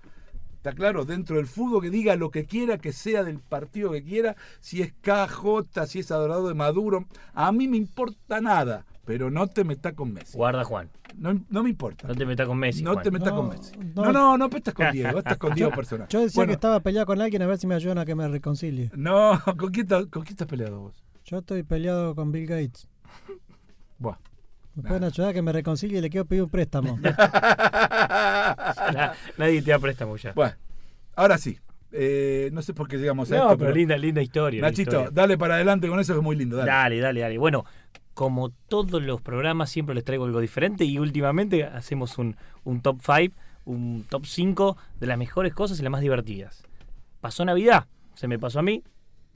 Está 0.66 0.76
claro, 0.76 1.04
dentro 1.04 1.36
del 1.36 1.46
fútbol 1.46 1.80
que 1.80 1.90
diga 1.90 2.16
lo 2.16 2.32
que 2.32 2.44
quiera, 2.44 2.76
que 2.76 2.92
sea 2.92 3.22
del 3.22 3.38
partido 3.38 3.92
que 3.92 4.02
quiera, 4.02 4.34
si 4.58 4.82
es 4.82 4.92
KJ, 5.00 5.86
si 5.86 6.00
es 6.00 6.10
adorado 6.10 6.48
de 6.48 6.54
Maduro, 6.54 7.06
a 7.34 7.52
mí 7.52 7.68
me 7.68 7.76
importa 7.76 8.40
nada, 8.40 8.84
pero 9.04 9.30
no 9.30 9.46
te 9.46 9.62
metas 9.62 9.92
con 9.92 10.12
Messi. 10.12 10.36
Guarda, 10.36 10.64
Juan. 10.64 10.90
No, 11.16 11.40
no 11.50 11.62
me 11.62 11.70
importa. 11.70 12.08
No 12.08 12.16
te 12.16 12.26
metas 12.26 12.48
con 12.48 12.58
Messi. 12.58 12.82
No 12.82 12.94
Juan. 12.94 13.04
te 13.04 13.10
metas 13.12 13.28
No, 13.28 13.36
con 13.36 13.48
Messi. 13.50 13.76
no. 13.94 14.06
No, 14.06 14.12
no, 14.12 14.36
no, 14.38 14.46
estás 14.56 14.74
con 14.74 14.90
Diego, 14.92 15.18
estás 15.20 15.38
con 15.38 15.54
Diego 15.54 15.70
personal. 15.70 16.08
Yo 16.08 16.20
decía 16.22 16.40
Bueno, 16.40 16.48
que 16.50 16.54
estaba 16.54 16.80
peleado 16.80 17.06
con 17.06 17.20
alguien 17.22 17.42
a 17.42 17.46
ver 17.46 17.58
si 17.58 17.68
me 17.68 17.76
ayudan 17.76 17.98
a 17.98 18.04
que 18.04 18.16
me 18.16 18.26
reconcilie. 18.26 18.90
No, 18.96 19.40
¿con 19.56 19.70
quién, 19.70 19.86
estás- 19.86 20.06
¿con 20.06 20.22
quién 20.24 20.32
estás 20.32 20.48
peleado 20.48 20.80
vos? 20.80 21.00
Yo 21.26 21.38
estoy 21.38 21.62
peleado 21.62 22.16
con 22.16 22.32
Bill 22.32 22.46
Gates. 22.48 22.88
Buah. 24.00 24.16
¿Me 24.76 24.82
pueden 24.82 25.04
ayudar 25.04 25.30
a 25.30 25.34
que 25.34 25.42
me 25.42 25.52
reconcilie 25.52 25.98
y 25.98 26.02
le 26.02 26.10
quiero 26.10 26.26
pedir 26.26 26.42
un 26.44 26.50
préstamo? 26.50 26.98
Na- 27.02 27.14
Nadie 29.38 29.62
te 29.62 29.70
da 29.70 29.78
préstamo 29.78 30.16
ya. 30.16 30.32
Bueno, 30.32 30.54
ahora 31.14 31.38
sí. 31.38 31.58
Eh, 31.92 32.50
no 32.52 32.60
sé 32.62 32.74
por 32.74 32.88
qué 32.88 32.98
llegamos 32.98 33.30
a 33.32 33.36
No, 33.36 33.42
esto, 33.44 33.58
pero 33.58 33.72
linda, 33.72 33.96
linda 33.96 34.20
historia. 34.20 34.60
Nachito, 34.60 34.90
historia. 34.90 35.10
dale 35.12 35.38
para 35.38 35.54
adelante 35.54 35.88
con 35.88 35.98
eso 35.98 36.12
que 36.12 36.18
es 36.18 36.24
muy 36.24 36.36
lindo. 36.36 36.56
Dale. 36.56 36.70
Dale, 36.70 37.00
dale, 37.00 37.20
dale. 37.20 37.38
Bueno, 37.38 37.64
como 38.12 38.50
todos 38.50 39.02
los 39.02 39.22
programas, 39.22 39.70
siempre 39.70 39.94
les 39.94 40.04
traigo 40.04 40.24
algo 40.26 40.40
diferente 40.40 40.84
y 40.84 40.98
últimamente 40.98 41.64
hacemos 41.64 42.18
un, 42.18 42.36
un 42.64 42.82
top 42.82 43.00
5, 43.02 43.34
un 43.64 44.04
top 44.08 44.26
5 44.26 44.76
de 45.00 45.06
las 45.06 45.16
mejores 45.16 45.54
cosas 45.54 45.80
y 45.80 45.82
las 45.82 45.90
más 45.92 46.02
divertidas. 46.02 46.64
Pasó 47.20 47.44
Navidad, 47.44 47.86
se 48.14 48.28
me 48.28 48.38
pasó 48.38 48.58
a 48.58 48.62
mí, 48.62 48.82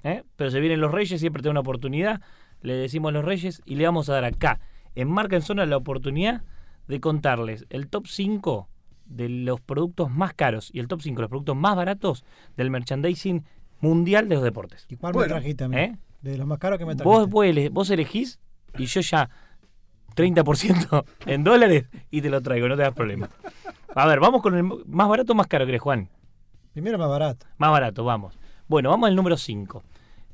¿eh? 0.05 0.23
pero 0.37 0.51
se 0.51 0.61
vienen 0.61 0.81
los 0.81 0.93
Reyes, 0.93 1.19
siempre 1.21 1.43
tengo 1.43 1.53
una 1.53 1.61
oportunidad. 1.61 2.21
Le 2.63 2.75
decimos 2.75 3.09
a 3.09 3.13
los 3.13 3.25
Reyes 3.25 3.63
y 3.65 3.77
le 3.77 3.87
vamos 3.87 4.11
a 4.11 4.15
dar 4.15 4.25
acá, 4.27 4.61
en 4.95 5.09
Marca 5.09 5.37
en 5.37 5.43
Zona, 5.43 5.67
la 5.67 5.77
oportunidad 5.77 6.43
de 6.89 7.01
contarles 7.01 7.67
el 7.71 7.89
top 7.89 8.07
5 8.07 8.69
de 9.07 9.29
los 9.29 9.61
productos 9.61 10.11
más 10.11 10.35
caros 10.35 10.71
y 10.73 10.79
el 10.79 10.89
top 10.89 11.03
5 11.03 11.17
de 11.17 11.23
los 11.23 11.29
productos 11.29 11.57
más 11.57 11.77
baratos 11.77 12.25
del 12.57 12.71
merchandising 12.71 13.45
mundial 13.81 14.29
de 14.29 14.37
los 14.37 14.45
deportes. 14.45 14.87
¿Y 14.89 14.97
cuál 14.97 15.13
Bueno, 15.13 15.35
me 15.35 15.41
trajiste 15.41 15.65
a 15.65 15.69
mí? 15.69 15.77
¿eh? 15.77 15.97
De 16.23 16.39
los 16.39 16.47
más 16.47 16.59
caros 16.59 16.79
que 16.79 16.85
me 16.85 16.95
trajiste. 16.95 17.05
Vos, 17.05 17.29
vos, 17.29 17.47
vos 17.71 17.91
elegís 17.91 18.39
y 18.79 18.87
yo 18.87 19.01
ya 19.01 19.31
30% 20.17 21.05
en 21.27 21.45
dólares 21.45 21.87
y 22.11 22.23
te 22.23 22.31
lo 22.31 22.41
traigo, 22.41 22.69
no 22.69 22.77
te 22.77 22.83
das 22.83 22.95
problema. 22.95 23.29
A 23.95 24.07
ver, 24.07 24.21
vamos 24.21 24.43
con 24.43 24.57
el 24.57 24.63
más 24.63 25.09
barato 25.09 25.33
o 25.33 25.37
más 25.37 25.47
caro, 25.47 25.67
¿crees, 25.67 25.81
Juan? 25.81 26.09
Primero 26.73 26.99
más 26.99 27.09
barato. 27.09 27.47
Más 27.59 27.71
barato, 27.71 28.05
vamos. 28.05 28.39
Bueno, 28.69 28.91
vamos 28.91 29.09
al 29.09 29.17
número 29.17 29.37
5. 29.37 29.83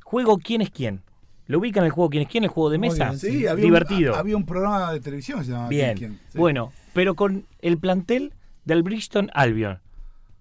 Juego 0.03 0.37
¿Quién 0.37 0.61
es 0.61 0.69
quién? 0.69 1.01
¿Lo 1.47 1.59
ubican 1.59 1.83
el 1.85 1.91
juego 1.91 2.09
¿Quién 2.09 2.23
es 2.23 2.29
quién? 2.29 2.43
El 2.43 2.49
juego 2.49 2.69
de 2.69 2.77
Muy 2.77 2.89
mesa. 2.89 3.09
bien, 3.09 3.19
Sí, 3.19 3.47
había 3.47 3.65
Divertido. 3.65 4.13
Un, 4.13 4.19
había 4.19 4.37
un 4.37 4.45
programa 4.45 4.93
de 4.93 4.99
televisión 4.99 5.39
que 5.39 5.45
se 5.45 5.51
llamaba 5.51 5.69
Bien. 5.69 5.97
¿Quién? 5.97 6.19
Sí. 6.29 6.37
Bueno, 6.37 6.71
pero 6.93 7.15
con 7.15 7.45
el 7.61 7.77
plantel 7.77 8.33
del 8.65 8.83
Brixton 8.83 9.29
Albion. 9.33 9.79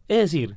Es 0.09 0.19
decir, 0.19 0.57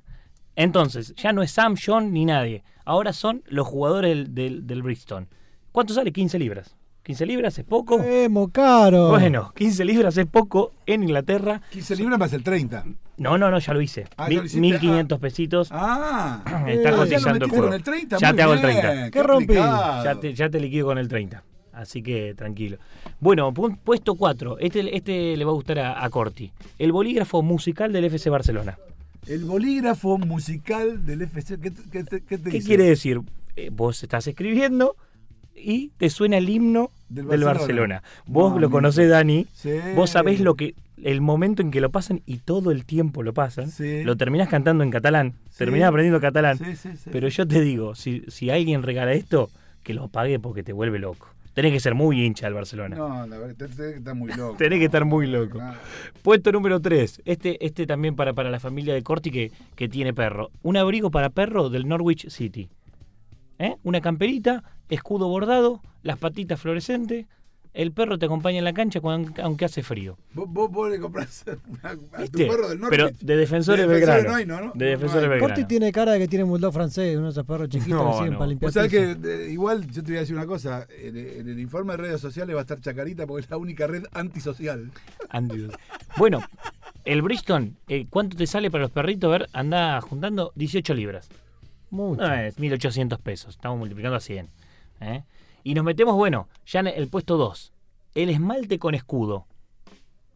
entonces, 0.55 1.13
ya 1.15 1.31
no 1.33 1.41
es 1.43 1.51
Sam, 1.51 1.75
John 1.83 2.11
ni 2.11 2.25
nadie. 2.25 2.63
Ahora 2.85 3.13
son 3.13 3.43
los 3.47 3.67
jugadores 3.67 4.09
del, 4.15 4.33
del, 4.35 4.67
del 4.67 4.81
Brixton. 4.81 5.27
¿Cuánto 5.71 5.93
sale? 5.93 6.11
15 6.11 6.39
libras. 6.39 6.75
15 7.09 7.23
15 7.23 7.25
libras 7.25 7.57
es 7.57 7.65
poco. 7.65 8.03
¡Eh, 8.03 8.29
mo 8.29 8.49
caro! 8.49 9.09
Bueno, 9.09 9.51
15 9.55 9.83
libras 9.83 10.15
es 10.17 10.27
poco 10.27 10.73
en 10.85 11.01
Inglaterra. 11.01 11.59
15 11.71 11.95
libras 11.95 12.19
más 12.19 12.33
el 12.33 12.43
30. 12.43 12.85
No, 13.17 13.35
no, 13.39 13.49
no, 13.49 13.57
ya 13.57 13.73
lo 13.73 13.81
hice. 13.81 14.05
Ah, 14.15 14.25
ya 14.25 14.29
Mil- 14.29 14.37
lo 14.37 14.45
hiciste. 14.45 14.61
1500 14.61 15.19
pesitos. 15.19 15.69
Ah, 15.71 16.43
Está 16.67 16.89
Ah, 16.89 16.95
cotizando 16.95 17.33
ya 17.33 17.39
lo 17.39 17.45
el 17.45 17.49
juego. 17.49 17.65
con 17.65 17.73
el 17.73 17.81
30. 17.83 18.17
Ya 18.19 18.27
muy 18.27 18.35
te 18.37 18.43
hago 18.43 18.53
el 18.53 18.59
bien, 18.59 18.79
30. 18.81 19.09
¿Qué 19.11 19.23
rompí? 19.23 19.53
Ya 19.55 20.17
te, 20.21 20.33
ya 20.35 20.49
te 20.51 20.59
liquido 20.59 20.85
con 20.85 20.99
el 20.99 21.07
30. 21.07 21.43
Así 21.73 22.03
que 22.03 22.35
tranquilo. 22.35 22.77
Bueno, 23.19 23.51
pu- 23.55 23.75
puesto 23.83 24.13
4. 24.13 24.59
Este, 24.59 24.95
este 24.95 25.35
le 25.35 25.45
va 25.45 25.49
a 25.51 25.55
gustar 25.55 25.79
a, 25.79 26.03
a 26.05 26.09
Corti. 26.11 26.51
El 26.77 26.91
bolígrafo 26.91 27.41
musical 27.41 27.91
del 27.91 28.05
FC 28.05 28.29
Barcelona. 28.29 28.77
El 29.25 29.45
bolígrafo 29.45 30.19
musical 30.19 31.03
del 31.07 31.23
FC. 31.23 31.59
¿Qué, 31.59 31.71
qué 31.91 32.03
qué 32.03 32.03
te 32.03 32.21
¿Qué 32.21 32.37
dice? 32.51 32.67
quiere 32.67 32.83
decir? 32.83 33.19
Eh, 33.55 33.71
vos 33.73 34.03
estás 34.03 34.27
escribiendo 34.27 34.95
y 35.55 35.89
te 35.97 36.09
suena 36.09 36.37
el 36.37 36.49
himno 36.49 36.91
Del 37.09 37.27
del 37.27 37.43
Barcelona. 37.43 37.95
Barcelona. 38.01 38.03
Vos 38.25 38.53
No, 38.53 38.59
lo 38.59 38.69
conocés, 38.69 39.09
Dani. 39.09 39.45
Sí. 39.53 39.71
Vos 39.95 40.11
sabés 40.11 40.39
lo 40.39 40.55
que 40.55 40.75
el 41.03 41.21
momento 41.21 41.61
en 41.61 41.71
que 41.71 41.81
lo 41.81 41.89
pasan 41.91 42.21
y 42.25 42.37
todo 42.37 42.71
el 42.71 42.85
tiempo 42.85 43.23
lo 43.23 43.33
pasan. 43.33 43.69
Sí. 43.71 44.03
Lo 44.03 44.17
terminás 44.17 44.49
cantando 44.49 44.83
en 44.83 44.91
catalán. 44.91 45.33
Sí. 45.49 45.59
Terminás 45.59 45.89
aprendiendo 45.89 46.19
catalán. 46.19 46.57
Sí, 46.57 46.75
sí, 46.75 46.89
sí. 46.97 47.09
Pero 47.11 47.27
yo 47.27 47.47
te 47.47 47.61
digo, 47.61 47.95
si, 47.95 48.23
si 48.27 48.49
alguien 48.49 48.83
regala 48.83 49.13
esto, 49.13 49.49
que 49.83 49.93
lo 49.93 50.07
pague 50.07 50.39
porque 50.39 50.63
te 50.63 50.73
vuelve 50.73 50.99
loco. 50.99 51.27
Tenés 51.53 51.73
que 51.73 51.79
ser 51.79 51.93
muy 51.95 52.23
hincha 52.23 52.45
del 52.45 52.53
Barcelona. 52.53 52.95
No, 52.95 53.27
la 53.27 53.37
verdad, 53.37 53.55
tenés 53.55 53.75
que 53.75 53.97
estar 53.97 54.15
muy 54.15 54.31
loco. 54.31 54.55
Tenés 54.57 54.79
que 54.79 54.85
estar 54.85 55.03
muy 55.03 55.27
loco. 55.27 55.59
Puesto 56.21 56.51
número 56.51 56.79
3. 56.79 57.23
Este, 57.25 57.65
este 57.65 57.85
también 57.85 58.15
para, 58.15 58.33
para 58.33 58.49
la 58.49 58.59
familia 58.61 58.93
de 58.93 59.01
Corti 59.03 59.29
que, 59.31 59.51
que 59.75 59.89
tiene 59.89 60.13
perro. 60.13 60.51
Un 60.61 60.77
abrigo 60.77 61.11
para 61.11 61.29
perro 61.29 61.69
del 61.69 61.87
Norwich 61.87 62.29
City. 62.29 62.69
¿Eh? 63.57 63.75
Una 63.83 63.99
camperita, 63.99 64.63
escudo 64.89 65.27
bordado, 65.27 65.81
las 66.03 66.17
patitas 66.17 66.59
fluorescentes. 66.59 67.25
El 67.71 67.91
perro 67.91 68.17
te 68.17 68.25
acompaña 68.25 68.57
en 68.57 68.63
la 68.63 68.73
cancha 68.73 68.99
cuando- 68.99 69.31
aunque 69.43 69.63
hace 69.63 69.83
frío. 69.83 70.17
Vos, 70.33 70.47
vos, 70.49 70.71
vos 70.71 70.89
le 70.89 70.99
compras 70.99 71.45
a, 71.83 71.89
a 71.89 72.25
tu 72.25 72.39
perro 72.39 72.67
del 72.67 72.79
norte. 72.79 72.97
Pero 72.97 73.11
de 73.21 73.35
defensores 73.37 73.87
De 73.87 73.93
Belgrano. 73.93 74.29
No 74.29 74.35
hay, 74.35 74.45
¿no? 74.47 74.55
¿no? 74.59 74.71
De 74.73 74.85
No 74.85 74.91
defensores 74.91 75.23
hay. 75.25 75.29
Belgrano. 75.29 75.53
Corti 75.53 75.65
tiene 75.67 75.91
cara 75.91 76.13
de 76.13 76.19
que 76.19 76.27
tiene 76.27 76.43
un 76.45 76.49
bulldog 76.49 76.73
francés, 76.73 77.15
uno 77.15 77.25
de 77.27 77.31
esos 77.31 77.45
perros 77.45 77.69
chiquitos 77.69 77.91
No, 77.91 78.07
que 78.09 78.13
sirven 78.17 78.31
no. 78.33 78.37
para 78.39 78.49
limpiar 78.49 78.67
Vos 78.69 78.73
sabés 78.73 78.89
que 78.91 79.11
eh, 79.45 79.51
igual 79.51 79.85
yo 79.87 80.01
te 80.01 80.07
voy 80.11 80.17
a 80.17 80.19
decir 80.21 80.35
una 80.35 80.47
cosa, 80.47 80.87
en, 80.99 81.15
en 81.15 81.47
el 81.47 81.59
informe 81.59 81.93
de 81.93 81.97
redes 81.97 82.19
sociales 82.19 82.55
va 82.55 82.59
a 82.59 82.63
estar 82.63 82.81
Chacarita 82.81 83.27
porque 83.27 83.43
es 83.45 83.49
la 83.51 83.57
única 83.57 83.85
red 83.85 84.03
antisocial. 84.13 84.89
Andy. 85.29 85.67
Bueno, 86.17 86.41
el 87.05 87.21
Bridgestone, 87.21 87.73
eh, 87.87 88.07
¿cuánto 88.09 88.35
te 88.35 88.47
sale 88.47 88.71
para 88.71 88.81
los 88.81 88.91
perritos? 88.91 89.27
A 89.27 89.31
ver, 89.37 89.49
anda 89.53 90.01
juntando 90.01 90.51
18 90.55 90.95
libras. 90.95 91.29
Mucho. 91.91 92.21
No 92.23 92.33
es 92.33 92.57
1800 92.57 93.19
pesos. 93.19 93.55
Estamos 93.55 93.77
multiplicando 93.77 94.17
a 94.17 94.19
100. 94.19 94.47
¿Eh? 95.01 95.23
Y 95.63 95.73
nos 95.73 95.83
metemos, 95.83 96.15
bueno, 96.15 96.47
ya 96.65 96.79
en 96.81 96.87
el 96.87 97.07
puesto 97.07 97.37
2. 97.37 97.73
El 98.15 98.29
esmalte 98.29 98.79
con 98.79 98.95
escudo. 98.95 99.45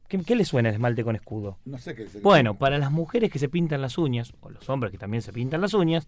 ¿Qué, 0.08 0.20
qué 0.24 0.36
le 0.36 0.46
suena 0.46 0.70
el 0.70 0.76
esmalte 0.76 1.04
con 1.04 1.16
escudo? 1.16 1.58
No 1.66 1.78
sé 1.78 1.96
qué 1.96 2.04
es. 2.04 2.16
el- 2.16 2.22
Bueno, 2.22 2.56
para 2.56 2.78
las 2.78 2.92
mujeres 2.92 3.32
que 3.32 3.40
se 3.40 3.50
pintan 3.50 3.82
las 3.82 3.98
uñas, 3.98 4.34
o 4.42 4.50
los 4.50 4.70
hombres 4.70 4.92
que 4.92 4.98
también 4.98 5.22
se 5.22 5.34
pintan 5.34 5.62
las 5.62 5.74
uñas, 5.74 6.08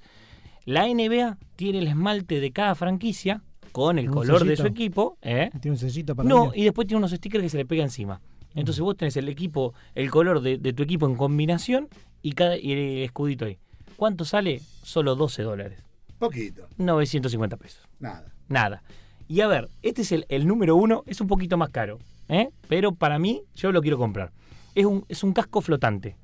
la 0.65 0.87
NBA 0.87 1.37
tiene 1.55 1.79
el 1.79 1.87
esmalte 1.87 2.39
de 2.39 2.51
cada 2.51 2.75
franquicia 2.75 3.41
con 3.71 3.97
el 3.99 4.09
color 4.09 4.45
de 4.45 4.55
su 4.57 4.67
equipo. 4.67 5.17
¿eh? 5.21 5.49
Tiene 5.61 5.71
un 5.75 5.77
sellito 5.79 6.15
para 6.15 6.27
No, 6.29 6.47
mí. 6.47 6.51
y 6.55 6.63
después 6.65 6.87
tiene 6.87 6.99
unos 6.99 7.11
stickers 7.11 7.41
que 7.43 7.49
se 7.49 7.57
le 7.57 7.65
pega 7.65 7.83
encima. 7.83 8.21
Entonces 8.53 8.81
vos 8.81 8.95
tenés 8.95 9.17
el 9.17 9.27
equipo, 9.27 9.73
el 9.95 10.09
color 10.11 10.39
de, 10.41 10.57
de 10.57 10.71
tu 10.73 10.83
equipo 10.83 11.05
en 11.07 11.15
combinación 11.15 11.89
y, 12.21 12.33
cada, 12.33 12.57
y 12.57 12.71
el 12.71 13.03
escudito 13.03 13.45
ahí. 13.45 13.57
¿Cuánto 13.97 14.23
sale? 14.23 14.61
Solo 14.83 15.15
12 15.15 15.41
dólares. 15.43 15.83
Poquito, 16.19 16.67
950 16.77 17.57
pesos. 17.57 17.81
nada. 17.99 18.31
Nada. 18.47 18.83
Y 19.27 19.41
a 19.41 19.47
ver, 19.47 19.69
este 19.81 20.03
es 20.03 20.11
el, 20.11 20.25
el 20.29 20.45
número 20.47 20.75
uno, 20.75 21.03
es 21.07 21.19
un 21.21 21.27
poquito 21.27 21.57
más 21.57 21.69
caro, 21.69 21.99
¿eh? 22.29 22.49
pero 22.69 22.93
para 22.93 23.17
mí 23.19 23.41
yo 23.55 23.71
lo 23.71 23.81
quiero 23.81 23.97
comprar. 23.97 24.31
Es 24.75 24.85
un, 24.85 25.05
es 25.09 25.23
un 25.23 25.33
casco 25.33 25.61
flotante, 25.61 26.15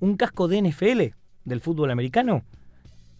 un 0.00 0.16
casco 0.16 0.48
de 0.48 0.62
NFL 0.62 1.14
del 1.44 1.60
fútbol 1.60 1.90
americano, 1.90 2.42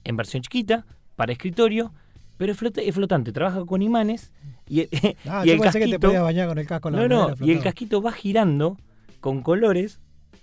en 0.05 0.17
versión 0.17 0.43
chiquita, 0.43 0.85
para 1.15 1.33
escritorio, 1.33 1.93
pero 2.37 2.53
es, 2.53 2.59
flota- 2.59 2.81
es 2.83 2.95
flotante, 2.95 3.33
trabaja 3.33 3.65
con 3.65 3.83
imanes 3.83 4.33
y 4.69 4.83
Ah, 5.29 5.43
y 5.45 5.49
yo 5.49 5.55
el 5.55 5.61
pensé 5.61 5.79
que 5.79 5.85
te 5.87 5.91
casquito... 5.93 6.09
podías 6.09 6.23
bañar 6.23 6.49
con 6.49 6.59
el 6.59 6.67
casco. 6.67 6.91
la 6.91 7.07
no, 7.07 7.29
no, 7.29 7.35
y 7.47 7.53
el 7.53 7.61
casquito 7.63 8.01
va 8.03 8.13
girando 8.13 8.77
con 9.21 9.43
colores 9.43 10.01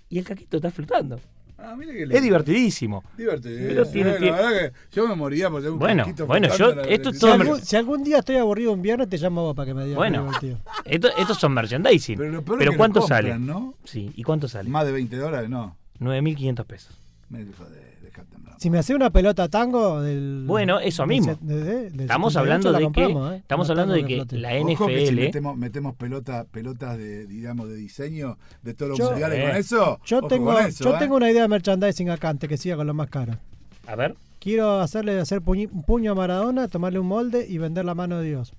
y 0.08 0.18
el 0.18 0.24
casquito 0.24 0.56
está 0.58 0.70
flotando. 0.70 1.20
Ah, 1.58 1.74
mira 1.76 1.92
qué 1.92 2.02
Es 2.10 2.22
divertidísimo. 2.22 3.02
Divertido. 3.16 3.56
Pero 3.68 3.86
tiene- 3.86 4.10
Eh, 4.10 4.12
la 4.12 4.18
tiene- 4.20 4.36
verdad 4.36 4.50
que 4.90 4.96
yo 4.96 5.08
me 5.08 5.14
moría 5.14 5.48
por 5.50 5.62
un 5.66 5.78
Bueno, 5.78 6.04
bueno, 6.26 6.48
yo- 6.56 6.82
esto 6.82 7.10
es 7.10 7.18
Si 7.18 7.26
algún, 7.26 7.60
si 7.62 7.76
algún 7.76 8.04
día 8.04 8.18
estoy 8.18 8.36
aburrido 8.36 8.72
un 8.72 8.82
viernes, 8.82 9.08
te 9.08 9.16
llamo 9.16 9.40
a 9.40 9.44
vos 9.44 9.56
para 9.56 9.66
que 9.66 9.74
me 9.74 9.84
digas. 9.84 9.96
Bueno. 9.96 10.24
divertido. 10.24 10.58
Esto- 10.84 11.16
estos 11.16 11.38
son 11.38 11.52
merchandising. 11.54 12.18
Pero 12.18 12.28
Pero, 12.30 12.40
lo 12.40 12.44
peor 12.44 12.58
es 12.62 12.66
que 12.66 12.72
lo 12.72 12.76
¿cuánto 12.78 13.00
compran, 13.00 13.22
sale? 13.24 13.38
¿no? 13.38 13.74
Sí, 13.84 14.10
¿y 14.14 14.22
cuánto 14.22 14.48
sale? 14.48 14.68
Más 14.68 14.84
de 14.84 14.92
20 14.92 15.16
dólares, 15.16 15.48
no. 15.48 15.76
9.500 15.98 16.66
pesos. 16.66 16.94
Me 17.30 17.42
dijo 17.44 17.64
Si 18.58 18.70
me 18.70 18.78
hace 18.78 18.94
una 18.94 19.10
pelota 19.10 19.48
tango 19.48 20.00
del. 20.00 20.44
Bueno, 20.46 20.80
eso 20.80 21.06
mismo. 21.06 21.36
de- 21.42 21.90
de- 21.90 22.02
Estamos 22.04 22.32
78 22.32 22.38
hablando 22.38 22.72
la 22.72 22.78
de 22.78 22.90
que 22.92 23.34
¿eh? 23.34 23.36
estamos 23.38 23.68
hablando 23.70 23.92
de 23.94 24.04
que 24.06 24.14
flote. 24.16 24.38
la 24.38 24.48
Ojo 24.62 24.86
que 24.86 24.98
si 25.06 25.12
NFL 25.12 25.20
metemos, 25.20 25.56
metemos 25.58 25.94
pelota, 25.94 26.44
pelotas 26.50 26.96
de, 26.96 27.26
digamos, 27.26 27.68
de 27.68 27.76
diseño 27.76 28.38
de 28.62 28.72
todos 28.74 28.90
los 28.90 28.98
Yo- 28.98 29.10
mundiales 29.10 29.38
Eh. 29.38 29.42
con 29.46 29.56
eso. 29.56 30.00
Yo 30.06 30.22
tengo, 30.22 30.54
con 30.54 30.64
eso, 30.64 30.84
yo 30.84 30.94
¿eh? 30.96 30.98
tengo 30.98 31.16
una 31.16 31.30
idea 31.30 31.42
de 31.42 31.48
merchandising 31.48 32.08
acá 32.10 32.30
antes 32.30 32.48
que 32.48 32.56
siga 32.56 32.76
con 32.76 32.86
lo 32.86 32.94
más 32.94 33.10
caro. 33.10 33.34
A 33.86 33.94
ver, 33.94 34.14
Quiero 34.38 34.80
hacerle 34.80 35.18
hacer 35.18 35.40
puñi- 35.42 35.68
un 35.70 35.82
puño 35.82 36.12
a 36.12 36.14
Maradona, 36.14 36.68
tomarle 36.68 36.98
un 37.00 37.08
molde 37.08 37.46
y 37.48 37.58
vender 37.58 37.84
la 37.84 37.94
mano 37.94 38.18
de 38.20 38.28
Dios. 38.28 38.52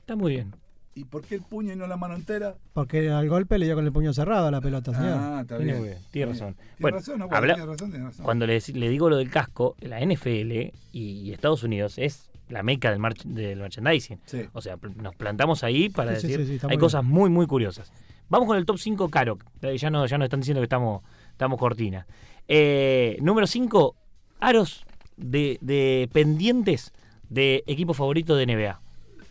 está 0.00 0.16
muy 0.16 0.32
bien. 0.32 0.52
¿Y 0.94 1.04
por 1.04 1.22
qué 1.22 1.36
el 1.36 1.42
puño 1.42 1.72
y 1.72 1.76
no 1.76 1.86
la 1.86 1.96
mano 1.96 2.14
entera? 2.14 2.56
Porque 2.72 3.10
al 3.10 3.28
golpe 3.28 3.58
le 3.58 3.66
dio 3.66 3.74
con 3.76 3.86
el 3.86 3.92
puño 3.92 4.12
cerrado 4.12 4.48
a 4.48 4.50
la 4.50 4.60
pelota, 4.60 4.92
señor. 4.92 5.16
Ah, 5.18 5.38
está 5.42 5.56
Tiene 5.58 5.80
bien. 5.80 5.98
tiene 6.10 6.32
razón. 6.32 6.54
Tiene 6.54 6.68
Bueno, 6.80 6.96
razón, 6.98 7.18
no, 7.20 7.28
habla- 7.30 7.54
tiene 7.54 7.70
razón, 7.72 7.90
tiene 7.90 8.04
razón. 8.06 8.24
Cuando 8.24 8.46
le, 8.46 8.60
digo 8.60 9.08
lo 9.08 9.16
del 9.16 9.30
casco, 9.30 9.76
la 9.80 10.00
NFL 10.00 10.72
y 10.92 11.32
Estados 11.32 11.62
Unidos 11.62 11.94
es 11.96 12.30
la 12.48 12.64
meca 12.64 12.90
del, 12.90 12.98
march- 12.98 13.22
del 13.24 13.60
merchandising. 13.60 14.18
Sí. 14.26 14.42
O 14.52 14.60
sea, 14.60 14.76
nos 14.96 15.14
plantamos 15.14 15.62
ahí 15.62 15.88
para 15.90 16.16
Sí, 16.16 16.26
decir, 16.26 16.46
sí, 16.46 16.58
hay 16.64 16.76
muy 16.76 16.78
cosas 16.78 17.04
muy, 17.04 17.30
muy 17.30 17.46
curiosas. 17.46 17.92
Vamos 18.28 18.48
con 18.48 18.56
el 18.56 18.66
top 18.66 18.78
5 18.78 19.08
caro. 19.10 19.38
Eh, 19.62 19.78
Ya 19.78 19.90
no, 19.90 20.04
ya 20.06 20.18
nos 20.18 20.26
están 20.26 20.40
diciendo 20.40 20.60
que 20.60 20.64
estamos, 20.64 21.02
estamos 21.30 21.58
cortina. 21.58 22.06
Eh, 22.48 23.16
número 23.22 23.46
5, 23.46 23.94
aros 24.40 24.84
de, 25.16 25.56
de 25.60 26.08
pendientes 26.12 26.92
de 27.28 27.62
equipo 27.68 27.94
favorito 27.94 28.34
de 28.34 28.46
NBA. 28.46 28.80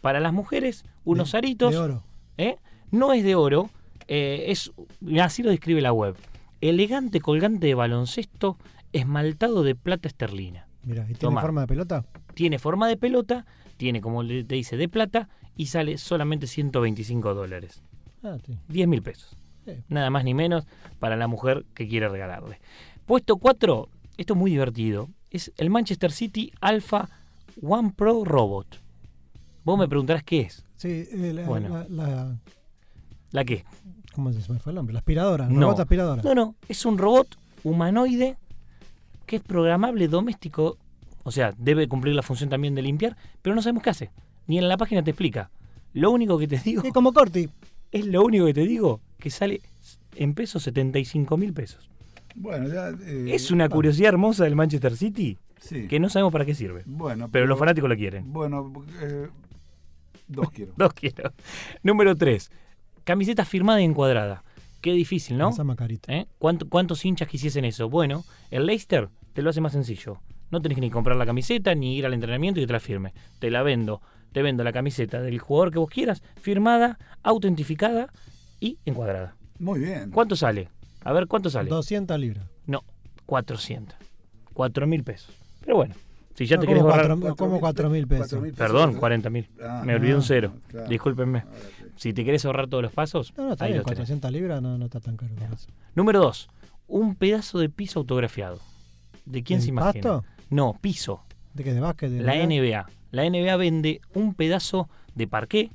Para 0.02 0.22
las 0.22 0.32
mujeres, 0.32 0.86
unos 1.12 1.32
De- 1.32 1.38
aritos. 1.38 1.72
De 1.72 1.78
oro. 1.78 2.04
¿eh? 2.38 2.58
No 2.92 3.14
es 3.14 3.24
de 3.24 3.36
oro, 3.36 3.70
eh, 4.08 4.46
es 4.48 4.72
así 5.22 5.44
lo 5.44 5.50
describe 5.50 5.82
la 5.82 5.94
web. 5.94 6.16
Elegante 6.62 7.20
colgante 7.22 7.68
de 7.68 7.76
baloncesto 7.76 8.58
esmaltado 8.92 9.64
de 9.64 9.76
plata 9.76 10.08
esterlina. 10.08 10.68
Mira, 10.84 11.06
¿y 11.10 11.14
tiene 11.14 11.40
forma 11.40 11.62
de 11.62 11.68
pelota? 11.68 12.06
Tiene 12.34 12.60
forma 12.60 12.88
de 12.88 12.98
pelota, 12.98 13.46
tiene 13.78 14.02
como 14.02 14.26
te 14.26 14.44
dice 14.44 14.78
de 14.78 14.90
plata 14.90 15.30
y 15.56 15.68
sale 15.68 15.98
solamente 15.98 16.48
125 16.48 17.34
dólares. 17.34 17.84
Ah, 18.24 18.38
sí. 18.46 18.58
10 18.68 18.88
mil 18.88 19.02
pesos. 19.02 19.38
Sí. 19.66 19.74
Nada 19.90 20.10
más 20.10 20.24
ni 20.24 20.34
menos 20.34 20.66
para 21.00 21.16
la 21.16 21.28
mujer 21.28 21.66
que 21.74 21.88
quiere 21.88 22.10
regalarle. 22.10 22.60
Puesto 23.06 23.38
4, 23.38 23.90
esto 24.18 24.34
es 24.34 24.40
muy 24.40 24.52
divertido, 24.52 25.10
es 25.30 25.52
el 25.58 25.70
Manchester 25.70 26.12
City 26.12 26.52
Alpha 26.62 27.10
One 27.62 27.94
Pro 27.96 28.24
Robot. 28.26 28.82
Vos 29.70 29.78
me 29.78 29.88
preguntarás 29.88 30.24
qué 30.24 30.40
es. 30.42 30.66
Sí, 30.78 31.08
eh, 31.12 31.32
la, 31.32 31.44
Bueno. 31.46 31.70
la, 31.70 31.86
la- 31.90 32.36
¿La 33.32 33.46
qué? 33.46 33.64
¿Cómo 34.16 34.34
se 34.34 34.52
me 34.52 34.58
fue 34.60 34.72
el 34.72 34.76
nombre? 34.78 34.94
La 34.94 35.00
aspiradora. 35.00 35.48
No. 35.48 35.62
Robot 35.68 35.80
aspiradora. 35.82 36.24
No, 36.24 36.34
no, 36.34 36.56
es 36.68 36.84
un 36.88 36.98
robot 36.98 37.38
humanoide 37.64 38.36
que 39.28 39.36
es 39.36 39.44
programable 39.44 40.08
doméstico, 40.08 40.78
o 41.24 41.32
sea, 41.32 41.54
debe 41.60 41.88
cumplir 41.88 42.16
la 42.16 42.24
función 42.24 42.50
también 42.50 42.74
de 42.74 42.82
limpiar, 42.82 43.16
pero 43.44 43.56
no 43.56 43.62
sabemos 43.62 43.84
qué 43.84 43.92
hace. 43.92 44.12
Ni 44.48 44.58
en 44.58 44.68
la 44.68 44.76
página 44.78 45.04
te 45.04 45.12
explica. 45.12 45.52
Lo 45.94 46.10
único 46.10 46.40
que 46.40 46.48
te 46.48 46.58
digo, 46.58 46.82
Es 46.84 46.92
como 46.92 47.14
Corti. 47.14 47.48
es 47.92 48.08
lo 48.08 48.24
único 48.24 48.48
que 48.48 48.56
te 48.56 48.66
digo, 48.66 49.02
que 49.20 49.30
sale 49.30 49.62
en 50.16 50.34
pesos 50.34 50.64
75 50.64 51.38
mil 51.38 51.54
pesos. 51.54 51.88
Bueno, 52.34 52.68
ya. 52.68 52.90
eh, 52.90 53.28
Es 53.36 53.52
una 53.52 53.70
curiosidad 53.70 54.10
hermosa 54.10 54.46
del 54.46 54.56
Manchester 54.56 54.98
City 54.98 55.38
Sí. 55.60 55.88
que 55.88 56.00
no 56.00 56.10
sabemos 56.10 56.32
para 56.32 56.46
qué 56.46 56.56
sirve. 56.56 56.82
Bueno, 56.88 57.30
Pero 57.32 57.46
los 57.46 57.60
fanáticos 57.60 57.88
lo 57.90 57.96
quieren. 57.98 58.32
Bueno, 58.34 58.72
eh, 59.02 59.28
dos 60.30 60.50
quiero. 60.52 60.74
Dos 60.78 60.94
quiero. 60.94 61.34
Número 61.84 62.16
3. 62.16 62.50
Camiseta 63.04 63.44
firmada 63.46 63.82
y 63.82 63.86
encuadrada. 63.86 64.44
Qué 64.82 64.94
difícil, 64.94 65.38
¿no? 65.38 65.50
Esa 65.50 65.64
macarita. 65.66 66.14
¿Eh? 66.16 66.28
¿Cuánto- 66.38 66.70
¿Cuántos 66.70 67.04
hinchas 67.04 67.28
quisiesen 67.28 67.66
eso? 67.66 67.90
Bueno, 67.90 68.24
el 68.50 68.66
Leicester 68.66 69.10
te 69.34 69.42
lo 69.42 69.50
hace 69.50 69.60
más 69.60 69.74
sencillo. 69.74 70.20
No 70.52 70.62
tenés 70.62 70.76
que 70.76 70.82
ni 70.82 70.90
comprar 70.90 71.18
la 71.18 71.26
camiseta, 71.26 71.76
ni 71.76 71.98
ir 71.98 72.06
al 72.06 72.14
entrenamiento 72.14 72.60
y 72.60 72.64
que 72.64 72.68
te 72.68 72.74
la 72.74 72.80
firme. 72.80 73.14
Te 73.40 73.52
la 73.52 73.62
vendo. 73.62 74.02
Te 74.32 74.42
vendo 74.42 74.64
la 74.64 74.72
camiseta 74.72 75.22
del 75.22 75.40
jugador 75.40 75.72
que 75.72 75.80
vos 75.80 75.90
quieras, 75.90 76.22
firmada, 76.42 76.98
autentificada 77.24 78.08
y 78.60 78.78
encuadrada. 78.86 79.36
Muy 79.60 79.80
bien. 79.80 80.12
¿Cuánto 80.12 80.36
sale? 80.36 80.70
A 81.04 81.12
ver, 81.14 81.28
¿cuánto 81.28 81.50
sale? 81.50 81.70
200 81.70 82.20
libras. 82.20 82.46
No, 82.68 82.84
400. 83.26 83.98
4 84.54 84.88
mil 84.88 85.04
pesos. 85.04 85.34
Pero 85.62 85.76
bueno, 85.78 85.96
Si 86.40 86.46
ya 86.46 86.56
No, 86.56 86.62
te 86.62 86.68
querés 86.68 86.84
cuatro- 86.84 87.36
como 87.36 87.60
cuatro 87.60 87.90
mil 87.90 88.08
pesos. 88.08 88.42
Perdón, 88.56 88.94
40 88.96 89.30
mil. 89.30 89.50
Ah, 89.62 89.84
Me 89.86 89.94
olvidé 89.96 90.16
un 90.16 90.22
cero. 90.24 90.54
claro. 90.70 90.88
Discúlpenme. 90.88 91.44
Si 91.98 92.14
te 92.14 92.24
querés 92.24 92.46
ahorrar 92.46 92.70
todos 92.70 92.82
los 92.82 92.94
pasos, 92.94 93.34
No, 93.36 93.48
no, 93.48 93.52
está 93.52 93.66
ahí 93.66 93.72
bien, 93.72 93.80
los 93.80 93.86
tenés. 93.88 93.98
400 94.08 94.32
libras 94.32 94.62
no, 94.62 94.78
no 94.78 94.86
está 94.86 95.02
tan 95.02 95.18
caro. 95.18 95.34
eso. 95.54 95.68
Número 95.96 96.22
2. 96.22 96.48
Un 96.88 97.16
pedazo 97.16 97.60
de 97.60 97.68
piso 97.68 98.00
autografiado. 98.00 98.60
¿De 99.26 99.44
quién 99.44 99.60
¿Del 99.60 99.64
se 99.66 99.70
imagina? 99.72 99.92
pasto? 100.02 100.26
No, 100.50 100.78
piso. 100.80 101.24
¿De 101.54 101.66
qué? 101.66 101.74
¿De 101.74 101.82
básquet? 101.82 102.10
¿De 102.10 102.22
La? 102.22 102.36
NBA. 102.36 102.86
La 103.12 103.26
NBA 103.30 103.58
vende 103.58 104.00
un 104.14 104.34
pedazo 104.34 104.88
de 105.16 105.28
parqué, 105.28 105.72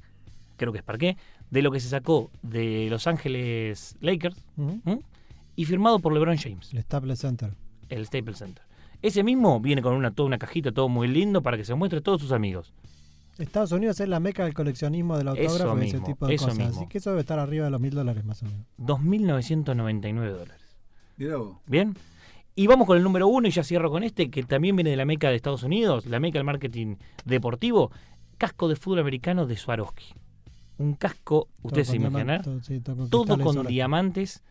creo 0.57 0.73
que 0.73 0.79
es 0.79 0.85
parqué, 0.85 1.19
de 1.51 1.61
lo 1.61 1.71
que 1.73 1.81
se 1.81 1.91
sacó 1.91 2.31
de 2.41 2.87
Los 2.89 3.07
Ángeles 3.07 3.97
Lakers 4.01 4.39
y 5.57 5.65
firmado 5.67 5.99
por 5.99 6.15
LeBron 6.15 6.39
James, 6.39 6.73
El 6.73 6.81
Staples 6.85 7.19
Center. 7.19 7.51
el 7.91 8.07
Staples 8.07 8.39
Center. 8.39 8.65
Ese 9.03 9.23
mismo 9.23 9.61
viene 9.61 9.83
con 9.83 9.95
una, 9.95 10.11
toda 10.11 10.27
una 10.27 10.39
cajita, 10.39 10.73
todo 10.73 10.89
muy 10.89 11.09
lindo, 11.09 11.43
para 11.43 11.57
que 11.57 11.65
se 11.65 11.75
muestre 11.75 11.99
a 11.99 12.03
todos 12.03 12.21
sus 12.21 12.33
amigos. 12.33 12.73
Estados 13.39 13.73
Unidos 13.73 13.99
es 14.01 14.09
la 14.09 14.21
meca 14.21 14.45
del 14.45 14.55
coleccionismo 14.55 15.19
del 15.19 15.29
Eso 15.29 15.43
autógrafo 15.43 15.83
y 15.83 15.89
ese 15.89 16.01
tipo 16.01 16.27
de 16.27 16.35
eso 16.35 16.45
cosas. 16.47 16.59
mismo. 16.59 16.77
Así 16.81 16.89
que 16.89 16.99
eso 16.99 17.11
debe 17.11 17.21
estar 17.21 17.39
arriba 17.39 17.65
de 17.65 17.71
los 17.73 17.81
mil 17.81 17.93
dólares 17.93 18.25
más 18.25 18.43
o 18.43 18.47
menos. 18.47 18.67
2.999 18.79 20.31
dólares. 20.31 20.77
Mirá 21.17 21.37
vos. 21.37 21.57
¿Bien? 21.67 21.97
Y 22.57 22.69
vamos 22.69 22.87
con 22.87 22.97
el 22.97 23.03
número 23.03 23.27
uno, 23.27 23.49
y 23.49 23.51
ya 23.51 23.65
cierro 23.65 23.91
con 23.91 24.05
este, 24.05 24.31
que 24.31 24.45
también 24.45 24.77
viene 24.77 24.91
de 24.91 24.97
la 24.97 25.05
meca 25.05 25.29
de 25.29 25.35
Estados 25.37 25.65
Unidos, 25.65 26.07
la 26.07 26.21
meca 26.21 26.39
del 26.39 26.45
marketing 26.45 26.97
deportivo, 27.25 27.91
casco 28.39 28.69
de 28.69 28.77
fútbol 28.77 29.01
americano 29.01 29.47
de 29.47 29.57
Swarovski. 29.57 30.15
Un 30.79 30.95
casco, 30.95 31.49
ustedes 31.63 31.89
se 31.89 31.99
Todo 31.99 32.03
con 32.11 32.21
imaginan, 32.21 32.63
sí, 32.63 32.81
todo 32.81 32.97
con 32.97 33.11
todo 33.11 33.39
con 33.39 33.67
diamantes 33.67 34.45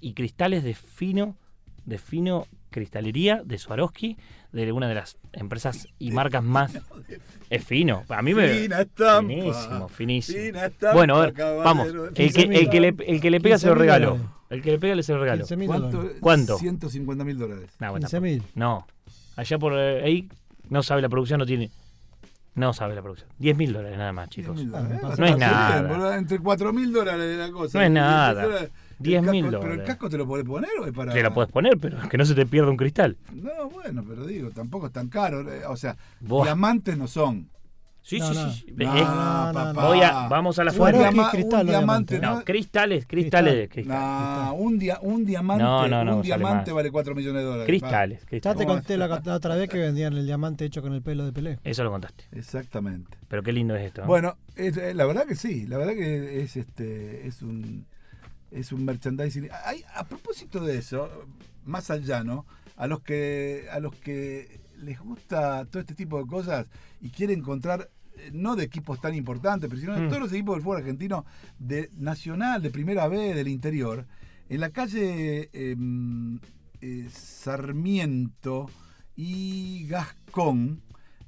y 0.00 0.12
cristales 0.12 0.62
de 0.62 0.74
fino, 0.74 1.36
de 1.84 1.98
fino 1.98 2.46
cristalería 2.70 3.42
de 3.44 3.58
Swarovski, 3.58 4.16
de 4.52 4.72
una 4.72 4.88
de 4.88 4.94
las 4.94 5.16
empresas 5.32 5.88
y 5.98 6.10
marcas 6.12 6.42
más. 6.44 6.72
Es 7.50 7.64
fino. 7.64 8.04
A 8.10 8.20
mí 8.20 8.34
me. 8.34 8.46
Fina 8.48 8.82
estampa. 8.82 9.20
Finísimo, 9.26 9.88
finísimo. 9.88 10.38
Fina 10.38 10.66
estampa, 10.66 10.94
Bueno, 10.94 11.16
a 11.16 11.20
ver, 11.22 11.32
caballero. 11.32 11.64
vamos. 11.64 11.88
El 12.14 12.32
que, 12.34 12.42
el, 12.42 12.68
que 12.68 12.80
le, 12.80 12.94
el 13.06 13.20
que 13.22 13.30
le 13.30 13.40
pega 13.40 13.56
se 13.56 13.68
lo 13.68 13.72
15.000 13.74 13.78
regalo. 13.78 14.06
dólares. 14.10 14.30
El 14.50 14.62
que 14.62 14.70
le 14.72 14.78
pega 14.78 14.94
le 14.94 15.02
se 15.02 15.12
lo 15.14 15.20
regalo. 15.20 15.44
15.000 15.46 15.66
¿Cuánto? 15.66 15.96
dólares. 15.96 16.16
¿Cuánto? 16.20 16.58
150 16.58 17.24
mil 17.24 17.38
dólares. 17.38 17.70
No, 17.80 17.90
bueno, 17.92 18.06
15.000. 18.06 18.42
no. 18.54 18.86
Allá 19.36 19.58
por 19.58 19.72
eh, 19.78 20.02
ahí 20.04 20.28
no 20.68 20.82
sabe 20.82 21.00
la 21.00 21.08
producción, 21.08 21.38
no 21.38 21.46
tiene. 21.46 21.70
No 22.54 22.74
sabe 22.74 22.94
la 22.94 23.00
producción. 23.00 23.30
10 23.38 23.56
mil 23.56 23.72
dólares 23.72 23.96
nada 23.96 24.12
más, 24.12 24.28
chicos. 24.28 24.54
10.000 24.60 24.66
dólares. 24.68 25.18
no 25.18 25.26
es 25.26 25.38
nada. 25.38 26.16
Entre 26.18 26.38
4 26.38 26.72
mil 26.74 26.92
dólares 26.92 27.20
de 27.28 27.36
la 27.36 27.50
cosa. 27.50 27.78
No 27.78 27.84
es 27.84 27.90
nada. 27.90 28.68
El 29.00 29.04
dólar- 29.04 29.34
el 29.34 29.42
10.000 29.42 29.44
casco- 29.44 29.50
Pero 29.50 29.56
el 29.56 29.60
dólares. 29.78 29.86
casco 29.86 30.08
te 30.10 30.18
lo 30.18 30.26
podés 30.26 30.44
poner 30.44 30.70
o 30.80 30.86
es 30.86 30.92
para. 30.92 31.12
Que 31.12 31.22
la 31.22 31.32
puedes 31.34 31.50
poner, 31.52 31.78
pero 31.78 32.08
que 32.08 32.18
no 32.18 32.24
se 32.24 32.34
te 32.34 32.46
pierda 32.46 32.70
un 32.70 32.76
cristal. 32.76 33.16
No, 33.32 33.68
bueno, 33.70 34.04
pero 34.06 34.26
digo, 34.26 34.50
tampoco 34.50 34.86
es 34.86 34.92
tan 34.92 35.08
caro. 35.08 35.40
eh, 35.52 35.62
O 35.68 35.76
sea, 35.76 35.96
Buah. 36.20 36.44
diamantes 36.44 36.96
no 36.98 37.06
son. 37.08 37.48
Sí, 38.00 38.20
No, 38.20 38.28
sí, 38.32 38.34
no. 38.38 38.50
sí. 38.52 38.64
sí. 38.68 38.74
No, 38.74 38.96
Eh, 38.96 39.00
no, 39.00 39.04
papá. 39.52 39.72
no. 39.74 39.86
voy 39.88 40.00
a, 40.00 40.28
vamos 40.28 40.58
a 40.58 40.64
la 40.64 40.70
Un, 40.70 40.76
fuente. 40.78 40.98
diama- 40.98 41.30
cristal, 41.30 41.60
un 41.60 41.66
no 41.66 41.72
diamante. 41.78 42.18
¿no? 42.18 42.36
No, 42.36 42.44
cristales, 42.44 43.04
cristales 43.06 43.54
de 43.54 43.68
cristal. 43.68 43.98
No, 44.00 44.54
un, 44.54 44.78
dia- 44.78 44.98
un 45.02 45.26
diamante, 45.26 45.62
No, 45.62 45.86
no, 45.88 46.04
no, 46.04 46.16
un 46.16 46.22
diamante 46.22 46.72
vale 46.72 46.90
4 46.90 47.14
millones 47.14 47.42
de 47.42 47.46
dólares. 47.48 47.66
Cristales, 47.66 48.20
Ya 48.22 48.26
cristales. 48.26 48.58
te 48.58 48.64
¿Cómo 48.64 48.76
conté 48.78 48.96
la, 48.96 49.08
la 49.22 49.34
otra 49.34 49.56
vez 49.56 49.68
que 49.68 49.76
vendían 49.78 50.14
el 50.14 50.24
diamante 50.24 50.64
hecho 50.64 50.80
con 50.80 50.94
el 50.94 51.02
pelo 51.02 51.26
de 51.26 51.32
Pelé. 51.32 51.58
Eso 51.64 51.84
lo 51.84 51.90
contaste. 51.90 52.24
Exactamente. 52.32 53.18
Pero 53.28 53.42
qué 53.42 53.52
lindo 53.52 53.76
es 53.76 53.84
esto. 53.88 54.00
¿no? 54.02 54.06
Bueno, 54.06 54.36
es- 54.56 54.78
eh, 54.78 54.94
la 54.94 55.04
verdad 55.04 55.26
que 55.26 55.34
sí, 55.34 55.66
la 55.66 55.76
verdad 55.76 55.92
que 55.92 56.40
es 56.42 56.56
este 56.56 57.26
es 57.26 57.42
un 57.42 57.84
es 58.50 58.72
un 58.72 58.84
merchandising. 58.84 59.48
Hay, 59.64 59.84
a 59.94 60.04
propósito 60.04 60.60
de 60.64 60.78
eso, 60.78 61.08
más 61.64 61.90
allá, 61.90 62.24
¿no? 62.24 62.46
A 62.76 62.86
los 62.86 63.00
que 63.00 63.66
a 63.72 63.80
los 63.80 63.94
que 63.96 64.60
les 64.78 64.98
gusta 65.00 65.64
todo 65.66 65.80
este 65.80 65.94
tipo 65.94 66.18
de 66.18 66.26
cosas 66.26 66.66
y 67.00 67.10
quieren 67.10 67.40
encontrar 67.40 67.90
eh, 68.16 68.30
no 68.32 68.54
de 68.56 68.64
equipos 68.64 69.00
tan 69.00 69.14
importantes, 69.14 69.68
pero 69.68 69.80
sino 69.80 69.94
de 69.94 70.02
Mm. 70.02 70.08
todos 70.08 70.20
los 70.22 70.32
equipos 70.32 70.56
del 70.56 70.62
fútbol 70.62 70.78
argentino 70.78 71.24
de 71.58 71.90
nacional, 71.96 72.62
de 72.62 72.70
primera 72.70 73.08
B, 73.08 73.34
del 73.34 73.48
interior, 73.48 74.06
en 74.48 74.60
la 74.60 74.70
calle 74.70 75.50
em, 75.52 76.38
eh, 76.80 77.08
Sarmiento 77.12 78.70
y 79.16 79.86
Gascón, 79.88 80.80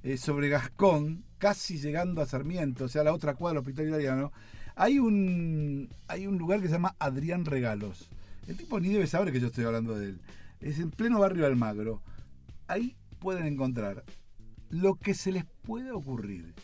eh, 0.02 0.16
sobre 0.16 0.48
Gascón, 0.48 1.24
casi 1.38 1.78
llegando 1.78 2.22
a 2.22 2.26
Sarmiento, 2.26 2.84
o 2.84 2.88
sea, 2.88 3.02
la 3.02 3.12
otra 3.12 3.34
cuadra 3.34 3.60
del 3.60 3.66
Hospital 3.68 3.88
Italiano, 3.88 4.32
hay 4.74 4.98
un, 4.98 5.88
hay 6.08 6.26
un 6.26 6.38
lugar 6.38 6.60
que 6.60 6.66
se 6.66 6.72
llama 6.74 6.96
Adrián 6.98 7.44
Regalos. 7.44 8.08
El 8.46 8.56
tipo 8.56 8.80
ni 8.80 8.88
debe 8.88 9.06
saber 9.06 9.32
que 9.32 9.40
yo 9.40 9.48
estoy 9.48 9.64
hablando 9.64 9.98
de 9.98 10.10
él. 10.10 10.20
Es 10.60 10.78
en 10.78 10.90
pleno 10.90 11.20
barrio 11.20 11.46
Almagro. 11.46 12.02
Ahí 12.66 12.96
pueden 13.18 13.46
encontrar 13.46 14.04
lo 14.70 14.94
que 14.94 15.14
se 15.14 15.32
les 15.32 15.44
puede 15.62 15.90
ocurrir 15.90 16.54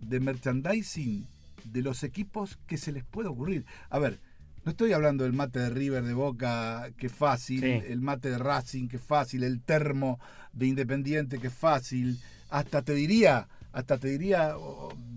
de 0.00 0.20
merchandising 0.20 1.26
de 1.64 1.82
los 1.82 2.02
equipos 2.02 2.58
que 2.66 2.76
se 2.76 2.92
les 2.92 3.04
puede 3.04 3.28
ocurrir. 3.28 3.64
A 3.88 3.98
ver, 3.98 4.18
no 4.64 4.70
estoy 4.70 4.92
hablando 4.92 5.24
del 5.24 5.32
mate 5.32 5.58
de 5.60 5.70
River 5.70 6.04
de 6.04 6.14
Boca, 6.14 6.90
que 6.96 7.08
fácil, 7.08 7.60
Sí. 7.60 7.66
el 7.88 8.00
mate 8.00 8.30
de 8.30 8.38
Racing, 8.38 8.88
que 8.88 8.98
fácil, 8.98 9.44
el 9.44 9.60
termo 9.60 10.18
de 10.52 10.66
Independiente, 10.66 11.38
que 11.38 11.50
fácil, 11.50 12.18
hasta 12.50 12.82
te 12.82 12.94
diría, 12.94 13.48
hasta 13.72 13.98
te 13.98 14.08
diría 14.08 14.54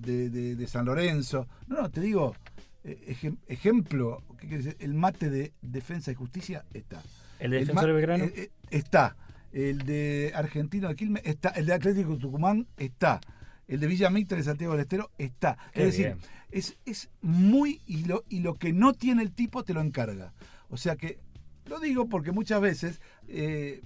de, 0.02 0.30
de- 0.30 0.56
de 0.56 0.68
San 0.68 0.86
Lorenzo. 0.86 1.48
No, 1.68 1.82
no, 1.82 1.90
te 1.92 2.02
digo, 2.02 2.36
eh, 2.84 3.16
ejem- 3.20 3.38
ejemplo, 3.48 4.24
¿qué 4.40 4.48
decir? 4.58 4.76
el 4.80 4.94
mate 4.94 5.30
de 5.30 5.54
Defensa 5.62 6.12
y 6.12 6.16
Justicia 6.16 6.66
está. 6.74 7.02
el 7.40 7.52
de 7.52 7.58
El 7.60 7.68
Defensor 7.68 7.88
de 7.88 7.94
Belgrano. 7.94 8.24
eh, 8.26 8.34
eh, 8.36 8.52
está. 8.72 9.16
El 9.52 9.80
de 9.86 10.32
Argentino 10.36 10.90
de 10.90 10.96
Quilmes 10.96 11.24
está. 11.26 11.50
El 11.50 11.66
de 11.66 11.74
Atlético 11.74 12.18
Tucumán 12.18 12.68
está. 12.78 13.22
El 13.68 13.80
de 13.80 13.88
Villa 13.88 14.10
Mitre 14.10 14.38
de 14.38 14.44
Santiago 14.44 14.74
del 14.74 14.82
Estero 14.82 15.10
está. 15.18 15.58
Qué 15.74 15.82
es 15.88 15.98
decir, 15.98 16.16
es, 16.52 16.78
es 16.86 17.10
muy. 17.22 17.82
Y 17.88 18.06
lo, 18.06 18.24
y 18.30 18.40
lo 18.42 18.56
que 18.56 18.74
no 18.74 18.94
tiene 18.94 19.24
el 19.24 19.32
tipo 19.32 19.64
te 19.64 19.74
lo 19.74 19.82
encarga. 19.82 20.34
O 20.70 20.78
sea 20.78 20.96
que. 20.98 21.20
Lo 21.68 21.80
digo 21.80 22.08
porque 22.08 22.32
muchas 22.32 22.62
veces. 22.62 23.02
eh, 23.28 23.82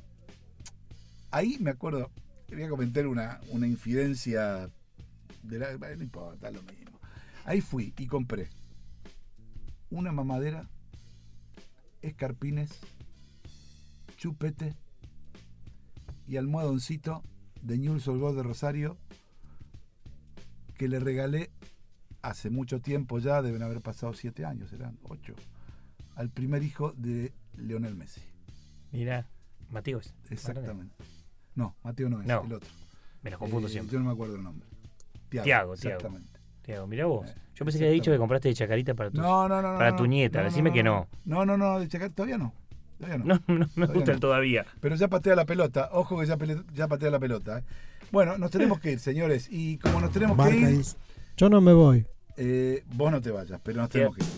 ahí 1.32 1.58
me 1.60 1.70
acuerdo. 1.72 2.10
Quería 2.50 2.68
comentar 2.68 3.08
una, 3.08 3.40
una 3.50 3.68
infidencia. 3.68 4.70
De 5.44 5.58
la, 5.58 5.78
no 5.78 6.04
importa, 6.04 6.52
lo 6.52 6.62
mismo. 6.64 7.00
Ahí 7.46 7.62
fui 7.62 7.94
y 7.98 8.08
compré 8.08 8.50
una 9.90 10.12
mamadera, 10.12 10.70
escarpines, 12.02 12.72
chupete 14.18 14.76
y 16.28 16.38
almohadoncito 16.38 17.24
de 17.62 17.78
Newell's 17.78 18.08
Old 18.08 18.22
Boys 18.22 18.36
de 18.36 18.44
Rosario 18.44 18.98
que 20.78 20.88
le 20.88 21.00
regalé 21.00 21.52
hace 22.22 22.50
mucho 22.50 22.82
tiempo 22.82 23.20
ya, 23.20 23.42
deben 23.42 23.64
haber 23.64 23.82
pasado 23.82 24.14
siete 24.14 24.46
años, 24.46 24.72
eran 24.74 24.98
ocho, 25.04 25.34
al 26.16 26.30
primer 26.30 26.64
hijo 26.64 26.94
de 26.94 27.34
Leonel 27.58 27.96
Messi. 27.96 28.22
Mira, 28.92 29.28
Mateo 29.72 30.00
es. 30.00 30.14
Exactamente. 30.30 30.96
No, 31.56 31.76
Mateo 31.84 32.10
no 32.10 32.22
es, 32.22 32.28
No, 32.28 32.44
el 32.46 32.54
otro. 32.54 32.70
Me 33.22 33.30
los 33.32 33.40
confundo 33.40 33.68
Eh, 33.68 33.72
siempre. 33.72 33.94
Yo 33.94 34.00
no 34.00 34.06
me 34.06 34.12
acuerdo 34.12 34.36
el 34.36 34.44
nombre. 34.44 34.68
Tiago, 35.30 35.44
Tiago. 35.46 35.74
Exactamente. 35.74 36.40
Tiago, 36.62 36.88
mira 36.88 37.06
vos. 37.06 37.28
Eh, 37.30 37.34
Yo 37.56 37.66
pensé 37.66 37.80
que 37.80 37.86
había 37.86 37.94
dicho 37.96 38.12
que 38.12 38.18
compraste 38.18 38.48
de 38.50 38.54
chacarita 38.56 38.94
para 38.94 39.12
tu. 39.12 39.18
No, 39.22 39.48
no, 39.50 39.62
no. 39.62 39.74
no, 39.74 39.78
para 39.78 39.92
no, 39.92 39.98
tu 39.98 40.06
nieta, 40.08 40.44
decime 40.44 40.70
no, 40.70 40.74
que 40.74 40.84
no. 40.84 41.08
no. 41.26 41.46
No, 41.46 41.58
no, 41.58 41.80
de 41.80 41.88
Chacar 41.88 42.12
todavía 42.12 42.38
no. 42.38 42.54
Todavía 42.98 43.18
no. 43.18 43.26
No, 43.48 43.56
no 43.56 43.58
me 43.58 43.66
Todavía 43.68 43.94
gusta 43.96 44.12
el 44.14 44.20
todavía. 44.20 44.66
Pero 44.80 44.96
ya 44.96 45.08
patea 45.08 45.36
la 45.36 45.46
pelota. 45.46 45.90
Ojo 45.94 46.20
que 46.20 46.26
ya, 46.26 46.88
patea 46.88 47.10
la 47.12 47.20
pelota. 47.20 47.60
¿eh? 47.60 47.64
Bueno, 48.12 48.38
nos 48.38 48.50
tenemos 48.52 48.80
que 48.80 48.94
ir, 48.94 49.00
señores. 49.00 49.48
Y 49.52 49.78
como 49.78 50.00
nos 50.02 50.12
tenemos 50.12 50.38
que 50.48 50.56
ir. 50.58 50.82
Yo 51.38 51.50
no 51.50 51.62
me 51.62 51.74
voy. 51.74 52.06
eh, 52.38 52.84
vos 52.94 53.12
no 53.12 53.22
te 53.22 53.32
vayas, 53.32 53.60
pero 53.64 53.82
nos 53.82 53.90
tenemos 53.90 54.16
que 54.16 54.24
ir. 54.24 54.30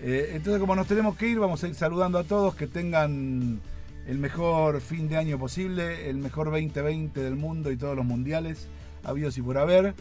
Eh, 0.00 0.30
entonces, 0.34 0.60
como 0.60 0.76
nos 0.76 0.86
tenemos 0.86 1.16
que 1.16 1.26
ir, 1.28 1.38
vamos 1.40 1.62
a 1.64 1.68
ir 1.68 1.74
saludando 1.74 2.18
a 2.18 2.24
todos. 2.24 2.54
Que 2.54 2.66
tengan 2.68 3.60
el 4.08 4.18
mejor 4.18 4.80
fin 4.80 5.06
de 5.06 5.18
año 5.18 5.38
posible, 5.38 6.08
el 6.08 6.16
mejor 6.16 6.46
2020 6.46 7.20
del 7.20 7.36
mundo 7.36 7.70
y 7.70 7.76
todos 7.76 7.94
los 7.94 8.06
mundiales, 8.06 8.66
habidos 9.04 9.36
y 9.36 9.42
por 9.42 9.58
haber. 9.58 9.94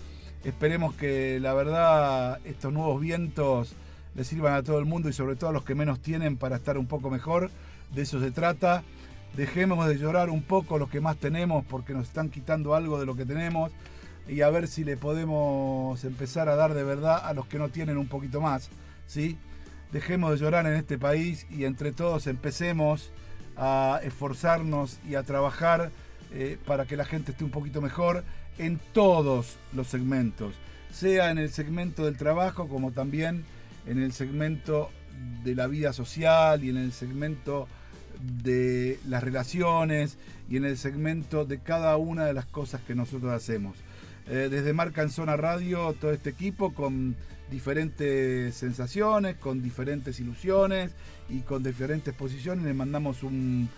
Esperemos 0.46 0.96
que 0.96 1.42
la 1.42 1.54
verdad 1.54 2.40
estos 2.46 2.72
nuevos 2.72 3.02
vientos 3.02 3.74
le 4.16 4.24
sirvan 4.24 4.54
a 4.54 4.64
todo 4.64 4.80
el 4.80 4.86
mundo 4.86 5.10
y 5.10 5.14
sobre 5.14 5.36
todo 5.36 5.50
a 5.50 5.54
los 5.54 5.66
que 5.66 5.76
menos 5.76 6.00
tienen 6.00 6.38
para 6.38 6.56
estar 6.56 6.78
un 6.78 6.88
poco 6.88 7.10
mejor. 7.10 7.52
De 7.94 8.04
eso 8.04 8.22
se 8.22 8.32
trata. 8.32 8.84
Dejemos 9.36 9.86
de 9.86 9.98
llorar 9.98 10.30
un 10.30 10.42
poco 10.42 10.78
los 10.78 10.90
que 10.90 11.02
más 11.02 11.18
tenemos 11.18 11.66
porque 11.66 11.94
nos 11.94 12.08
están 12.08 12.30
quitando 12.30 12.76
algo 12.76 12.98
de 13.02 13.06
lo 13.06 13.18
que 13.18 13.26
tenemos 13.26 13.74
y 14.26 14.40
a 14.40 14.50
ver 14.50 14.70
si 14.70 14.86
le 14.86 14.96
podemos 14.96 16.02
empezar 16.06 16.48
a 16.48 16.56
dar 16.56 16.74
de 16.74 16.86
verdad 16.86 17.20
a 17.26 17.34
los 17.34 17.46
que 17.48 17.60
no 17.60 17.68
tienen 17.68 17.98
un 17.98 18.08
poquito 18.08 18.40
más. 18.40 18.70
¿sí? 19.06 19.38
Dejemos 19.92 20.32
de 20.32 20.38
llorar 20.38 20.66
en 20.66 20.76
este 20.76 20.98
país 20.98 21.46
y 21.52 21.66
entre 21.66 21.92
todos 21.92 22.26
empecemos 22.28 23.12
a 23.58 24.00
esforzarnos 24.04 25.00
y 25.08 25.16
a 25.16 25.24
trabajar 25.24 25.92
eh, 26.32 26.58
para 26.66 26.86
que 26.86 26.98
la 26.98 27.06
gente 27.06 27.32
esté 27.32 27.44
un 27.44 27.52
poquito 27.52 27.82
mejor 27.82 28.24
en 28.58 28.80
todos 28.94 29.58
los 29.74 29.88
segmentos, 29.88 30.56
sea 30.92 31.32
en 31.32 31.38
el 31.38 31.52
segmento 31.52 32.06
del 32.06 32.18
trabajo 32.18 32.68
como 32.68 32.92
también 32.92 33.46
en 33.86 34.02
el 34.02 34.14
segmento 34.14 34.90
de 35.44 35.56
la 35.56 35.68
vida 35.68 35.94
social 35.94 36.64
y 36.64 36.70
en 36.70 36.78
el 36.78 36.92
segmento 36.92 37.68
de 38.20 39.00
las 39.08 39.24
relaciones 39.24 40.18
y 40.50 40.58
en 40.58 40.66
el 40.66 40.78
segmento 40.78 41.46
de 41.46 41.60
cada 41.60 41.98
una 41.98 42.26
de 42.26 42.34
las 42.34 42.46
cosas 42.46 42.82
que 42.82 42.96
nosotros 42.96 43.32
hacemos. 43.32 43.78
Eh, 44.28 44.50
desde 44.52 44.74
Marca 44.74 45.02
en 45.02 45.10
Zona 45.10 45.38
Radio, 45.38 45.94
todo 45.94 46.12
este 46.12 46.30
equipo 46.30 46.74
con 46.74 47.16
diferentes 47.50 48.56
sensaciones, 48.56 49.38
con 49.38 49.62
diferentes 49.62 50.20
ilusiones 50.20 50.92
y 51.30 51.42
con 51.42 51.64
diferentes 51.64 52.14
posiciones. 52.14 52.66
Les 52.66 52.76
mandamos 52.76 53.24
un 53.24 53.70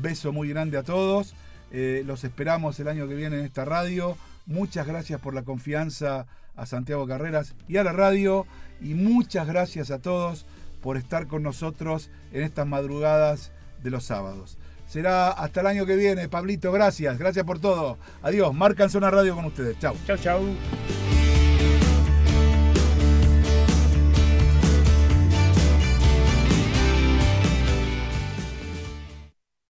beso 0.00 0.32
muy 0.32 0.48
grande 0.48 0.78
a 0.78 0.82
todos. 0.82 1.34
Eh, 1.70 2.02
los 2.06 2.24
esperamos 2.24 2.78
el 2.80 2.88
año 2.88 3.08
que 3.08 3.14
viene 3.14 3.38
en 3.38 3.44
esta 3.44 3.64
radio. 3.64 4.16
Muchas 4.46 4.86
gracias 4.86 5.20
por 5.20 5.34
la 5.34 5.42
confianza 5.42 6.26
a 6.56 6.66
Santiago 6.66 7.06
Carreras 7.06 7.54
y 7.68 7.76
a 7.76 7.84
la 7.84 7.92
radio. 7.92 8.46
Y 8.80 8.94
muchas 8.94 9.46
gracias 9.46 9.90
a 9.90 9.98
todos 9.98 10.46
por 10.82 10.96
estar 10.96 11.26
con 11.26 11.42
nosotros 11.42 12.10
en 12.32 12.42
estas 12.42 12.66
madrugadas 12.66 13.52
de 13.82 13.90
los 13.90 14.04
sábados. 14.04 14.58
Será 14.86 15.30
hasta 15.30 15.60
el 15.60 15.66
año 15.66 15.84
que 15.84 15.96
viene, 15.96 16.28
Pablito. 16.28 16.72
Gracias, 16.72 17.18
gracias 17.18 17.44
por 17.44 17.58
todo. 17.58 17.98
Adiós. 18.22 18.54
Marca 18.54 18.84
en 18.84 18.90
Zona 18.90 19.10
Radio 19.10 19.34
con 19.34 19.44
ustedes. 19.44 19.78
Chau. 19.78 19.94
Chau, 20.06 20.16
chau. 20.16 21.07